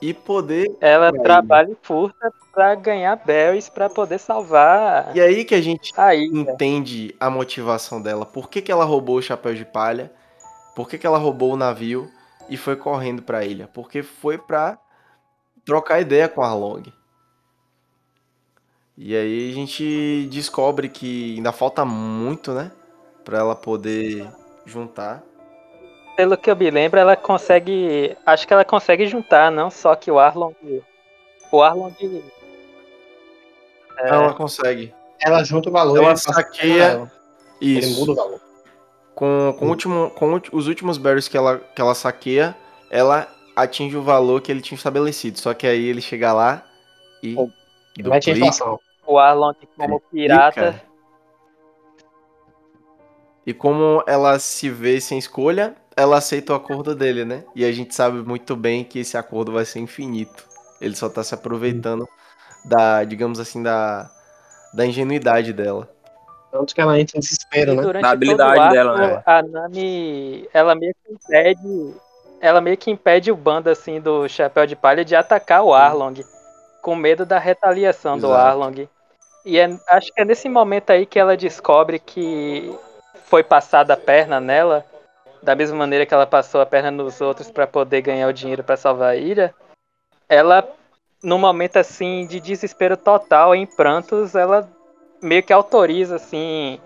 e 0.03 0.13
poder 0.13 0.67
ela 0.81 1.13
trabalha 1.13 1.71
e 1.71 1.77
furta 1.81 2.33
para 2.53 2.75
ganhar 2.75 3.15
berries 3.17 3.69
para 3.69 3.89
poder 3.89 4.19
salvar 4.19 5.15
e 5.15 5.21
aí 5.21 5.45
que 5.45 5.55
a 5.55 5.61
gente 5.61 5.93
aí, 5.97 6.25
entende 6.25 7.15
a 7.21 7.31
motivação 7.31 8.03
dela. 8.03 8.27
Por 8.27 8.49
que, 8.49 8.61
que 8.61 8.73
ela 8.73 8.85
roubou 8.85 9.17
o 9.17 9.23
chapéu 9.23 9.55
de 9.55 9.65
palha? 9.65 10.11
Por 10.75 10.89
que, 10.89 10.99
que 10.99 11.07
ela 11.07 11.19
roubou 11.19 11.53
o 11.53 11.57
navio 11.57 12.11
e 12.49 12.57
foi 12.57 12.77
correndo 12.77 13.23
para 13.23 13.39
a 13.39 13.45
ilha 13.45 13.69
porque 13.73 14.03
foi 14.03 14.39
para 14.39 14.79
trocar 15.65 16.01
ideia 16.01 16.29
com 16.29 16.43
a 16.43 16.55
Long 16.55 16.83
e 18.97 19.17
aí 19.17 19.51
a 19.51 19.55
gente 19.55 20.29
descobre 20.31 20.89
que 20.89 21.37
ainda 21.37 21.53
falta 21.53 21.85
muito 21.85 22.53
né 22.53 22.71
para 23.25 23.39
ela 23.39 23.57
poder 23.57 24.29
juntar 24.65 25.23
pelo 26.17 26.37
que 26.37 26.51
eu 26.51 26.57
me 26.57 26.71
lembro, 26.71 26.99
ela 26.99 27.17
consegue. 27.17 28.17
Acho 28.25 28.47
que 28.47 28.53
ela 28.53 28.65
consegue 28.65 29.07
juntar, 29.07 29.51
não 29.51 29.71
só 29.71 29.95
que 29.95 30.11
o 30.11 30.19
Arlong. 30.19 30.55
O 31.51 31.63
Arlong. 31.63 31.93
É... 33.99 34.09
Ela 34.09 34.33
consegue. 34.35 34.95
Ela 35.21 35.43
junta 35.43 35.69
o 35.69 35.73
valor. 35.73 35.97
Ela 35.97 36.17
saqueia. 36.17 37.11
Isso. 37.61 37.89
Ele 37.89 37.97
muda 37.97 38.13
o 38.13 38.15
valor. 38.15 38.41
Com, 39.15 39.55
com, 39.59 39.69
último, 39.69 40.11
com 40.11 40.41
os 40.53 40.67
últimos 40.67 40.99
berries 40.99 41.29
que 41.29 41.37
ela, 41.37 41.59
que 41.59 41.81
ela 41.81 41.95
saqueia, 41.95 42.57
ela 42.91 43.29
atinge 43.55 43.97
o 43.97 44.03
valor 44.03 44.41
que 44.41 44.51
ele 44.51 44.61
tinha 44.61 44.77
estabelecido. 44.77 45.39
Só 45.39 45.55
que 45.55 45.67
aí 45.67 45.85
ele 45.85 46.01
chega 46.01 46.33
lá 46.33 46.65
e. 47.23 47.37
Mete 48.03 48.31
a 48.31 48.35
inflação. 48.35 48.81
O 49.07 49.19
Arlong, 49.19 49.55
como 49.77 50.01
pirata. 50.01 50.83
E 53.47 53.53
como 53.53 54.03
ela 54.07 54.39
se 54.39 54.71
vê 54.71 55.01
sem 55.01 55.19
escolha, 55.19 55.77
ela 55.97 56.17
aceita 56.17 56.53
o 56.53 56.57
acordo 56.57 56.95
dele, 56.95 57.25
né? 57.25 57.45
E 57.55 57.65
a 57.65 57.71
gente 57.71 57.95
sabe 57.95 58.23
muito 58.23 58.57
bem 58.57 58.83
que 58.83 58.99
esse 59.01 59.17
acordo 59.17 59.53
vai 59.53 59.65
ser 59.65 59.81
infinito. 59.81 60.47
Ele 60.81 60.97
só 60.97 61.09
tá 61.09 61.23
se 61.23 61.35
aproveitando 61.35 62.09
da, 62.65 63.05
digamos 63.05 63.39
assim, 63.39 63.63
da, 63.63 64.11
da 64.73 64.87
ingenuidade 64.87 65.53
dela. 65.53 65.94
Tanto 66.55 66.73
que 66.73 66.81
ela 66.81 67.01
entra 67.01 67.19
em 67.19 67.21
desespero, 67.21 67.75
né? 67.75 68.01
Da 68.01 68.11
habilidade 68.11 68.61
arco, 68.61 68.73
dela, 68.73 68.97
né? 68.97 69.23
A 69.27 69.43
Nami, 69.43 70.49
ela 70.55 70.77
meio 70.77 70.95
que 70.95 71.13
impede, 71.13 71.95
ela 72.41 72.61
meio 72.61 72.77
que 72.77 72.93
impede 72.93 73.33
o 73.33 73.37
bando 73.37 73.69
assim 73.69 74.01
do 74.01 74.29
Chapéu 74.29 74.65
de 74.65 74.77
Palha 74.77 75.05
de 75.05 75.17
atacar 75.17 75.65
o 75.65 75.75
Arlong, 75.75 76.15
com 76.81 76.95
medo 76.95 77.27
da 77.27 77.41
retaliação 77.41 78.17
Exato. 78.17 78.33
do 78.33 78.39
Arlong. 78.39 78.89
E 79.45 79.59
é, 79.59 79.69
acho 79.89 80.13
que 80.13 80.21
é 80.21 80.25
nesse 80.25 80.49
momento 80.49 80.91
aí 80.91 81.05
que 81.05 81.19
ela 81.19 81.37
descobre 81.37 81.99
que 81.99 82.73
foi 83.25 83.43
passada 83.43 83.95
a 83.95 83.97
perna 83.97 84.39
nela, 84.39 84.87
da 85.43 85.57
mesma 85.57 85.77
maneira 85.77 86.07
que 86.07 86.15
ela 86.15 86.25
passou 86.25 86.61
a 86.61 86.67
perna 86.67 86.93
nos 86.93 87.21
outros 87.21 87.51
para 87.51 87.67
poder 87.67 88.01
ganhar 88.01 88.29
o 88.29 88.33
dinheiro 88.33 88.63
para 88.63 88.77
salvar 88.77 89.11
a 89.11 89.17
ilha. 89.17 89.53
Ela, 90.29 90.65
num 91.21 91.39
momento 91.39 91.79
assim 91.79 92.29
de 92.29 92.39
desespero 92.39 92.97
total, 92.97 93.57
em 93.57 93.67
prantos, 93.67 94.37
ela 94.37 94.73
meio 95.25 95.43
que 95.43 95.53
autoriza 95.53 96.17
assim 96.17 96.79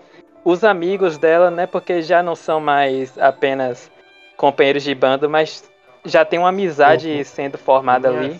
os 0.43 0.63
amigos 0.63 1.17
dela, 1.17 1.51
né? 1.51 1.67
Porque 1.67 2.01
já 2.01 2.23
não 2.23 2.35
são 2.35 2.59
mais 2.59 3.17
apenas 3.17 3.91
companheiros 4.37 4.83
de 4.83 4.95
bando, 4.95 5.29
mas 5.29 5.69
já 6.05 6.23
tem 6.23 6.39
uma 6.39 6.49
amizade 6.49 7.09
uhum. 7.09 7.23
sendo 7.23 7.57
formada 7.57 8.09
ali. 8.09 8.39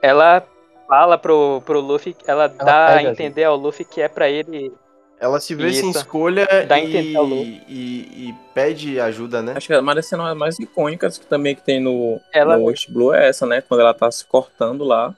Ela 0.00 0.46
fala 0.86 1.18
pro, 1.18 1.60
pro 1.66 1.80
Luffy, 1.80 2.16
ela, 2.26 2.44
ela 2.44 2.64
dá 2.64 2.88
a 2.96 3.02
entender 3.02 3.44
ao 3.44 3.56
Luffy 3.56 3.84
que 3.84 4.00
é 4.00 4.08
para 4.08 4.28
ele. 4.28 4.72
Ela 5.18 5.40
se 5.40 5.54
vê 5.54 5.68
Isso. 5.68 5.80
sem 5.80 5.90
escolha 5.90 6.46
dá 6.68 6.78
e, 6.78 7.16
e, 7.66 8.28
e, 8.28 8.34
pede 8.52 9.00
ajuda, 9.00 9.42
né? 9.42 9.54
Acho 9.56 9.68
que 9.68 9.76
uma 9.76 9.94
das 9.94 10.06
cenas 10.06 10.36
mais 10.36 10.58
icônicas 10.58 11.16
que 11.16 11.26
também 11.26 11.54
que 11.54 11.62
tem 11.62 11.80
no, 11.80 12.20
ela... 12.32 12.58
no 12.58 12.64
West 12.64 12.90
Blue 12.90 13.14
é 13.14 13.28
essa, 13.28 13.46
né? 13.46 13.62
Quando 13.62 13.80
ela 13.80 13.94
tá 13.94 14.10
se 14.10 14.24
cortando 14.26 14.84
lá. 14.84 15.14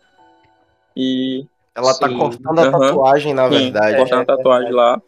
E. 0.97 1.47
Ela 1.79 1.95
tá 1.95 2.09
Sim. 2.09 2.15
tá 2.15 2.19
cortando 2.19 2.59
a 2.59 2.71
tatuagem, 2.73 3.35
na 3.35 3.47
verdade. 3.47 3.93
Sim, 3.93 3.97
cortando 3.99 4.21
a 4.21 4.25
tatuagem 4.25 4.71
é, 4.71 4.75
lá. 4.75 5.03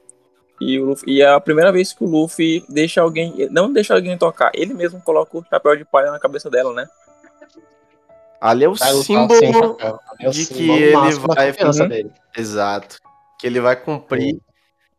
E, 0.61 0.79
o 0.79 0.85
Luffy, 0.85 1.13
e 1.13 1.21
é 1.21 1.29
a 1.29 1.41
primeira 1.41 1.73
vez 1.73 1.93
que 1.93 2.05
o 2.05 2.07
Luffy 2.07 2.65
deixa 2.69 3.01
alguém. 3.01 3.49
Não 3.51 3.73
deixa 3.73 3.93
alguém 3.93 4.17
tocar, 4.17 4.53
ele 4.55 4.73
mesmo 4.73 5.01
coloca 5.01 5.37
o 5.37 5.45
chapéu 5.51 5.77
de 5.77 5.85
palha 5.85 6.13
na 6.13 6.21
cabeça 6.21 6.49
dela, 6.49 6.73
né? 6.73 6.87
Ali 8.41 8.65
é 8.65 8.69
o 8.69 8.77
símbolo 8.77 9.77
é 9.81 10.29
o 10.29 10.31
de 10.31 10.45
símbolo 10.45 10.79
que 10.79 10.83
ele 10.85 11.13
vai. 11.19 11.51
Uhum. 11.51 12.11
Exato. 12.37 12.99
Que 13.39 13.47
ele 13.49 13.61
vai 13.61 13.75
cumprir. 13.75 14.41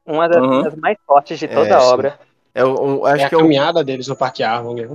Uma 0.06 0.28
das 0.28 0.44
uhum. 0.44 0.76
mais 0.78 0.98
fortes 1.08 1.40
de 1.40 1.48
toda 1.48 1.70
é, 1.70 1.74
a 1.74 1.82
obra. 1.82 2.20
É, 2.54 2.66
o, 2.66 3.06
acho 3.06 3.22
é 3.22 3.26
a 3.26 3.30
que 3.30 3.36
caminhada 3.38 3.80
é 3.80 3.82
o, 3.82 3.86
deles 3.86 4.08
no 4.10 4.16
Parque 4.16 4.44
Arvon, 4.44 4.74
né? 4.74 4.90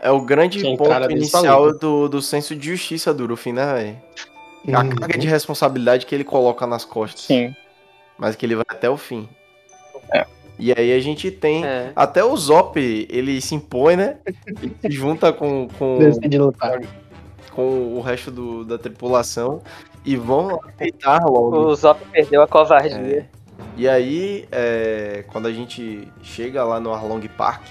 É 0.00 0.10
o 0.10 0.22
grande 0.22 0.62
ponto 0.76 1.10
inicial 1.10 1.76
do, 1.76 2.08
do 2.08 2.22
senso 2.22 2.56
de 2.56 2.70
justiça 2.70 3.12
do 3.12 3.26
Luffy, 3.26 3.52
né, 3.52 3.74
velho? 3.74 4.02
A 4.68 4.82
uhum. 4.82 4.90
carga 4.90 5.18
de 5.18 5.26
responsabilidade 5.26 6.06
que 6.06 6.14
ele 6.14 6.24
coloca 6.24 6.66
nas 6.66 6.84
costas. 6.84 7.22
Sim. 7.22 7.54
Mas 8.18 8.36
que 8.36 8.46
ele 8.46 8.54
vai 8.54 8.64
até 8.68 8.88
o 8.88 8.96
fim. 8.96 9.28
É. 10.14 10.24
E 10.58 10.72
aí 10.72 10.92
a 10.92 11.00
gente 11.00 11.30
tem. 11.30 11.64
É. 11.64 11.92
Até 11.96 12.22
o 12.22 12.36
Zop, 12.36 12.78
ele 12.78 13.40
se 13.40 13.54
impõe, 13.54 13.96
né? 13.96 14.18
Ele 14.46 14.76
se 14.80 14.90
junta 14.90 15.32
com. 15.32 15.68
com 15.78 15.98
com 17.52 17.96
o 17.96 18.00
resto 18.00 18.30
do, 18.30 18.64
da 18.64 18.78
tripulação 18.78 19.60
e 20.04 20.16
vão 20.16 20.58
aceitar 20.64 21.22
logo. 21.24 21.66
O 21.66 21.74
Zop 21.74 22.00
perdeu 22.10 22.42
a 22.42 22.48
covardia. 22.48 22.96
É. 22.96 23.42
E 23.76 23.88
aí, 23.88 24.48
é, 24.50 25.24
quando 25.28 25.46
a 25.46 25.52
gente 25.52 26.08
chega 26.22 26.64
lá 26.64 26.80
no 26.80 26.92
Arlong 26.92 27.26
Park, 27.28 27.62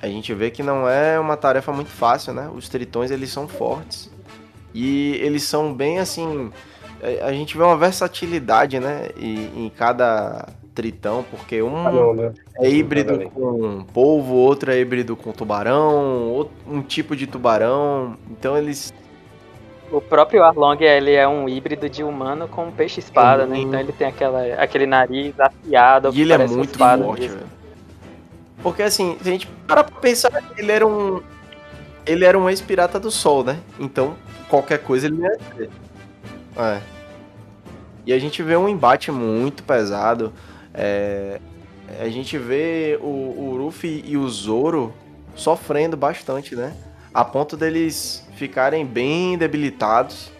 a 0.00 0.06
gente 0.06 0.32
vê 0.34 0.50
que 0.50 0.62
não 0.62 0.88
é 0.88 1.18
uma 1.18 1.36
tarefa 1.36 1.72
muito 1.72 1.90
fácil, 1.90 2.32
né? 2.32 2.50
Os 2.54 2.68
tritões, 2.68 3.10
eles 3.10 3.30
são 3.30 3.46
fortes. 3.46 4.10
E 4.74 5.16
eles 5.22 5.44
são 5.44 5.72
bem 5.72 5.98
assim... 5.98 6.50
É, 7.00 7.22
a 7.22 7.32
gente 7.32 7.56
vê 7.56 7.62
uma 7.62 7.76
versatilidade, 7.76 8.80
né? 8.80 9.08
em 9.16 9.70
cada 9.76 10.48
tritão, 10.74 11.24
porque 11.30 11.62
um 11.62 11.82
não, 11.82 12.14
né? 12.14 12.32
é 12.56 12.68
híbrido 12.68 13.30
com 13.30 13.84
polvo, 13.84 14.34
outro 14.34 14.72
é 14.72 14.80
híbrido 14.80 15.14
com 15.14 15.30
tubarão, 15.30 16.28
outro, 16.30 16.52
um 16.66 16.82
tipo 16.82 17.14
de 17.14 17.26
tubarão. 17.26 18.16
Então 18.30 18.58
eles. 18.58 18.92
O 19.92 20.00
próprio 20.00 20.42
Arlong 20.42 20.82
ele 20.82 21.12
é 21.12 21.28
um 21.28 21.48
híbrido 21.48 21.88
de 21.88 22.02
humano 22.02 22.48
com 22.48 22.70
peixe-espada, 22.72 23.46
né? 23.46 23.58
Então 23.58 23.78
ele 23.78 23.92
tem 23.92 24.08
aquela, 24.08 24.42
aquele 24.54 24.86
nariz 24.86 25.38
afiado. 25.38 26.10
E 26.12 26.22
ele 26.22 26.32
é 26.32 26.46
muito 26.46 26.76
forte, 26.76 27.28
velho. 27.28 27.46
Porque 28.62 28.82
assim, 28.82 29.16
se 29.22 29.28
a 29.28 29.32
gente 29.32 29.46
para 29.68 29.84
pra 29.84 30.00
pensar, 30.00 30.42
ele 30.56 30.72
era 30.72 30.86
um. 30.86 31.22
Ele 32.06 32.24
era 32.24 32.38
um 32.38 32.50
ex-pirata 32.50 32.98
do 32.98 33.10
sol, 33.10 33.44
né? 33.44 33.58
Então, 33.78 34.14
qualquer 34.48 34.78
coisa 34.78 35.06
ele 35.06 35.22
ia 35.22 35.38
ser. 35.56 35.70
É. 36.56 36.80
E 38.06 38.12
a 38.12 38.18
gente 38.18 38.42
vê 38.42 38.56
um 38.56 38.68
embate 38.68 39.10
muito 39.10 39.62
pesado. 39.62 40.32
É, 40.72 41.40
a 42.00 42.08
gente 42.08 42.36
vê 42.36 42.98
o, 43.00 43.06
o 43.06 43.56
Luffy 43.56 44.04
e 44.06 44.16
o 44.16 44.28
Zoro 44.28 44.92
sofrendo 45.34 45.96
bastante, 45.96 46.54
né? 46.54 46.74
A 47.12 47.24
ponto 47.24 47.56
deles 47.56 48.26
ficarem 48.36 48.84
bem 48.84 49.38
debilitados. 49.38 50.30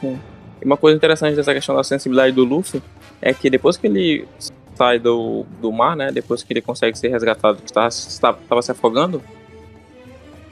Sim. 0.00 0.20
E 0.60 0.64
uma 0.64 0.76
coisa 0.76 0.96
interessante 0.96 1.34
dessa 1.34 1.52
questão 1.52 1.74
da 1.74 1.82
sensibilidade 1.82 2.32
do 2.32 2.44
Luffy 2.44 2.82
é 3.20 3.32
que 3.32 3.50
depois 3.50 3.76
que 3.76 3.86
ele 3.86 4.28
sai 4.74 4.98
do, 4.98 5.44
do 5.60 5.72
mar, 5.72 5.96
né? 5.96 6.10
Depois 6.12 6.42
que 6.42 6.52
ele 6.52 6.60
consegue 6.60 6.98
ser 6.98 7.08
resgatado, 7.08 7.58
que 7.58 7.64
estava, 7.64 7.88
estava 7.88 8.62
se 8.62 8.70
afogando, 8.70 9.22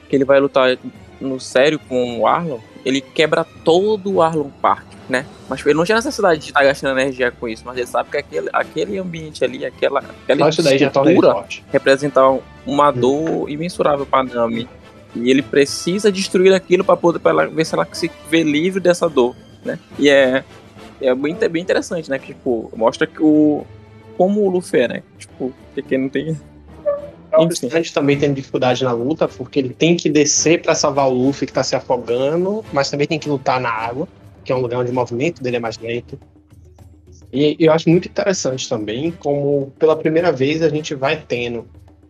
que 0.09 0.15
ele 0.15 0.25
vai 0.25 0.39
lutar 0.39 0.77
no 1.21 1.39
sério 1.39 1.79
com 1.79 2.19
o 2.19 2.27
Arlon, 2.27 2.59
ele 2.85 3.01
quebra 3.01 3.45
todo 3.63 4.13
o 4.13 4.21
Arlon 4.21 4.49
Park 4.61 4.93
né? 5.07 5.25
Mas 5.49 5.65
ele 5.65 5.73
não 5.75 5.85
tinha 5.85 5.95
necessidade 5.95 6.39
de 6.39 6.47
estar 6.47 6.63
gastando 6.63 6.99
energia 6.99 7.31
com 7.31 7.47
isso, 7.47 7.63
mas 7.65 7.77
ele 7.77 7.87
sabe 7.87 8.09
que 8.09 8.17
aquele, 8.17 8.49
aquele 8.53 8.97
ambiente 8.97 9.43
ali, 9.43 9.65
aquela, 9.65 9.99
aquela 9.99 10.49
estrutura 10.49 11.45
representa 11.71 12.21
uma 12.65 12.89
hum. 12.89 12.93
dor 12.93 13.49
imensurável 13.49 14.05
para 14.05 14.23
Nami. 14.23 14.67
E 15.15 15.29
ele 15.29 15.43
precisa 15.43 16.11
destruir 16.11 16.53
aquilo 16.53 16.83
para 16.83 16.97
poder 16.97 17.19
pra 17.19 17.31
ela 17.31 17.47
ver 17.47 17.65
se 17.65 17.75
ela 17.75 17.87
se 17.91 18.09
vê 18.29 18.41
livre 18.41 18.79
dessa 18.79 19.07
dor, 19.07 19.35
né? 19.63 19.77
E 19.99 20.09
é, 20.09 20.43
é 20.99 21.13
bem, 21.13 21.35
bem 21.35 21.61
interessante, 21.61 22.09
né? 22.09 22.17
Que, 22.17 22.27
tipo, 22.33 22.71
mostra 22.75 23.05
que 23.05 23.21
o 23.21 23.63
como 24.17 24.41
o 24.41 24.49
Luffy 24.49 24.79
é, 24.79 24.87
né? 24.87 25.03
Tipo, 25.17 25.53
que 25.87 25.97
não 25.97 26.09
tem 26.09 26.39
o 27.37 27.55
Sanji 27.55 27.93
também 27.93 28.17
tem 28.17 28.33
dificuldade 28.33 28.83
na 28.83 28.91
luta, 28.91 29.27
porque 29.27 29.59
ele 29.59 29.69
tem 29.69 29.95
que 29.95 30.09
descer 30.09 30.61
para 30.61 30.75
salvar 30.75 31.07
o 31.07 31.13
Luffy 31.13 31.47
que 31.47 31.53
tá 31.53 31.63
se 31.63 31.75
afogando, 31.75 32.63
mas 32.71 32.89
também 32.89 33.07
tem 33.07 33.19
que 33.19 33.29
lutar 33.29 33.59
na 33.59 33.69
água 33.69 34.07
que 34.43 34.51
é 34.51 34.55
um 34.55 34.59
lugar 34.59 34.79
onde 34.79 34.91
o 34.91 34.93
movimento 34.93 35.41
dele 35.41 35.57
é 35.57 35.59
mais 35.59 35.77
lento. 35.77 36.19
E 37.31 37.55
eu 37.59 37.71
acho 37.71 37.89
muito 37.89 38.07
interessante 38.07 38.69
também 38.69 39.11
como, 39.11 39.73
pela 39.79 39.95
primeira 39.95 40.31
vez, 40.31 40.61
a 40.61 40.69
gente 40.69 40.93
vai 40.93 41.17
tendo, 41.17 41.67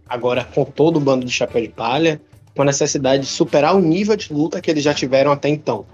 agora 0.07 0.43
com 0.43 0.65
todo 0.65 0.97
o 0.97 0.99
bando 0.99 1.25
de 1.25 1.31
chapéu 1.31 1.61
de 1.61 1.69
palha, 1.69 2.19
uma 2.55 2.65
necessidade 2.65 3.23
de 3.23 3.29
superar 3.29 3.75
o 3.75 3.79
nível 3.79 4.15
de 4.15 4.33
luta 4.33 4.59
que 4.59 4.69
eles 4.69 4.83
já 4.83 4.93
tiveram 4.93 5.31
até 5.31 5.47
então. 5.49 5.85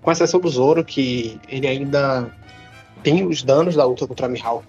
Com 0.00 0.10
exceção 0.10 0.40
do 0.40 0.48
Zoro, 0.48 0.84
que 0.84 1.38
ele 1.48 1.66
ainda 1.66 2.34
tem 3.02 3.24
os 3.24 3.42
danos 3.42 3.76
da 3.76 3.84
luta 3.84 4.06
contra 4.06 4.28
Mihawk. 4.28 4.66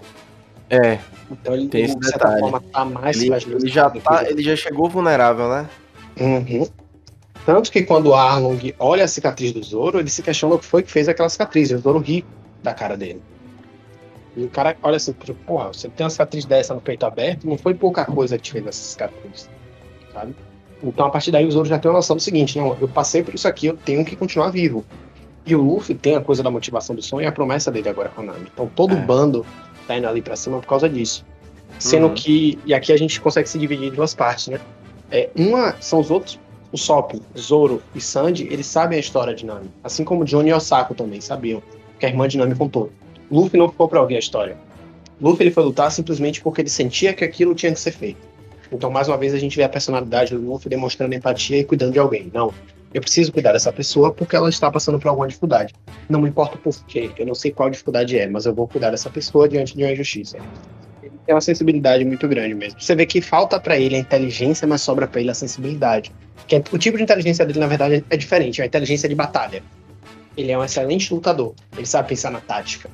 É. 0.74 1.00
Então 1.32 1.54
ele, 1.54 1.68
tem 1.68 1.86
de 1.86 1.91
certa 1.91 2.28
detalhe. 2.28 2.40
forma, 2.40 2.62
tá 2.62 2.86
mais 2.86 3.22
ele, 3.22 3.34
ele 3.34 3.68
já 3.70 3.90
tá, 3.90 4.30
Ele 4.30 4.41
já 4.41 4.56
chegou 4.56 4.90
vulnerável, 4.90 5.50
né? 5.50 5.70
Uhum. 6.20 6.68
Tanto 7.45 7.72
que 7.72 7.84
quando 7.84 8.08
o 8.08 8.16
Arlong 8.16 8.74
olha 8.80 9.04
a 9.04 9.08
cicatriz 9.08 9.52
do 9.52 9.62
Zoro, 9.62 10.00
ele 10.00 10.10
se 10.10 10.24
questiona 10.24 10.56
o 10.56 10.60
que 10.60 10.66
foi 10.66 10.82
que 10.82 10.91
fez 10.91 11.08
aquela 11.08 11.30
cicatriz. 11.30 11.70
E 11.70 11.76
o 11.76 11.80
Zoro 11.80 12.00
ri 12.00 12.26
da 12.62 12.74
cara 12.74 12.95
dele. 12.95 13.22
E 14.36 14.44
o 14.44 14.50
cara 14.50 14.76
olha 14.82 14.95
assim, 14.95 15.14
porra, 15.45 15.68
você 15.68 15.88
tem 15.90 16.04
uma 16.04 16.10
cicatriz 16.10 16.45
dessa 16.45 16.74
no 16.74 16.82
peito 16.82 17.06
aberto, 17.06 17.48
não 17.48 17.58
foi 17.58 17.74
pouca 17.74 18.04
coisa 18.06 18.38
que 18.38 18.44
te 18.44 18.52
fez 18.52 18.66
essa 18.66 18.84
cicatriz, 18.84 19.50
sabe? 20.12 20.36
Então 20.82 21.06
a 21.06 21.10
partir 21.10 21.32
daí 21.32 21.45
o 21.45 21.52
Zoro 21.52 21.68
já 21.68 21.78
tem 21.78 21.90
uma 21.90 21.98
noção 21.98 22.16
do 22.16 22.22
seguinte, 22.22 22.58
não, 22.58 22.76
eu 22.82 22.88
passei 22.88 23.22
por 23.22 23.36
isso 23.36 23.48
aqui, 23.48 23.68
eu 23.68 23.78
tenho 23.78 24.04
que 24.04 24.16
continuar 24.16 24.50
vivo. 24.50 24.84
E 25.45 25.56
o 25.56 25.62
Luffy 25.62 25.94
tem 25.94 26.16
a 26.16 26.22
coisa 26.22 26.41
da 26.41 26.50
motivação 26.50 26.95
do 26.95 27.02
sonho 27.02 27.26
e 27.26 27.28
a 27.28 27.32
promessa 27.32 27.70
dele 27.70 27.90
agora 27.90 28.10
com 28.10 28.22
a 28.22 28.26
Nami. 28.26 28.48
Então 28.52 28.70
todo 28.74 28.95
o 28.95 28.98
é. 28.98 29.02
bando 29.02 29.45
tá 29.84 29.97
indo 29.97 30.07
ali 30.07 30.22
pra 30.22 30.35
cima 30.35 30.60
por 30.60 30.68
causa 30.68 30.89
disso. 30.89 31.26
Sendo 31.80 32.07
uhum. 32.07 32.14
que, 32.14 32.60
e 32.65 32.73
aqui 32.73 32.93
a 32.93 32.97
gente 32.97 33.19
consegue 33.19 33.49
se 33.49 33.57
dividir 33.57 33.88
em 33.88 33.91
duas 33.91 34.14
partes, 34.14 34.47
né? 34.47 34.60
É, 35.11 35.30
uma 35.35 35.76
são 35.80 35.99
os 35.99 36.10
outros 36.10 36.39
o 36.73 36.77
Sop, 36.77 37.14
Zoro 37.38 37.81
e 37.93 38.01
Sandy, 38.01 38.47
eles 38.51 38.65
sabem 38.65 38.97
a 38.97 38.99
história 38.99 39.34
de 39.35 39.45
Nami. 39.45 39.69
Assim 39.84 40.03
como 40.03 40.26
Johnny 40.26 40.49
e 40.49 40.53
Osako 40.53 40.95
também 40.95 41.22
sabiam, 41.22 41.61
que 41.99 42.05
a 42.05 42.10
irmã 42.10 42.27
de 42.27 42.35
Nami 42.35 42.55
contou. 42.55 42.91
Luffy 43.31 43.60
não 43.60 43.69
ficou 43.69 43.88
para 43.88 44.01
ouvir 44.01 44.15
a 44.15 44.19
história. 44.19 44.57
Luffy 45.22 45.43
ele 45.43 45.51
foi 45.51 45.64
lutar 45.64 45.91
simplesmente 45.91 46.41
porque 46.41 46.61
ele 46.61 46.69
sentia 46.69 47.14
que 47.14 47.23
aquilo 47.23 47.53
tinha 47.53 47.72
que 47.72 47.80
ser 47.80 47.91
feito. 47.91 48.18
Então, 48.72 48.89
mais 48.89 49.07
uma 49.07 49.18
vez, 49.18 49.35
a 49.35 49.38
gente 49.38 49.55
vê 49.55 49.64
a 49.64 49.69
personalidade 49.69 50.35
do 50.35 50.41
Luffy 50.41 50.68
demonstrando 50.68 51.14
empatia 51.14 51.60
e 51.60 51.64
cuidando 51.64 51.93
de 51.93 51.99
alguém. 51.99 52.31
Não, 52.34 52.51
eu 52.94 53.02
preciso 53.02 53.32
cuidar 53.32 53.53
dessa 53.53 53.74
pessoa 53.74 54.14
porque 54.14 54.36
ela 54.36 54.49
está 54.49 54.70
passando 54.70 54.99
por 54.99 55.07
alguma 55.07 55.28
dificuldade. 55.28 55.74
Não 56.07 56.22
me 56.22 56.30
importa 56.30 56.56
o 56.56 56.60
porquê, 56.60 57.10
eu 57.18 57.26
não 57.26 57.34
sei 57.34 57.52
qual 57.52 57.70
dificuldade 57.70 58.18
é, 58.18 58.28
mas 58.28 58.45
eu 58.45 58.53
vou 58.53 58.68
cuidar 58.68 58.91
dessa 58.91 59.10
pessoa 59.10 59.49
diante 59.49 59.76
de 59.76 59.84
uma 59.84 59.91
injustiça. 59.91 60.38
tem 61.02 61.34
uma 61.34 61.41
sensibilidade 61.41 62.06
muito 62.06 62.28
grande 62.28 62.53
mesmo. 62.53 62.80
Você 62.80 62.95
vê 62.95 63.06
que 63.06 63.20
falta 63.20 63.60
para 63.60 63.78
ele 63.78 63.95
a 63.95 63.99
inteligência, 63.99 64.68
mas 64.68 64.82
sobra 64.82 65.07
para 65.07 65.22
ele 65.22 65.32
a 65.32 65.34
sensibilidade. 65.34 66.11
Que 66.48 66.57
é, 66.57 66.64
o 66.72 66.78
tipo 66.78 66.98
de 66.98 67.03
inteligência 67.03 67.45
dele, 67.45 67.60
na 67.60 67.68
verdade, 67.68 68.06
é 68.10 68.18
diferente. 68.18 68.61
É 68.61 68.64
a 68.64 68.68
inteligência 68.68 69.10
de 69.10 69.15
batalha. 69.15 69.64
Ele 70.38 70.52
é 70.52 70.57
um 70.57 70.64
excelente 70.64 71.14
lutador. 71.14 71.53
Ele 71.76 71.86
sabe 71.86 72.10
pensar 72.10 72.30
na 72.30 72.41
tática. 72.41 72.90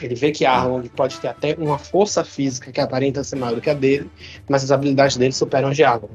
Ele 0.00 0.14
vê 0.14 0.30
que 0.30 0.44
Arlong 0.44 0.88
pode 0.88 1.18
ter 1.20 1.28
até 1.28 1.54
uma 1.58 1.78
força 1.78 2.22
física 2.24 2.70
que 2.70 2.80
aparenta 2.80 3.24
ser 3.24 3.36
maior 3.36 3.54
do 3.54 3.60
que 3.60 3.70
a 3.70 3.74
dele, 3.74 4.10
mas 4.48 4.62
as 4.62 4.70
habilidades 4.70 5.16
dele 5.16 5.32
superam 5.32 5.70
as 5.70 5.76
de 5.76 5.84
Arlong. 5.84 6.10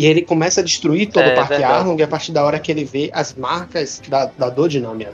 E 0.00 0.06
ele 0.06 0.22
começa 0.22 0.62
a 0.62 0.64
destruir 0.64 1.10
todo 1.10 1.24
é, 1.24 1.32
o 1.32 1.34
Parque 1.34 1.50
verdade. 1.50 1.74
Arlong 1.74 2.02
a 2.02 2.08
partir 2.08 2.32
da 2.32 2.42
hora 2.42 2.58
que 2.58 2.72
ele 2.72 2.84
vê 2.84 3.10
as 3.12 3.34
marcas 3.34 4.00
da, 4.08 4.30
da 4.38 4.48
dor 4.48 4.66
dinâmica. 4.66 5.12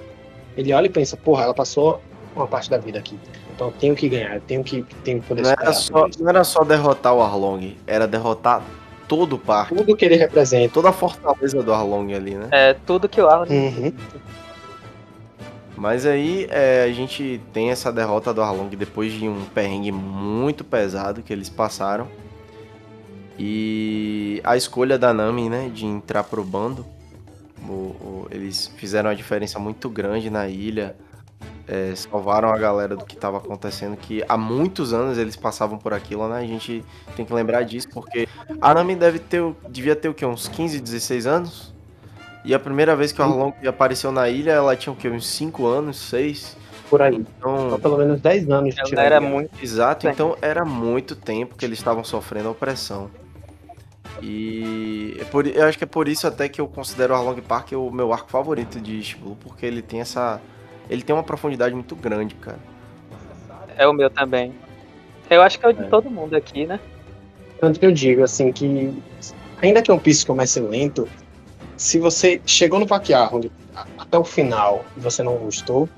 Ele 0.56 0.72
olha 0.72 0.86
e 0.86 0.88
pensa, 0.88 1.16
porra, 1.16 1.42
ela 1.42 1.52
passou 1.52 2.00
uma 2.36 2.46
parte 2.46 2.70
da 2.70 2.78
vida 2.78 2.96
aqui. 2.96 3.18
Então 3.52 3.72
tenho 3.72 3.96
que 3.96 4.08
ganhar, 4.08 4.40
tenho 4.42 4.62
que, 4.62 4.84
tenho 5.02 5.20
que 5.20 5.26
poder 5.26 5.42
não 5.42 5.50
era, 5.50 5.72
só, 5.72 6.08
não 6.20 6.28
era 6.28 6.44
só 6.44 6.62
derrotar 6.62 7.12
o 7.12 7.20
Arlong, 7.20 7.76
era 7.84 8.06
derrotar 8.06 8.62
todo 9.08 9.32
o 9.32 9.38
parque. 9.40 9.74
Tudo 9.74 9.96
que 9.96 10.04
ele 10.04 10.14
representa. 10.14 10.74
Toda 10.74 10.90
a 10.90 10.92
fortaleza 10.92 11.60
do 11.64 11.72
Arlong 11.72 12.14
ali, 12.14 12.36
né? 12.36 12.46
É, 12.52 12.76
tudo 12.86 13.08
que 13.08 13.20
o 13.20 13.28
Arlong. 13.28 13.50
Uhum. 13.50 13.92
Mas 15.76 16.06
aí 16.06 16.46
é, 16.48 16.84
a 16.84 16.92
gente 16.92 17.40
tem 17.52 17.70
essa 17.70 17.92
derrota 17.92 18.32
do 18.32 18.40
Arlong 18.40 18.68
depois 18.76 19.12
de 19.12 19.28
um 19.28 19.46
perrengue 19.46 19.90
muito 19.90 20.62
pesado 20.62 21.22
que 21.22 21.32
eles 21.32 21.50
passaram. 21.50 22.06
E 23.38 24.40
a 24.44 24.56
escolha 24.56 24.98
da 24.98 25.12
Nami, 25.12 25.48
né, 25.48 25.70
de 25.72 25.84
entrar 25.84 26.24
pro 26.24 26.44
bando. 26.44 26.86
O, 27.68 27.72
o, 27.72 28.28
eles 28.30 28.72
fizeram 28.76 29.10
uma 29.10 29.16
diferença 29.16 29.58
muito 29.58 29.90
grande 29.90 30.30
na 30.30 30.48
ilha 30.48 30.96
é, 31.68 31.94
salvaram 31.96 32.52
a 32.52 32.56
galera 32.56 32.96
do 32.96 33.04
que 33.04 33.14
estava 33.14 33.38
acontecendo, 33.38 33.96
que 33.96 34.22
há 34.28 34.36
muitos 34.36 34.92
anos 34.92 35.18
eles 35.18 35.34
passavam 35.36 35.76
por 35.78 35.92
aquilo, 35.92 36.28
né? 36.28 36.38
A 36.38 36.46
gente 36.46 36.84
tem 37.16 37.24
que 37.24 37.32
lembrar 37.32 37.62
disso, 37.62 37.88
porque 37.92 38.28
a 38.60 38.72
Nami 38.72 38.94
deve 38.94 39.18
ter, 39.18 39.42
devia 39.68 39.96
ter 39.96 40.08
o 40.08 40.14
quê? 40.14 40.24
Uns 40.24 40.48
15, 40.48 40.80
16 40.80 41.26
anos? 41.26 41.74
E 42.44 42.54
a 42.54 42.60
primeira 42.60 42.94
vez 42.94 43.10
que 43.10 43.20
o 43.20 43.24
Arlong 43.24 43.52
apareceu 43.66 44.12
na 44.12 44.28
ilha, 44.28 44.52
ela 44.52 44.76
tinha 44.76 44.92
o 44.92 44.96
quê? 44.96 45.08
Uns 45.08 45.26
5 45.26 45.66
anos, 45.66 45.96
6? 45.96 46.56
Por 46.88 47.02
aí. 47.02 47.16
Então, 47.16 47.70
Só 47.70 47.78
pelo 47.78 47.98
menos 47.98 48.20
10 48.20 48.48
anos. 48.48 48.76
Ela 48.92 49.02
era 49.02 49.20
muito... 49.20 49.50
Exato, 49.60 50.06
então 50.06 50.36
era 50.40 50.64
muito 50.64 51.16
tempo 51.16 51.56
que 51.56 51.64
eles 51.64 51.78
estavam 51.78 52.04
sofrendo 52.04 52.46
a 52.46 52.52
opressão. 52.52 53.10
E 54.22 55.16
é 55.20 55.24
por, 55.24 55.46
eu 55.46 55.64
acho 55.64 55.76
que 55.76 55.84
é 55.84 55.86
por 55.86 56.08
isso 56.08 56.26
até 56.26 56.48
que 56.48 56.60
eu 56.60 56.66
considero 56.66 57.12
o 57.12 57.16
Arlong 57.16 57.40
Park 57.42 57.72
o 57.72 57.90
meu 57.90 58.12
arco 58.12 58.30
favorito 58.30 58.80
de 58.80 58.96
East 58.96 59.16
Blue, 59.18 59.36
porque 59.36 59.66
ele 59.66 59.82
tem 59.82 60.00
essa 60.00 60.40
ele 60.88 61.02
tem 61.02 61.14
uma 61.14 61.22
profundidade 61.22 61.74
muito 61.74 61.94
grande, 61.96 62.34
cara. 62.36 62.58
É 63.76 63.86
o 63.86 63.92
meu 63.92 64.08
também. 64.08 64.54
Eu 65.28 65.42
acho 65.42 65.58
que 65.58 65.66
é 65.66 65.68
o 65.68 65.72
de 65.72 65.82
é. 65.82 65.86
todo 65.88 66.08
mundo 66.08 66.34
aqui, 66.34 66.66
né? 66.66 66.80
Tanto 67.60 67.80
que 67.80 67.86
eu 67.86 67.92
digo, 67.92 68.22
assim, 68.22 68.52
que 68.52 68.94
ainda 69.60 69.82
que 69.82 69.90
é 69.90 69.94
um 69.94 69.98
piso 69.98 70.26
comece 70.26 70.60
lento, 70.60 71.08
se 71.76 71.98
você 71.98 72.40
chegou 72.46 72.78
no 72.78 72.86
Paquiarro 72.86 73.50
até 73.98 74.16
o 74.16 74.24
final 74.24 74.84
e 74.96 75.00
você 75.00 75.22
não 75.22 75.36
gostou, 75.36 75.88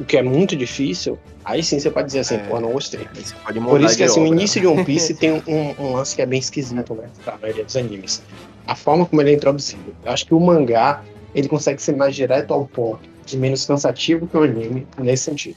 o 0.00 0.04
que 0.04 0.16
é 0.16 0.22
muito 0.22 0.56
difícil, 0.56 1.18
aí 1.44 1.62
sim 1.62 1.78
você 1.78 1.90
pode 1.90 2.06
dizer 2.06 2.20
assim, 2.20 2.36
é, 2.36 2.38
pô, 2.38 2.58
não 2.58 2.72
gostei. 2.72 3.00
Por 3.04 3.80
isso 3.82 3.96
que 3.96 4.02
assim, 4.02 4.20
obra. 4.20 4.32
o 4.32 4.34
início 4.34 4.60
de 4.60 4.66
One 4.66 4.82
Piece 4.84 5.14
tem 5.14 5.32
um, 5.32 5.74
um, 5.78 5.92
lance 5.92 6.16
que 6.16 6.22
é 6.22 6.26
bem 6.26 6.38
esquisito, 6.38 6.94
né? 6.94 7.04
Pra 7.22 7.36
maioria 7.36 7.64
dos 7.64 7.76
animes. 7.76 8.22
A 8.66 8.74
forma 8.74 9.04
como 9.04 9.20
ele 9.20 9.30
é 9.30 9.34
introduzido. 9.34 9.94
Eu 10.02 10.10
acho 10.10 10.24
que 10.24 10.34
o 10.34 10.40
mangá, 10.40 11.02
ele 11.34 11.48
consegue 11.48 11.82
ser 11.82 11.94
mais 11.94 12.16
direto 12.16 12.54
ao 12.54 12.66
ponto 12.66 13.08
de 13.26 13.36
menos 13.36 13.66
cansativo 13.66 14.26
que 14.26 14.36
o 14.36 14.42
anime 14.42 14.86
nesse 14.98 15.24
sentido. 15.24 15.56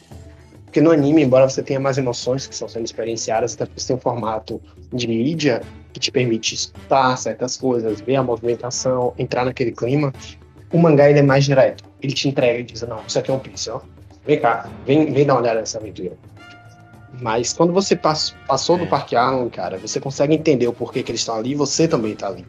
Porque 0.65 0.81
no 0.81 0.91
anime, 0.91 1.21
embora 1.21 1.47
você 1.47 1.63
tenha 1.63 1.79
mais 1.79 1.97
emoções 1.97 2.45
que 2.47 2.53
estão 2.53 2.67
sendo 2.67 2.83
experienciadas, 2.83 3.53
até 3.53 3.65
porque 3.65 3.79
você 3.79 3.87
tem 3.87 3.95
um 3.95 3.99
formato 3.99 4.61
de 4.91 5.07
mídia 5.07 5.61
que 5.93 5.99
te 5.99 6.11
permite 6.11 6.55
escutar 6.55 7.15
certas 7.17 7.55
coisas, 7.55 8.01
ver 8.01 8.15
a 8.15 8.23
movimentação, 8.23 9.13
entrar 9.17 9.45
naquele 9.45 9.71
clima, 9.71 10.11
o 10.71 10.79
mangá 10.79 11.09
ele 11.09 11.19
é 11.19 11.23
mais 11.23 11.45
direto. 11.45 11.83
Ele 12.01 12.11
te 12.11 12.27
entrega 12.27 12.59
e 12.59 12.63
diz, 12.63 12.81
não, 12.81 12.99
isso 13.07 13.17
aqui 13.17 13.29
é 13.29 13.33
um 13.33 13.39
Piece, 13.39 13.69
ó. 13.69 13.79
Vem 14.25 14.39
cá, 14.39 14.69
vem, 14.85 15.11
vem 15.11 15.25
dar 15.25 15.33
uma 15.33 15.41
olhada 15.41 15.59
nessa 15.59 15.77
aventura. 15.77 16.13
Mas 17.21 17.53
quando 17.53 17.73
você 17.73 17.95
pass, 17.95 18.35
passou 18.47 18.77
do 18.77 18.85
é. 18.85 18.87
Parque 18.87 19.15
Arlong, 19.15 19.49
cara, 19.49 19.77
você 19.77 19.99
consegue 19.99 20.33
entender 20.33 20.67
o 20.67 20.73
porquê 20.73 21.03
que 21.03 21.11
eles 21.11 21.21
estão 21.21 21.35
ali 21.35 21.51
e 21.51 21.55
você 21.55 21.87
também 21.87 22.13
está 22.13 22.27
ali. 22.27 22.45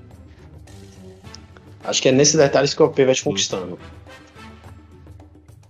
Acho 1.83 2.01
que 2.01 2.09
é 2.09 2.13
nesses 2.13 2.37
detalhes 2.37 2.73
que 2.73 2.83
o 2.83 2.87
OP 2.87 3.05
vai 3.05 3.15
te 3.15 3.23
conquistando. 3.23 3.79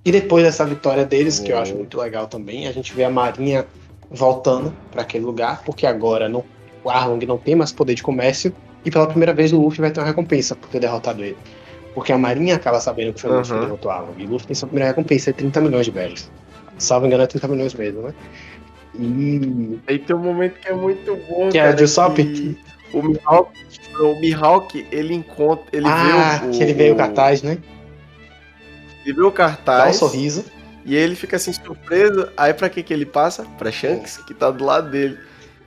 E 0.04 0.12
depois 0.12 0.44
dessa 0.44 0.64
vitória 0.64 1.04
deles, 1.04 1.40
que 1.40 1.50
eu 1.50 1.58
acho 1.58 1.74
muito 1.74 1.98
legal 1.98 2.26
também, 2.26 2.68
a 2.68 2.72
gente 2.72 2.94
vê 2.94 3.04
a 3.04 3.10
Marinha 3.10 3.66
voltando 4.10 4.72
para 4.92 5.02
aquele 5.02 5.24
lugar, 5.24 5.62
porque 5.64 5.86
agora 5.86 6.28
no, 6.28 6.44
o 6.84 6.90
Arlong 6.90 7.24
não 7.26 7.38
tem 7.38 7.54
mais 7.54 7.72
poder 7.72 7.94
de 7.94 8.02
comércio, 8.02 8.54
e 8.84 8.90
pela 8.90 9.06
primeira 9.06 9.32
vez 9.32 9.52
o 9.52 9.60
Luffy 9.60 9.80
vai 9.80 9.90
ter 9.90 10.00
uma 10.00 10.06
recompensa 10.06 10.54
por 10.54 10.68
ter 10.68 10.78
derrotado 10.78 11.24
ele. 11.24 11.36
Porque 11.94 12.12
a 12.12 12.18
Marinha 12.18 12.56
acaba 12.56 12.80
sabendo 12.80 13.14
que 13.14 13.20
foi 13.20 13.30
o 13.30 13.38
Luffy 13.38 13.54
que 13.54 13.60
derrotou 13.60 13.90
o 13.90 13.94
Arlong, 13.94 14.14
e 14.18 14.26
o 14.26 14.30
Luffy 14.30 14.48
tem 14.48 14.54
sua 14.54 14.68
primeira 14.68 14.90
recompensa, 14.90 15.30
é 15.30 15.32
30 15.32 15.60
milhões 15.60 15.86
de 15.86 15.92
velhos. 15.92 16.30
Salvo 16.76 17.06
engano, 17.06 17.22
é 17.22 17.26
30 17.26 17.46
milhões 17.48 17.74
mesmo, 17.74 18.02
né? 18.02 18.14
E. 18.98 19.78
Aí 19.86 19.98
tem 19.98 20.16
um 20.16 20.20
momento 20.20 20.58
que 20.58 20.68
é 20.68 20.74
muito 20.74 21.16
bom. 21.28 21.48
Que 21.48 21.58
cara, 21.58 21.76
é 21.76 21.80
a 21.80 21.84
Usopp? 21.84 22.58
O 22.92 23.02
Mihawk, 23.02 23.50
o 23.98 24.20
Mihawk, 24.20 24.86
ele 24.90 25.14
encontra. 25.14 25.64
Ele 25.72 25.86
ah, 25.86 26.40
vê 26.42 26.46
o, 26.46 26.50
que 26.50 26.62
ele 26.62 26.74
veio 26.74 26.94
o 26.94 26.96
cartaz, 26.96 27.42
né? 27.42 27.58
Ele 29.04 29.14
vê 29.16 29.22
o 29.22 29.32
cartaz. 29.32 29.84
Dá 29.84 29.90
um 29.90 30.08
sorriso. 30.08 30.44
E 30.84 30.94
ele 30.94 31.16
fica 31.16 31.36
assim 31.36 31.52
surpreso. 31.52 32.28
Aí 32.36 32.52
pra 32.54 32.68
que 32.68 32.82
que 32.82 32.92
ele 32.92 33.06
passa? 33.06 33.44
Pra 33.58 33.70
Shanks, 33.70 34.18
que 34.18 34.34
tá 34.34 34.50
do 34.50 34.64
lado 34.64 34.90
dele. 34.90 35.18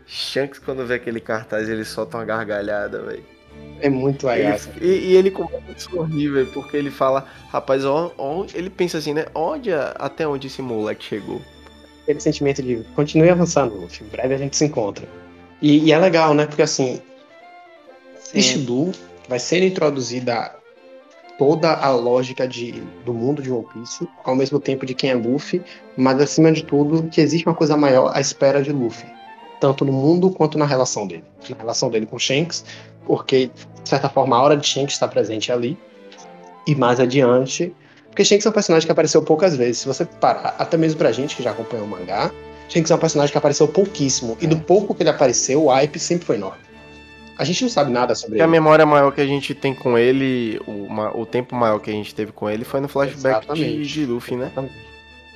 Shanks, 0.06 0.60
quando 0.60 0.86
vê 0.86 0.96
aquele 0.96 1.20
cartaz, 1.20 1.68
ele 1.68 1.84
solta 1.84 2.18
uma 2.18 2.24
gargalhada, 2.24 3.02
velho. 3.02 3.37
É 3.80 3.90
muito 3.90 4.28
legal. 4.28 4.58
Ele, 4.78 4.88
e, 4.88 5.12
e, 5.12 5.16
ele 5.16 5.32
começa 5.32 5.64
a 5.70 5.80
sorrir, 5.80 6.30
velho, 6.30 6.48
porque 6.48 6.76
ele 6.76 6.90
fala, 6.90 7.26
rapaz, 7.50 7.86
ó, 7.86 8.12
ó, 8.18 8.46
ele 8.54 8.70
pensa 8.70 8.98
assim, 8.98 9.14
né? 9.14 9.26
Onde, 9.36 9.72
até 9.72 10.28
onde 10.28 10.48
esse 10.48 10.62
moleque 10.62 11.04
chegou? 11.04 11.42
Aquele 12.04 12.20
sentimento 12.20 12.64
de 12.64 12.84
continue 12.96 13.30
avançando, 13.30 13.76
Luffy. 13.76 14.06
Em 14.06 14.10
breve 14.10 14.34
a 14.34 14.38
gente 14.38 14.56
se 14.56 14.66
encontra. 14.66 15.08
E, 15.62 15.86
e 15.86 15.92
é 15.92 15.98
legal, 16.00 16.34
né? 16.34 16.46
Porque 16.46 16.62
assim, 16.62 17.02
Shibu 18.34 18.92
vai 19.28 19.40
ser 19.40 19.64
introduzida 19.64 20.56
toda 21.38 21.74
a 21.74 21.92
lógica 21.92 22.48
de, 22.48 22.72
do 23.06 23.14
mundo 23.14 23.42
de 23.42 23.52
One 23.52 23.66
Piece, 23.74 24.08
ao 24.24 24.36
mesmo 24.36 24.60
tempo 24.60 24.86
de 24.86 24.94
quem 24.94 25.12
é 25.12 25.14
Luffy, 25.14 25.62
mas 25.96 26.20
acima 26.20 26.52
de 26.52 26.64
tudo 26.64 27.08
que 27.10 27.22
existe 27.22 27.48
uma 27.48 27.56
coisa 27.56 27.78
maior 27.78 28.12
à 28.16 28.20
espera 28.20 28.62
de 28.62 28.72
Luffy, 28.72 29.08
tanto 29.60 29.84
no 29.84 29.92
mundo 29.92 30.30
quanto 30.30 30.58
na 30.58 30.66
relação 30.66 31.08
dele, 31.08 31.24
na 31.50 31.58
relação 31.58 31.90
dele 31.90 32.06
com 32.06 32.18
Shanks, 32.18 32.66
porque 33.06 33.50
de 33.84 33.90
certa 33.90 34.10
forma 34.10 34.36
a 34.36 34.42
hora 34.42 34.58
de 34.58 34.68
Shanks 34.68 34.94
está 34.94 35.08
presente 35.08 35.52
ali, 35.52 35.78
e 36.66 36.76
mais 36.76 37.00
adiante, 37.00 37.74
porque 38.08 38.26
Shanks 38.26 38.46
é 38.46 38.50
um 38.50 38.54
personagem 38.54 38.86
que 38.86 38.92
apareceu 38.92 39.22
poucas 39.22 39.56
vezes, 39.56 39.80
se 39.80 39.88
você 39.88 40.06
parar, 40.06 40.56
até 40.60 40.78
mesmo 40.78 40.98
pra 40.98 41.12
gente 41.12 41.36
que 41.36 41.44
já 41.44 41.52
acompanha 41.52 41.84
o 41.84 41.88
mangá, 41.88 42.32
Shanks 42.70 42.92
é 42.92 42.96
um 42.96 43.00
personagem 43.00 43.32
que 43.32 43.38
apareceu 43.38 43.68
pouquíssimo, 43.68 44.38
e 44.42 44.48
do 44.48 44.58
pouco 44.58 44.94
que 44.94 45.04
ele 45.04 45.10
apareceu, 45.10 45.66
o 45.66 45.68
hype 45.70 45.98
sempre 45.98 46.26
foi 46.26 46.36
enorme. 46.36 46.68
A 47.38 47.44
gente 47.44 47.62
não 47.62 47.70
sabe 47.70 47.92
nada 47.92 48.16
sobre 48.16 48.36
ele. 48.36 48.44
A 48.44 48.48
memória 48.48 48.86
maior 48.86 49.12
que 49.12 49.22
a 49.22 49.26
gente 49.26 49.54
tem 49.54 49.74
com 49.74 49.98
ele, 49.98 50.60
o, 50.66 51.22
o 51.22 51.26
tempo 51.26 51.56
maior 51.56 51.80
que 51.80 51.90
a 51.90 51.94
gente 51.94 52.14
teve 52.14 52.32
com 52.32 52.50
ele 52.50 52.66
foi 52.66 52.82
no 52.82 52.88
flashback 52.88 53.54
de, 53.54 53.86
de, 53.86 54.06
Luffy, 54.06 54.36
né? 54.36 54.52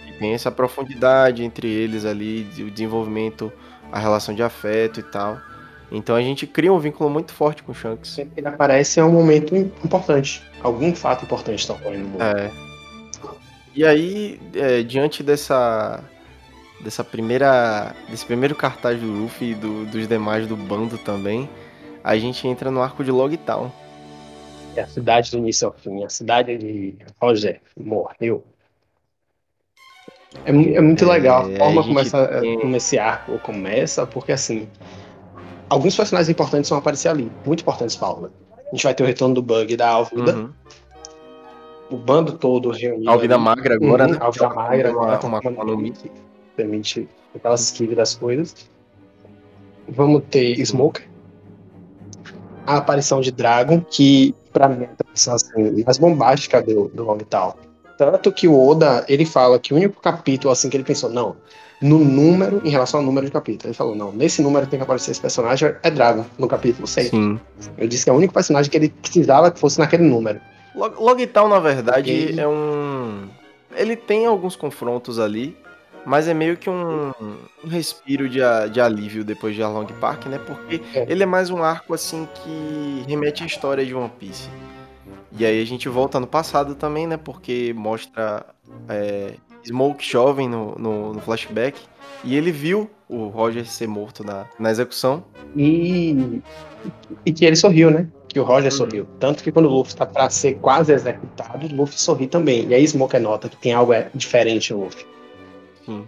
E 0.07 0.11
tem 0.13 0.33
essa 0.33 0.51
profundidade 0.51 1.43
entre 1.43 1.67
eles 1.67 2.03
ali, 2.03 2.47
o 2.57 2.71
desenvolvimento, 2.71 3.53
a 3.91 3.99
relação 3.99 4.33
de 4.33 4.41
afeto 4.41 4.99
e 4.99 5.03
tal. 5.03 5.39
Então 5.91 6.15
a 6.15 6.21
gente 6.21 6.47
cria 6.47 6.71
um 6.71 6.79
vínculo 6.79 7.09
muito 7.09 7.33
forte 7.33 7.61
com 7.61 7.73
o 7.73 7.75
Shanks. 7.75 8.11
Sempre 8.11 8.35
que 8.35 8.39
ele 8.39 8.47
aparece 8.47 8.99
é 8.99 9.03
um 9.03 9.11
momento 9.11 9.55
importante. 9.55 10.41
Algum 10.63 10.95
fato 10.95 11.25
importante 11.25 11.59
está 11.59 11.73
ocorrendo 11.73 12.03
no 12.03 12.09
mundo. 12.11 12.21
É. 12.23 12.51
E 13.75 13.85
aí, 13.85 14.39
é, 14.53 14.81
diante 14.83 15.21
dessa 15.21 16.03
dessa 16.81 17.03
primeira 17.03 17.93
desse 18.09 18.25
primeiro 18.25 18.55
cartaz 18.55 18.99
do 18.99 19.05
Luffy 19.05 19.51
e 19.51 19.55
do, 19.55 19.85
dos 19.85 20.07
demais 20.07 20.47
do 20.47 20.55
bando 20.55 20.97
também, 20.97 21.49
a 22.03 22.17
gente 22.17 22.47
entra 22.47 22.71
no 22.71 22.81
arco 22.81 23.03
de 23.03 23.11
Logtown. 23.11 23.71
É 24.75 24.81
a 24.81 24.87
cidade 24.87 25.31
do 25.31 25.37
início 25.37 25.67
ao 25.67 25.73
fim, 25.73 26.03
a 26.03 26.09
cidade 26.09 26.57
de 26.57 26.95
Roger 27.21 27.61
morreu. 27.77 28.43
É, 30.45 30.49
é 30.49 30.81
muito 30.81 31.03
é, 31.03 31.07
legal 31.07 31.45
a 31.45 31.57
forma 31.57 31.81
a 31.81 31.83
como, 31.83 31.99
essa, 31.99 32.27
tem... 32.39 32.59
como 32.59 32.75
esse 32.75 32.97
arco 32.97 33.37
começa, 33.39 34.05
porque 34.07 34.31
assim, 34.31 34.67
alguns 35.69 35.95
personagens 35.95 36.29
importantes 36.29 36.69
vão 36.69 36.79
aparecer 36.79 37.09
ali, 37.09 37.31
muito 37.45 37.61
importantes 37.61 37.95
Paula. 37.95 38.31
A 38.67 38.75
gente 38.75 38.83
vai 38.83 38.93
ter 38.93 39.03
o 39.03 39.05
retorno 39.05 39.35
do 39.35 39.41
Bug 39.41 39.75
da 39.75 39.89
Alvida. 39.89 40.35
Uhum. 40.35 40.49
O 41.89 41.97
bando 41.97 42.37
todo 42.37 42.71
reunido. 42.71 43.09
Alvida 43.09 43.35
ali. 43.35 43.43
Magra 43.43 43.75
agora, 43.75 44.05
uhum, 44.05 44.11
né? 44.11 44.17
Alvida 44.21 44.49
Magra, 44.49 44.91
uma, 44.93 45.19
uma, 45.19 45.39
uma, 45.41 45.63
uma 45.63 45.93
permite 46.55 47.09
aquelas 47.35 47.61
esquive 47.61 47.95
das 47.95 48.15
coisas. 48.15 48.69
Vamos 49.89 50.23
ter 50.29 50.57
Smoker, 50.65 51.05
a 52.65 52.77
aparição 52.77 53.19
de 53.19 53.31
Dragon, 53.31 53.81
que 53.81 54.33
para 54.53 54.69
mim 54.69 54.83
é 54.83 54.87
a 54.87 54.91
aparição 54.91 55.35
assim, 55.35 55.83
mais 55.83 55.97
bombástica 55.97 56.61
do, 56.61 56.87
do 56.89 57.03
Long 57.03 57.17
Tal. 57.17 57.57
Tanto 58.01 58.31
que 58.31 58.47
o 58.47 58.59
Oda, 58.59 59.05
ele 59.07 59.27
fala 59.27 59.59
que 59.59 59.75
o 59.75 59.77
único 59.77 60.01
capítulo 60.01 60.51
assim 60.51 60.71
que 60.71 60.75
ele 60.75 60.83
pensou, 60.83 61.07
não, 61.07 61.35
no 61.79 61.99
número, 61.99 62.59
em 62.65 62.69
relação 62.71 62.99
ao 62.99 63.05
número 63.05 63.27
de 63.27 63.31
capítulos. 63.31 63.65
Ele 63.65 63.73
falou, 63.75 63.95
não, 63.95 64.11
nesse 64.11 64.41
número 64.41 64.65
tem 64.65 64.79
que 64.79 64.83
aparecer 64.83 65.11
esse 65.11 65.21
personagem, 65.21 65.75
é 65.83 65.91
Dragon, 65.91 66.25
no 66.35 66.47
capítulo 66.47 66.87
100. 66.87 67.03
Sim. 67.03 67.39
Eu 67.77 67.87
disse 67.87 68.03
que 68.03 68.09
é 68.09 68.13
o 68.13 68.15
único 68.15 68.33
personagem 68.33 68.71
que 68.71 68.75
ele 68.75 68.89
precisava 68.89 69.51
que 69.51 69.59
fosse 69.59 69.77
naquele 69.77 70.01
número. 70.01 70.41
Logtown, 70.73 71.47
na 71.47 71.59
verdade, 71.59 72.25
Porque... 72.25 72.41
é 72.41 72.47
um... 72.47 73.27
Ele 73.75 73.95
tem 73.95 74.25
alguns 74.25 74.55
confrontos 74.55 75.19
ali, 75.19 75.55
mas 76.03 76.27
é 76.27 76.33
meio 76.33 76.57
que 76.57 76.71
um, 76.71 77.11
um 77.63 77.67
respiro 77.67 78.27
de, 78.27 78.39
de, 78.71 78.81
alívio 78.81 79.23
depois 79.23 79.53
de 79.53 79.61
Along 79.61 79.93
Park, 79.99 80.25
né? 80.25 80.39
Porque 80.39 80.81
é. 80.95 81.05
ele 81.07 81.21
é 81.21 81.27
mais 81.27 81.51
um 81.51 81.63
arco, 81.63 81.93
assim, 81.93 82.27
que 82.33 83.05
remete 83.07 83.43
à 83.43 83.45
história 83.45 83.85
de 83.85 83.93
One 83.93 84.11
Piece. 84.19 84.49
E 85.37 85.45
aí 85.45 85.61
a 85.61 85.65
gente 85.65 85.87
volta 85.87 86.19
no 86.19 86.27
passado 86.27 86.75
também, 86.75 87.07
né? 87.07 87.17
Porque 87.17 87.73
mostra 87.75 88.45
é, 88.89 89.33
Smoke 89.65 90.03
jovem 90.05 90.49
no, 90.49 90.75
no, 90.77 91.13
no, 91.13 91.21
flashback. 91.21 91.79
E 92.23 92.35
ele 92.35 92.51
viu 92.51 92.89
o 93.07 93.27
Roger 93.27 93.65
ser 93.65 93.87
morto 93.87 94.23
na, 94.23 94.45
na 94.59 94.69
execução. 94.69 95.23
E, 95.55 96.41
e 97.25 97.31
que 97.31 97.45
ele 97.45 97.55
sorriu, 97.55 97.89
né? 97.89 98.07
Que 98.27 98.39
o 98.39 98.43
Roger 98.43 98.71
uhum. 98.71 98.77
sorriu. 98.77 99.07
Tanto 99.19 99.43
que 99.43 99.51
quando 99.51 99.65
o 99.65 99.69
Luffy 99.69 99.93
está 99.93 100.05
para 100.05 100.29
ser 100.29 100.55
quase 100.55 100.93
executado, 100.93 101.65
o 101.65 101.75
Luffy 101.75 101.99
sorri 101.99 102.27
também. 102.27 102.67
E 102.67 102.73
aí 102.73 102.87
Smoke 102.87 103.17
nota 103.19 103.49
que 103.49 103.57
tem 103.57 103.73
algo 103.73 103.93
é, 103.93 104.09
diferente 104.13 104.73
no 104.73 104.83
Luffy. 104.83 105.05
Sim. 105.85 106.07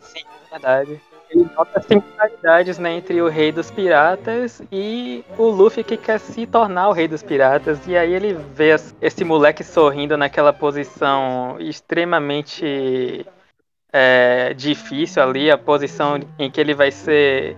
Sim, 0.00 0.22
é 0.46 0.50
verdade 0.50 1.07
ele 1.30 1.48
nota 1.54 1.80
similaridades 1.82 2.78
né, 2.78 2.92
entre 2.94 3.20
o 3.20 3.28
rei 3.28 3.52
dos 3.52 3.70
piratas 3.70 4.62
e 4.72 5.24
o 5.36 5.44
Luffy 5.44 5.84
que 5.84 5.96
quer 5.96 6.18
se 6.18 6.46
tornar 6.46 6.88
o 6.88 6.92
rei 6.92 7.06
dos 7.06 7.22
piratas. 7.22 7.86
E 7.86 7.96
aí 7.96 8.12
ele 8.12 8.34
vê 8.34 8.74
esse 9.00 9.24
moleque 9.24 9.62
sorrindo 9.62 10.16
naquela 10.16 10.52
posição 10.52 11.56
extremamente 11.60 13.26
é, 13.92 14.54
difícil 14.54 15.22
ali, 15.22 15.50
a 15.50 15.58
posição 15.58 16.18
em 16.38 16.50
que 16.50 16.60
ele 16.60 16.74
vai 16.74 16.90
ser 16.90 17.56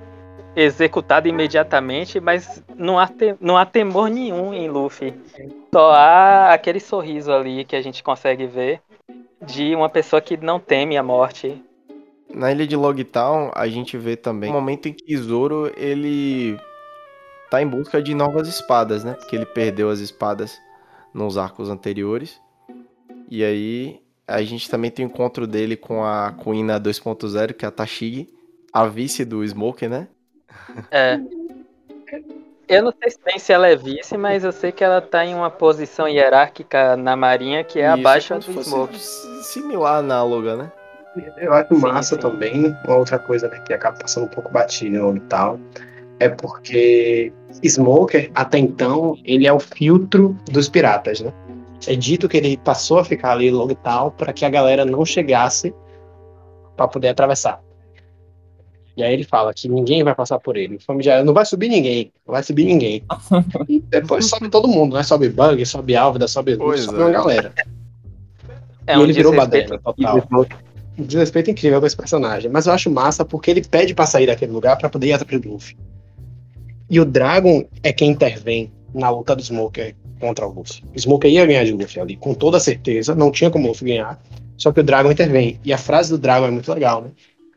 executado 0.55 1.29
imediatamente, 1.29 2.19
mas 2.19 2.63
não 2.75 2.99
há, 2.99 3.07
te, 3.07 3.37
não 3.41 3.57
há 3.57 3.65
temor 3.65 4.11
nenhum 4.11 4.53
em 4.53 4.69
Luffy. 4.69 5.15
Só 5.73 5.93
há 5.93 6.53
aquele 6.53 6.81
sorriso 6.81 7.33
ali 7.33 7.65
que 7.65 7.77
a 7.77 7.83
gente 7.83 8.03
consegue 8.03 8.47
ver 8.47 8.81
de 9.43 9.75
uma 9.75 9.89
pessoa 9.89 10.21
que 10.21 10.37
não 10.37 10.59
teme 10.59 10.97
a 10.97 11.03
morte. 11.03 11.63
Na 12.35 12.53
ilha 12.53 12.67
de 12.67 12.77
Logtown, 12.77 13.51
a 13.55 13.67
gente 13.69 13.97
vê 13.99 14.17
também 14.17 14.51
o 14.51 14.53
momento 14.53 14.89
em 14.89 14.93
que 14.93 15.17
Zoro 15.17 15.73
ele 15.77 16.59
tá 17.51 17.61
em 17.61 17.67
busca 17.67 18.01
de 18.01 18.15
novas 18.15 18.47
espadas, 18.47 19.03
né? 19.03 19.15
Porque 19.15 19.35
ele 19.35 19.47
perdeu 19.47 19.91
as 19.91 19.99
espadas 19.99 20.59
nos 21.13 21.37
arcos 21.37 21.69
anteriores. 21.69 22.41
E 23.29 23.45
aí 23.45 24.01
a 24.27 24.43
gente 24.43 24.71
também 24.71 24.91
tem 24.91 25.05
o 25.05 25.09
encontro 25.09 25.47
dele 25.47 25.77
com 25.77 26.05
a 26.05 26.33
Kuina 26.33 26.81
2.0, 26.81 27.53
que 27.53 27.65
é 27.65 27.69
a 27.69 27.73
Tashigi, 27.73 28.29
a 28.73 28.87
vice 28.87 29.25
do 29.25 29.45
Smoker, 29.45 29.91
né? 29.91 30.09
É. 30.91 31.21
Eu 32.69 32.85
não 32.85 32.93
sei 32.93 33.13
bem 33.25 33.39
se 33.41 33.53
ela 33.53 33.67
é 33.67 33.75
vice, 33.75 34.17
mas 34.17 34.45
eu 34.45 34.53
sei 34.53 34.71
que 34.71 34.85
ela 34.85 35.01
tá 35.01 35.27
em 35.27 35.35
uma 35.35 35.51
posição 35.51 36.09
hierárquica 36.09 36.97
na 36.97 37.17
marinha 37.17 37.65
que 37.65 37.81
é 37.81 37.87
Isso, 37.87 37.99
abaixo 37.99 38.35
é 38.35 38.39
do 38.39 38.63
Smoker. 38.63 38.97
Similar, 39.43 39.99
análoga, 39.99 40.57
né? 40.57 40.73
Eu 41.37 41.53
acho 41.53 41.75
sim, 41.75 41.81
massa 41.81 42.15
sim. 42.15 42.21
também, 42.21 42.77
uma 42.85 42.97
outra 42.97 43.19
coisa 43.19 43.49
né, 43.49 43.59
que 43.67 43.73
acaba 43.73 43.99
passando 43.99 44.25
um 44.25 44.29
pouco 44.29 44.51
batido 44.53 45.17
e 45.17 45.21
tal, 45.21 45.59
é 46.21 46.29
porque 46.29 47.33
Smoker, 47.65 48.31
até 48.35 48.59
então, 48.59 49.17
ele 49.25 49.47
é 49.47 49.53
o 49.53 49.59
filtro 49.59 50.37
dos 50.51 50.69
piratas, 50.69 51.21
né? 51.21 51.33
É 51.87 51.95
dito 51.95 52.29
que 52.29 52.37
ele 52.37 52.59
passou 52.59 52.99
a 52.99 53.05
ficar 53.05 53.33
ali 53.33 53.51
logo 53.51 53.73
e 53.73 53.77
tal 53.77 54.11
para 54.11 54.33
que 54.33 54.45
a 54.45 54.51
galera 54.51 54.85
não 54.85 55.05
chegasse 55.05 55.75
para 56.77 56.87
poder 56.87 57.09
atravessar. 57.09 57.61
E 58.97 59.03
aí 59.03 59.15
ele 59.15 59.25
fala 59.25 59.55
que 59.55 59.67
ninguém 59.67 60.05
vai 60.05 60.15
passar 60.15 60.39
por 60.39 60.59
ele. 60.59 60.79
O 60.87 61.25
não 61.25 61.33
vai 61.33 61.47
subir 61.47 61.71
ninguém, 61.71 62.13
não 62.27 62.33
vai 62.33 62.43
subir 62.43 62.67
ninguém. 62.67 63.03
E 63.67 63.81
depois 63.89 64.27
sobe 64.27 64.51
todo 64.51 64.69
mundo, 64.69 64.95
né? 64.95 65.03
Sobe 65.03 65.31
Bug, 65.31 65.65
sobe 65.65 65.97
Álvida, 65.97 66.29
sobe 66.29 66.55
Luz, 66.55 66.83
sobe 66.83 66.99
é. 66.99 67.01
uma 67.03 67.11
galera. 67.11 67.53
É 68.87 68.95
e 68.95 68.99
um 68.99 69.03
ele 69.03 69.15
virou 69.15 69.35
baderna 69.35 69.79
total 69.79 70.23
um 71.01 71.07
desrespeito 71.07 71.51
incrível 71.51 71.81
com 71.81 71.87
esse 71.87 71.97
personagem. 71.97 72.51
Mas 72.51 72.67
eu 72.67 72.73
acho 72.73 72.91
massa 72.91 73.25
porque 73.25 73.51
ele 73.51 73.63
pede 73.63 73.95
para 73.95 74.07
sair 74.07 74.27
daquele 74.27 74.53
lugar 74.53 74.77
para 74.77 74.89
poder 74.89 75.09
ir 75.09 75.13
atrás 75.13 75.41
do 75.41 75.53
Luffy. 75.53 75.77
E 76.89 77.01
o 77.01 77.05
Dragon 77.05 77.65
é 77.83 77.93
quem 77.93 78.11
intervém 78.11 78.73
na 78.95 79.11
luta 79.11 79.35
do 79.35 79.43
Smoker 79.43 79.95
contra 80.19 80.47
o 80.47 80.53
Luffy. 80.53 80.83
O 80.95 80.99
Smoker 80.99 81.31
ia 81.31 81.47
ganhar 81.47 81.65
de 81.65 81.73
Luffy 81.73 82.01
ali, 82.01 82.17
com 82.17 82.35
toda 82.35 82.59
certeza, 82.61 83.15
não 83.15 83.31
tinha 83.31 83.51
como 83.51 83.67
o 83.67 83.69
Luffy 83.69 83.89
ganhar. 83.89 84.21
Só 84.57 84.73
que 84.73 84.81
o 84.81 84.83
Dragon 84.83 85.11
intervém. 85.11 85.59
E 85.65 85.73
a 85.73 85.79
frase 85.79 86.11
do 86.11 86.19
Dragon 86.19 86.47
é 86.47 86.51
muito 86.51 86.73
legal, 86.73 87.03
né? 87.03 87.11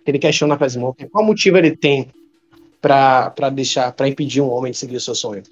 Ele 0.06 0.20
questiona 0.20 0.56
para 0.56 0.70
Smoker 0.70 1.10
qual 1.10 1.26
motivo 1.26 1.58
ele 1.58 1.76
tem 1.76 2.08
para 2.82 3.50
deixar, 3.54 3.92
para 3.94 4.08
impedir 4.08 4.42
um 4.42 4.52
homem 4.52 4.72
de 4.72 4.78
seguir 4.78 4.98
o 4.98 5.00
seu 5.00 5.16
sonho. 5.16 5.44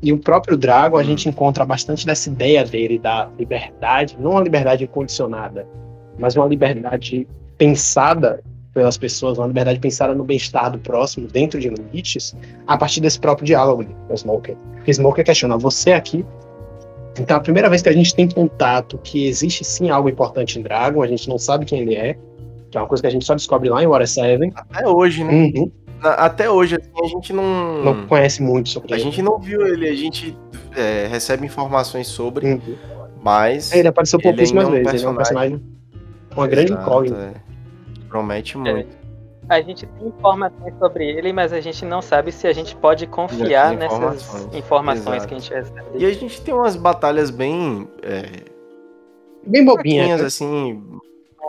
E 0.00 0.12
o 0.12 0.18
próprio 0.18 0.56
Dragon, 0.56 0.96
a 0.96 1.02
gente 1.02 1.28
encontra 1.28 1.64
bastante 1.64 2.06
dessa 2.06 2.30
ideia 2.30 2.64
dele 2.64 2.98
da 2.98 3.28
liberdade, 3.36 4.16
não 4.18 4.38
a 4.38 4.42
liberdade 4.42 4.84
incondicionada, 4.84 5.66
mas 6.18 6.36
uma 6.36 6.46
liberdade 6.46 7.26
pensada 7.56 8.42
pelas 8.74 8.96
pessoas, 8.96 9.38
uma 9.38 9.46
liberdade 9.46 9.80
pensada 9.80 10.14
no 10.14 10.24
bem-estar 10.24 10.70
do 10.70 10.78
próximo, 10.78 11.26
dentro 11.26 11.58
de 11.58 11.68
limites, 11.68 12.36
a 12.66 12.76
partir 12.76 13.00
desse 13.00 13.18
próprio 13.18 13.46
diálogo 13.46 13.84
com 13.84 14.12
o 14.12 14.16
Smoker. 14.16 14.56
Porque 14.76 14.92
Smoker 14.92 15.24
questiona, 15.24 15.56
você 15.58 15.92
aqui? 15.92 16.24
Então, 17.18 17.36
a 17.36 17.40
primeira 17.40 17.68
vez 17.68 17.82
que 17.82 17.88
a 17.88 17.92
gente 17.92 18.14
tem 18.14 18.28
contato 18.28 18.98
que 18.98 19.26
existe 19.26 19.64
sim 19.64 19.90
algo 19.90 20.08
importante 20.08 20.58
em 20.58 20.62
Dragon, 20.62 21.02
a 21.02 21.06
gente 21.06 21.28
não 21.28 21.38
sabe 21.38 21.64
quem 21.64 21.80
ele 21.80 21.96
é, 21.96 22.16
que 22.70 22.78
é 22.78 22.80
uma 22.80 22.86
coisa 22.86 23.02
que 23.02 23.06
a 23.08 23.10
gente 23.10 23.24
só 23.24 23.34
descobre 23.34 23.68
lá 23.68 23.82
em 23.82 23.86
Water 23.86 24.06
7. 24.06 24.52
Até 24.54 24.86
hoje, 24.86 25.24
né? 25.24 25.32
Uhum. 25.32 25.72
Até 26.00 26.48
hoje, 26.48 26.76
assim, 26.76 26.90
a 27.04 27.08
gente 27.08 27.32
não. 27.32 27.82
Não 27.82 28.06
conhece 28.06 28.40
muito 28.40 28.68
sobre 28.68 28.94
a 28.94 28.96
ele. 28.96 29.02
A 29.02 29.10
gente 29.10 29.22
não 29.22 29.40
viu 29.40 29.66
ele, 29.66 29.88
a 29.88 29.94
gente 29.94 30.36
é, 30.76 31.08
recebe 31.08 31.44
informações 31.44 32.06
sobre, 32.06 32.46
uhum. 32.46 32.76
mas. 33.20 33.72
Ele 33.72 33.88
apareceu 33.88 34.20
pouquíssimas 34.20 34.68
é 34.68 34.70
vezes, 34.70 34.94
ele 34.94 35.04
é 35.04 35.08
um 35.08 35.16
personagem 35.16 35.77
uma 36.36 36.46
grande 36.46 36.72
incógnita. 36.72 37.34
É. 37.34 37.48
Promete 38.08 38.56
é. 38.56 38.60
muito. 38.60 38.94
É. 38.94 39.08
A 39.48 39.62
gente 39.62 39.86
tem 39.86 40.08
informações 40.08 40.74
sobre 40.78 41.08
ele, 41.08 41.32
mas 41.32 41.54
a 41.54 41.60
gente 41.60 41.82
não 41.84 42.02
sabe 42.02 42.30
se 42.30 42.46
a 42.46 42.52
gente 42.52 42.76
pode 42.76 43.06
confiar 43.06 43.74
informações. 43.74 44.34
nessas 44.34 44.54
informações 44.54 45.16
Exato. 45.16 45.28
que 45.28 45.34
a 45.34 45.38
gente 45.38 45.54
recebe. 45.54 45.98
E 45.98 46.04
a 46.04 46.12
gente 46.12 46.40
tem 46.42 46.52
umas 46.52 46.76
batalhas 46.76 47.30
bem. 47.30 47.88
É, 48.02 48.44
bem 49.46 49.64
bobinhas. 49.64 50.20
Né? 50.20 50.26
assim. 50.26 50.82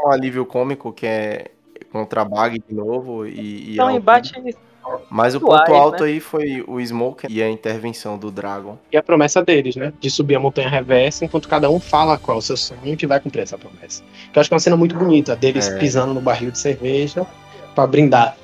Um 0.05 0.11
alívio 0.11 0.45
cômico 0.45 0.93
que 0.93 1.05
é 1.05 1.51
contra 1.91 2.21
a 2.21 2.25
Bag 2.25 2.63
de 2.65 2.73
novo. 2.73 3.25
E, 3.25 3.73
e 3.73 3.75
São 3.75 3.91
embates 3.91 4.31
mas 5.09 5.35
o 5.35 5.39
ponto 5.39 5.73
alto 5.73 6.03
né? 6.03 6.09
aí 6.09 6.19
foi 6.19 6.63
o 6.67 6.79
Smoke 6.83 7.27
e 7.29 7.41
a 7.41 7.49
intervenção 7.49 8.17
do 8.17 8.31
Dragon. 8.31 8.77
E 8.91 8.97
a 8.97 9.03
promessa 9.03 9.43
deles, 9.43 9.75
né? 9.75 9.91
De 9.99 10.09
subir 10.09 10.35
a 10.35 10.39
montanha 10.39 10.69
reversa, 10.69 11.25
enquanto 11.25 11.47
cada 11.47 11.69
um 11.69 11.79
fala 11.79 12.17
qual 12.17 12.37
é 12.37 12.39
o 12.39 12.41
seu 12.41 12.55
sonho 12.55 12.95
que 12.95 13.07
vai 13.07 13.19
cumprir 13.19 13.41
essa 13.41 13.57
promessa. 13.57 14.03
Que 14.31 14.37
eu 14.37 14.41
acho 14.41 14.49
que 14.49 14.53
é 14.53 14.55
uma 14.55 14.59
cena 14.59 14.77
muito 14.77 14.95
bonita, 14.95 15.35
deles 15.35 15.67
é. 15.67 15.77
pisando 15.77 16.13
no 16.13 16.21
barril 16.21 16.51
de 16.51 16.59
cerveja 16.59 17.25
para 17.73 17.87
brindar. 17.87 18.37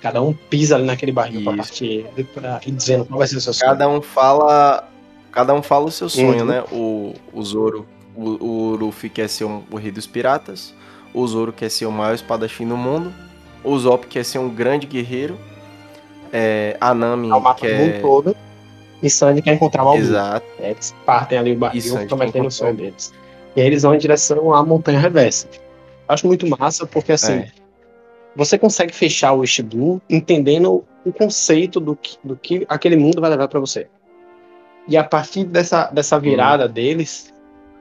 Cada 0.00 0.22
um 0.22 0.32
pisa 0.32 0.76
ali 0.76 0.84
naquele 0.84 1.10
barril 1.10 1.42
para 1.42 1.56
partir 1.56 2.06
pra 2.34 2.60
ir 2.64 2.70
dizendo 2.70 3.06
qual 3.06 3.18
vai 3.18 3.26
ser 3.26 3.36
o 3.36 3.40
seu 3.40 3.52
sonho. 3.52 3.70
Cada 3.72 3.88
um 3.88 4.02
fala. 4.02 4.88
Cada 5.32 5.52
um 5.52 5.62
fala 5.62 5.86
o 5.86 5.90
seu 5.90 6.08
sonho, 6.08 6.40
uhum. 6.40 6.44
né? 6.44 6.64
O, 6.70 7.14
o 7.32 7.42
Zoro, 7.42 7.86
o, 8.14 8.44
o 8.44 8.76
Luffy 8.76 9.10
quer 9.10 9.28
ser 9.28 9.44
um, 9.44 9.62
o 9.70 9.76
rei 9.76 9.90
dos 9.90 10.06
piratas. 10.06 10.74
O 11.12 11.26
Zoro 11.26 11.52
quer 11.52 11.70
ser 11.70 11.86
o 11.86 11.92
maior 11.92 12.14
espadachim 12.14 12.66
do 12.66 12.76
mundo. 12.76 13.12
O 13.64 13.76
Zop 13.78 14.06
quer 14.06 14.24
ser 14.24 14.38
um 14.38 14.48
grande 14.48 14.86
guerreiro 14.86 15.36
é, 16.32 16.76
a 16.80 16.94
Nami 16.94 17.28
quer... 17.56 17.74
o 17.74 17.78
mundo 17.78 18.00
todo. 18.00 18.36
E 19.02 19.10
Sandy 19.10 19.42
quer 19.42 19.54
encontrar 19.54 19.84
uma 19.84 19.96
Exato. 19.96 20.46
Eles 20.58 20.94
partem 21.04 21.38
ali 21.38 21.52
o 21.52 21.56
barril, 21.56 22.06
prometendo 22.06 22.46
o 22.46 22.50
sonho 22.50 22.74
deles. 22.74 23.12
E 23.54 23.60
aí 23.60 23.66
eles 23.66 23.82
vão 23.82 23.94
em 23.94 23.98
direção 23.98 24.54
à 24.54 24.64
montanha 24.64 24.98
reversa. 24.98 25.48
Acho 26.08 26.26
muito 26.26 26.46
massa, 26.46 26.86
porque 26.86 27.12
assim, 27.12 27.32
é. 27.32 27.48
você 28.34 28.58
consegue 28.58 28.94
fechar 28.94 29.32
o 29.32 29.42
East 29.42 29.60
Blue 29.62 30.00
entendendo 30.08 30.84
o 31.04 31.12
conceito 31.12 31.78
do 31.78 31.94
que, 31.94 32.16
do 32.24 32.36
que 32.36 32.64
aquele 32.68 32.96
mundo 32.96 33.20
vai 33.20 33.30
levar 33.30 33.48
para 33.48 33.60
você. 33.60 33.86
E 34.88 34.96
a 34.96 35.04
partir 35.04 35.44
dessa, 35.44 35.90
dessa 35.90 36.18
virada 36.18 36.66
hum. 36.66 36.72
deles, 36.72 37.32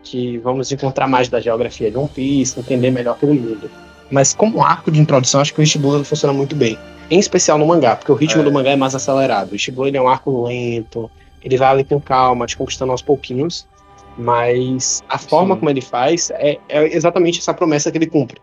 que 0.03 0.37
vamos 0.39 0.71
encontrar 0.71 1.07
mais 1.07 1.29
da 1.29 1.39
geografia 1.39 1.89
de 1.89 1.97
One 1.97 2.09
Piece, 2.09 2.59
entender 2.59 2.91
melhor 2.91 3.15
aquele 3.15 3.39
mundo. 3.39 3.69
Mas 4.11 4.33
como 4.33 4.63
arco 4.63 4.91
de 4.91 4.99
introdução, 4.99 5.41
acho 5.41 5.53
que 5.53 5.59
o 5.59 5.63
East 5.63 5.77
Blue 5.77 6.03
funciona 6.03 6.33
muito 6.33 6.55
bem 6.55 6.77
em 7.09 7.19
especial 7.19 7.57
no 7.57 7.65
mangá, 7.65 7.95
porque 7.95 8.11
o 8.11 8.15
ritmo 8.15 8.41
é. 8.41 8.45
do 8.45 8.51
mangá 8.51 8.71
é 8.71 8.75
mais 8.75 8.95
acelerado. 8.95 9.53
O 9.53 9.57
Shibuya 9.57 9.89
ele 9.89 9.97
é 9.97 10.01
um 10.01 10.07
arco 10.07 10.43
lento, 10.43 11.09
ele 11.41 11.57
vai 11.57 11.69
ali 11.69 11.83
com 11.83 11.99
calma, 11.99 12.45
te 12.45 12.57
conquistando 12.57 12.91
aos 12.91 13.01
pouquinhos, 13.01 13.67
mas 14.17 15.03
a 15.09 15.17
forma 15.17 15.53
Sim. 15.55 15.59
como 15.59 15.69
ele 15.69 15.81
faz 15.81 16.31
é, 16.31 16.57
é, 16.69 16.95
exatamente 16.95 17.39
essa 17.39 17.53
promessa 17.53 17.91
que 17.91 17.97
ele 17.97 18.07
cumpre. 18.07 18.41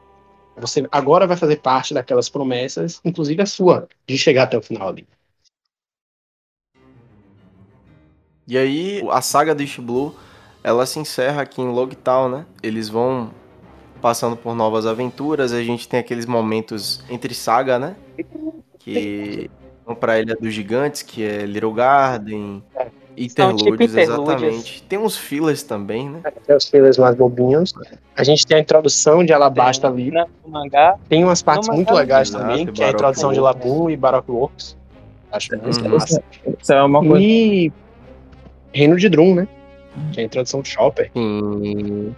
Você 0.56 0.86
agora 0.92 1.26
vai 1.26 1.36
fazer 1.36 1.56
parte 1.56 1.94
daquelas 1.94 2.28
promessas, 2.28 3.00
inclusive 3.04 3.40
a 3.42 3.46
sua, 3.46 3.88
de 4.06 4.18
chegar 4.18 4.44
até 4.44 4.56
o 4.56 4.62
final 4.62 4.88
ali. 4.88 5.06
E 8.46 8.58
aí, 8.58 9.02
a 9.10 9.22
saga 9.22 9.54
do 9.54 9.64
Blue 9.80 10.14
ela 10.64 10.86
se 10.86 10.98
encerra 10.98 11.42
aqui 11.42 11.60
em 11.60 11.68
Logtown, 11.68 12.28
né? 12.28 12.46
Eles 12.62 12.88
vão 12.88 13.32
passando 14.00 14.36
por 14.36 14.54
novas 14.54 14.86
aventuras, 14.86 15.52
a 15.52 15.62
gente 15.62 15.88
tem 15.88 15.98
aqueles 16.00 16.26
momentos 16.26 17.02
entre 17.08 17.34
saga, 17.34 17.78
né? 17.78 17.96
Que 18.84 19.50
vão 19.86 19.94
pra 19.94 20.20
Ilha 20.20 20.36
dos 20.36 20.52
Gigantes, 20.52 21.02
que 21.02 21.24
é 21.24 21.44
Little 21.44 21.72
Garden, 21.72 22.62
é. 22.76 22.86
Interludes, 23.16 23.64
tipo 23.64 23.82
exatamente. 23.82 24.82
Tem 24.84 24.98
uns 24.98 25.16
fillers 25.16 25.62
também, 25.62 26.08
né? 26.08 26.20
É, 26.24 26.30
tem 26.30 26.56
os 26.56 26.68
fillers 26.68 26.96
mais 26.96 27.14
bobinhos. 27.14 27.74
A 28.16 28.24
gente 28.24 28.46
tem 28.46 28.56
a 28.56 28.60
introdução 28.60 29.24
de 29.24 29.32
Alabasta 29.32 29.86
ali. 29.86 30.10
No 30.10 30.26
mangá. 30.46 30.96
Tem 31.08 31.22
umas 31.22 31.42
partes 31.42 31.68
muito 31.68 31.92
legais 31.92 32.30
também, 32.30 32.66
que 32.66 32.82
é 32.82 32.86
a 32.86 32.90
introdução 32.90 33.32
de 33.32 33.40
Labum 33.40 33.90
e 33.90 33.96
Baroque 33.96 34.30
Works. 34.30 34.76
Acho 35.30 35.50
muito 35.50 35.82
uhum. 35.82 35.90
massa. 35.90 36.22
Isso 36.60 36.72
é 36.72 36.82
uma 36.82 37.00
coisa... 37.00 37.22
E 37.22 37.72
Reino 38.72 38.96
de 38.96 39.08
Drum, 39.08 39.34
né? 39.34 39.48
Que 40.12 40.20
é 40.20 40.22
a 40.22 40.26
introdução 40.26 40.62
de 40.62 40.70
Chopper. 40.70 41.10
Sim. 41.14 42.14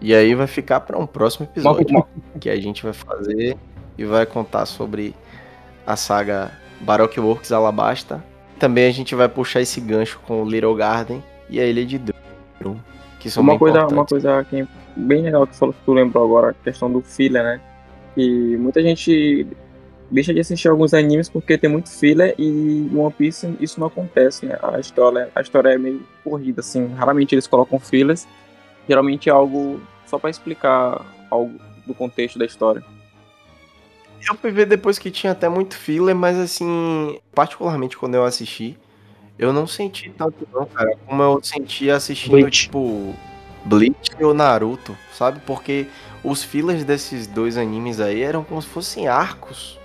E 0.00 0.14
aí 0.14 0.34
vai 0.34 0.46
ficar 0.46 0.80
para 0.80 0.96
um 0.96 1.06
próximo 1.06 1.46
episódio 1.46 2.06
que 2.38 2.48
a 2.48 2.56
gente 2.56 2.84
vai 2.84 2.92
fazer 2.92 3.56
e 3.98 4.04
vai 4.04 4.26
contar 4.26 4.66
sobre 4.66 5.14
a 5.86 5.96
saga 5.96 6.50
Baroque 6.80 7.20
Works 7.20 7.52
Alabasta. 7.52 8.22
Também 8.58 8.88
a 8.88 8.92
gente 8.92 9.14
vai 9.14 9.28
puxar 9.28 9.60
esse 9.60 9.80
gancho 9.80 10.18
com 10.26 10.42
o 10.42 10.48
Little 10.48 10.74
Garden 10.74 11.22
e 11.48 11.60
a 11.60 11.66
Ilha 11.66 11.84
de 11.84 11.98
Drum, 11.98 12.76
que 13.20 13.30
são 13.30 13.42
uma 13.42 13.58
coisa, 13.58 13.86
uma 13.86 14.04
coisa 14.04 14.44
que 14.44 14.66
bem 14.96 15.22
legal 15.22 15.46
que 15.46 15.54
falou 15.54 15.74
que 15.74 15.80
tu 15.84 15.92
lembrou 15.92 16.24
agora, 16.24 16.50
a 16.50 16.54
questão 16.64 16.90
do 16.90 17.02
filler, 17.02 17.42
né? 17.42 17.60
Que 18.14 18.56
muita 18.56 18.82
gente 18.82 19.46
deixa 20.10 20.32
de 20.32 20.40
assistir 20.40 20.68
alguns 20.68 20.94
animes 20.94 21.28
porque 21.28 21.58
tem 21.58 21.68
muito 21.68 21.90
filler 21.90 22.34
e 22.38 22.90
One 22.94 23.12
Piece 23.12 23.54
isso 23.60 23.78
não 23.78 23.88
acontece, 23.88 24.46
né? 24.46 24.58
A 24.62 24.80
história, 24.80 25.28
a 25.34 25.40
história 25.40 25.70
é 25.70 25.78
meio 25.78 26.02
corrida, 26.24 26.60
assim. 26.60 26.86
Raramente 26.94 27.34
eles 27.34 27.46
colocam 27.46 27.78
fillers. 27.78 28.26
Geralmente 28.88 29.28
é 29.28 29.32
algo 29.32 29.80
só 30.06 30.18
para 30.18 30.30
explicar 30.30 31.04
algo 31.30 31.60
do 31.86 31.94
contexto 31.94 32.38
da 32.38 32.46
história. 32.46 32.82
Eu 34.28 34.34
fui 34.36 34.50
ver 34.50 34.66
depois 34.66 34.98
que 34.98 35.10
tinha 35.10 35.32
até 35.32 35.48
muito 35.48 35.76
filler, 35.76 36.14
mas 36.14 36.36
assim, 36.36 37.18
particularmente 37.34 37.96
quando 37.96 38.14
eu 38.16 38.24
assisti, 38.24 38.76
eu 39.38 39.52
não 39.52 39.66
senti 39.66 40.10
tanto 40.10 40.46
não, 40.52 40.66
cara, 40.66 40.96
como 41.06 41.22
eu 41.22 41.40
senti 41.42 41.90
assistindo, 41.90 42.32
Bleach. 42.32 42.62
tipo, 42.62 43.14
Bleach 43.64 44.10
ou 44.20 44.34
Naruto, 44.34 44.96
sabe? 45.12 45.40
Porque 45.46 45.86
os 46.24 46.42
fillers 46.42 46.84
desses 46.84 47.26
dois 47.26 47.56
animes 47.56 48.00
aí 48.00 48.22
eram 48.22 48.42
como 48.42 48.60
se 48.60 48.68
fossem 48.68 49.06
arcos. 49.06 49.78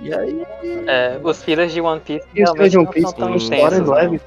E 0.00 0.14
aí. 0.14 0.46
É, 0.86 1.18
os 1.22 1.42
fillers 1.42 1.72
de 1.72 1.80
One 1.80 2.00
Piece 2.00 2.26
realmente 2.32 2.70
de 2.70 2.78
One 2.78 2.86
Piece, 2.88 3.02
não 3.02 3.10
são 3.10 3.18
tão 3.18 3.34
extensos. 3.34 3.88
Leve, 3.88 4.20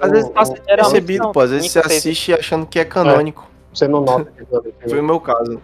às 0.00 0.10
vezes 0.10 0.30
passa 0.30 0.54
percebido, 0.54 1.32
pô. 1.32 1.40
Às 1.40 1.50
vezes 1.50 1.70
você 1.70 1.78
assiste 1.78 2.32
achando 2.32 2.66
que 2.66 2.78
é 2.78 2.84
canônico. 2.84 3.42
É, 3.42 3.50
você 3.74 3.88
não 3.88 4.00
nota. 4.00 4.32
Foi 4.88 5.00
o 5.00 5.04
meu 5.04 5.20
caso. 5.20 5.60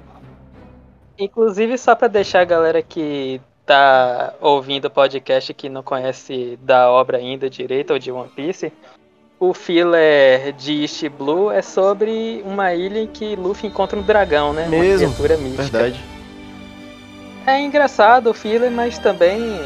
Inclusive, 1.19 1.78
só 1.78 1.95
pra 1.95 2.09
deixar 2.09 2.41
a 2.41 2.45
galera 2.45 2.83
que 2.83 3.41
tá 3.67 4.35
ouvindo 4.41 4.85
o 4.85 4.91
podcast 4.91 5.53
que 5.53 5.69
não 5.69 5.83
conhece 5.83 6.57
da 6.63 6.89
obra 6.89 7.19
ainda 7.19 7.51
direito 7.51 7.93
ou 7.93 7.99
de 7.99 8.13
One 8.13 8.31
Piece, 8.31 8.73
o 9.39 9.53
filler 9.53 10.53
de 10.53 10.83
East 10.83 11.09
Blue 11.11 11.51
é 11.51 11.61
sobre 11.61 12.43
uma 12.47 12.73
ilha 12.73 13.01
em 13.01 13.07
que 13.07 13.35
Luffy 13.37 13.69
encontra 13.69 13.99
um 13.99 14.03
dragão, 14.03 14.53
né? 14.53 14.67
Mesmo, 14.69 15.09
uma 15.09 15.15
criatura 15.15 15.37
mística. 15.37 15.79
Verdade. 15.79 16.05
É 17.47 17.61
engraçado 17.61 18.31
o 18.31 18.35
filler, 18.35 18.71
mas 18.71 18.99
também 18.99 19.61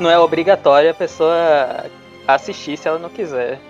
não 0.00 0.10
é 0.10 0.18
obrigatório 0.18 0.90
a 0.90 0.94
pessoa 0.94 1.86
assistir 2.26 2.76
se 2.76 2.88
ela 2.88 2.98
não 2.98 3.08
quiser. 3.08 3.60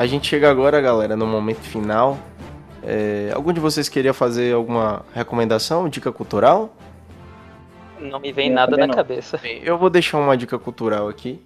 A 0.00 0.06
gente 0.06 0.28
chega 0.28 0.50
agora, 0.50 0.80
galera, 0.80 1.14
no 1.14 1.26
momento 1.26 1.60
final. 1.60 2.18
É, 2.82 3.30
algum 3.34 3.52
de 3.52 3.60
vocês 3.60 3.86
queria 3.86 4.14
fazer 4.14 4.54
alguma 4.54 5.04
recomendação, 5.12 5.90
dica 5.90 6.10
cultural? 6.10 6.74
Não 7.98 8.18
me 8.18 8.32
vem 8.32 8.50
nada 8.50 8.78
na 8.78 8.86
não. 8.86 8.94
cabeça. 8.94 9.38
Eu 9.62 9.76
vou 9.76 9.90
deixar 9.90 10.16
uma 10.16 10.38
dica 10.38 10.58
cultural 10.58 11.06
aqui 11.06 11.38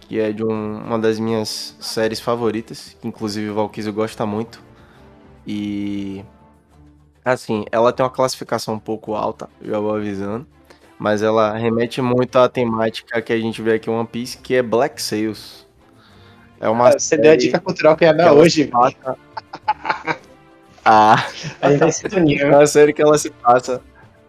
que 0.00 0.18
é 0.18 0.32
de 0.32 0.44
um, 0.44 0.78
uma 0.78 0.98
das 0.98 1.20
minhas 1.20 1.76
séries 1.78 2.18
favoritas, 2.18 2.96
que 3.00 3.06
inclusive 3.06 3.50
o 3.50 3.54
Valkyrie 3.54 3.92
gosta 3.92 4.26
muito. 4.26 4.60
E 5.46 6.24
assim, 7.24 7.66
ela 7.70 7.92
tem 7.92 8.02
uma 8.02 8.10
classificação 8.10 8.74
um 8.74 8.80
pouco 8.80 9.14
alta, 9.14 9.48
já 9.62 9.78
vou 9.78 9.94
avisando, 9.94 10.44
mas 10.98 11.22
ela 11.22 11.56
remete 11.56 12.02
muito 12.02 12.36
à 12.36 12.48
temática 12.48 13.22
que 13.22 13.32
a 13.32 13.38
gente 13.38 13.62
vê 13.62 13.74
aqui 13.74 13.88
em 13.88 13.92
One 13.92 14.08
Piece, 14.08 14.38
que 14.38 14.56
é 14.56 14.62
Black 14.62 15.00
Sails. 15.00 15.65
É 16.60 16.68
uma 16.68 16.88
ah, 16.88 16.98
Você 16.98 17.16
deu 17.16 17.32
a 17.32 17.36
dica 17.36 17.58
cultural 17.58 17.96
que 17.96 18.04
ia 18.04 18.14
dar 18.14 18.32
hoje. 18.32 18.66
Passa... 18.66 19.16
ah, 20.84 21.26
a 21.60 21.70
gente 21.70 22.40
É 22.40 22.46
uma 22.46 22.66
série 22.66 22.92
que 22.92 23.02
ela 23.02 23.18
se 23.18 23.30
passa 23.30 23.80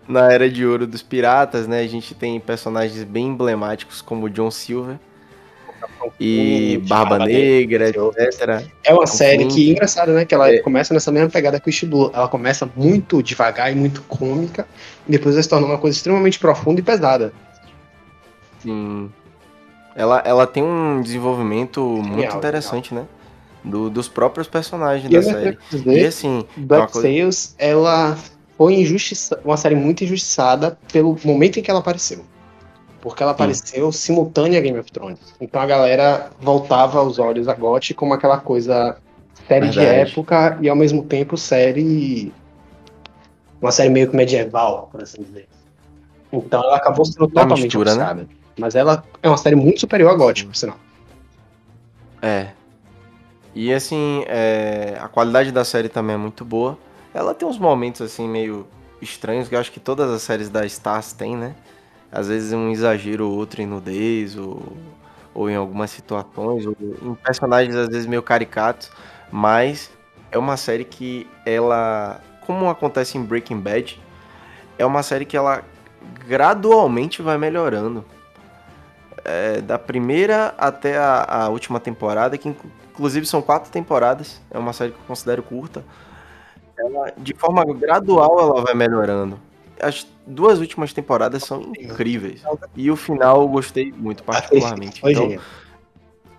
na 0.08 0.32
Era 0.32 0.50
de 0.50 0.66
Ouro 0.66 0.88
dos 0.88 1.02
Piratas, 1.02 1.68
né? 1.68 1.82
A 1.82 1.88
gente 1.88 2.16
tem 2.16 2.40
personagens 2.40 3.04
bem 3.04 3.28
emblemáticos 3.28 4.02
como 4.02 4.30
John 4.30 4.50
Silver, 4.50 4.98
e 6.20 6.82
Barba, 6.88 7.20
Negra, 7.20 7.90
etc. 7.90 8.64
É 8.84 8.94
uma 8.94 9.06
série 9.06 9.46
que, 9.48 9.72
engraçado, 9.72 10.12
né? 10.14 10.26
Que 10.26 10.34
ela 10.34 10.50
é. 10.50 10.60
começa 10.60 10.94
nessa 10.94 11.12
mesma 11.12 11.30
pegada 11.30 11.60
que 11.60 11.70
o 11.70 11.74
Shibu. 11.74 12.12
Ela 12.14 12.28
começa 12.28 12.70
muito 12.76 13.22
devagar 13.22 13.72
e 13.72 13.76
muito 13.76 14.02
cômica, 14.04 14.68
e 15.08 15.12
depois 15.12 15.36
ela 15.36 15.44
se 15.44 15.50
torna 15.50 15.68
uma 15.68 15.78
coisa 15.78 15.96
extremamente 15.98 16.40
profunda 16.40 16.80
e 16.80 16.84
pesada. 16.84 17.34
Sim. 18.60 19.12
Ela, 19.98 20.22
ela 20.24 20.46
tem 20.46 20.64
um 20.64 21.02
desenvolvimento 21.02 21.82
muito 21.82 22.38
interessante, 22.38 22.94
né? 22.94 23.06
Do, 23.64 23.90
dos 23.90 24.08
próprios 24.08 24.48
personagens 24.48 25.12
e 25.12 25.14
da 25.14 25.24
série. 25.24 25.58
Dizer, 25.72 25.98
e 25.98 26.06
assim. 26.06 26.46
Black 26.56 26.94
coisa... 26.94 27.08
Sails, 27.08 27.56
ela 27.58 28.16
foi 28.56 28.76
injustiça, 28.76 29.42
uma 29.44 29.58
série 29.58 29.76
muito 29.76 30.04
injustiçada 30.04 30.78
pelo 30.94 31.18
momento 31.26 31.60
em 31.60 31.64
que 31.64 31.70
ela 31.70 31.80
apareceu 31.80 32.24
porque 33.02 33.24
ela 33.24 33.32
apareceu 33.32 33.92
Sim. 33.92 33.98
simultânea 33.98 34.60
a 34.60 34.62
Game 34.62 34.78
of 34.78 34.92
Thrones. 34.92 35.20
Então 35.40 35.62
a 35.62 35.66
galera 35.66 36.30
voltava 36.42 37.02
os 37.02 37.20
olhos 37.20 37.48
a 37.48 37.54
GOT 37.54 37.94
como 37.94 38.14
aquela 38.14 38.38
coisa 38.38 38.98
série 39.48 39.68
Verdade. 39.68 39.80
de 39.80 40.12
época 40.12 40.58
e 40.62 40.68
ao 40.68 40.76
mesmo 40.76 41.04
tempo 41.04 41.38
série 41.38 42.34
uma 43.62 43.72
série 43.72 43.90
meio 43.90 44.10
que 44.10 44.16
medieval, 44.16 44.90
por 44.92 45.02
assim 45.02 45.24
dizer. 45.24 45.48
Então 46.32 46.62
ela 46.62 46.76
acabou 46.76 47.06
sendo 47.06 47.28
totalmente 47.28 47.64
mistura, 47.64 47.96
né? 47.96 48.28
Mas 48.58 48.76
ela 48.76 49.04
é 49.22 49.28
uma 49.28 49.38
série 49.38 49.56
muito 49.56 49.80
superior 49.80 50.12
a 50.12 50.16
GOT, 50.16 50.46
por 50.46 50.56
sinal. 50.56 50.78
É. 52.22 52.50
E 53.54 53.74
assim, 53.74 54.24
é... 54.28 54.98
a 55.00 55.08
qualidade 55.08 55.52
da 55.52 55.64
série 55.64 55.90
também 55.90 56.16
é 56.16 56.18
muito 56.18 56.44
boa. 56.44 56.78
Ela 57.14 57.34
tem 57.34 57.48
uns 57.48 57.58
momentos 57.58 58.02
assim 58.02 58.28
meio 58.28 58.68
estranhos 59.02 59.48
que 59.48 59.56
eu 59.56 59.60
acho 59.60 59.72
que 59.72 59.80
todas 59.80 60.10
as 60.10 60.22
séries 60.22 60.50
da 60.50 60.66
Stars 60.66 61.14
têm, 61.14 61.36
né? 61.36 61.56
às 62.12 62.28
vezes 62.28 62.54
um 62.54 62.70
exagero 62.70 63.30
ou 63.30 63.36
outro 63.36 63.62
em 63.62 63.66
nudez, 63.66 64.38
ou, 64.38 64.62
ou 65.34 65.50
em 65.50 65.56
algumas 65.56 65.92
situações, 65.92 66.66
ou 66.66 66.76
em 67.02 67.14
personagens 67.16 67.76
às 67.76 67.88
vezes 67.88 68.06
meio 68.06 68.24
caricatos, 68.24 68.90
mas 69.32 69.92
é 70.32 70.38
uma 70.38 70.58
série 70.58 70.84
que 70.84 71.28
ela, 71.46 72.22
como 72.46 72.70
acontece 72.70 73.18
em 73.18 73.24
Breaking 73.24 73.60
Bad, 73.60 74.02
é 74.78 74.86
uma 74.86 75.04
série 75.04 75.26
que 75.26 75.36
ela 75.36 75.64
gradualmente 76.28 77.22
vai 77.22 77.38
melhorando. 77.38 78.06
É, 79.30 79.60
da 79.60 79.78
primeira 79.78 80.56
até 80.58 80.98
a, 80.98 81.44
a, 81.44 81.50
última 81.50 81.82
temporada, 81.82 82.38
que 82.38 82.56
inclusive 82.94 83.26
são 83.26 83.42
quatro 83.42 83.70
temporadas, 83.70 84.42
é 84.50 84.58
uma 84.58 84.72
série 84.72 84.92
que 84.92 84.98
eu 84.98 85.06
considero 85.06 85.44
curta. 85.44 85.84
Ela, 86.80 87.12
de 87.18 87.34
forma 87.34 87.66
gradual 87.66 88.40
ela 88.40 88.62
vai 88.62 88.74
melhorando 88.74 89.38
as 89.82 90.08
duas 90.26 90.60
últimas 90.60 90.94
temporadas 90.94 91.44
são 91.44 91.72
incríveis. 91.80 92.42
E 92.76 92.90
o 92.90 92.96
final 92.96 93.42
eu 93.42 93.48
gostei 93.48 93.92
muito, 93.92 94.24
particularmente. 94.24 95.02
Então, 95.06 95.38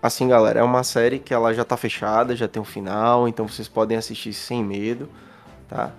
assim, 0.01 0.27
galera, 0.27 0.59
é 0.59 0.63
uma 0.63 0.83
série 0.83 1.19
que 1.19 1.33
ela 1.33 1.53
já 1.53 1.63
tá 1.63 1.77
fechada, 1.77 2.35
já 2.35 2.47
tem 2.47 2.61
um 2.61 2.65
final, 2.65 3.27
então 3.27 3.47
vocês 3.47 3.67
podem 3.67 3.97
assistir 3.97 4.33
sem 4.33 4.63
medo, 4.63 5.09
tá? 5.67 5.91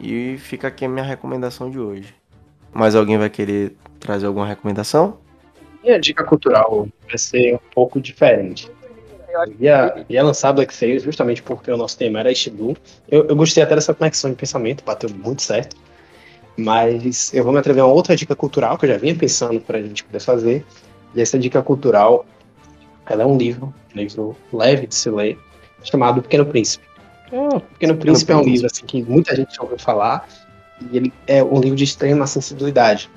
E 0.00 0.36
fica 0.38 0.68
aqui 0.68 0.84
a 0.84 0.88
minha 0.88 1.04
recomendação 1.04 1.70
de 1.70 1.78
hoje. 1.78 2.14
Mais 2.72 2.94
alguém 2.94 3.18
vai 3.18 3.28
querer 3.28 3.76
trazer 4.00 4.26
alguma 4.26 4.46
recomendação? 4.46 5.18
Minha 5.82 5.98
dica 5.98 6.24
cultural 6.24 6.88
vai 7.06 7.18
ser 7.18 7.54
um 7.54 7.70
pouco 7.74 8.00
diferente. 8.00 8.70
Eu 9.28 9.54
ia, 9.58 10.04
ia 10.08 10.22
lançar 10.22 10.52
Black 10.52 10.74
Sails 10.74 11.02
justamente 11.02 11.42
porque 11.42 11.70
o 11.70 11.76
nosso 11.76 11.96
tema 11.96 12.20
era 12.20 12.30
Blue. 12.52 12.76
Eu, 13.08 13.26
eu 13.26 13.34
gostei 13.34 13.62
até 13.62 13.74
dessa 13.74 13.94
conexão 13.94 14.30
de 14.30 14.36
pensamento, 14.36 14.84
bateu 14.84 15.08
muito 15.10 15.42
certo. 15.42 15.76
Mas 16.56 17.32
eu 17.32 17.42
vou 17.42 17.52
me 17.52 17.58
atrever 17.58 17.82
a 17.82 17.86
uma 17.86 17.94
outra 17.94 18.14
dica 18.14 18.36
cultural 18.36 18.76
que 18.76 18.84
eu 18.84 18.90
já 18.90 18.98
vinha 18.98 19.14
pensando 19.14 19.58
para 19.60 19.78
a 19.78 19.82
gente 19.82 20.04
poder 20.04 20.20
fazer. 20.20 20.64
E 21.14 21.20
essa 21.20 21.38
dica 21.38 21.62
cultural, 21.62 22.26
ela 23.06 23.22
é 23.22 23.26
um 23.26 23.36
livro, 23.36 23.72
um 23.94 23.98
livro 23.98 24.36
leve 24.52 24.86
de 24.86 24.94
se 24.94 25.10
ler, 25.10 25.38
chamado 25.82 26.22
Pequeno 26.22 26.44
Príncipe. 26.44 26.84
O 27.32 27.58
Pequeno 27.58 27.96
Príncipe 27.96 28.32
é 28.32 28.36
um 28.36 28.42
livro 28.42 28.66
assim 28.66 28.84
que 28.84 29.02
muita 29.02 29.34
gente 29.34 29.56
já 29.56 29.62
ouviu 29.62 29.78
falar 29.78 30.28
e 30.90 30.96
ele 30.96 31.12
é 31.26 31.42
um 31.42 31.58
livro 31.58 31.76
de 31.76 31.84
extrema 31.84 32.26
sensibilidade. 32.26 33.10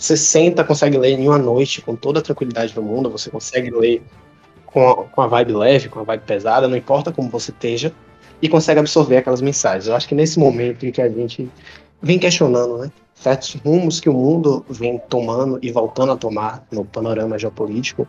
Você 0.00 0.16
senta, 0.16 0.64
consegue 0.64 0.96
ler 0.96 1.10
em 1.10 1.28
uma 1.28 1.36
noite 1.36 1.82
com 1.82 1.94
toda 1.94 2.20
a 2.20 2.22
tranquilidade 2.22 2.72
do 2.72 2.82
mundo, 2.82 3.10
você 3.10 3.28
consegue 3.28 3.70
ler 3.70 4.02
com 4.64 4.88
a, 4.88 5.04
com 5.04 5.20
a 5.20 5.26
vibe 5.26 5.52
leve, 5.52 5.88
com 5.90 6.00
a 6.00 6.02
vibe 6.02 6.22
pesada, 6.22 6.66
não 6.66 6.74
importa 6.74 7.12
como 7.12 7.28
você 7.28 7.50
esteja, 7.50 7.92
e 8.40 8.48
consegue 8.48 8.80
absorver 8.80 9.18
aquelas 9.18 9.42
mensagens. 9.42 9.88
Eu 9.88 9.94
acho 9.94 10.08
que 10.08 10.14
nesse 10.14 10.38
momento 10.38 10.86
em 10.86 10.90
que 10.90 11.02
a 11.02 11.08
gente 11.10 11.50
vem 12.00 12.18
questionando, 12.18 12.78
né, 12.78 12.90
certos 13.14 13.56
rumos 13.56 14.00
que 14.00 14.08
o 14.08 14.14
mundo 14.14 14.64
vem 14.70 14.98
tomando 15.10 15.58
e 15.60 15.70
voltando 15.70 16.12
a 16.12 16.16
tomar 16.16 16.66
no 16.72 16.82
panorama 16.82 17.38
geopolítico, 17.38 18.08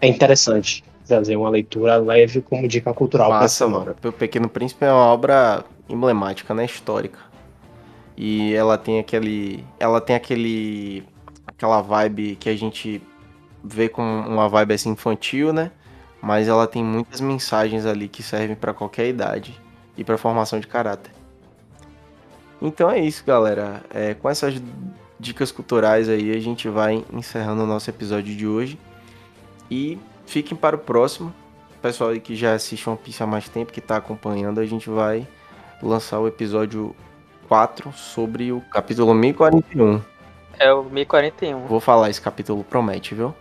é 0.00 0.08
interessante 0.08 0.82
trazer 1.06 1.36
uma 1.36 1.50
leitura 1.50 1.98
leve 1.98 2.40
como 2.40 2.66
dica 2.66 2.92
cultural 2.92 3.30
para 3.30 3.44
essa 3.44 3.54
semana. 3.54 3.94
O 4.04 4.10
Pequeno 4.10 4.48
Príncipe 4.48 4.84
é 4.84 4.90
uma 4.90 5.06
obra 5.06 5.64
emblemática, 5.88 6.52
né, 6.52 6.64
histórica. 6.64 7.20
E 8.16 8.52
ela 8.54 8.76
tem 8.76 8.98
aquele, 8.98 9.64
ela 9.78 10.00
tem 10.00 10.14
aquele, 10.14 11.04
aquela 11.62 11.80
vibe 11.80 12.34
que 12.34 12.48
a 12.48 12.56
gente 12.56 13.00
vê 13.62 13.88
com 13.88 14.02
uma 14.02 14.48
vibe 14.48 14.74
assim 14.74 14.90
infantil, 14.90 15.52
né? 15.52 15.70
Mas 16.20 16.48
ela 16.48 16.66
tem 16.66 16.82
muitas 16.82 17.20
mensagens 17.20 17.86
ali 17.86 18.08
que 18.08 18.20
servem 18.20 18.56
para 18.56 18.74
qualquer 18.74 19.08
idade 19.08 19.58
e 19.96 20.02
para 20.02 20.18
formação 20.18 20.58
de 20.58 20.66
caráter. 20.66 21.12
Então 22.60 22.90
é 22.90 22.98
isso, 22.98 23.24
galera. 23.24 23.80
É, 23.90 24.14
com 24.14 24.28
essas 24.28 24.60
dicas 25.20 25.52
culturais 25.52 26.08
aí, 26.08 26.32
a 26.32 26.40
gente 26.40 26.68
vai 26.68 27.04
encerrando 27.12 27.62
o 27.62 27.66
nosso 27.66 27.88
episódio 27.88 28.34
de 28.34 28.46
hoje. 28.46 28.76
E 29.70 29.98
fiquem 30.26 30.56
para 30.56 30.74
o 30.74 30.78
próximo. 30.78 31.32
Pessoal 31.80 32.10
aí 32.10 32.20
que 32.20 32.34
já 32.34 32.54
assiste 32.54 32.88
One 32.88 32.98
Piece 32.98 33.22
há 33.22 33.26
mais 33.26 33.48
tempo, 33.48 33.72
que 33.72 33.80
está 33.80 33.96
acompanhando, 33.96 34.60
a 34.60 34.66
gente 34.66 34.88
vai 34.90 35.26
lançar 35.82 36.20
o 36.20 36.28
episódio 36.28 36.94
4 37.48 37.92
sobre 37.92 38.52
o 38.52 38.60
capítulo 38.60 39.14
1041. 39.14 40.11
É 40.58 40.72
o 40.72 40.84
1041. 40.84 41.66
Vou 41.66 41.80
falar, 41.80 42.10
esse 42.10 42.20
capítulo 42.20 42.64
promete, 42.64 43.14
viu? 43.14 43.34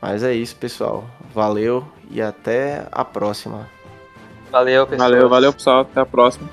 Mas 0.00 0.22
é 0.22 0.32
isso, 0.32 0.56
pessoal. 0.56 1.04
Valeu 1.34 1.86
e 2.10 2.20
até 2.20 2.86
a 2.92 3.04
próxima. 3.04 3.68
Valeu, 4.50 4.86
pessoal. 4.86 5.10
Valeu, 5.10 5.28
valeu, 5.28 5.52
pessoal. 5.52 5.80
Até 5.80 6.00
a 6.00 6.06
próxima. 6.06 6.48